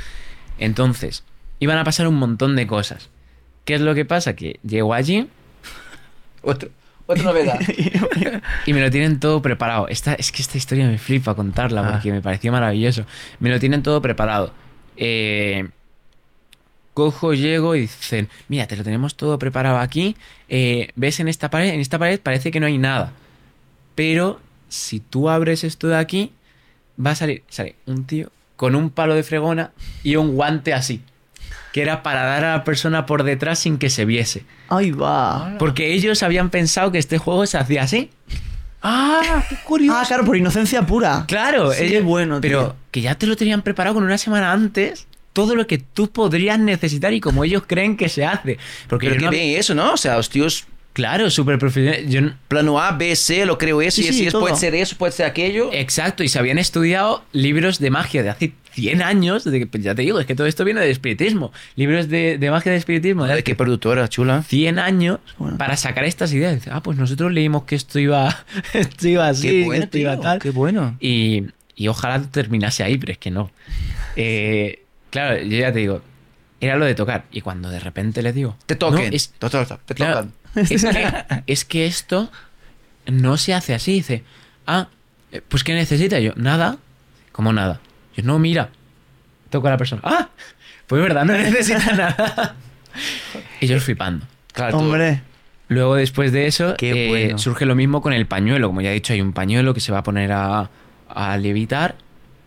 Entonces, 0.58 1.24
iban 1.60 1.78
a 1.78 1.84
pasar 1.84 2.08
un 2.08 2.16
montón 2.16 2.56
de 2.56 2.66
cosas. 2.66 3.10
¿Qué 3.66 3.76
es 3.76 3.82
lo 3.82 3.94
que 3.94 4.06
pasa? 4.06 4.36
Que 4.36 4.60
llego 4.64 4.96
allí, 4.96 5.28
Otro, 6.42 6.70
otra 7.06 7.24
novedad. 7.24 7.60
y 8.66 8.74
me 8.74 8.82
lo 8.82 8.90
tienen 8.92 9.20
todo 9.20 9.42
preparado. 9.42 9.88
Esta, 9.88 10.14
es 10.14 10.32
que 10.32 10.42
esta 10.42 10.58
historia 10.58 10.88
me 10.88 10.98
flipa 10.98 11.36
contarla 11.36 11.82
Ah. 11.88 11.92
porque 11.94 12.12
me 12.12 12.22
pareció 12.22 12.52
maravilloso. 12.52 13.06
Me 13.40 13.50
lo 13.50 13.60
tienen 13.60 13.84
todo 13.84 14.02
preparado. 14.02 14.54
Eh, 14.98 15.68
cojo, 16.94 17.34
llego 17.34 17.76
y 17.76 17.82
dicen, 17.82 18.30
mira, 18.48 18.68
te 18.68 18.76
lo 18.78 18.84
tenemos 18.84 19.16
todo 19.16 19.40
preparado 19.40 19.78
aquí. 19.80 20.16
eh, 20.50 20.90
¿Ves 20.96 21.20
en 21.20 21.28
esta 21.28 21.50
pared? 21.50 21.70
En 21.74 21.80
esta 21.80 21.98
pared 22.00 22.20
parece 22.20 22.52
que 22.52 22.60
no 22.60 22.68
hay 22.68 22.78
nada. 22.78 23.12
Pero 23.96 24.40
si 24.70 25.00
tú 25.00 25.30
abres 25.30 25.64
esto 25.64 25.88
de 25.88 25.98
aquí, 25.98 26.32
va 27.04 27.12
a 27.12 27.16
salir, 27.16 27.44
sale 27.50 27.76
un 27.86 28.06
tío 28.06 28.32
con 28.56 28.76
un 28.76 28.90
palo 28.92 29.16
de 29.16 29.24
fregona 29.24 29.72
y 30.04 30.16
un 30.16 30.36
guante 30.36 30.74
así. 30.74 31.02
Que 31.74 31.82
era 31.82 32.04
para 32.04 32.24
dar 32.24 32.46
a 32.46 32.52
la 32.58 32.64
persona 32.64 33.06
por 33.06 33.24
detrás 33.24 33.60
sin 33.60 33.78
que 33.78 33.90
se 33.90 34.06
viese. 34.06 34.46
Ahí 34.70 34.92
va. 34.92 35.56
Porque 35.60 35.94
ellos 35.94 36.24
habían 36.24 36.50
pensado 36.50 36.92
que 36.94 37.00
este 37.00 37.18
juego 37.18 37.46
se 37.46 37.58
hacía 37.58 37.84
así. 37.84 38.10
¡Ah! 38.82 39.44
¡Qué 39.50 39.56
curioso! 39.64 39.98
Ah, 40.00 40.04
claro, 40.06 40.26
por 40.26 40.36
inocencia 40.38 40.86
pura. 40.86 41.26
Claro, 41.28 41.72
Sí, 41.72 41.84
ellos- 41.84 41.92
qué 41.94 42.02
bueno, 42.02 42.40
Pero 42.42 42.60
tío. 42.62 42.76
que 42.92 43.02
ya 43.02 43.16
te 43.16 43.26
lo 43.28 43.36
tenían 43.36 43.62
preparado 43.62 43.96
con 43.96 44.04
una 44.04 44.18
semana 44.18 44.52
antes. 44.52 45.08
Todo 45.32 45.56
lo 45.56 45.66
que 45.66 45.80
tú 45.80 46.12
podrías 46.12 46.60
necesitar 46.60 47.12
y 47.14 47.20
como 47.20 47.44
ellos 47.44 47.64
creen 47.66 47.98
que 47.98 48.08
se 48.08 48.24
hace. 48.26 48.60
Porque 48.88 49.08
Pero 49.08 49.20
que 49.20 49.26
no- 49.26 49.32
ven 49.32 49.58
eso, 49.58 49.74
¿no? 49.74 49.94
O 49.94 49.98
sea, 49.98 50.16
los 50.18 50.30
tíos, 50.30 50.66
Claro, 50.94 51.30
súper 51.32 51.58
profesional. 51.58 52.08
Yo 52.08 52.22
plano 52.48 52.80
A, 52.80 52.92
B, 52.92 53.16
C, 53.16 53.46
lo 53.48 53.58
creo 53.58 53.82
eso, 53.82 53.98
Sí, 54.02 54.06
y 54.06 54.10
así 54.10 54.18
sí, 54.20 54.28
es, 54.28 54.34
puede 54.34 54.56
ser 54.56 54.76
eso, 54.76 54.96
puede 54.96 55.12
ser 55.12 55.26
aquello. 55.26 55.72
Exacto, 55.74 56.24
y 56.24 56.28
se 56.28 56.38
habían 56.38 56.60
estudiado 56.60 57.24
libros 57.32 57.80
de 57.80 57.90
magia 57.90 58.22
de 58.22 58.30
hace 58.30 58.54
100 58.74 59.02
años. 59.02 59.44
De 59.44 59.58
que, 59.60 59.66
pues 59.66 59.82
ya 59.84 59.96
te 59.96 60.04
digo, 60.04 60.20
es 60.20 60.28
que 60.28 60.36
todo 60.36 60.46
esto 60.46 60.64
viene 60.64 60.82
del 60.82 60.92
espiritismo. 60.92 61.52
Libros 61.76 62.10
de, 62.10 62.38
de 62.38 62.52
magia 62.52 62.72
de 62.72 62.78
espiritismo 62.78 63.26
de 63.26 63.34
hace 63.34 63.44
qué 63.44 63.56
productora, 63.56 64.08
chula. 64.08 64.44
100 64.44 64.78
años 64.78 65.20
Bueno. 65.40 65.58
para 65.58 65.78
sacar 65.78 66.04
estas 66.06 66.32
ideas. 66.32 66.62
Ah, 66.70 66.84
pues 66.84 66.98
nosotros 66.98 67.32
leímos 67.32 67.64
que 67.64 67.76
esto 67.76 67.98
iba, 67.98 68.46
esto 68.74 69.08
iba 69.08 69.28
así, 69.28 69.48
qué 69.48 69.68
que 69.70 69.78
esto 69.80 69.98
iba 69.98 70.14
tío, 70.14 70.22
tal. 70.22 70.40
qué 70.40 70.52
bueno. 70.52 70.96
Y, 71.00 71.46
y 71.76 71.88
ojalá 71.88 72.22
terminase 72.22 72.84
ahí, 72.84 73.00
pero 73.00 73.14
es 73.14 73.18
que 73.18 73.32
no. 73.32 73.50
Eh, 74.16 74.84
claro, 75.10 75.42
yo 75.42 75.58
ya 75.58 75.72
te 75.74 75.80
digo, 75.80 76.02
era 76.62 76.76
lo 76.78 76.86
de 76.86 76.94
tocar. 76.96 77.26
Y 77.32 77.42
cuando 77.42 77.70
de 77.70 77.80
repente 77.80 78.22
les 78.22 78.36
digo, 78.36 78.56
Te 78.68 78.76
toquen. 78.76 79.10
"No, 79.10 79.16
es, 79.16 79.30
Te 79.30 79.50
tocan, 79.50 79.80
te 79.86 79.96
claro, 79.96 80.14
tocan. 80.18 80.34
es, 80.70 80.84
que, 80.84 81.14
es 81.48 81.66
que 81.66 81.86
esto 81.86 82.32
no 83.08 83.38
se 83.38 83.54
hace 83.54 83.74
así. 83.74 83.94
Dice, 83.94 84.24
ah, 84.68 84.88
eh, 85.32 85.42
pues 85.48 85.64
¿qué 85.64 85.74
necesita? 85.74 86.20
yo, 86.20 86.34
nada. 86.36 86.78
¿Cómo 87.32 87.52
nada? 87.54 87.80
Yo, 88.16 88.24
no, 88.24 88.40
mira. 88.40 88.70
Toco 89.50 89.68
a 89.68 89.72
la 89.72 89.78
persona. 89.78 90.02
Ah, 90.06 90.30
pues 90.88 91.02
verdad, 91.02 91.26
no 91.26 91.34
necesita 91.38 91.94
nada. 91.94 92.56
Y 93.62 93.68
yo 93.68 93.80
flipando. 93.80 94.26
Claro, 94.52 94.78
tú- 94.78 94.84
Hombre. 94.84 95.22
Luego, 95.70 95.96
después 95.96 96.32
de 96.32 96.46
eso, 96.46 96.76
Qué 96.78 97.06
eh, 97.06 97.10
bueno. 97.10 97.38
surge 97.40 97.66
lo 97.66 97.74
mismo 97.74 98.02
con 98.02 98.14
el 98.14 98.28
pañuelo. 98.28 98.68
Como 98.68 98.82
ya 98.82 98.92
he 98.92 98.94
dicho, 98.94 99.14
hay 99.14 99.22
un 99.22 99.34
pañuelo 99.34 99.74
que 99.74 99.80
se 99.80 99.92
va 99.92 100.00
a 100.00 100.04
poner 100.04 100.32
a, 100.32 100.70
a 101.10 101.38
levitar. 101.38 101.96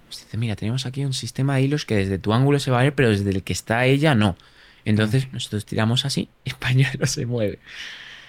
Pues 0.07 0.21
dice, 0.25 0.37
mira, 0.37 0.55
tenemos 0.55 0.87
aquí 0.87 1.05
un 1.05 1.15
sistema 1.15 1.57
de 1.57 1.63
hilos 1.63 1.85
que 1.87 1.97
desde 1.97 2.19
tu 2.19 2.33
ángulo 2.33 2.61
se 2.61 2.71
va 2.71 2.81
a 2.81 2.83
ver, 2.85 2.95
pero 2.95 3.09
desde 3.09 3.31
el 3.31 3.43
que 3.43 3.53
está 3.53 3.85
ella 3.87 4.15
no. 4.15 4.37
Entonces, 4.87 5.31
nosotros 5.33 5.67
tiramos 5.67 6.05
así 6.07 6.29
y 6.45 6.51
el 6.51 6.57
pañuelo 6.57 7.07
se 7.07 7.27
mueve. 7.27 7.59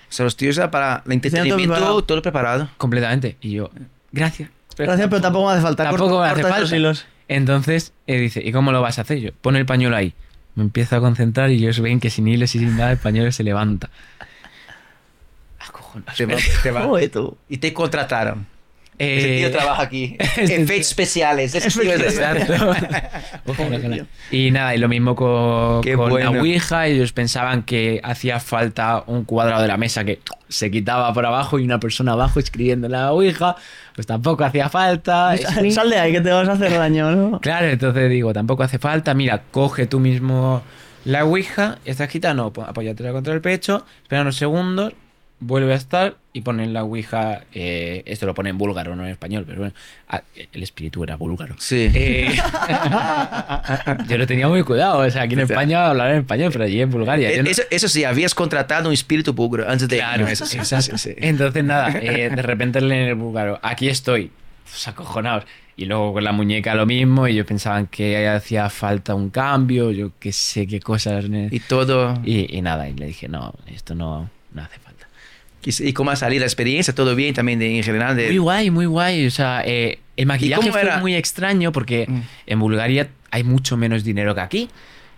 O 0.10 0.12
sea, 0.12 0.24
los 0.26 0.36
tíos 0.38 0.58
para 0.72 1.02
todo 1.04 1.14
entretenimiento, 1.14 1.58
preparado. 1.74 2.02
todo 2.04 2.22
preparado. 2.22 2.70
Completamente. 2.78 3.38
Y 3.42 3.52
yo, 3.52 3.70
gracias. 4.12 4.50
Gracias, 4.78 5.08
pero 5.10 5.22
tampoco 5.22 5.48
me 5.48 5.54
hace 5.54 5.62
falta. 5.62 5.84
Tampoco 5.86 6.10
Corta- 6.18 6.36
me 6.36 6.42
hace 6.42 6.44
falta. 6.54 6.76
hilos. 6.76 7.06
Entonces, 7.28 7.94
eh, 8.06 8.18
dice, 8.20 8.42
¿y 8.44 8.52
cómo 8.52 8.72
lo 8.72 8.82
vas 8.82 9.00
a 9.00 9.02
hacer? 9.02 9.20
Yo, 9.20 9.32
pon 9.42 9.56
el 9.56 9.66
pañuelo 9.66 9.96
ahí. 9.96 10.14
Me 10.56 10.64
empiezo 10.64 10.96
a 10.96 11.00
concentrar 11.00 11.50
y 11.52 11.56
ellos 11.56 11.80
ven 11.82 12.00
que 12.00 12.10
sin 12.10 12.28
hilos 12.28 12.54
y 12.56 12.60
sin 12.60 12.78
nada 12.78 12.92
el 12.92 12.98
pañuelo 12.98 13.32
se 13.32 13.44
levanta. 13.44 13.90
Te 16.16 16.26
va- 16.26 16.36
te 16.64 16.72
va- 16.72 16.82
Joder, 16.86 17.10
tú. 17.12 17.38
Y 17.50 17.58
te 17.58 17.74
contrataron. 17.74 18.46
Eh, 19.00 19.18
Ese 19.20 19.38
tío 19.38 19.52
trabaja 19.52 19.84
aquí. 19.84 20.16
Efectos 20.38 20.70
especiales. 20.88 21.54
ese 21.54 21.80
tío 21.82 21.94
es- 21.94 22.02
Exacto. 22.02 22.54
Ojalá, 23.46 23.78
ojalá. 23.78 24.06
Y 24.32 24.52
nada, 24.52 24.76
y 24.76 24.78
lo 24.80 24.88
mismo 24.90 25.16
con, 25.16 25.82
con 25.84 25.92
la 26.20 26.30
bueno. 26.30 26.40
Ouija. 26.42 26.88
Ellos 26.88 27.14
pensaban 27.14 27.64
que 27.64 28.02
hacía 28.04 28.40
falta 28.40 29.04
un 29.08 29.24
cuadrado 29.24 29.62
de 29.62 29.68
la 29.68 29.78
mesa 29.78 30.04
que 30.04 30.20
se 30.50 30.72
quitaba 30.72 31.14
por 31.14 31.26
abajo 31.26 31.60
y 31.60 31.64
una 31.64 31.80
persona 31.80 32.14
abajo 32.14 32.40
escribiendo 32.40 32.88
en 32.88 32.94
la 32.94 33.12
Ouija. 33.14 33.56
Pues 33.96 34.08
tampoco 34.08 34.44
hacía 34.44 34.68
falta. 34.70 35.36
Es- 35.36 35.74
Sal 35.76 35.90
de 35.90 35.98
ahí 36.00 36.12
que 36.12 36.22
te 36.22 36.32
vas 36.32 36.48
a 36.50 36.54
hacer 36.54 36.72
daño, 36.72 37.12
¿no? 37.12 37.40
Claro, 37.40 37.68
entonces 37.68 38.10
digo, 38.10 38.34
tampoco 38.34 38.64
hace 38.64 38.80
falta. 38.80 39.14
Mira, 39.14 39.44
coge 39.52 39.86
tú 39.86 40.00
mismo 40.00 40.64
la 41.06 41.24
Ouija, 41.24 41.78
estás 41.86 42.10
quitando, 42.10 42.52
no, 42.56 42.64
apóyatela 42.64 43.12
contra 43.14 43.34
el 43.34 43.40
pecho, 43.42 43.86
espera 44.02 44.24
unos 44.24 44.36
segundos, 44.36 44.92
vuelve 45.40 45.72
a 45.72 45.78
estar 45.78 46.16
y 46.38 46.42
ponen 46.42 46.74
la 46.74 46.84
Ouija. 46.84 47.42
eh, 47.54 48.04
esto 48.06 48.26
lo 48.26 48.34
pone 48.34 48.50
en 48.52 48.58
búlgaro, 48.58 48.96
no 48.96 49.04
en 49.06 49.12
español, 49.12 49.44
pero 49.48 49.60
bueno, 49.60 49.74
ah, 50.10 50.22
el 50.54 50.64
espíritu 50.64 51.04
era 51.04 51.16
búlgaro. 51.16 51.56
Sí. 51.60 51.90
Eh, 51.94 52.36
yo 54.08 54.18
lo 54.18 54.28
tenía 54.28 54.48
muy 54.48 54.64
cuidado, 54.64 55.00
o 55.00 55.10
sea, 55.10 55.24
aquí 55.24 55.34
en 55.34 55.42
España 55.42 55.88
hablar 55.88 56.12
en 56.12 56.18
español, 56.20 56.50
pero 56.52 56.66
allí 56.66 56.82
en 56.82 56.90
Bulgaria. 56.92 57.36
yo 57.36 57.44
no- 57.44 57.50
Eh, 57.50 57.52
Eso, 57.52 57.64
eso 57.70 57.88
sí, 57.88 58.04
habías 58.04 58.36
contratado 58.36 58.88
un 58.90 58.94
espíritu 58.94 59.34
búlgaro 59.34 59.70
antes 59.70 59.88
de... 59.88 59.98
Claro, 59.98 60.24
no, 60.26 60.30
eso 60.30 60.46
sí, 60.46 60.58
exacto. 60.58 60.98
sí, 60.98 61.10
sí. 61.12 61.16
Entonces, 61.18 61.64
nada, 61.64 61.90
eh, 62.00 62.30
de 62.30 62.42
repente 62.42 62.82
leen 62.82 63.08
el 63.10 63.16
búlgaro, 63.16 63.60
aquí 63.62 63.90
estoy, 63.90 64.32
pues, 64.64 64.88
acojonados. 64.88 65.46
Y 65.80 65.86
luego 65.86 66.14
con 66.14 66.24
la 66.24 66.32
muñeca 66.32 66.74
lo 66.74 66.86
mismo, 66.88 67.28
y 67.28 67.34
ellos 67.34 67.46
pensaban 67.46 67.86
que 67.88 68.28
hacía 68.28 68.68
falta 68.70 69.14
un 69.14 69.30
cambio, 69.30 69.92
yo 69.92 70.12
qué 70.20 70.32
sé 70.32 70.66
qué 70.66 70.80
cosas. 70.80 71.26
Y 71.52 71.60
todo... 71.60 72.16
Y, 72.24 72.56
y 72.58 72.62
nada, 72.64 72.90
y 72.90 72.94
le 72.94 73.06
dije, 73.08 73.28
no, 73.28 73.54
esto 73.68 73.94
no, 73.94 74.28
no 74.54 74.62
hace 74.64 74.80
falta. 74.80 74.87
¿Y, 75.66 75.90
y 75.90 75.94
cómo 75.94 76.12
ha 76.12 76.16
salido 76.16 76.42
la 76.42 76.46
experiencia? 76.46 76.94
¿Todo 76.96 77.16
bien 77.16 77.34
también 77.34 77.60
de, 77.60 77.78
en 77.78 77.84
general? 77.84 78.16
De... 78.16 78.28
Muy 78.28 78.38
guay, 78.38 78.72
muy 78.72 78.86
guay. 78.86 79.26
O 79.28 79.32
sea, 79.32 79.64
eh, 79.66 80.00
el 80.16 80.26
maquillaje 80.26 80.72
fue 80.72 80.82
era? 80.82 80.98
muy 81.00 81.16
extraño 81.16 81.72
porque 81.72 82.06
Mm. 82.08 82.22
en 82.48 82.60
Bulgaria 82.60 83.10
hay 83.32 83.44
mucho 83.44 83.76
menos 83.78 84.04
dinero 84.04 84.34
que 84.36 84.42
aquí. 84.42 84.70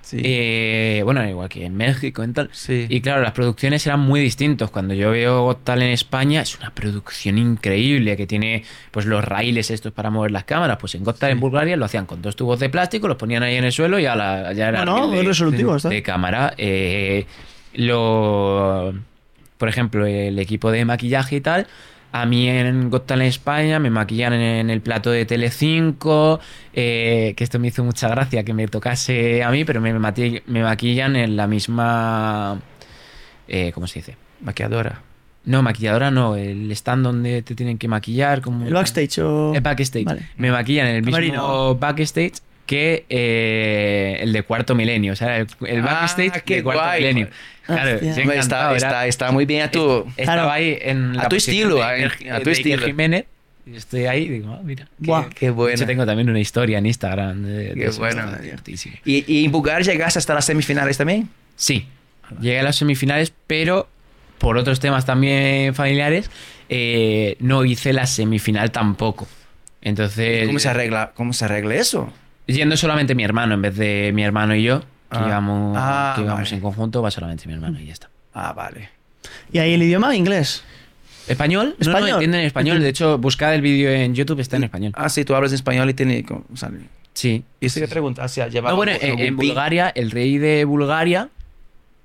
Sí. 0.02 0.18
Eh, 0.24 1.02
bueno, 1.04 1.28
igual 1.30 1.50
que 1.50 1.66
en 1.66 1.76
México 1.78 2.24
y 2.24 2.32
tal. 2.34 2.50
Sí. 2.52 2.88
Y 2.90 3.00
claro, 3.02 3.22
las 3.22 3.34
producciones 3.34 3.86
eran 3.86 4.00
muy 4.00 4.20
distintos. 4.22 4.72
Cuando 4.72 4.96
yo 4.96 5.12
veo 5.12 5.56
Talent 5.58 5.90
en 5.90 5.94
España, 5.94 6.42
es 6.42 6.58
una 6.58 6.72
producción 6.74 7.38
increíble 7.38 8.18
que 8.18 8.26
tiene 8.26 8.64
pues 8.90 9.06
los 9.06 9.24
raíles 9.24 9.70
estos 9.70 9.92
para 9.92 10.10
mover 10.10 10.32
las 10.32 10.46
cámaras. 10.46 10.78
Pues 10.80 10.96
en 10.96 11.04
Got 11.04 11.20
Talent 11.20 11.36
en 11.38 11.42
Bulgaria 11.42 11.76
lo 11.76 11.86
hacían 11.86 12.08
con 12.08 12.24
dos 12.24 12.36
tubos 12.36 12.60
de 12.60 12.70
plástico, 12.70 13.08
los 13.08 13.18
ponían 13.18 13.44
ahí 13.44 13.58
en 13.58 13.66
el 13.66 13.72
suelo 13.72 14.00
y 14.00 14.04
ya, 14.04 14.16
la, 14.16 14.52
ya 14.54 14.70
era 14.70 14.84
Bueno, 14.84 15.12
reel 15.12 15.20
es 15.22 15.28
resolutivo, 15.28 15.72
de, 15.74 15.78
está. 15.78 15.90
de 15.90 16.02
cámara. 16.02 16.54
Eh, 16.58 17.26
lo, 17.74 18.94
por 19.60 19.70
ejemplo, 19.70 20.08
el 20.08 20.40
equipo 20.40 20.72
de 20.72 20.86
maquillaje 20.86 21.36
y 21.36 21.42
tal. 21.42 21.68
A 22.12 22.26
mí 22.26 22.48
en 22.50 22.90
Got 22.90 23.06
Talent 23.06 23.30
España 23.30 23.78
me 23.78 23.92
maquillan 23.92 24.34
en 24.34 24.72
el 24.72 24.82
plato 24.82 25.12
de 25.12 25.26
Telecinco, 25.26 26.40
eh, 26.74 27.36
que 27.38 27.44
esto 27.44 27.60
me 27.60 27.68
hizo 27.68 27.84
mucha 27.84 28.08
gracia 28.08 28.44
que 28.44 28.54
me 28.54 28.68
tocase 28.68 29.44
a 29.44 29.52
mí, 29.52 29.66
pero 29.66 29.80
me, 29.80 29.94
maquillan 29.94 31.16
en 31.16 31.36
la 31.36 31.46
misma... 31.46 32.60
eh, 33.48 33.72
¿Cómo 33.74 33.86
se 33.86 34.00
dice? 34.00 34.18
Maquilladora. 34.42 35.04
No, 35.46 35.62
maquilladora 35.62 36.10
no, 36.10 36.36
el 36.36 36.72
stand 36.72 37.04
donde 37.04 37.42
te 37.44 37.54
tienen 37.54 37.78
que 37.78 37.88
maquillar. 37.88 38.42
Como... 38.42 38.66
El 38.66 38.74
backstage 38.74 39.20
o... 39.20 39.54
El 39.54 39.62
backstage. 39.62 40.06
Vale. 40.06 40.30
Me 40.38 40.52
maquillan 40.52 40.88
en 40.88 40.96
el 40.96 41.04
mismo 41.04 41.76
backstage 41.76 42.42
que 42.70 43.06
eh, 43.10 44.18
el 44.22 44.32
de 44.32 44.44
Cuarto 44.44 44.76
Milenio. 44.76 45.14
O 45.14 45.16
sea, 45.16 45.38
el, 45.38 45.48
el 45.66 45.80
Ah, 45.80 45.86
backstage 46.02 46.44
qué 46.44 46.58
de 46.58 46.64
Cuarto 46.64 46.84
guay. 46.84 47.00
Milenio. 47.02 47.30
Claro, 47.66 47.90
está, 47.98 48.68
era- 48.70 48.76
está, 48.78 49.08
está 49.08 49.32
muy 49.32 49.46
bien 49.48 49.64
a 49.64 49.72
tu... 49.72 50.06
estaba 50.18 50.36
Claro. 50.44 50.52
ahí 50.52 50.78
en 50.82 51.20
A 51.20 51.28
tu 51.30 51.36
estilo, 51.36 51.78
de 51.78 51.84
a- 52.32 52.40
tu 52.40 52.46
de 52.46 52.52
estilo. 52.52 52.86
Jiménez. 52.86 53.26
Y 53.66 53.76
estoy 53.76 54.06
ahí 54.06 54.24
y 54.24 54.30
digo, 54.30 54.54
ah, 54.54 54.62
mira. 54.64 54.86
qué- 54.86 55.08
Buah. 55.08 55.30
Qué 55.30 55.46
De 55.48 55.52
bueno. 55.52 55.74
hecho, 55.76 55.86
tengo 55.88 56.06
también 56.06 56.30
una 56.30 56.40
historia 56.40 56.78
en 56.78 56.86
Instagram. 56.86 57.42
De, 57.44 57.74
Qué 57.74 57.90
bueno. 57.98 58.24
¿Y, 59.06 59.24
y 59.34 59.46
en 59.46 59.52
Bulgaria 59.52 59.92
llegaste 59.92 60.20
hasta 60.20 60.36
las 60.36 60.46
semifinales 60.46 60.96
también? 60.98 61.28
Sí, 61.56 61.88
llegué 62.40 62.60
a 62.60 62.64
las 62.64 62.76
semifinales, 62.76 63.34
pero 63.48 63.88
por 64.38 64.58
otros 64.58 64.80
temas 64.80 65.06
también 65.08 65.74
familiares, 65.74 66.30
eh, 66.70 67.36
no 67.40 67.66
hice 67.66 67.94
la 67.94 68.06
semifinal 68.06 68.70
tampoco. 68.72 69.28
Entonces, 69.82 70.46
¿Cómo 70.48 70.60
se 70.60 70.70
arregla, 70.70 71.12
cómo 71.16 71.34
se 71.34 71.46
arregla 71.46 71.76
eso? 71.76 72.12
Yendo 72.54 72.76
solamente 72.78 73.16
mi 73.16 73.24
hermano 73.24 73.54
en 73.56 73.62
vez 73.62 73.76
de 73.76 74.12
mi 74.14 74.24
hermano 74.24 74.56
y 74.56 74.64
yo, 74.64 74.82
que 74.82 74.86
Ah. 75.18 75.26
íbamos, 75.28 75.78
Ah, 75.80 76.14
que 76.16 76.22
íbamos 76.22 76.44
vale. 76.44 76.56
en 76.56 76.62
conjunto, 76.62 77.02
va 77.02 77.12
solamente 77.12 77.48
mi 77.48 77.54
hermano 77.54 77.80
y 77.80 77.86
ya 77.88 77.94
está. 77.94 78.10
Ah, 78.34 78.54
vale. 78.54 78.90
¿Y 79.52 79.58
ahí 79.60 79.74
el 79.74 79.84
idioma? 79.84 80.16
¿Inglés? 80.16 80.64
¿Español? 81.28 81.76
¿Español? 81.80 82.02
no, 82.10 82.16
entienden 82.16 82.42
español. 82.42 82.80
De 82.80 82.90
hecho, 82.90 83.18
buscad 83.18 83.54
el 83.54 83.62
vídeo 83.62 83.90
en 83.92 84.16
YouTube, 84.16 84.40
está 84.40 84.58
en 84.58 84.64
español. 84.64 84.94
Ah, 84.96 85.10
sí, 85.10 85.24
tú 85.26 85.36
hablas 85.36 85.52
español 85.52 85.90
y 85.90 85.94
tiene... 85.94 86.26
sale. 86.56 86.80
Sí. 87.14 87.44
Y 87.60 87.66
eso 87.68 87.80
que 87.80 87.88
pregunta, 87.88 88.24
o 88.24 88.28
sea, 88.28 88.48
No, 88.48 88.76
bueno, 88.76 88.94
en, 89.00 89.20
en 89.20 89.36
Bulgaria, 89.36 89.90
el 89.90 90.10
rey 90.12 90.38
de 90.38 90.64
Bulgaria 90.66 91.30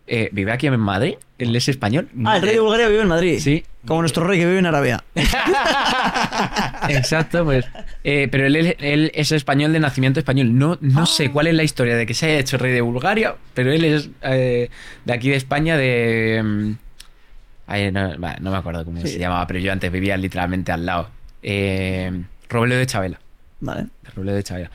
eh, 0.06 0.28
vive 0.32 0.52
aquí 0.52 0.66
en 0.66 0.78
Madrid. 0.80 1.14
Él 1.38 1.54
es 1.56 1.68
español. 1.68 2.08
Ah, 2.24 2.36
el 2.36 2.42
rey 2.42 2.54
de 2.54 2.60
Bulgaria 2.60 2.88
vive 2.88 3.02
en 3.02 3.08
Madrid. 3.08 3.38
Sí. 3.40 3.64
Como 3.86 4.00
nuestro 4.02 4.24
rey 4.26 4.38
que 4.38 4.46
vive 4.46 4.58
en 4.58 4.66
Arabia. 4.66 5.02
Exacto, 6.88 7.44
pues. 7.44 7.64
eh, 8.04 8.28
pero 8.30 8.46
él, 8.46 8.56
es- 8.56 8.76
él 8.78 9.10
es 9.14 9.32
español 9.32 9.72
de 9.72 9.80
nacimiento 9.80 10.20
español. 10.20 10.56
No, 10.56 10.78
no 10.80 11.06
sé 11.06 11.30
cuál 11.30 11.46
es 11.48 11.54
la 11.54 11.62
historia 11.62 11.96
de 11.96 12.06
que 12.06 12.14
se 12.14 12.26
haya 12.26 12.38
hecho 12.38 12.58
rey 12.58 12.72
de 12.72 12.80
Bulgaria, 12.80 13.34
pero 13.54 13.72
él 13.72 13.84
es 13.84 14.10
eh, 14.22 14.70
de 15.04 15.12
aquí 15.12 15.30
de 15.30 15.36
España, 15.36 15.76
de. 15.76 16.40
mm, 16.44 16.72
ay, 17.66 17.90
no, 17.92 18.16
me 18.18 18.56
acuerdo 18.56 18.84
cómo 18.84 19.00
Sí. 19.02 19.08
se 19.08 19.18
llamaba, 19.18 19.46
pero 19.46 19.58
yo 19.58 19.72
antes 19.72 19.90
vivía 19.90 20.16
literalmente 20.16 20.72
al 20.72 20.86
lado. 20.86 21.10
Robledo 22.48 22.78
de 22.78 22.86
Chabela. 22.86 23.20
Vale. 23.60 23.86
Robledo 24.14 24.36
de 24.36 24.42
Chabela. 24.42 24.70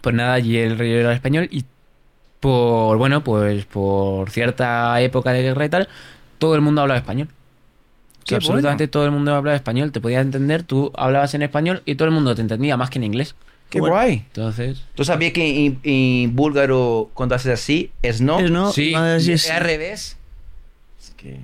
Pues 0.00 0.14
nada, 0.14 0.34
allí 0.34 0.56
el 0.56 0.78
rey 0.78 0.92
era 0.92 1.12
español 1.12 1.48
y 1.50 1.64
por, 2.40 2.96
bueno, 2.98 3.22
pues 3.24 3.64
por 3.64 4.30
cierta 4.30 5.00
época 5.00 5.32
de 5.32 5.42
guerra 5.42 5.64
y 5.64 5.68
tal, 5.68 5.88
todo 6.38 6.54
el 6.54 6.60
mundo 6.60 6.82
hablaba 6.82 6.98
español. 6.98 7.28
Absolutamente 8.30 8.84
bueno. 8.84 8.90
todo 8.90 9.04
el 9.06 9.10
mundo 9.10 9.34
hablaba 9.34 9.56
español, 9.56 9.90
te 9.90 10.00
podía 10.02 10.20
entender, 10.20 10.62
tú 10.62 10.92
hablabas 10.96 11.32
en 11.34 11.42
español 11.42 11.82
y 11.86 11.94
todo 11.94 12.06
el 12.08 12.14
mundo 12.14 12.34
te 12.34 12.42
entendía 12.42 12.76
más 12.76 12.90
que 12.90 12.98
en 12.98 13.04
inglés. 13.04 13.34
Qué 13.70 13.80
Bueno. 13.80 13.94
guay. 13.96 14.24
Entonces, 14.26 14.82
¿Tú 14.94 15.04
sabías 15.04 15.32
que 15.32 15.66
en, 15.66 15.78
en 15.82 16.36
búlgaro 16.36 17.10
cuando 17.14 17.34
haces 17.34 17.52
así 17.52 17.90
es 18.02 18.20
no? 18.20 18.38
Es 18.40 18.50
no, 18.50 18.72
Sí. 18.72 18.94
es- 18.94 19.28
es 19.28 19.50
al 19.50 19.62
revés. 19.62 20.16
Es 21.00 21.10
que 21.16 21.40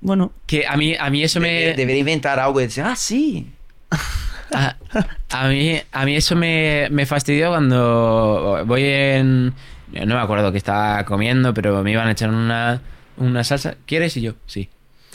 Bueno, 0.00 0.32
que 0.46 0.66
a 0.66 0.76
mí, 0.76 0.94
a 0.98 1.08
mí 1.10 1.22
eso 1.22 1.38
me... 1.40 1.48
de- 1.52 1.74
debería 1.74 2.00
inventar 2.00 2.38
algo 2.40 2.60
y 2.60 2.64
decir, 2.64 2.82
ah, 2.84 2.96
sí. 2.96 3.46
A, 4.52 4.76
a 5.30 5.48
mí, 5.48 5.80
a 5.92 6.04
mí 6.04 6.16
eso 6.16 6.34
me, 6.36 6.88
me 6.90 7.06
fastidió 7.06 7.50
cuando 7.50 8.62
voy 8.66 8.82
en... 8.84 9.54
No 9.92 10.14
me 10.14 10.20
acuerdo 10.20 10.50
qué 10.52 10.58
estaba 10.58 11.04
comiendo, 11.04 11.52
pero 11.54 11.82
me 11.82 11.92
iban 11.92 12.08
a 12.08 12.12
echar 12.12 12.30
una, 12.30 12.80
una 13.16 13.44
salsa. 13.44 13.74
¿Quieres? 13.86 14.16
Y 14.16 14.22
yo, 14.22 14.32
sí. 14.46 14.68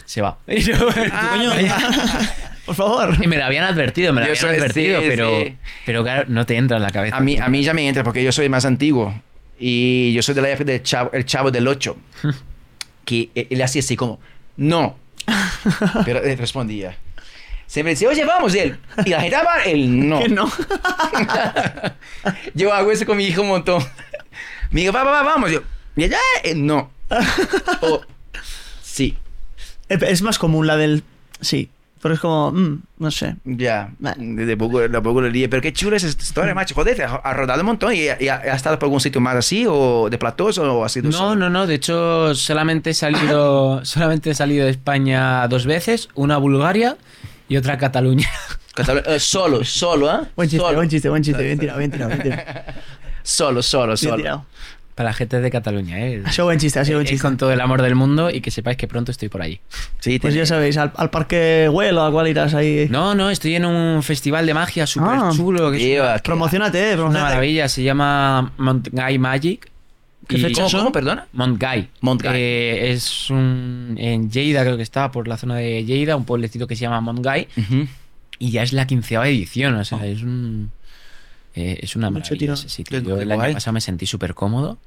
Se 0.05 0.21
va. 0.21 0.37
Y, 0.47 0.61
yo- 0.61 0.77
coño, 0.77 1.51
por 2.65 2.75
favor. 2.75 3.15
y 3.21 3.27
me 3.27 3.37
lo 3.37 3.45
habían 3.45 3.63
advertido, 3.65 4.13
me 4.13 4.21
lo 4.21 4.33
Yo 4.33 4.47
habían 4.47 4.61
advertido, 4.61 5.01
sí, 5.01 5.05
pero, 5.09 5.39
sí. 5.41 5.57
pero 5.85 6.03
claro, 6.03 6.25
no 6.27 6.45
te 6.45 6.55
entra 6.57 6.77
en 6.77 6.83
la 6.83 6.89
cabeza. 6.91 7.17
A 7.17 7.19
mí, 7.21 7.37
a 7.37 7.47
mí 7.49 7.63
ya 7.63 7.73
me 7.73 7.87
entra 7.87 8.03
porque 8.03 8.23
yo 8.23 8.31
soy 8.31 8.49
más 8.49 8.65
antiguo. 8.65 9.13
Y 9.59 10.13
yo 10.13 10.21
soy 10.21 10.35
de 10.35 10.41
la 10.43 10.49
época 10.49 10.65
del 10.71 10.83
chavo, 10.83 11.09
el 11.13 11.25
chavo 11.25 11.49
del 11.51 11.67
8. 11.67 11.97
que 13.05 13.29
e- 13.35 13.47
él 13.49 13.61
hacía 13.61 13.79
así 13.81 13.95
como, 13.95 14.19
no. 14.57 14.97
Pero 16.05 16.21
él 16.23 16.37
respondía. 16.37 16.95
Siempre 17.65 17.91
decía, 17.93 18.07
oye, 18.07 18.23
vamos, 18.23 18.55
y 18.55 18.59
él. 18.59 18.77
Y 19.05 19.09
la 19.09 19.19
gente, 19.19 19.35
"Ah, 19.35 19.43
va", 19.43 19.63
él 19.63 20.07
no. 20.07 20.19
Que 20.19 20.29
no. 20.29 20.49
Yo 22.53 22.73
hago 22.73 22.91
eso 22.91 23.05
con 23.05 23.17
mi 23.17 23.25
hijo 23.25 23.41
un 23.41 23.49
montón. 23.49 23.83
Mi 24.71 24.81
hijo, 24.83 24.91
va, 24.93 25.03
va, 25.03 25.11
va, 25.11 25.23
vamos. 25.23 25.51
Yo, 25.51 25.61
y 25.95 26.03
ella, 26.05 26.17
"Eh, 26.43 26.55
no. 26.55 26.91
O, 27.81 28.01
sí, 28.81 29.17
Es 29.89 30.21
más 30.21 30.37
común 30.39 30.67
la 30.67 30.77
del... 30.77 31.03
Sí. 31.41 31.69
Pero 32.01 32.13
es 32.13 32.19
como... 32.19 32.51
mm, 32.51 32.81
no 32.99 33.09
sé. 33.11 33.35
ya. 33.43 33.89
De 34.17 34.55
poco, 34.55 34.79
de 34.81 35.01
poco 35.01 35.19
le 35.21 35.31
dije, 35.31 35.49
pero 35.49 35.61
qué 35.63 35.73
chula 35.73 35.97
es 35.97 36.03
esta 36.03 36.21
historia, 36.23 36.53
macho. 36.53 36.75
Joder, 36.75 37.01
ha, 37.03 37.15
ha 37.15 37.33
rodado 37.33 37.61
un 37.61 37.65
montón 37.67 37.93
y, 37.93 38.01
y 38.19 38.27
ha, 38.27 38.35
ha 38.35 38.55
estado 38.55 38.77
por 38.77 38.85
algún 38.85 38.99
sitio 38.99 39.19
más 39.19 39.35
así, 39.35 39.65
o 39.67 40.07
de 40.09 40.17
platós, 40.19 40.57
o 40.59 40.85
ha 40.85 40.89
sido 40.89 41.09
No, 41.09 41.17
solo? 41.17 41.35
no, 41.35 41.49
no. 41.49 41.65
De 41.65 41.73
hecho, 41.75 42.35
solamente 42.35 42.91
he 42.91 42.93
salido, 42.93 43.83
solamente 43.85 44.29
he 44.29 44.35
salido 44.35 44.65
de 44.65 44.71
España 44.71 45.47
dos 45.47 45.65
veces, 45.65 46.09
una 46.13 46.35
a 46.35 46.37
Bulgaria 46.37 46.97
y 47.49 47.57
otra 47.57 47.73
a 47.73 47.77
Cataluña. 47.79 48.29
Catalu- 48.75 49.03
eh, 49.07 49.19
solo, 49.19 49.63
solo, 49.65 50.11
¿eh? 50.13 50.27
Buen 50.35 50.49
chiste, 50.49 50.63
solo. 50.63 50.75
buen 50.77 50.89
chiste, 50.89 51.09
buen 51.09 51.23
chiste. 51.23 51.41
Bien 51.43 51.57
tirado, 51.57 51.79
bien 51.79 51.91
tirado, 51.91 52.09
bien 52.11 52.21
tirado. 52.21 52.43
Solo, 53.23 53.61
solo, 53.61 53.87
Bien 53.87 53.97
solo. 53.97 54.15
tirado. 54.15 54.45
Para 54.97 55.09
la 55.09 55.13
gente 55.13 55.39
de 55.39 55.51
Cataluña, 55.51 55.99
¿eh? 55.99 56.23
Ha 56.25 56.31
sido 56.31 56.45
buen 56.45 56.57
chiste, 56.57 56.79
ha 56.79 56.83
sido 56.85 56.97
buen 56.97 57.05
chiste. 57.07 57.21
con 57.21 57.37
todo 57.37 57.51
el 57.53 57.61
amor 57.61 57.83
del 57.83 57.93
mundo 57.93 58.31
y 58.31 58.41
que 58.41 58.49
sepáis 58.51 58.77
que 58.77 58.87
pronto 58.87 59.11
estoy 59.11 59.29
por 59.29 59.43
allí. 59.43 59.59
Sí, 59.99 60.17
Pues 60.17 60.33
ya 60.33 60.45
sabéis, 60.47 60.75
al, 60.77 60.91
al 60.95 61.11
parque 61.11 61.69
Well 61.71 61.97
o 61.99 62.03
a 62.03 62.11
cuál 62.11 62.27
irás 62.27 62.55
ahí. 62.55 62.87
No, 62.89 63.13
no, 63.13 63.29
estoy 63.29 63.53
en 63.55 63.65
un 63.65 64.01
festival 64.01 64.47
de 64.47 64.55
magia 64.55 64.87
súper 64.87 65.09
Ah. 65.13 65.29
chulo. 65.35 65.71
Que 65.71 65.97
es 66.15 66.21
Promocionate, 66.23 66.93
eh, 66.93 66.99
una 66.99 67.21
maravilla. 67.21 67.69
Se 67.69 67.83
llama 67.83 68.51
Mount 68.57 68.89
Guy 68.91 69.19
Magic. 69.19 69.69
¿Qué 70.27 70.37
Y- 70.39 70.41
fecha 70.41 70.55
¿Cómo, 70.63 70.69
son? 70.69 70.79
cómo, 70.81 70.91
perdona? 70.91 71.27
Mount 71.31 71.61
Guy. 71.63 71.87
Mount 72.01 72.21
Guy. 72.23 72.31
Eh, 72.33 72.91
es 72.91 73.29
un. 73.29 73.95
En 73.99 74.29
Lleida, 74.31 74.63
creo 74.63 74.77
que 74.77 74.83
está, 74.83 75.11
por 75.11 75.27
la 75.27 75.37
zona 75.37 75.55
de 75.57 75.85
Lleida, 75.85 76.15
un 76.17 76.25
pueblecito 76.25 76.65
que 76.67 76.75
se 76.75 76.81
llama 76.81 76.99
Mount 77.01 77.23
Guy. 77.23 77.47
Ujú. 77.55 77.87
Y 78.39 78.51
ya 78.51 78.63
es 78.63 78.73
la 78.73 78.87
quinceava 78.87 79.27
edición, 79.29 79.75
o 79.75 79.85
sea, 79.85 80.05
es 80.05 80.23
un. 80.23 80.71
Eh, 81.57 81.79
es 81.81 81.95
una 81.95 82.09
Mucho 82.09 82.19
maravilla 82.21 82.39
tiro. 82.39 82.53
ese 82.53 82.69
sitio. 82.69 82.99
Yo 82.99 83.19
el 83.21 83.31
año 83.31 83.53
pasado 83.53 83.73
me 83.73 83.81
sentí 83.81 84.05
súper 84.05 84.33
cómodo 84.33 84.77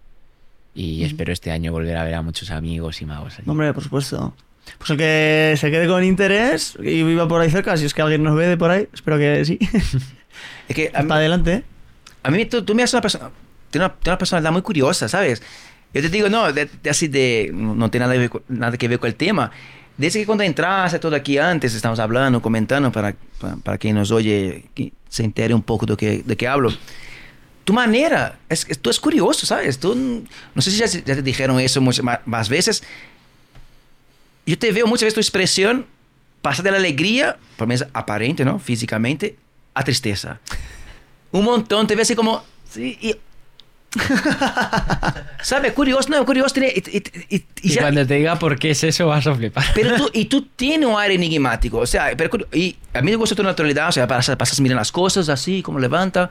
y 0.75 1.03
espero 1.05 1.33
este 1.33 1.51
año 1.51 1.73
volver 1.73 1.97
a 1.97 2.05
ver 2.05 2.15
a 2.15 2.23
muchos 2.23 2.51
amigos 2.51 3.03
y 3.03 3.07
magos 3.07 3.39
allí. 3.39 3.51
Hombre, 3.51 3.73
por 3.75 3.83
supuesto. 3.83 4.35
Pues 4.79 4.91
el 4.91 4.97
que 4.99 5.55
se 5.59 5.71
quede 5.71 5.89
con 5.89 6.05
interés 6.05 6.77
y 6.81 7.03
viva 7.03 7.27
por 7.27 7.41
ahí 7.41 7.51
cerca, 7.51 7.77
si 7.77 7.87
es 7.87 7.95
que 7.95 8.03
alguien 8.03 8.23
nos 8.23 8.37
ve 8.37 8.47
de 8.47 8.57
por 8.57 8.71
ahí, 8.71 8.87
espero 8.93 9.19
que 9.19 9.45
sí. 9.45 9.59
Es 10.69 10.77
que 10.77 10.91
a 10.95 11.03
mí, 11.03 11.09
Para 11.09 11.19
adelante. 11.21 11.65
a 12.23 12.31
mí 12.31 12.47
tú, 12.47 12.63
tú 12.65 12.75
me 12.75 12.83
haces 12.85 12.95
una 12.95 13.03
persona... 13.03 13.31
Tiene 13.71 13.87
una, 13.87 13.95
tiene 13.97 14.13
una 14.13 14.19
personalidad 14.19 14.53
muy 14.53 14.63
curiosa, 14.63 15.09
¿sabes? 15.09 15.43
Yo 15.93 16.01
te 16.03 16.09
digo, 16.09 16.29
no, 16.29 16.53
de, 16.53 16.69
de 16.83 16.91
así 16.91 17.09
de... 17.09 17.51
No 17.53 17.75
no 17.75 17.91
tiene 17.91 18.07
nada, 18.07 18.31
nada 18.49 18.77
que 18.77 18.87
ver 18.87 19.01
con 19.01 19.09
el 19.09 19.17
tema. 19.17 19.51
Desde 20.01 20.21
que 20.21 20.25
cuando 20.27 20.45
entraste 20.45 20.99
todo 20.99 21.15
aquí 21.15 21.37
antes, 21.37 21.75
estamos 21.75 21.99
hablando, 21.99 22.41
comentando, 22.41 22.91
para, 22.91 23.15
para, 23.39 23.57
para 23.57 23.77
quien 23.77 23.97
nos 23.97 24.11
oye, 24.11 24.65
que 24.75 24.93
se 25.11 25.23
entere 25.25 25.53
un 25.53 25.61
poco 25.63 25.85
de 25.85 25.95
que, 25.97 26.23
de 26.25 26.37
qué 26.37 26.49
hablo. 26.49 26.73
Tu 27.65 27.73
manera, 27.75 28.39
es, 28.49 28.65
es- 28.69 28.79
tú 28.79 28.89
es 28.89 28.99
curioso, 28.99 29.45
¿sabes? 29.45 29.79
Tú, 29.79 30.25
no 30.55 30.63
sé 30.63 30.71
si 30.71 30.79
ya, 30.79 30.87
ya 30.87 31.03
te 31.17 31.23
dijeron 31.23 31.61
eso 31.61 31.83
muchas 31.83 32.03
ma- 32.03 32.23
más 32.25 32.49
veces. 32.49 32.83
Yo 34.47 34.59
te 34.59 34.73
veo 34.73 34.87
muchas 34.87 35.03
veces 35.03 35.15
tu 35.15 35.21
expresión 35.21 35.85
pasa 36.41 36.63
de 36.63 36.71
la 36.71 36.79
alegría, 36.79 37.37
por 37.59 37.67
lo 37.67 37.75
menos 37.75 37.87
aparente, 37.93 38.43
¿no? 38.45 38.59
Físicamente, 38.59 39.37
a 39.75 39.85
tristeza. 39.85 40.41
Un 41.31 41.45
montón, 41.45 41.87
te 41.87 41.95
ves 41.95 42.09
así 42.09 42.15
como... 42.17 42.43
Sí, 42.71 42.97
y... 43.03 43.17
¿Sabes? 45.43 45.73
Curioso, 45.73 46.09
no, 46.11 46.25
curioso. 46.25 46.55
Tiene, 46.55 46.73
y, 46.75 46.97
y- 46.97 47.03
y- 47.29 47.37
y 47.37 47.45
Y 47.63 47.69
ya- 47.71 47.83
cuando 47.83 48.07
te 48.07 48.15
diga 48.15 48.39
por 48.39 48.59
qué 48.59 48.71
es 48.71 48.85
eso, 48.85 49.07
vas 49.07 49.27
a 49.27 49.35
flipar. 49.35 49.65
pero 49.75 49.97
tú, 49.97 50.11
y 50.15 50.27
tú 50.27 50.43
tienes 50.57 50.89
un 50.89 50.99
aire 50.99 51.15
enigmático, 51.15 51.79
o 51.79 51.87
sea, 51.87 52.11
pero, 52.17 52.31
y 52.53 52.77
a 52.95 53.01
mí 53.03 53.11
me 53.11 53.17
gusta 53.17 53.35
tu 53.35 53.43
naturalidad, 53.43 53.89
o 53.89 53.93
sea, 53.93 54.07
pasas, 54.07 54.37
pasas 54.37 54.61
mirando 54.61 54.81
las 54.81 54.93
cosas 54.93 55.29
así, 55.29 55.63
como 55.63 55.79
levanta, 55.79 56.31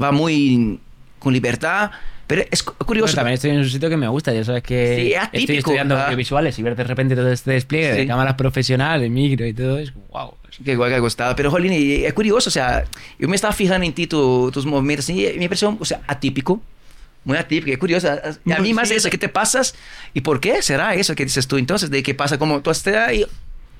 va 0.00 0.12
muy 0.12 0.78
con 1.18 1.32
libertad. 1.32 1.90
Pero 2.26 2.42
es 2.50 2.62
cu- 2.62 2.74
curioso. 2.84 3.06
Pero 3.12 3.16
también 3.16 3.34
estoy 3.36 3.50
en 3.52 3.58
un 3.60 3.64
sitio 3.70 3.88
que 3.88 3.96
me 3.96 4.06
gusta, 4.06 4.34
ya 4.34 4.44
sabes 4.44 4.62
que 4.62 4.96
Sí, 4.96 5.12
es 5.14 5.22
estoy 5.22 5.40
atípico, 5.40 5.58
estudiando 5.60 5.96
ah. 5.96 6.04
audiovisuales 6.04 6.58
y 6.58 6.62
ver 6.62 6.76
de 6.76 6.84
repente 6.84 7.16
todo 7.16 7.32
este 7.32 7.52
despliegue 7.52 7.92
Sí. 7.94 7.98
de 8.00 8.06
cámaras 8.06 8.34
profesionales, 8.34 9.10
micro 9.10 9.46
y 9.46 9.54
todo, 9.54 9.78
es 9.78 9.94
wow. 10.10 10.34
Que 10.62 10.72
igual 10.72 10.90
que 10.90 10.96
ha 10.96 10.98
gustado. 10.98 11.34
Pero, 11.36 11.50
Jolín, 11.50 11.72
es 11.72 12.12
curioso, 12.12 12.48
o 12.48 12.50
sea, 12.50 12.84
yo 13.18 13.28
me 13.28 13.36
estaba 13.36 13.54
fijando 13.54 13.86
en 13.86 13.94
ti, 13.94 14.06
tu- 14.06 14.50
tus 14.52 14.66
movimientos, 14.66 15.08
y 15.08 15.26
me 15.38 15.48
pareció, 15.48 15.74
o 15.80 15.84
sea, 15.86 16.00
atípico. 16.06 16.60
Muy 17.24 17.36
atípico, 17.36 17.72
es 17.72 17.78
curioso. 17.78 18.08
Y 18.44 18.52
a 18.52 18.58
mí 18.60 18.72
más 18.72 18.88
Sí. 18.88 18.94
eso, 18.94 19.10
¿qué 19.10 19.18
te 19.18 19.28
pasas? 19.28 19.74
¿Y 20.14 20.20
por 20.22 20.40
qué 20.40 20.62
será 20.62 20.94
eso 20.94 21.14
que 21.14 21.24
dices 21.24 21.46
tú 21.46 21.58
entonces? 21.58 21.90
¿De 21.90 22.02
qué 22.02 22.14
pasa 22.14 22.38
como 22.38 22.60
tú 22.62 22.70
estás 22.70 23.08
ahí? 23.08 23.26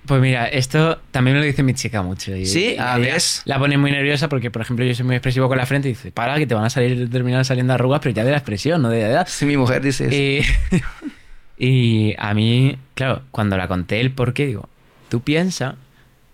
Pues 0.06 0.20
mira, 0.22 0.46
esto 0.46 0.98
también 1.10 1.34
me 1.36 1.40
lo 1.40 1.46
dice 1.46 1.62
mi 1.62 1.74
chica 1.74 2.00
mucho. 2.02 2.34
y- 2.34 2.46
Sí, 2.46 2.76
a 2.78 2.96
ella 2.98 3.14
ves. 3.14 3.42
La 3.44 3.58
pone 3.58 3.76
muy 3.76 3.90
nerviosa 3.90 4.28
porque, 4.28 4.50
por 4.50 4.62
ejemplo, 4.62 4.84
yo 4.84 4.94
soy 4.94 5.04
muy 5.04 5.16
expresivo 5.16 5.48
con 5.48 5.58
la 5.58 5.66
frente 5.66 5.88
y 5.88 5.92
dice, 5.92 6.12
para 6.12 6.36
que 6.38 6.46
te 6.46 6.54
van 6.54 6.64
a 6.64 6.70
salir, 6.70 7.10
terminar 7.10 7.44
saliendo 7.44 7.74
arrugas, 7.74 8.00
pero 8.02 8.14
ya 8.14 8.24
de 8.24 8.30
la 8.30 8.38
expresión, 8.38 8.80
no 8.82 8.88
de 8.90 9.02
la 9.02 9.08
edad. 9.08 9.28
Si 9.28 9.44
mi 9.44 9.56
mujer 9.56 9.82
dice 9.82 10.06
eso. 10.06 10.14
Y, 10.14 10.44
y 11.58 12.14
a 12.18 12.32
mí, 12.34 12.78
claro, 12.94 13.22
cuando 13.30 13.56
la 13.56 13.68
conté 13.68 14.00
el 14.00 14.10
por 14.12 14.32
qué, 14.34 14.46
digo, 14.46 14.68
tú 15.08 15.20
piensas 15.20 15.74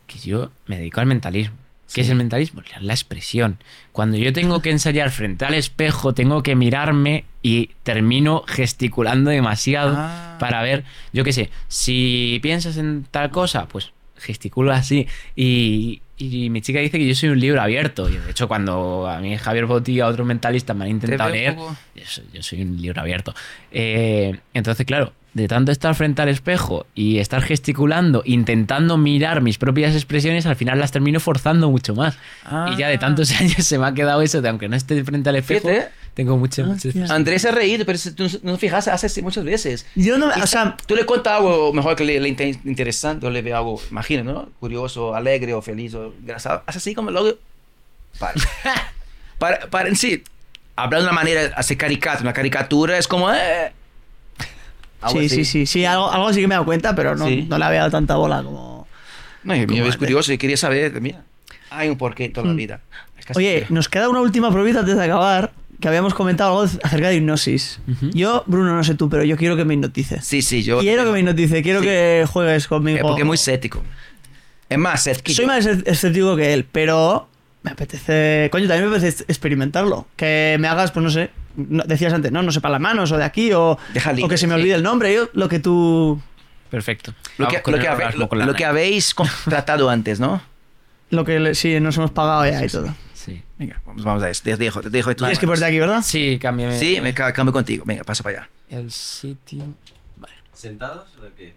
que 0.06 0.18
yo 0.18 0.50
me 0.66 0.76
dedico 0.78 1.00
al 1.00 1.06
mentalismo. 1.06 1.56
¿Qué 1.94 2.00
es 2.02 2.08
el 2.10 2.16
mentalismo? 2.16 2.60
La- 2.72 2.80
La 2.82 2.92
expresión. 2.92 3.58
Cuando 3.92 4.16
yo 4.18 4.32
tengo 4.32 4.60
que 4.60 4.70
ensayar 4.70 5.10
frente 5.10 5.44
al 5.44 5.54
espejo, 5.54 6.12
tengo 6.12 6.42
que 6.42 6.54
mirarme 6.56 7.24
y 7.42 7.70
termino 7.84 8.42
gesticulando 8.48 9.30
demasiado 9.30 9.94
Ah. 9.96 10.36
para 10.40 10.60
ver, 10.62 10.84
yo 11.12 11.24
qué 11.24 11.32
sé, 11.32 11.50
si 11.68 12.40
piensas 12.42 12.76
en 12.76 13.04
tal 13.10 13.30
cosa, 13.30 13.66
pues 13.68 13.92
gesticulo 14.16 14.72
así. 14.72 15.06
Y, 15.36 16.00
y 16.16 16.48
mi 16.50 16.60
chica 16.62 16.78
dice 16.80 16.98
que 16.98 17.06
yo 17.06 17.14
soy 17.14 17.28
un 17.30 17.40
libro 17.40 17.60
abierto. 17.60 18.08
Y 18.08 18.16
de 18.16 18.30
hecho, 18.30 18.48
cuando 18.48 19.06
a 19.08 19.18
mí 19.20 19.36
Javier 19.36 19.66
Boti 19.66 19.92
y 19.92 20.00
a 20.00 20.06
otros 20.06 20.26
mentalistas 20.26 20.76
me 20.76 20.84
han 20.84 20.90
intentado 20.90 21.30
leer, 21.30 21.54
poco- 21.56 21.76
yo 21.94 22.02
soy, 22.06 22.24
yo 22.32 22.42
soy 22.42 22.62
un 22.62 22.80
libro 22.80 23.00
abierto. 23.00 23.34
Eh, 23.70 24.38
entonces, 24.54 24.86
claro, 24.86 25.12
de 25.34 25.48
tanto 25.48 25.72
estar 25.72 25.94
frente 25.96 26.22
al 26.22 26.28
espejo 26.28 26.86
y 26.94 27.18
estar 27.18 27.42
gesticulando, 27.42 28.22
intentando 28.24 28.96
mirar 28.96 29.40
mis 29.40 29.58
propias 29.58 29.94
expresiones, 29.94 30.46
al 30.46 30.54
final 30.54 30.78
las 30.78 30.92
termino 30.92 31.18
forzando 31.18 31.70
mucho 31.70 31.94
más. 31.94 32.16
Ah. 32.44 32.70
Y 32.72 32.76
ya 32.78 32.88
de 32.88 32.98
tantos 32.98 33.32
años 33.40 33.64
se 33.66 33.78
me 33.78 33.86
ha 33.86 33.92
quedado 33.94 34.22
eso 34.22 34.40
de 34.40 34.48
aunque 34.48 34.68
no 34.68 34.76
esté 34.76 35.02
frente 35.04 35.28
al 35.30 35.36
espejo, 35.36 35.68
Fíjate. 35.68 35.88
tengo 36.14 36.36
mucho, 36.38 36.64
mucho- 36.64 36.88
Hostia. 36.88 37.06
Andrés 37.12 37.42
se 37.42 37.48
ha 37.48 37.52
reído, 37.52 37.84
pero 37.84 37.98
si 37.98 38.12
tú 38.12 38.26
no 38.44 38.56
fijas, 38.58 38.86
hace 38.86 39.06
así 39.06 39.22
muchas 39.22 39.44
veces. 39.44 39.86
Yo 39.96 40.18
no, 40.18 40.28
me- 40.28 40.40
o 40.40 40.46
sea, 40.46 40.76
Tú 40.86 40.94
le 40.94 41.04
cuentas 41.04 41.32
algo 41.34 41.72
mejor 41.72 41.96
que 41.96 42.04
le, 42.04 42.20
le 42.20 42.28
inte- 42.28 42.60
interesante 42.64 43.26
o 43.26 43.30
le 43.30 43.42
ve 43.42 43.52
algo, 43.52 43.80
imagina, 43.90 44.22
¿no? 44.22 44.48
Curioso, 44.60 45.16
alegre 45.16 45.52
o 45.52 45.60
feliz 45.62 45.94
o 45.94 46.14
grasado. 46.22 46.62
Hace 46.66 46.78
así 46.78 46.94
como 46.94 47.10
luego... 47.10 47.36
Para. 48.20 48.34
para, 49.38 49.60
para 49.68 49.88
en 49.88 49.96
sí, 49.96 50.22
hablar 50.76 51.00
de 51.00 51.06
una 51.08 51.14
manera, 51.14 51.52
hacer 51.56 51.76
caricatura, 51.76 52.22
una 52.22 52.32
caricatura 52.32 52.98
es 52.98 53.08
como... 53.08 53.32
Eh, 53.32 53.72
sí, 55.10 55.28
sí, 55.28 55.44
sí, 55.44 55.66
sí, 55.66 55.84
algo, 55.84 56.10
algo 56.10 56.32
sí 56.32 56.40
que 56.40 56.48
me 56.48 56.54
he 56.54 56.56
dado 56.56 56.64
cuenta, 56.66 56.94
pero 56.94 57.14
no, 57.16 57.26
Sí. 57.26 57.46
no 57.48 57.58
le 57.58 57.64
había 57.64 57.80
dado 57.80 57.90
tanta 57.92 58.16
bola 58.16 58.42
como... 58.42 58.86
No, 59.42 59.54
y 59.54 59.66
Como 59.66 59.84
es 59.86 59.96
curioso 59.96 60.32
y 60.32 60.38
quería 60.38 60.56
saber, 60.56 61.00
mira, 61.00 61.22
hay 61.70 61.88
un 61.88 61.96
porqué 61.98 62.24
en 62.26 62.32
toda 62.32 62.46
la 62.46 62.52
Mm. 62.52 62.56
vida. 62.56 62.80
Es 63.26 63.36
Oye, 63.36 63.66
nos 63.70 63.88
queda 63.88 64.08
una 64.08 64.20
última 64.20 64.50
probita 64.50 64.80
antes 64.80 64.96
de 64.96 65.04
acabar, 65.04 65.52
que 65.80 65.88
habíamos 65.88 66.14
comentado 66.14 66.50
algo 66.60 66.72
acerca 66.82 67.08
de 67.08 67.16
hipnosis. 67.16 67.80
Yo, 68.12 68.42
Bruno, 68.46 68.74
no 68.76 68.84
sé 68.84 68.94
tú, 68.94 69.08
pero 69.10 69.24
yo 69.24 69.36
quiero 69.36 69.56
que 69.56 69.64
me 69.64 69.74
hipnotices. 69.74 70.24
Sí, 70.24 70.40
sí, 70.42 70.62
yo... 70.62 70.78
Quiero 70.80 71.04
que 71.04 71.10
me 71.10 71.20
hipnotice, 71.20 71.62
quiero 71.62 71.80
Sí. 71.80 71.86
que 71.86 72.24
juegues 72.30 72.68
conmigo. 72.68 73.00
Porque 73.02 73.22
es 73.22 73.26
muy 73.26 73.34
escéptico. 73.34 73.82
Es 74.68 74.78
más 74.78 75.06
escéptico. 75.06 75.36
Soy 75.36 75.46
más 75.46 75.66
escéptico 75.66 76.36
que 76.36 76.52
él, 76.54 76.64
pero 76.70 77.28
me 77.62 77.70
apetece. 77.72 78.48
Coño, 78.50 78.66
también 78.68 78.88
me 78.90 78.96
apetece 78.96 79.24
experimentarlo. 79.28 80.06
Que 80.16 80.56
me 80.58 80.68
hagas, 80.68 80.90
pues 80.90 81.04
no 81.04 81.10
sé. 81.10 81.30
No- 81.56 81.84
decías 81.84 82.12
antes, 82.12 82.30
no, 82.32 82.42
no 82.42 82.52
sepa 82.52 82.68
las 82.68 82.80
manos 82.80 83.10
o 83.12 83.16
de 83.16 83.24
aquí 83.24 83.52
o, 83.52 83.78
Deja 83.92 84.12
o 84.22 84.28
que 84.28 84.36
se 84.38 84.46
me 84.46 84.54
sí. 84.54 84.60
olvide 84.60 84.74
el 84.74 84.82
nombre. 84.82 85.12
Yo, 85.14 85.28
lo 85.34 85.48
que 85.48 85.58
tú. 85.60 86.20
Perfecto. 86.70 87.14
Lo 87.38 87.46
que, 87.48 87.62
lo 87.64 87.78
que, 87.78 87.88
habe- 87.88 88.12
lo- 88.16 88.28
lo 88.28 88.66
habéis 88.66 89.14
contratado 89.14 89.88
antes, 89.90 90.20
¿no? 90.20 90.42
Lo 91.10 91.24
que 91.24 91.38
le- 91.38 91.54
sí, 91.54 91.78
nos 91.80 91.96
hemos 91.96 92.10
pagado 92.10 92.44
ya 92.46 92.64
y 92.64 92.68
todo. 92.68 92.94
Sí. 93.12 93.42
Venga, 93.58 93.80
vamos, 93.86 94.04
vamos 94.04 94.22
a 94.22 94.30
eso. 94.30 94.42
Te 94.42 94.56
dejo, 94.56 94.80
te 94.82 94.90
dejo. 94.90 95.08
de 95.10 95.14
tus 95.14 95.26
Tienes 95.26 95.38
que 95.38 95.46
ponerte 95.46 95.64
aquí, 95.66 95.78
¿verdad? 95.78 96.02
Sí, 96.02 96.38
cámbiame. 96.40 96.78
Sí, 96.78 97.00
me 97.00 97.14
ca- 97.14 97.32
cambio 97.32 97.52
contigo. 97.52 97.84
Venga, 97.86 98.02
pasa 98.04 98.22
para 98.22 98.38
allá. 98.40 98.48
El 98.68 98.90
sitio. 98.90 99.64
Vale. 100.16 100.34
¿Sentados 100.52 101.06
o 101.18 101.22
de 101.22 101.30
qué? 101.36 101.54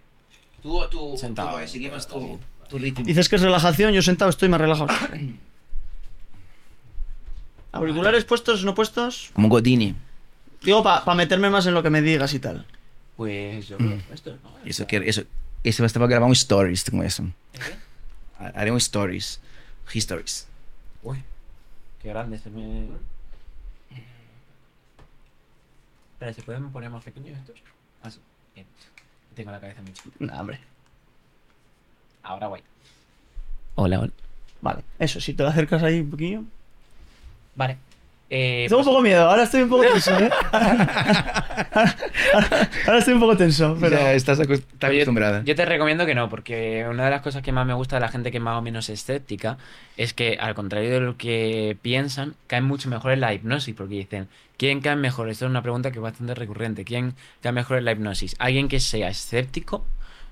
Tú, 0.62 0.80
tú, 0.90 1.16
Sentado. 1.18 1.58
tú, 1.58 1.66
seguimos 1.68 2.06
tu, 2.06 2.38
tu 2.68 2.78
ritmo. 2.78 3.04
Dices 3.04 3.28
que 3.28 3.36
es 3.36 3.42
relajación, 3.42 3.92
yo 3.92 4.02
sentado 4.02 4.30
estoy 4.30 4.48
más 4.48 4.60
relajado. 4.60 4.88
¿Auriculares 7.72 8.24
puestos, 8.24 8.64
no 8.64 8.74
puestos? 8.74 9.30
Como 9.34 9.48
Godini. 9.48 9.94
Digo, 10.62 10.82
para 10.82 11.14
meterme 11.14 11.50
más 11.50 11.66
en 11.66 11.74
lo 11.74 11.82
que 11.82 11.90
me 11.90 12.02
digas 12.02 12.32
y 12.34 12.38
tal. 12.40 12.66
Pues 13.16 13.68
yo 13.68 13.76
Mm. 13.78 13.86
creo 13.86 14.06
que 14.08 14.14
esto 14.14 14.36
no. 14.42 14.50
Eso, 14.64 14.86
quiero, 14.86 15.04
eso, 15.04 15.22
eso 15.64 15.82
va 15.82 16.04
a 16.06 16.08
grabar 16.08 16.26
un 16.26 16.32
stories 16.32 16.84
con 16.90 17.02
eso. 17.02 17.24
Haré 18.38 18.70
un 18.70 18.78
stories. 18.78 19.40
Histories. 19.92 20.46
Uy, 21.02 21.22
qué 22.02 22.08
grande 22.08 22.38
se 22.38 22.50
me. 22.50 22.88
Espera, 26.14 26.32
¿se 26.32 26.42
pueden 26.42 26.70
poner 26.70 26.90
más 26.90 27.04
pequeños 27.04 27.38
estos? 27.38 27.56
Ah, 28.02 28.10
sí. 28.10 28.18
Bien. 28.54 28.66
Tengo 29.34 29.50
la 29.52 29.60
cabeza 29.60 29.80
muy 29.82 29.92
chiquita. 29.92 30.16
Nah, 30.24 30.40
hombre. 30.40 30.58
Ahora 32.22 32.48
guay. 32.48 32.62
Hola, 33.76 34.00
hola. 34.00 34.12
Vale, 34.60 34.82
eso, 34.98 35.20
si 35.20 35.34
te 35.34 35.42
lo 35.44 35.48
acercas 35.50 35.82
ahí 35.82 36.00
un 36.00 36.10
poquillo. 36.10 36.42
Vale. 37.58 37.76
Eh, 38.30 38.66
Tengo 38.68 38.80
un 38.80 38.84
pues- 38.84 38.92
poco 38.94 39.02
miedo, 39.02 39.28
ahora 39.28 39.42
estoy 39.44 39.62
un 39.62 39.68
poco 39.70 39.82
tenso, 39.90 40.18
¿eh? 40.18 40.30
ahora 42.86 42.98
estoy 42.98 43.14
un 43.14 43.20
poco 43.20 43.36
tenso, 43.36 43.76
pero... 43.80 43.96
Ya 43.96 44.12
estás, 44.12 44.38
acost- 44.38 44.58
estás 44.58 44.74
Pero 44.80 44.92
yo- 44.92 44.98
acostumbrada. 44.98 45.42
Yo, 45.44 45.54
te 45.54 45.64
recomiendo 45.64 46.06
que 46.06 46.14
no, 46.14 46.28
porque 46.28 46.86
una 46.90 47.04
de 47.06 47.10
las 47.10 47.22
cosas 47.22 47.42
que 47.42 47.52
más 47.52 47.66
me 47.66 47.72
gusta 47.74 47.96
de 47.96 48.00
la 48.00 48.08
gente 48.08 48.30
que 48.30 48.36
es 48.36 48.42
más 48.42 48.58
o 48.58 48.62
menos 48.62 48.88
escéptica 48.90 49.56
es 49.96 50.12
que, 50.12 50.36
al 50.40 50.54
contrario 50.54 50.90
de 50.90 51.00
lo 51.00 51.16
que 51.16 51.76
piensan, 51.82 52.34
caen 52.46 52.64
mucho 52.64 52.88
mejor 52.90 53.12
en 53.12 53.20
la 53.20 53.32
hipnosis, 53.32 53.74
porque 53.74 53.94
dicen, 53.94 54.28
¿quién 54.56 54.80
cae 54.80 54.96
mejor? 54.96 55.28
Esto 55.30 55.46
es 55.46 55.50
una 55.50 55.62
pregunta 55.62 55.90
que 55.90 55.98
es 55.98 56.02
bastante 56.02 56.34
recurrente. 56.34 56.84
¿Quién 56.84 57.14
cae 57.40 57.52
mejor 57.52 57.78
en 57.78 57.86
la 57.86 57.92
hipnosis? 57.92 58.36
¿Alguien 58.38 58.68
que 58.68 58.80
sea 58.80 59.08
escéptico 59.08 59.84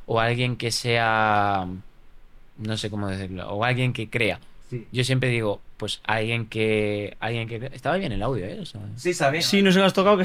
o 0.06 0.20
alguien 0.20 0.56
que 0.56 0.70
sea... 0.70 1.66
no 2.58 2.76
sé 2.76 2.90
cómo 2.90 3.08
decirlo, 3.08 3.48
o 3.48 3.64
alguien 3.64 3.92
que 3.92 4.08
crea? 4.10 4.38
Sí. 4.70 4.86
Yo 4.92 5.04
siempre 5.04 5.28
digo, 5.28 5.60
pues 5.76 6.00
alguien 6.04 6.46
que... 6.46 7.16
alguien 7.20 7.48
que 7.48 7.70
Estaba 7.72 7.96
bien 7.96 8.12
el 8.12 8.22
audio, 8.22 8.44
¿eh? 8.46 8.58
O 8.60 8.66
sea, 8.66 8.80
Sí, 8.96 9.14
sabes. 9.14 9.46
Sí, 9.46 9.62
no 9.62 9.70
se 9.72 9.78
me 9.78 9.84
has 9.84 9.92
tocado 9.92 10.18
que... 10.18 10.24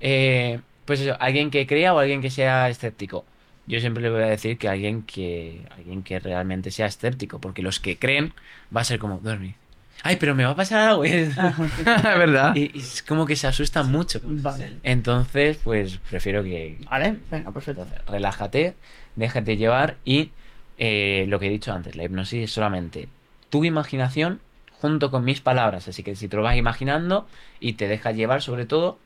eh, 0.00 0.60
pues 0.84 1.00
eso, 1.00 1.16
alguien 1.20 1.50
que 1.50 1.66
crea 1.66 1.94
o 1.94 1.98
alguien 1.98 2.20
que 2.20 2.30
sea 2.30 2.68
escéptico. 2.68 3.24
Yo 3.66 3.80
siempre 3.80 4.02
le 4.02 4.10
voy 4.10 4.22
a 4.22 4.26
decir 4.26 4.58
que 4.58 4.68
alguien 4.68 5.02
que 5.02 5.62
alguien 5.70 6.02
que 6.02 6.18
realmente 6.20 6.70
sea 6.70 6.86
escéptico, 6.86 7.38
porque 7.40 7.62
los 7.62 7.80
que 7.80 7.96
creen 7.96 8.34
va 8.74 8.82
a 8.82 8.84
ser 8.84 8.98
como 8.98 9.18
dormir. 9.20 9.54
Ay, 10.02 10.16
pero 10.16 10.34
me 10.34 10.44
va 10.44 10.50
a 10.50 10.56
pasar 10.56 10.86
algo. 10.90 11.02
¿Verdad? 12.04 12.54
y, 12.54 12.70
y 12.74 12.80
es 12.80 13.02
como 13.02 13.24
que 13.24 13.36
se 13.36 13.46
asustan 13.46 13.90
mucho. 13.90 14.20
Vale. 14.22 14.74
Entonces, 14.82 15.58
pues 15.64 15.98
prefiero 16.10 16.42
que 16.42 16.76
Vale, 16.90 17.16
venga, 17.30 17.50
perfecto. 17.52 17.86
relájate, 18.06 18.74
déjate 19.16 19.56
llevar 19.56 19.96
y 20.04 20.30
eh, 20.76 21.24
lo 21.28 21.38
que 21.38 21.46
he 21.46 21.50
dicho 21.50 21.72
antes, 21.72 21.96
la 21.96 22.04
hipnosis 22.04 22.44
es 22.44 22.52
solamente 22.52 23.08
tu 23.54 23.64
imaginación 23.64 24.40
junto 24.80 25.12
con 25.12 25.24
mis 25.24 25.40
palabras. 25.40 25.86
Así 25.86 26.02
que 26.02 26.16
si 26.16 26.26
te 26.26 26.36
lo 26.36 26.42
vas 26.42 26.56
imaginando 26.56 27.28
y 27.60 27.74
te 27.74 27.86
dejas 27.86 28.16
llevar 28.16 28.42
sobre 28.42 28.66
todo, 28.66 28.98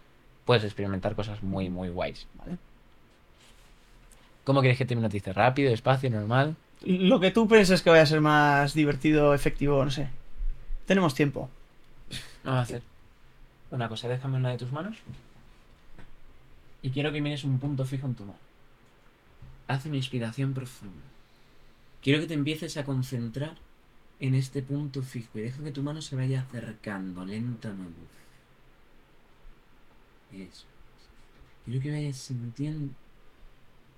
puedes 0.47 0.65
experimentar 0.65 1.15
cosas 1.15 1.43
muy, 1.43 1.69
muy 1.69 1.91
guays. 1.91 2.27
¿vale? 2.39 2.57
¿Cómo 4.45 4.61
quieres 4.61 4.79
que 4.79 4.87
te 4.87 4.95
hipnotice? 4.95 5.35
¿Rápido, 5.35 5.69
despacio, 5.69 6.09
normal? 6.09 6.57
Lo 6.81 7.21
que 7.21 7.31
tú 7.31 7.47
pienses 7.47 7.83
que 7.83 7.91
vaya 7.91 8.05
a 8.05 8.07
ser 8.07 8.23
más 8.23 8.73
divertido, 8.73 9.35
efectivo, 9.35 9.85
no 9.85 9.91
sé. 9.91 10.09
Tenemos 10.87 11.15
tiempo. 11.15 11.51
Vamos 12.43 12.61
a 12.61 12.63
hacer 12.63 12.83
una 13.71 13.87
cosa, 13.91 14.09
déjame 14.09 14.39
una 14.39 14.49
de 14.49 14.57
tus 14.57 14.73
manos. 14.73 14.97
Y 16.81 16.89
quiero 16.89 17.13
que 17.13 17.21
mires 17.21 17.45
un 17.45 17.59
punto 17.59 17.85
fijo 17.85 18.07
en 18.07 18.15
tu 18.15 18.25
mano. 18.25 18.39
Haz 19.67 19.85
una 19.85 19.97
inspiración 19.97 20.55
profunda. 20.55 21.05
Quiero 22.01 22.19
que 22.19 22.27
te 22.27 22.33
empieces 22.33 22.79
a 22.79 22.85
concentrar 22.85 23.68
en 24.21 24.35
este 24.35 24.63
punto 24.63 25.03
fijo 25.03 25.39
y 25.39 25.43
deja 25.43 25.63
que 25.63 25.71
tu 25.71 25.83
mano 25.83 26.03
se 26.03 26.17
vaya 26.17 26.41
acercando 26.41 27.25
lentamente. 27.25 28.01
Eso. 30.33 30.67
Quiero 31.65 31.81
que 31.81 31.91
vayas 31.91 32.17
sintiendo 32.17 32.93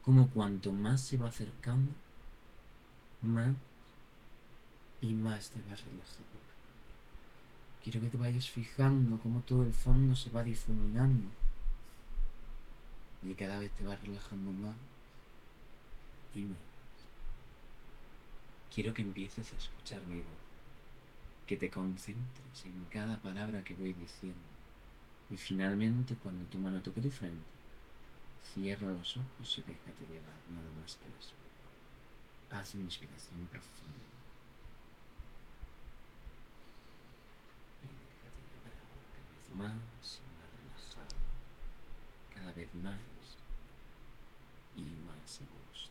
como 0.02 0.28
cuanto 0.30 0.72
más 0.72 1.00
se 1.00 1.16
va 1.16 1.28
acercando, 1.28 1.92
más 3.22 3.54
y 5.00 5.14
más 5.14 5.50
te 5.50 5.60
vas 5.70 5.82
relajando. 5.84 6.40
Quiero 7.82 8.00
que 8.00 8.08
te 8.08 8.16
vayas 8.18 8.48
fijando 8.50 9.18
cómo 9.18 9.40
todo 9.40 9.62
el 9.62 9.72
fondo 9.72 10.14
se 10.14 10.30
va 10.30 10.42
difuminando. 10.42 11.28
Y 13.22 13.34
cada 13.34 13.58
vez 13.58 13.70
te 13.72 13.84
vas 13.84 14.00
relajando 14.02 14.50
más. 14.52 14.76
Y 16.34 16.40
más. 16.40 16.69
Quiero 18.72 18.94
que 18.94 19.02
empieces 19.02 19.52
a 19.52 19.56
escuchar 19.56 20.00
mi 20.06 20.18
voz. 20.18 20.26
Que 21.46 21.56
te 21.56 21.70
concentres 21.70 22.64
en 22.64 22.84
cada 22.90 23.16
palabra 23.18 23.64
que 23.64 23.74
voy 23.74 23.92
diciendo. 23.92 24.38
Y 25.28 25.36
finalmente, 25.36 26.14
cuando 26.22 26.44
tu 26.46 26.58
mano 26.58 26.80
toque 26.80 27.00
tu 27.00 27.10
frente, 27.10 27.44
cierra 28.54 28.88
los 28.88 29.16
ojos 29.16 29.58
y 29.58 29.62
déjate 29.62 30.06
llevar 30.08 30.38
nada 30.50 30.70
más 30.80 30.96
que 30.96 31.08
eso. 31.18 31.34
Haz 32.50 32.74
una 32.74 32.84
inspiración 32.84 33.46
profunda. 33.46 34.06
Y 37.82 37.86
déjate 37.90 38.40
llevar 38.50 38.74
cada 39.14 39.30
vez 39.34 39.46
más 39.54 40.20
y 40.20 40.30
más 40.38 40.50
relajado. 40.58 41.16
Cada 42.34 42.52
vez 42.52 42.74
más 42.74 43.00
y 44.76 44.82
más 44.82 45.40
a 45.40 45.44
gusto. 45.44 45.90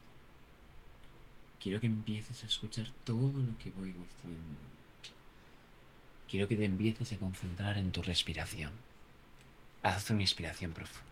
Quiero 1.61 1.81
que 1.81 1.88
empieces 1.88 2.44
a 2.44 2.48
escuchar 2.48 2.88
todo 3.03 3.38
lo 3.38 3.57
que 3.57 3.72
voy 3.72 3.88
diciendo. 3.88 4.60
Quiero 6.30 6.48
que 6.48 6.56
te 6.56 6.64
empieces 6.64 7.11
a 7.11 7.18
concentrar 7.18 7.77
en 7.77 7.91
tu 7.91 8.02
respiración. 8.02 8.72
Haz 9.84 10.10
una 10.10 10.22
inspiración 10.22 10.72
profunda. 10.72 11.07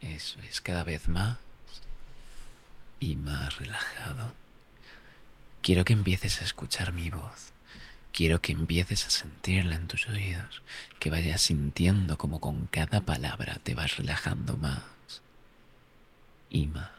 Eso 0.00 0.40
es, 0.42 0.60
cada 0.60 0.84
vez 0.84 1.08
más 1.08 1.38
y 3.00 3.16
más 3.16 3.58
relajado. 3.58 4.32
Quiero 5.62 5.84
que 5.84 5.94
empieces 5.94 6.40
a 6.40 6.44
escuchar 6.44 6.92
mi 6.92 7.10
voz. 7.10 7.52
Quiero 8.12 8.40
que 8.40 8.52
empieces 8.52 9.06
a 9.06 9.10
sentirla 9.10 9.74
en 9.74 9.88
tus 9.88 10.08
oídos, 10.08 10.62
que 11.00 11.10
vayas 11.10 11.42
sintiendo 11.42 12.18
como 12.18 12.40
con 12.40 12.66
cada 12.66 13.00
palabra 13.00 13.58
te 13.62 13.74
vas 13.74 13.96
relajando 13.96 14.56
más 14.56 14.97
y 16.50 16.66
más. 16.66 16.90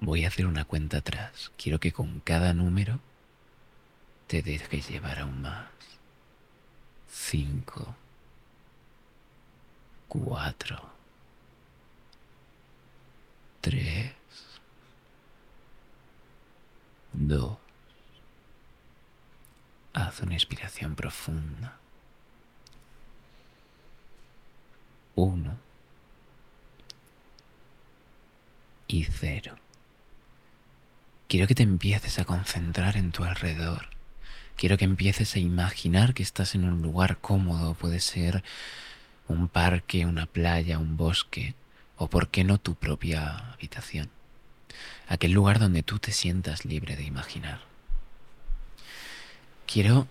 Voy 0.00 0.24
a 0.24 0.28
hacer 0.28 0.46
una 0.46 0.64
cuenta 0.64 0.98
atrás. 0.98 1.50
Quiero 1.56 1.80
que 1.80 1.92
con 1.92 2.20
cada 2.20 2.54
número 2.54 3.00
te 4.26 4.42
dejes 4.42 4.88
llevar 4.88 5.18
aún 5.18 5.42
más. 5.42 5.66
Cinco. 7.10 7.96
Cuatro. 10.08 10.80
Tres. 13.60 14.12
Dos. 17.12 17.58
Haz 19.94 20.20
una 20.20 20.34
inspiración 20.34 20.94
profunda. 20.94 21.76
Uno. 25.16 25.67
Y 28.88 29.04
cero. 29.04 29.54
Quiero 31.28 31.46
que 31.46 31.54
te 31.54 31.62
empieces 31.62 32.18
a 32.18 32.24
concentrar 32.24 32.96
en 32.96 33.12
tu 33.12 33.22
alrededor. 33.22 33.90
Quiero 34.56 34.78
que 34.78 34.86
empieces 34.86 35.36
a 35.36 35.38
imaginar 35.38 36.14
que 36.14 36.22
estás 36.22 36.54
en 36.54 36.64
un 36.64 36.80
lugar 36.80 37.18
cómodo. 37.18 37.74
Puede 37.74 38.00
ser 38.00 38.42
un 39.28 39.48
parque, 39.48 40.06
una 40.06 40.24
playa, 40.24 40.78
un 40.78 40.96
bosque 40.96 41.54
o, 41.98 42.08
por 42.08 42.28
qué 42.28 42.44
no, 42.44 42.56
tu 42.58 42.74
propia 42.76 43.52
habitación. 43.52 44.08
Aquel 45.06 45.32
lugar 45.32 45.58
donde 45.58 45.82
tú 45.82 45.98
te 45.98 46.12
sientas 46.12 46.64
libre 46.64 46.96
de 46.96 47.04
imaginar. 47.04 47.60
Quiero 49.66 50.08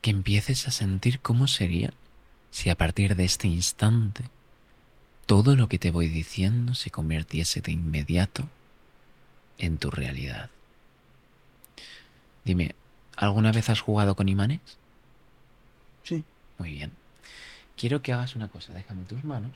que 0.00 0.10
empieces 0.10 0.66
a 0.66 0.70
sentir 0.70 1.20
cómo 1.20 1.46
sería 1.48 1.92
si 2.50 2.70
a 2.70 2.76
partir 2.76 3.14
de 3.14 3.24
este 3.24 3.46
instante 3.46 4.24
todo 5.32 5.56
lo 5.56 5.66
que 5.66 5.78
te 5.78 5.90
voy 5.90 6.08
diciendo 6.08 6.74
se 6.74 6.90
convirtiese 6.90 7.62
de 7.62 7.72
inmediato 7.72 8.50
en 9.56 9.78
tu 9.78 9.90
realidad. 9.90 10.50
Dime, 12.44 12.74
¿alguna 13.16 13.50
vez 13.50 13.70
has 13.70 13.80
jugado 13.80 14.14
con 14.14 14.28
imanes? 14.28 14.60
Sí. 16.02 16.22
Muy 16.58 16.72
bien. 16.72 16.92
Quiero 17.78 18.02
que 18.02 18.12
hagas 18.12 18.36
una 18.36 18.48
cosa, 18.48 18.74
déjame 18.74 19.04
tus 19.04 19.24
manos. 19.24 19.52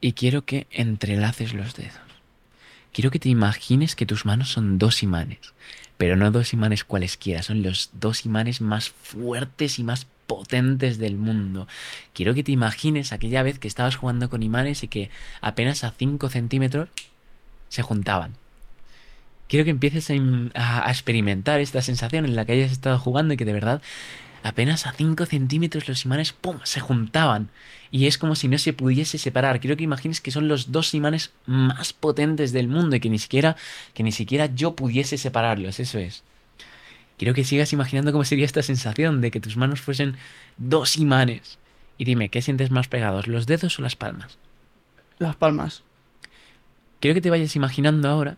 Y 0.00 0.14
quiero 0.14 0.44
que 0.44 0.66
entrelaces 0.72 1.54
los 1.54 1.76
dedos. 1.76 1.94
Quiero 2.92 3.12
que 3.12 3.20
te 3.20 3.28
imagines 3.28 3.94
que 3.94 4.06
tus 4.06 4.24
manos 4.24 4.50
son 4.50 4.76
dos 4.76 5.04
imanes, 5.04 5.54
pero 5.98 6.16
no 6.16 6.32
dos 6.32 6.52
imanes 6.52 6.82
cualesquiera, 6.82 7.44
son 7.44 7.62
los 7.62 7.90
dos 7.92 8.26
imanes 8.26 8.60
más 8.60 8.90
fuertes 8.90 9.78
y 9.78 9.84
más 9.84 10.08
potentes 10.26 10.98
del 10.98 11.16
mundo. 11.16 11.66
Quiero 12.14 12.34
que 12.34 12.42
te 12.44 12.52
imagines 12.52 13.12
aquella 13.12 13.42
vez 13.42 13.58
que 13.58 13.68
estabas 13.68 13.96
jugando 13.96 14.28
con 14.30 14.42
imanes 14.42 14.82
y 14.82 14.88
que 14.88 15.10
apenas 15.40 15.84
a 15.84 15.90
5 15.92 16.28
centímetros 16.30 16.88
se 17.68 17.82
juntaban. 17.82 18.34
Quiero 19.48 19.64
que 19.64 19.70
empieces 19.70 20.10
a, 20.10 20.14
im- 20.14 20.50
a- 20.54 20.86
a 20.88 20.90
experimentar 20.90 21.60
esta 21.60 21.82
sensación 21.82 22.24
en 22.24 22.34
la 22.36 22.44
que 22.44 22.52
hayas 22.52 22.72
estado 22.72 22.98
jugando 22.98 23.34
y 23.34 23.36
que 23.36 23.44
de 23.44 23.52
verdad 23.52 23.80
apenas 24.42 24.86
a 24.86 24.92
5 24.92 25.26
centímetros 25.26 25.88
los 25.88 26.04
imanes 26.04 26.32
¡pum! 26.32 26.58
se 26.64 26.80
juntaban. 26.80 27.50
Y 27.90 28.06
es 28.06 28.18
como 28.18 28.34
si 28.36 28.48
no 28.48 28.58
se 28.58 28.72
pudiese 28.72 29.18
separar. 29.18 29.60
Quiero 29.60 29.76
que 29.76 29.84
imagines 29.84 30.20
que 30.20 30.30
son 30.32 30.48
los 30.48 30.72
dos 30.72 30.94
imanes 30.94 31.32
más 31.46 31.92
potentes 31.92 32.52
del 32.52 32.68
mundo 32.68 32.96
y 32.96 33.00
que 33.00 33.10
ni 33.10 33.18
siquiera, 33.18 33.56
que 33.94 34.02
ni 34.02 34.12
siquiera 34.12 34.46
yo 34.54 34.74
pudiese 34.76 35.18
separarlos. 35.18 35.80
Eso 35.80 35.98
es. 35.98 36.24
Quiero 37.16 37.34
que 37.34 37.44
sigas 37.44 37.72
imaginando 37.72 38.12
cómo 38.12 38.24
sería 38.24 38.44
esta 38.44 38.62
sensación 38.62 39.20
de 39.20 39.30
que 39.30 39.40
tus 39.40 39.56
manos 39.56 39.80
fuesen 39.80 40.16
dos 40.58 40.96
imanes. 40.98 41.58
Y 41.98 42.04
dime, 42.04 42.28
¿qué 42.28 42.42
sientes 42.42 42.70
más 42.70 42.88
pegados, 42.88 43.26
los 43.26 43.46
dedos 43.46 43.78
o 43.78 43.82
las 43.82 43.96
palmas? 43.96 44.38
Las 45.18 45.36
palmas. 45.36 45.82
Quiero 47.00 47.14
que 47.14 47.20
te 47.20 47.30
vayas 47.30 47.56
imaginando 47.56 48.08
ahora 48.08 48.36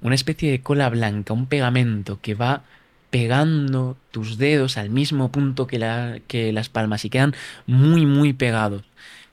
una 0.00 0.14
especie 0.14 0.50
de 0.50 0.60
cola 0.60 0.88
blanca, 0.90 1.32
un 1.32 1.46
pegamento 1.46 2.20
que 2.20 2.34
va 2.34 2.62
pegando 3.10 3.96
tus 4.10 4.38
dedos 4.38 4.76
al 4.76 4.90
mismo 4.90 5.30
punto 5.30 5.66
que, 5.66 5.78
la- 5.78 6.18
que 6.26 6.52
las 6.52 6.68
palmas 6.68 7.04
y 7.04 7.10
quedan 7.10 7.34
muy, 7.66 8.04
muy 8.06 8.32
pegados. 8.32 8.82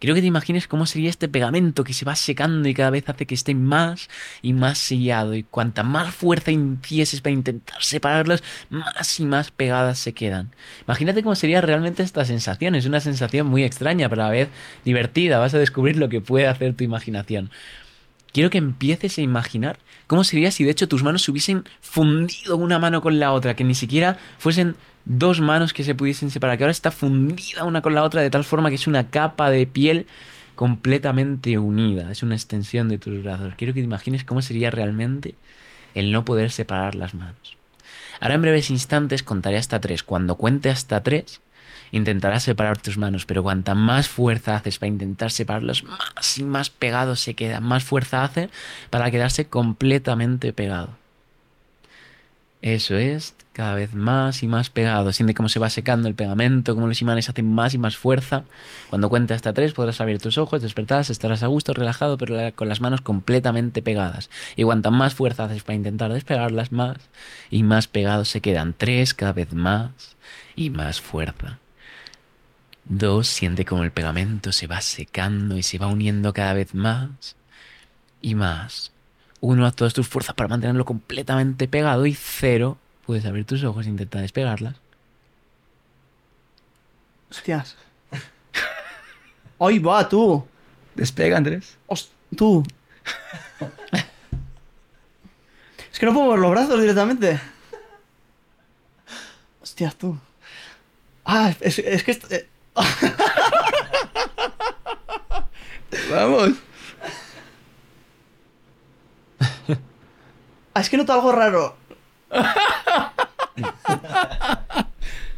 Quiero 0.04 0.16
que 0.16 0.22
te 0.22 0.28
imagines 0.28 0.68
cómo 0.68 0.86
sería 0.86 1.10
este 1.10 1.30
pegamento 1.30 1.86
que 1.86 1.94
se 1.94 2.04
va 2.04 2.18
secando 2.18 2.68
y 2.68 2.74
cada 2.74 2.90
vez 2.90 3.08
hace 3.08 3.26
que 3.26 3.36
esté 3.36 3.56
más 3.56 4.10
y 4.42 4.52
más 4.52 4.78
sellado. 4.78 5.34
Y 5.34 5.44
cuanta 5.44 5.82
más 5.82 6.14
fuerza 6.14 6.52
hicieses 6.52 7.22
para 7.22 7.32
intentar 7.32 7.82
separarlos, 7.82 8.44
más 8.70 9.18
y 9.22 9.24
más 9.24 9.52
pegadas 9.52 10.00
se 10.00 10.12
quedan. 10.12 10.52
Imagínate 10.86 11.24
cómo 11.24 11.36
sería 11.36 11.62
realmente 11.62 12.04
esta 12.04 12.26
sensación. 12.26 12.76
Es 12.76 12.86
una 12.86 13.00
sensación 13.00 13.48
muy 13.48 13.64
extraña, 13.64 14.10
pero 14.10 14.24
a 14.24 14.26
la 14.26 14.32
vez 14.32 14.50
divertida. 14.84 15.40
Vas 15.40 15.54
a 15.54 15.60
descubrir 15.60 15.96
lo 15.96 16.10
que 16.10 16.20
puede 16.20 16.48
hacer 16.48 16.74
tu 16.74 16.84
imaginación. 16.84 17.50
Quiero 18.34 18.50
que 18.50 18.58
empieces 18.58 19.18
a 19.18 19.22
imaginar 19.22 19.78
cómo 20.08 20.24
sería 20.24 20.52
si 20.52 20.64
de 20.64 20.72
hecho 20.72 20.88
tus 20.88 21.04
manos 21.04 21.22
se 21.22 21.32
hubiesen 21.32 21.64
fundido 21.82 22.58
una 22.58 22.80
mano 22.80 23.02
con 23.02 23.20
la 23.20 23.32
otra, 23.32 23.56
que 23.56 23.64
ni 23.64 23.76
siquiera 23.76 24.18
fuesen 24.40 24.76
dos 25.06 25.40
manos 25.40 25.72
que 25.72 25.84
se 25.84 25.96
pudiesen 25.96 26.32
separar, 26.32 26.58
que 26.58 26.64
ahora 26.64 26.72
está 26.72 26.92
fundida 26.92 27.64
una 27.64 27.82
con 27.82 27.94
la 27.94 28.04
otra 28.04 28.22
de 28.22 28.30
tal 28.30 28.44
forma 28.44 28.70
que 28.70 28.76
es 28.76 28.88
una 28.88 29.10
capa 29.10 29.50
de 29.52 29.68
piel 29.68 30.08
completamente 30.56 31.58
unida, 31.60 32.12
es 32.12 32.24
una 32.24 32.36
extensión 32.36 32.90
de 32.90 32.98
tus 32.98 33.24
brazos. 33.24 33.54
Quiero 33.56 33.74
que 33.74 33.82
te 33.82 33.86
imagines 33.86 34.24
cómo 34.24 34.42
sería 34.42 34.72
realmente 34.72 35.36
el 35.94 36.12
no 36.12 36.26
poder 36.26 36.52
separar 36.52 36.96
las 36.96 37.14
manos. 37.14 37.58
Ahora 38.20 38.36
en 38.36 38.42
breves 38.42 38.70
instantes 38.70 39.22
contaré 39.22 39.58
hasta 39.58 39.80
tres. 39.80 40.02
Cuando 40.02 40.36
cuente 40.36 40.70
hasta 40.70 41.04
tres, 41.04 41.42
intentarás 41.94 42.44
separar 42.44 42.78
tus 42.80 42.98
manos, 42.98 43.26
pero 43.26 43.44
cuanta 43.44 43.76
más 43.76 44.10
fuerza 44.10 44.56
haces 44.56 44.80
para 44.80 44.90
intentar 44.90 45.32
separarlos, 45.32 45.84
más 45.84 46.38
y 46.38 46.44
más 46.44 46.70
pegados 46.70 47.22
se 47.22 47.36
quedan, 47.36 47.64
más 47.64 47.84
fuerza 47.84 48.24
hace 48.24 48.50
para 48.90 49.10
quedarse 49.12 49.46
completamente 49.46 50.52
pegado. 50.52 50.90
Eso 52.64 52.96
es, 52.96 53.36
cada 53.52 53.76
vez 53.76 53.94
más 53.94 54.42
y 54.42 54.48
más 54.48 54.70
pegado. 54.70 55.12
Siente 55.12 55.34
cómo 55.34 55.50
se 55.50 55.60
va 55.60 55.70
secando 55.70 56.08
el 56.08 56.16
pegamento, 56.16 56.74
cómo 56.74 56.88
los 56.88 57.02
imanes 57.02 57.30
hacen 57.30 57.54
más 57.54 57.74
y 57.74 57.78
más 57.78 57.98
fuerza. 57.98 58.46
Cuando 58.90 59.10
cuente 59.10 59.34
hasta 59.34 59.54
tres 59.54 59.74
podrás 59.74 60.00
abrir 60.02 60.22
tus 60.22 60.38
ojos, 60.38 60.62
despertarás, 60.62 61.10
estarás 61.10 61.44
a 61.44 61.48
gusto, 61.48 61.74
relajado, 61.74 62.18
pero 62.18 62.38
con 62.56 62.70
las 62.70 62.82
manos 62.82 63.02
completamente 63.02 63.82
pegadas. 63.82 64.30
Y 64.56 64.64
cuanta 64.64 64.92
más 64.92 65.14
fuerza 65.14 65.44
haces 65.44 65.62
para 65.62 65.76
intentar 65.76 66.12
despegarlas, 66.14 66.72
más 66.72 66.98
y 67.52 67.64
más 67.64 67.88
pegados 67.88 68.30
se 68.30 68.40
quedan. 68.40 68.74
Tres, 68.78 69.14
cada 69.14 69.34
vez 69.34 69.54
más 69.54 70.16
y 70.56 70.70
más 70.70 71.02
fuerza. 71.02 71.60
Dos, 72.86 73.28
siente 73.28 73.66
como 73.66 73.84
el 73.84 73.92
pegamento 73.92 74.52
se 74.52 74.68
va 74.68 74.82
secando 74.82 75.58
y 75.58 75.64
se 75.64 75.78
va 75.78 75.88
uniendo 75.88 76.34
cada 76.34 76.54
vez 76.54 76.74
más 76.76 77.36
y 78.22 78.36
más. 78.36 78.92
Uno, 79.40 79.66
haz 79.66 79.76
todas 79.76 79.94
tus 79.94 80.08
fuerzas 80.08 80.36
para 80.36 80.50
mantenerlo 80.50 80.86
completamente 80.86 81.68
pegado. 81.68 82.06
Y 82.06 82.14
cero, 82.14 82.78
puedes 83.06 83.26
abrir 83.26 83.46
tus 83.46 83.64
ojos 83.64 83.86
e 83.86 83.90
intentar 83.90 84.22
despegarlas. 84.22 84.76
Hostias. 87.30 87.76
Ahí 89.60 89.80
va, 89.80 90.08
tú. 90.08 90.46
Despega, 90.96 91.38
Andrés. 91.38 91.78
Host- 91.88 92.12
tú. 92.36 92.64
Es 95.92 96.00
que 96.00 96.06
no 96.06 96.14
puedo 96.14 96.26
mover 96.26 96.40
los 96.40 96.52
brazos 96.52 96.80
directamente. 96.80 97.40
Hostias, 99.62 99.96
tú. 99.96 100.18
Ah, 101.26 101.54
es, 101.62 101.80
es 101.80 102.04
que... 102.04 102.12
eh, 102.30 102.48
Vamos. 106.12 106.52
ah, 110.74 110.82
es 110.82 110.90
que 110.90 110.98
noto 110.98 111.14
algo 111.14 111.32
raro. 111.32 111.78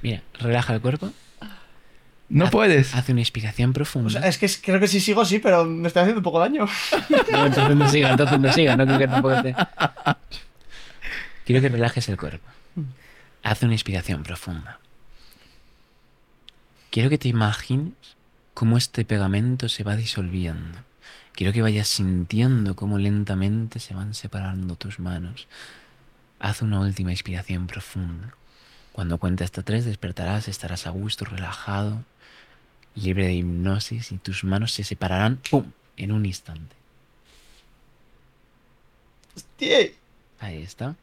Mira, 0.02 0.22
relaja 0.40 0.74
el 0.74 0.82
cuerpo. 0.82 1.12
No 2.30 2.46
haz- 2.46 2.52
puedes. 2.52 2.96
Hace 2.96 3.12
una 3.12 3.22
inspiración 3.22 3.74
profunda. 3.74 4.08
O 4.08 4.10
sea, 4.12 4.28
es 4.28 4.38
que 4.38 4.46
es- 4.46 4.60
creo 4.64 4.80
que 4.80 4.88
sí 4.88 5.00
sigo, 5.00 5.26
sí, 5.26 5.40
pero 5.40 5.66
me 5.66 5.88
estoy 5.88 6.02
haciendo 6.02 6.20
un 6.20 6.24
poco 6.24 6.40
daño. 6.40 6.66
No, 7.32 7.46
entonces 7.46 7.76
no 7.76 7.90
siga, 7.90 8.10
entonces 8.12 8.40
no 8.40 8.52
siga. 8.54 8.76
No 8.78 8.86
creo 8.86 9.00
que 9.00 9.08
tampoco 9.08 9.42
te... 9.42 9.56
Quiero 11.46 11.62
que 11.62 11.70
relajes 11.70 12.08
el 12.10 12.18
cuerpo. 12.18 12.48
Haz 13.44 13.62
una 13.64 13.74
inspiración 13.74 14.24
profunda. 14.24 14.80
Quiero 16.96 17.10
que 17.10 17.18
te 17.18 17.28
imagines 17.28 17.92
cómo 18.54 18.78
este 18.78 19.04
pegamento 19.04 19.68
se 19.68 19.84
va 19.84 19.98
disolviendo. 19.98 20.78
Quiero 21.34 21.52
que 21.52 21.62
vayas 21.62 21.90
sintiendo 21.90 22.78
cómo 22.78 22.98
lentamente 22.98 23.82
se 23.82 23.94
van 23.94 24.14
separando 24.14 24.78
tus 24.78 24.98
manos. 25.00 25.50
Haz 26.40 26.62
una 26.62 26.80
última 26.80 27.12
inspiración 27.12 27.68
profunda. 27.68 28.34
Cuando 28.94 29.18
cuente 29.18 29.44
hasta 29.44 29.62
tres 29.62 29.84
despertarás, 29.84 30.48
estarás 30.48 30.88
a 30.88 30.92
gusto, 30.92 31.26
relajado, 31.26 32.02
libre 32.96 33.26
de 33.26 33.34
hipnosis 33.34 34.14
y 34.14 34.18
tus 34.18 34.46
manos 34.46 34.72
se 34.72 34.86
separarán 34.86 35.42
¡pum! 35.52 35.70
en 35.98 36.14
un 36.14 36.26
instante. 36.26 36.78
Hostia. 39.36 39.92
Ahí 40.40 40.62
está. 40.62 40.96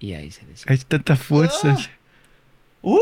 Y 0.00 0.14
ahí 0.14 0.32
se 0.32 0.44
des. 0.46 0.66
Hay 0.66 0.78
tanta 0.78 1.14
fuerza. 1.14 1.78
Uh, 2.82 2.98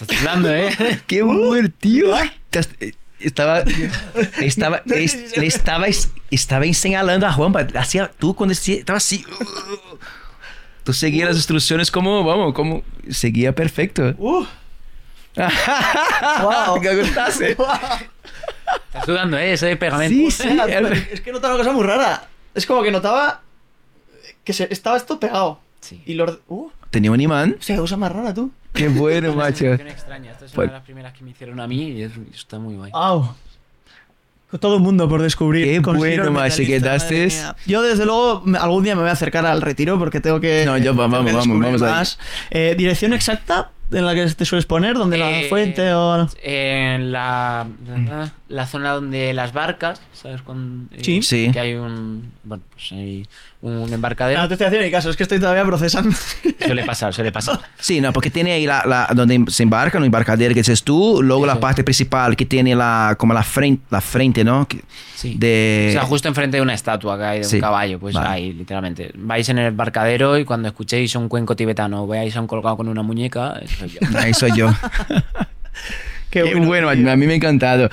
Estás 0.00 0.18
sudando, 0.18 0.52
¿eh? 0.54 1.00
Qué 1.06 1.22
bueno, 1.22 1.68
tío. 1.78 2.14
Estás- 2.50 2.70
eh, 2.80 2.92
Estaba, 3.20 3.60
estaba, 4.40 4.82
es- 4.86 5.36
le 5.36 5.46
estaba, 5.46 5.86
estaba 6.30 6.64
enseñando 6.66 7.24
a 7.26 7.32
Juan, 7.32 7.54
hacía 7.76 8.10
tú 8.18 8.34
cuando 8.34 8.52
esti- 8.52 8.78
estaba 8.80 8.96
así. 8.96 9.24
uh, 9.40 9.96
Tú 10.82 10.92
seguías 10.92 11.28
las 11.28 11.36
instrucciones 11.36 11.92
como, 11.92 12.24
vamos, 12.24 12.52
como 12.52 12.82
seguía 13.10 13.54
perfecto. 13.54 14.14
uh. 14.18 14.44
Wow. 16.42 16.80
¿Qué 16.80 16.96
gustaste? 17.00 17.50
Estás 17.52 19.04
sudando, 19.06 19.38
¿eh? 19.38 19.52
Ese 19.52 19.76
pegamento. 19.76 20.14
Sí, 20.14 20.30
sí. 20.30 20.48
el- 20.68 20.92
Es 21.12 21.20
que 21.20 21.30
notaba 21.32 21.54
una 21.54 21.62
cosa 21.64 21.74
muy 21.74 21.84
rara. 21.86 22.28
Es 22.54 22.66
como 22.66 22.82
que 22.82 22.90
notaba 22.90 23.40
que 24.44 24.52
se, 24.52 24.66
estaba 24.70 24.96
esto 24.96 25.20
pegado. 25.20 25.60
Sí. 25.80 26.02
Y 26.06 26.14
lo... 26.14 26.40
Uh, 26.48 26.70
Tenía 26.90 27.10
un 27.12 27.20
imán. 27.20 27.56
o 27.58 27.62
sea, 27.62 27.76
cosa 27.76 27.96
más 27.96 28.10
rara 28.12 28.34
tú. 28.34 28.50
Qué 28.72 28.88
bueno, 28.88 29.28
Es 29.28 29.34
una 29.34 29.44
macho. 29.44 29.66
extraña. 29.72 30.30
Esta 30.32 30.44
es 30.46 30.52
Pues- 30.52 30.66
una 30.66 30.72
de 30.72 30.78
las 30.78 30.84
primeras 30.84 31.12
que 31.12 31.24
me 31.24 31.30
hicieron 31.30 31.60
a 31.60 31.66
mí 31.66 31.90
y 31.90 32.02
es- 32.02 32.12
está 32.34 32.58
muy 32.58 32.74
guay. 32.76 32.90
Wow. 32.92 33.34
Todo 34.60 34.76
el 34.76 34.82
mundo 34.82 35.08
por 35.08 35.22
descubrir. 35.22 35.64
Qué 35.64 35.80
bueno, 35.80 36.30
macho, 36.30 36.58
que 36.58 36.78
daste-. 36.78 37.28
Yo, 37.64 37.80
desde 37.82 38.04
luego, 38.04 38.42
algún 38.60 38.84
día 38.84 38.94
me 38.94 39.00
voy 39.00 39.08
a 39.08 39.12
acercar 39.14 39.46
al 39.46 39.62
retiro 39.62 39.98
porque 39.98 40.20
tengo 40.20 40.40
que. 40.40 40.64
No, 40.66 40.76
yo- 40.76 40.94
vamos, 40.94 41.24
vamos, 41.24 41.48
vamos 41.48 41.80
más. 41.80 42.18
Eh, 42.50 42.74
¿Dirección 42.76 43.14
exacta 43.14 43.70
en 43.90 44.04
la 44.04 44.14
que 44.14 44.26
te 44.26 44.44
sueles 44.44 44.66
poner? 44.66 44.96
¿Donde 44.98 45.16
la 45.16 45.30
Eh, 45.40 45.48
fuente 45.48 45.94
o.? 45.94 46.28
En 46.42 47.12
la, 47.12 47.66
la 48.48 48.66
zona 48.66 48.90
donde 48.92 49.32
las 49.32 49.54
barcas, 49.54 50.02
¿sabes? 50.12 50.42
Con, 50.42 50.90
eh, 50.92 50.98
Sí. 51.02 51.22
Sí. 51.22 51.50
Que 51.50 51.60
hay 51.60 51.74
un. 51.74 52.30
Bueno, 52.44 52.62
pues 52.74 52.92
hay 52.92 53.26
un 53.62 53.92
embarcadero. 53.92 54.40
No 54.42 54.48
te 54.48 54.54
estoy 54.54 54.66
haciendo 54.66 54.84
ni 54.84 54.90
caso, 54.90 55.08
es 55.08 55.16
que 55.16 55.22
estoy 55.22 55.38
todavía 55.38 55.64
procesando. 55.64 56.14
Suele 56.64 56.84
pasar, 56.84 57.14
suele 57.14 57.32
pasar. 57.32 57.60
Sí, 57.78 58.00
no, 58.00 58.12
porque 58.12 58.30
tiene 58.30 58.52
ahí 58.52 58.66
la, 58.66 58.82
la- 58.86 59.08
donde 59.14 59.44
se 59.48 59.62
embarca, 59.62 59.98
no 59.98 60.04
embarcadero 60.04 60.52
que 60.54 60.60
dices 60.60 60.82
tú, 60.82 61.20
luego 61.22 61.46
la 61.46 61.58
parte 61.60 61.82
principal 61.84 62.36
que 62.36 62.44
tiene 62.46 62.74
la, 62.74 63.14
como 63.18 63.32
la 63.34 63.42
frente, 63.42 63.82
la 63.90 64.00
frente, 64.00 64.44
¿no? 64.44 64.66
Sí. 65.16 65.34
De... 65.38 65.86
O 65.90 65.92
sea, 65.92 66.02
justo 66.02 66.28
enfrente 66.28 66.56
de 66.56 66.62
una 66.62 66.74
estatua 66.74 67.16
que 67.16 67.24
hay 67.24 67.38
de 67.38 67.44
Sí. 67.44 67.56
un 67.56 67.60
caballo, 67.62 67.98
pues 68.00 68.14
Vale. 68.14 68.28
ahí, 68.28 68.52
literalmente. 68.52 69.12
Vais 69.14 69.48
en 69.48 69.58
el 69.58 69.66
embarcadero 69.68 70.36
y 70.38 70.44
cuando 70.44 70.68
escuchéis 70.68 71.14
un 71.14 71.28
cuenco 71.28 71.54
tibetano 71.56 72.02
o 72.02 72.06
veáis 72.06 72.36
a 72.36 72.40
un 72.40 72.46
colgado 72.48 72.76
con 72.76 72.88
una 72.88 73.02
muñeca, 73.02 73.60
eso 73.62 73.76
soy 73.78 73.88
yo. 73.90 74.00
Ahí 74.18 74.34
soy 74.34 74.50
yo. 74.56 74.68
Qué, 76.30 76.42
Qué 76.44 76.54
bueno, 76.54 76.88
a 76.88 76.94
mí 76.94 77.26
me 77.26 77.32
ha 77.34 77.36
encantado. 77.36 77.90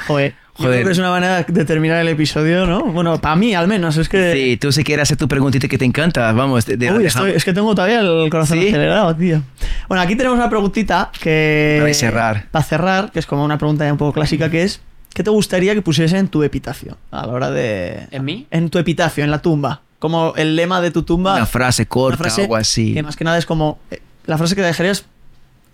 Joder. 0.59 0.71
Yo 0.71 0.75
creo 0.81 0.85
que 0.87 0.91
es 0.91 0.97
una 0.99 1.09
manera 1.11 1.43
de 1.43 1.65
terminar 1.65 1.99
el 2.01 2.07
episodio, 2.09 2.65
¿no? 2.67 2.83
Bueno, 2.85 3.19
para 3.19 3.35
mí 3.35 3.53
al 3.55 3.67
menos, 3.67 3.97
es 3.97 4.07
que. 4.09 4.33
Sí, 4.33 4.57
tú 4.57 4.71
si 4.71 4.83
quieres 4.83 5.03
hacer 5.03 5.17
tu 5.17 5.27
preguntita 5.27 5.67
que 5.67 5.77
te 5.77 5.85
encanta, 5.85 6.31
vamos. 6.33 6.65
de- 6.65 6.77
de- 6.77 6.91
Uy, 6.91 7.05
estoy- 7.05 7.31
es 7.31 7.43
que 7.45 7.53
tengo 7.53 7.73
todavía 7.73 8.01
el 8.01 8.29
corazón 8.29 8.59
¿Sí? 8.59 8.67
acelerado, 8.67 9.15
tío. 9.15 9.41
Bueno, 9.87 10.01
aquí 10.01 10.15
tenemos 10.15 10.37
una 10.37 10.49
preguntita 10.49 11.11
que. 11.19 11.77
Para 11.81 11.93
cerrar. 11.93 12.47
Para 12.51 12.63
cerrar, 12.65 13.11
que 13.11 13.19
es 13.19 13.25
como 13.25 13.43
una 13.43 13.57
pregunta 13.57 13.85
ya 13.85 13.91
un 13.91 13.97
poco 13.97 14.13
clásica, 14.13 14.49
que 14.49 14.63
es: 14.63 14.81
¿Qué 15.13 15.23
te 15.23 15.29
gustaría 15.29 15.73
que 15.73 15.81
pusiese 15.81 16.17
en 16.17 16.27
tu 16.27 16.43
epitafio? 16.43 16.97
A 17.11 17.25
la 17.25 17.33
hora 17.33 17.51
de. 17.51 18.07
¿En 18.11 18.25
mí? 18.25 18.45
En 18.51 18.69
tu 18.69 18.77
epitafio, 18.79 19.23
en 19.23 19.31
la 19.31 19.41
tumba. 19.41 19.81
Como 19.99 20.33
el 20.37 20.55
lema 20.55 20.79
de 20.81 20.91
tu 20.91 21.03
tumba. 21.03 21.35
Una 21.35 21.45
frase 21.45 21.85
corta, 21.85 22.15
una 22.15 22.23
frase 22.25 22.41
algo 22.43 22.55
así. 22.55 22.93
Que 22.93 23.03
más 23.03 23.15
que 23.15 23.23
nada 23.23 23.37
es 23.37 23.45
como. 23.45 23.79
eh, 23.91 24.01
La 24.25 24.37
frase 24.37 24.55
que 24.55 24.61
dejarías 24.61 25.05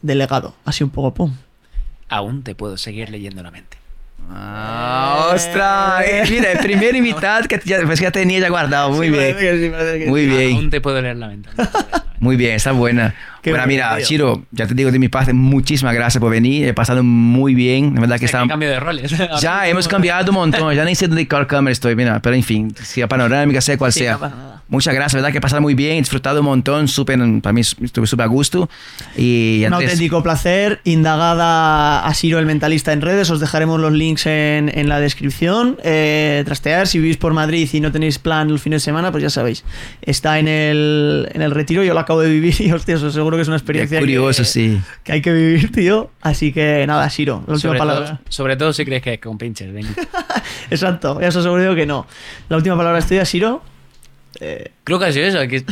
de 0.01 0.15
legado. 0.15 0.55
Así 0.65 0.83
un 0.83 0.89
poco, 0.91 1.13
pum. 1.13 1.33
Aún 2.07 2.43
te 2.43 2.53
puedo 2.55 2.77
seguir 2.77 3.09
leyendo 3.09 3.41
la 3.43 3.51
mente. 3.51 3.74
Ah, 4.29 5.31
ostras. 5.33 6.03
eh, 6.07 6.23
mira, 6.29 6.51
el 6.51 6.59
primer 6.59 6.95
invitado 6.95 7.47
que 7.47 7.59
ya, 7.63 7.79
pues 7.85 7.99
ya 7.99 8.11
tenía 8.11 8.39
ya 8.39 8.49
guardado. 8.49 8.91
Muy 8.91 9.07
Sí, 9.07 9.13
bien. 9.13 9.37
sí, 9.39 10.07
Muy 10.09 10.25
bien. 10.27 10.55
Aún 10.55 10.69
te 10.69 10.81
puedo 10.81 11.01
leer 11.01 11.17
la 11.17 11.27
mente. 11.27 11.49
la. 12.19 12.23
Muy 12.25 12.35
bien, 12.35 12.55
está 12.55 12.71
buena. 12.71 13.13
Qué 13.41 13.51
bueno, 13.51 13.67
mira, 13.67 13.95
tío. 13.97 14.05
Chiro, 14.05 14.43
ya 14.51 14.65
te 14.65 14.73
digo 14.73 14.91
de 14.91 14.97
mi 14.97 15.07
parte, 15.07 15.31
muchísimas 15.33 15.93
gracias 15.93 16.19
por 16.19 16.31
venir. 16.31 16.67
He 16.67 16.73
pasado 16.73 17.03
muy 17.03 17.53
bien. 17.53 17.93
La 17.93 18.01
verdad 18.01 18.19
que 18.19 18.25
está... 18.25 18.45
cambio 18.47 18.69
de 18.69 18.79
roles. 18.79 19.13
Ya 19.41 19.67
hemos 19.67 19.87
cambiado 19.87 20.31
un 20.31 20.35
montón. 20.35 20.73
Ya 20.73 20.83
ni 20.83 20.95
sé 20.95 21.07
dónde 21.07 21.27
cámara 21.27 21.71
estoy, 21.71 21.95
mira. 21.95 22.19
Pero 22.21 22.35
en 22.35 22.43
fin, 22.43 22.73
sea 22.81 23.07
panorámica, 23.07 23.61
sea 23.61 23.77
cual 23.77 23.93
Sí, 23.93 23.99
sea. 23.99 24.17
no. 24.17 24.55
Muchas 24.67 24.95
gracias, 24.95 25.13
verdad 25.13 25.31
que 25.31 25.37
he 25.37 25.41
pasado 25.41 25.61
muy 25.61 25.75
bien, 25.75 25.91
he 25.91 25.99
disfrutado 25.99 26.39
un 26.39 26.47
montón, 26.47 26.87
súper, 26.87 27.19
para 27.43 27.53
mí 27.53 27.61
estuve 27.61 28.07
súper 28.07 28.23
a 28.23 28.27
gusto. 28.27 28.67
Y 29.15 29.59
Un 29.67 29.73
antes- 29.75 29.89
auténtico 29.91 30.23
placer. 30.23 30.81
Indagada 30.85 31.99
a 32.05 32.13
Siro 32.15 32.39
el 32.39 32.47
Mentalista 32.47 32.91
en 32.91 33.01
redes. 33.01 33.29
Os 33.29 33.39
dejaremos 33.39 33.79
los 33.79 33.93
links 33.93 34.25
en, 34.25 34.71
en 34.73 34.89
la 34.89 34.99
descripción. 34.99 35.77
Eh, 35.83 36.41
trastear, 36.45 36.87
si 36.87 36.97
vivís 36.99 37.17
por 37.17 37.33
Madrid 37.33 37.69
y 37.73 37.79
no 37.79 37.91
tenéis 37.91 38.17
plan 38.17 38.49
el 38.49 38.57
fin 38.59 38.71
de 38.71 38.79
semana, 38.79 39.11
pues 39.11 39.21
ya 39.23 39.29
sabéis. 39.29 39.63
Está 40.01 40.39
en 40.39 40.47
el, 40.47 41.29
en 41.33 41.43
el 41.43 41.51
retiro. 41.51 41.83
Yo 41.83 41.93
lo 41.93 41.99
acabo 42.05 42.21
de 42.21 42.29
vivir 42.29 42.55
y, 42.59 42.71
hostia, 42.71 42.95
os 42.95 43.13
seguro 43.13 43.35
que 43.37 43.41
es 43.41 43.47
una 43.47 43.57
experiencia 43.57 43.99
curioso, 43.99 44.43
que, 44.43 44.47
sí. 44.47 44.81
que 45.03 45.11
hay 45.11 45.21
que 45.21 45.33
vivir, 45.33 45.71
tío. 45.71 46.11
Así 46.21 46.51
que 46.53 46.85
nada, 46.87 47.09
Siro, 47.09 47.43
la 47.47 47.53
última 47.53 47.57
sobre, 47.59 47.79
palabra. 47.79 48.05
todo, 48.07 48.19
sobre 48.29 48.55
todo 48.57 48.73
si 48.73 48.85
crees 48.85 49.01
que 49.01 49.19
con 49.19 49.37
pinches. 49.37 49.73
venga. 49.73 49.89
Exacto, 50.69 51.19
ya 51.21 51.27
os 51.29 51.35
aseguro 51.35 51.75
que 51.75 51.85
no. 51.85 52.07
La 52.49 52.57
última 52.57 52.77
palabra 52.77 52.99
es 52.99 53.07
tuya, 53.07 53.25
Siro. 53.25 53.61
Eh, 54.41 54.71
Creo 54.83 54.99
que 54.99 55.05
ha 55.05 55.11
sido 55.13 55.25
eso, 55.27 55.39
que 55.47 55.63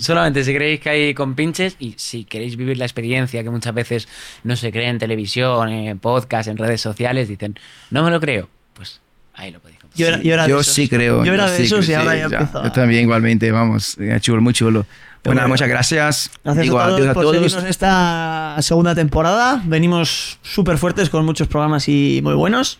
solamente 0.00 0.44
si 0.44 0.54
creéis 0.54 0.80
que 0.80 0.90
hay 0.90 1.14
compinches 1.14 1.76
y 1.80 1.94
si 1.96 2.24
queréis 2.24 2.56
vivir 2.56 2.78
la 2.78 2.84
experiencia 2.84 3.42
que 3.42 3.50
muchas 3.50 3.74
veces 3.74 4.06
no 4.44 4.54
se 4.56 4.70
cree 4.70 4.88
en 4.88 4.98
televisión, 4.98 5.68
en 5.70 5.98
podcast, 5.98 6.48
en 6.48 6.56
redes 6.56 6.80
sociales, 6.80 7.28
dicen, 7.28 7.58
no 7.90 8.04
me 8.04 8.10
lo 8.12 8.20
creo, 8.20 8.48
pues 8.74 9.00
ahí 9.34 9.50
lo 9.50 9.58
podéis 9.60 9.80
comprobar. 9.80 9.98
yo 9.98 10.06
era, 10.06 10.22
yo 10.22 10.32
era 10.34 10.42
de 10.44 10.48
Yo 10.50 10.60
esos. 10.60 10.72
sí 10.72 10.88
creo. 10.88 11.24
Yo 11.24 11.34
era 11.34 11.50
de 11.50 11.56
sí 11.56 11.62
esos 11.64 11.84
y 11.84 11.88
creo, 11.88 11.98
ahora 12.00 12.12
sí, 12.12 12.18
ya 12.18 12.24
empiezo. 12.26 12.62
Yo 12.62 12.68
a- 12.68 12.72
también, 12.72 13.02
igualmente, 13.02 13.50
vamos. 13.50 13.98
eh, 13.98 14.16
Chulo, 14.20 14.40
muy 14.40 14.52
chulo. 14.54 14.86
Bueno, 15.24 15.40
bueno. 15.40 15.48
muchas 15.48 15.68
gracias. 15.68 16.30
Gracias 16.42 16.62
Digo 16.64 16.80
a 16.80 16.88
todos 16.88 17.06
a 17.08 17.14
por 17.14 17.22
todos. 17.22 17.36
seguirnos 17.36 17.62
en 17.62 17.70
esta 17.70 18.56
segunda 18.60 18.94
temporada. 18.94 19.62
Venimos 19.64 20.38
súper 20.42 20.78
fuertes 20.78 21.10
con 21.10 21.24
muchos 21.24 21.46
programas 21.46 21.88
y 21.88 22.20
muy 22.22 22.34
buenos. 22.34 22.78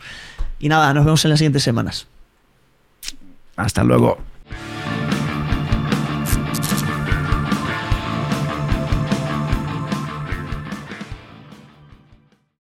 Y 0.59 0.69
nada, 0.69 0.93
nos 0.93 1.05
vemos 1.05 1.24
en 1.24 1.31
las 1.31 1.39
siguientes 1.39 1.62
semanas. 1.62 2.06
Hasta 3.56 3.85
luego. 3.85 4.19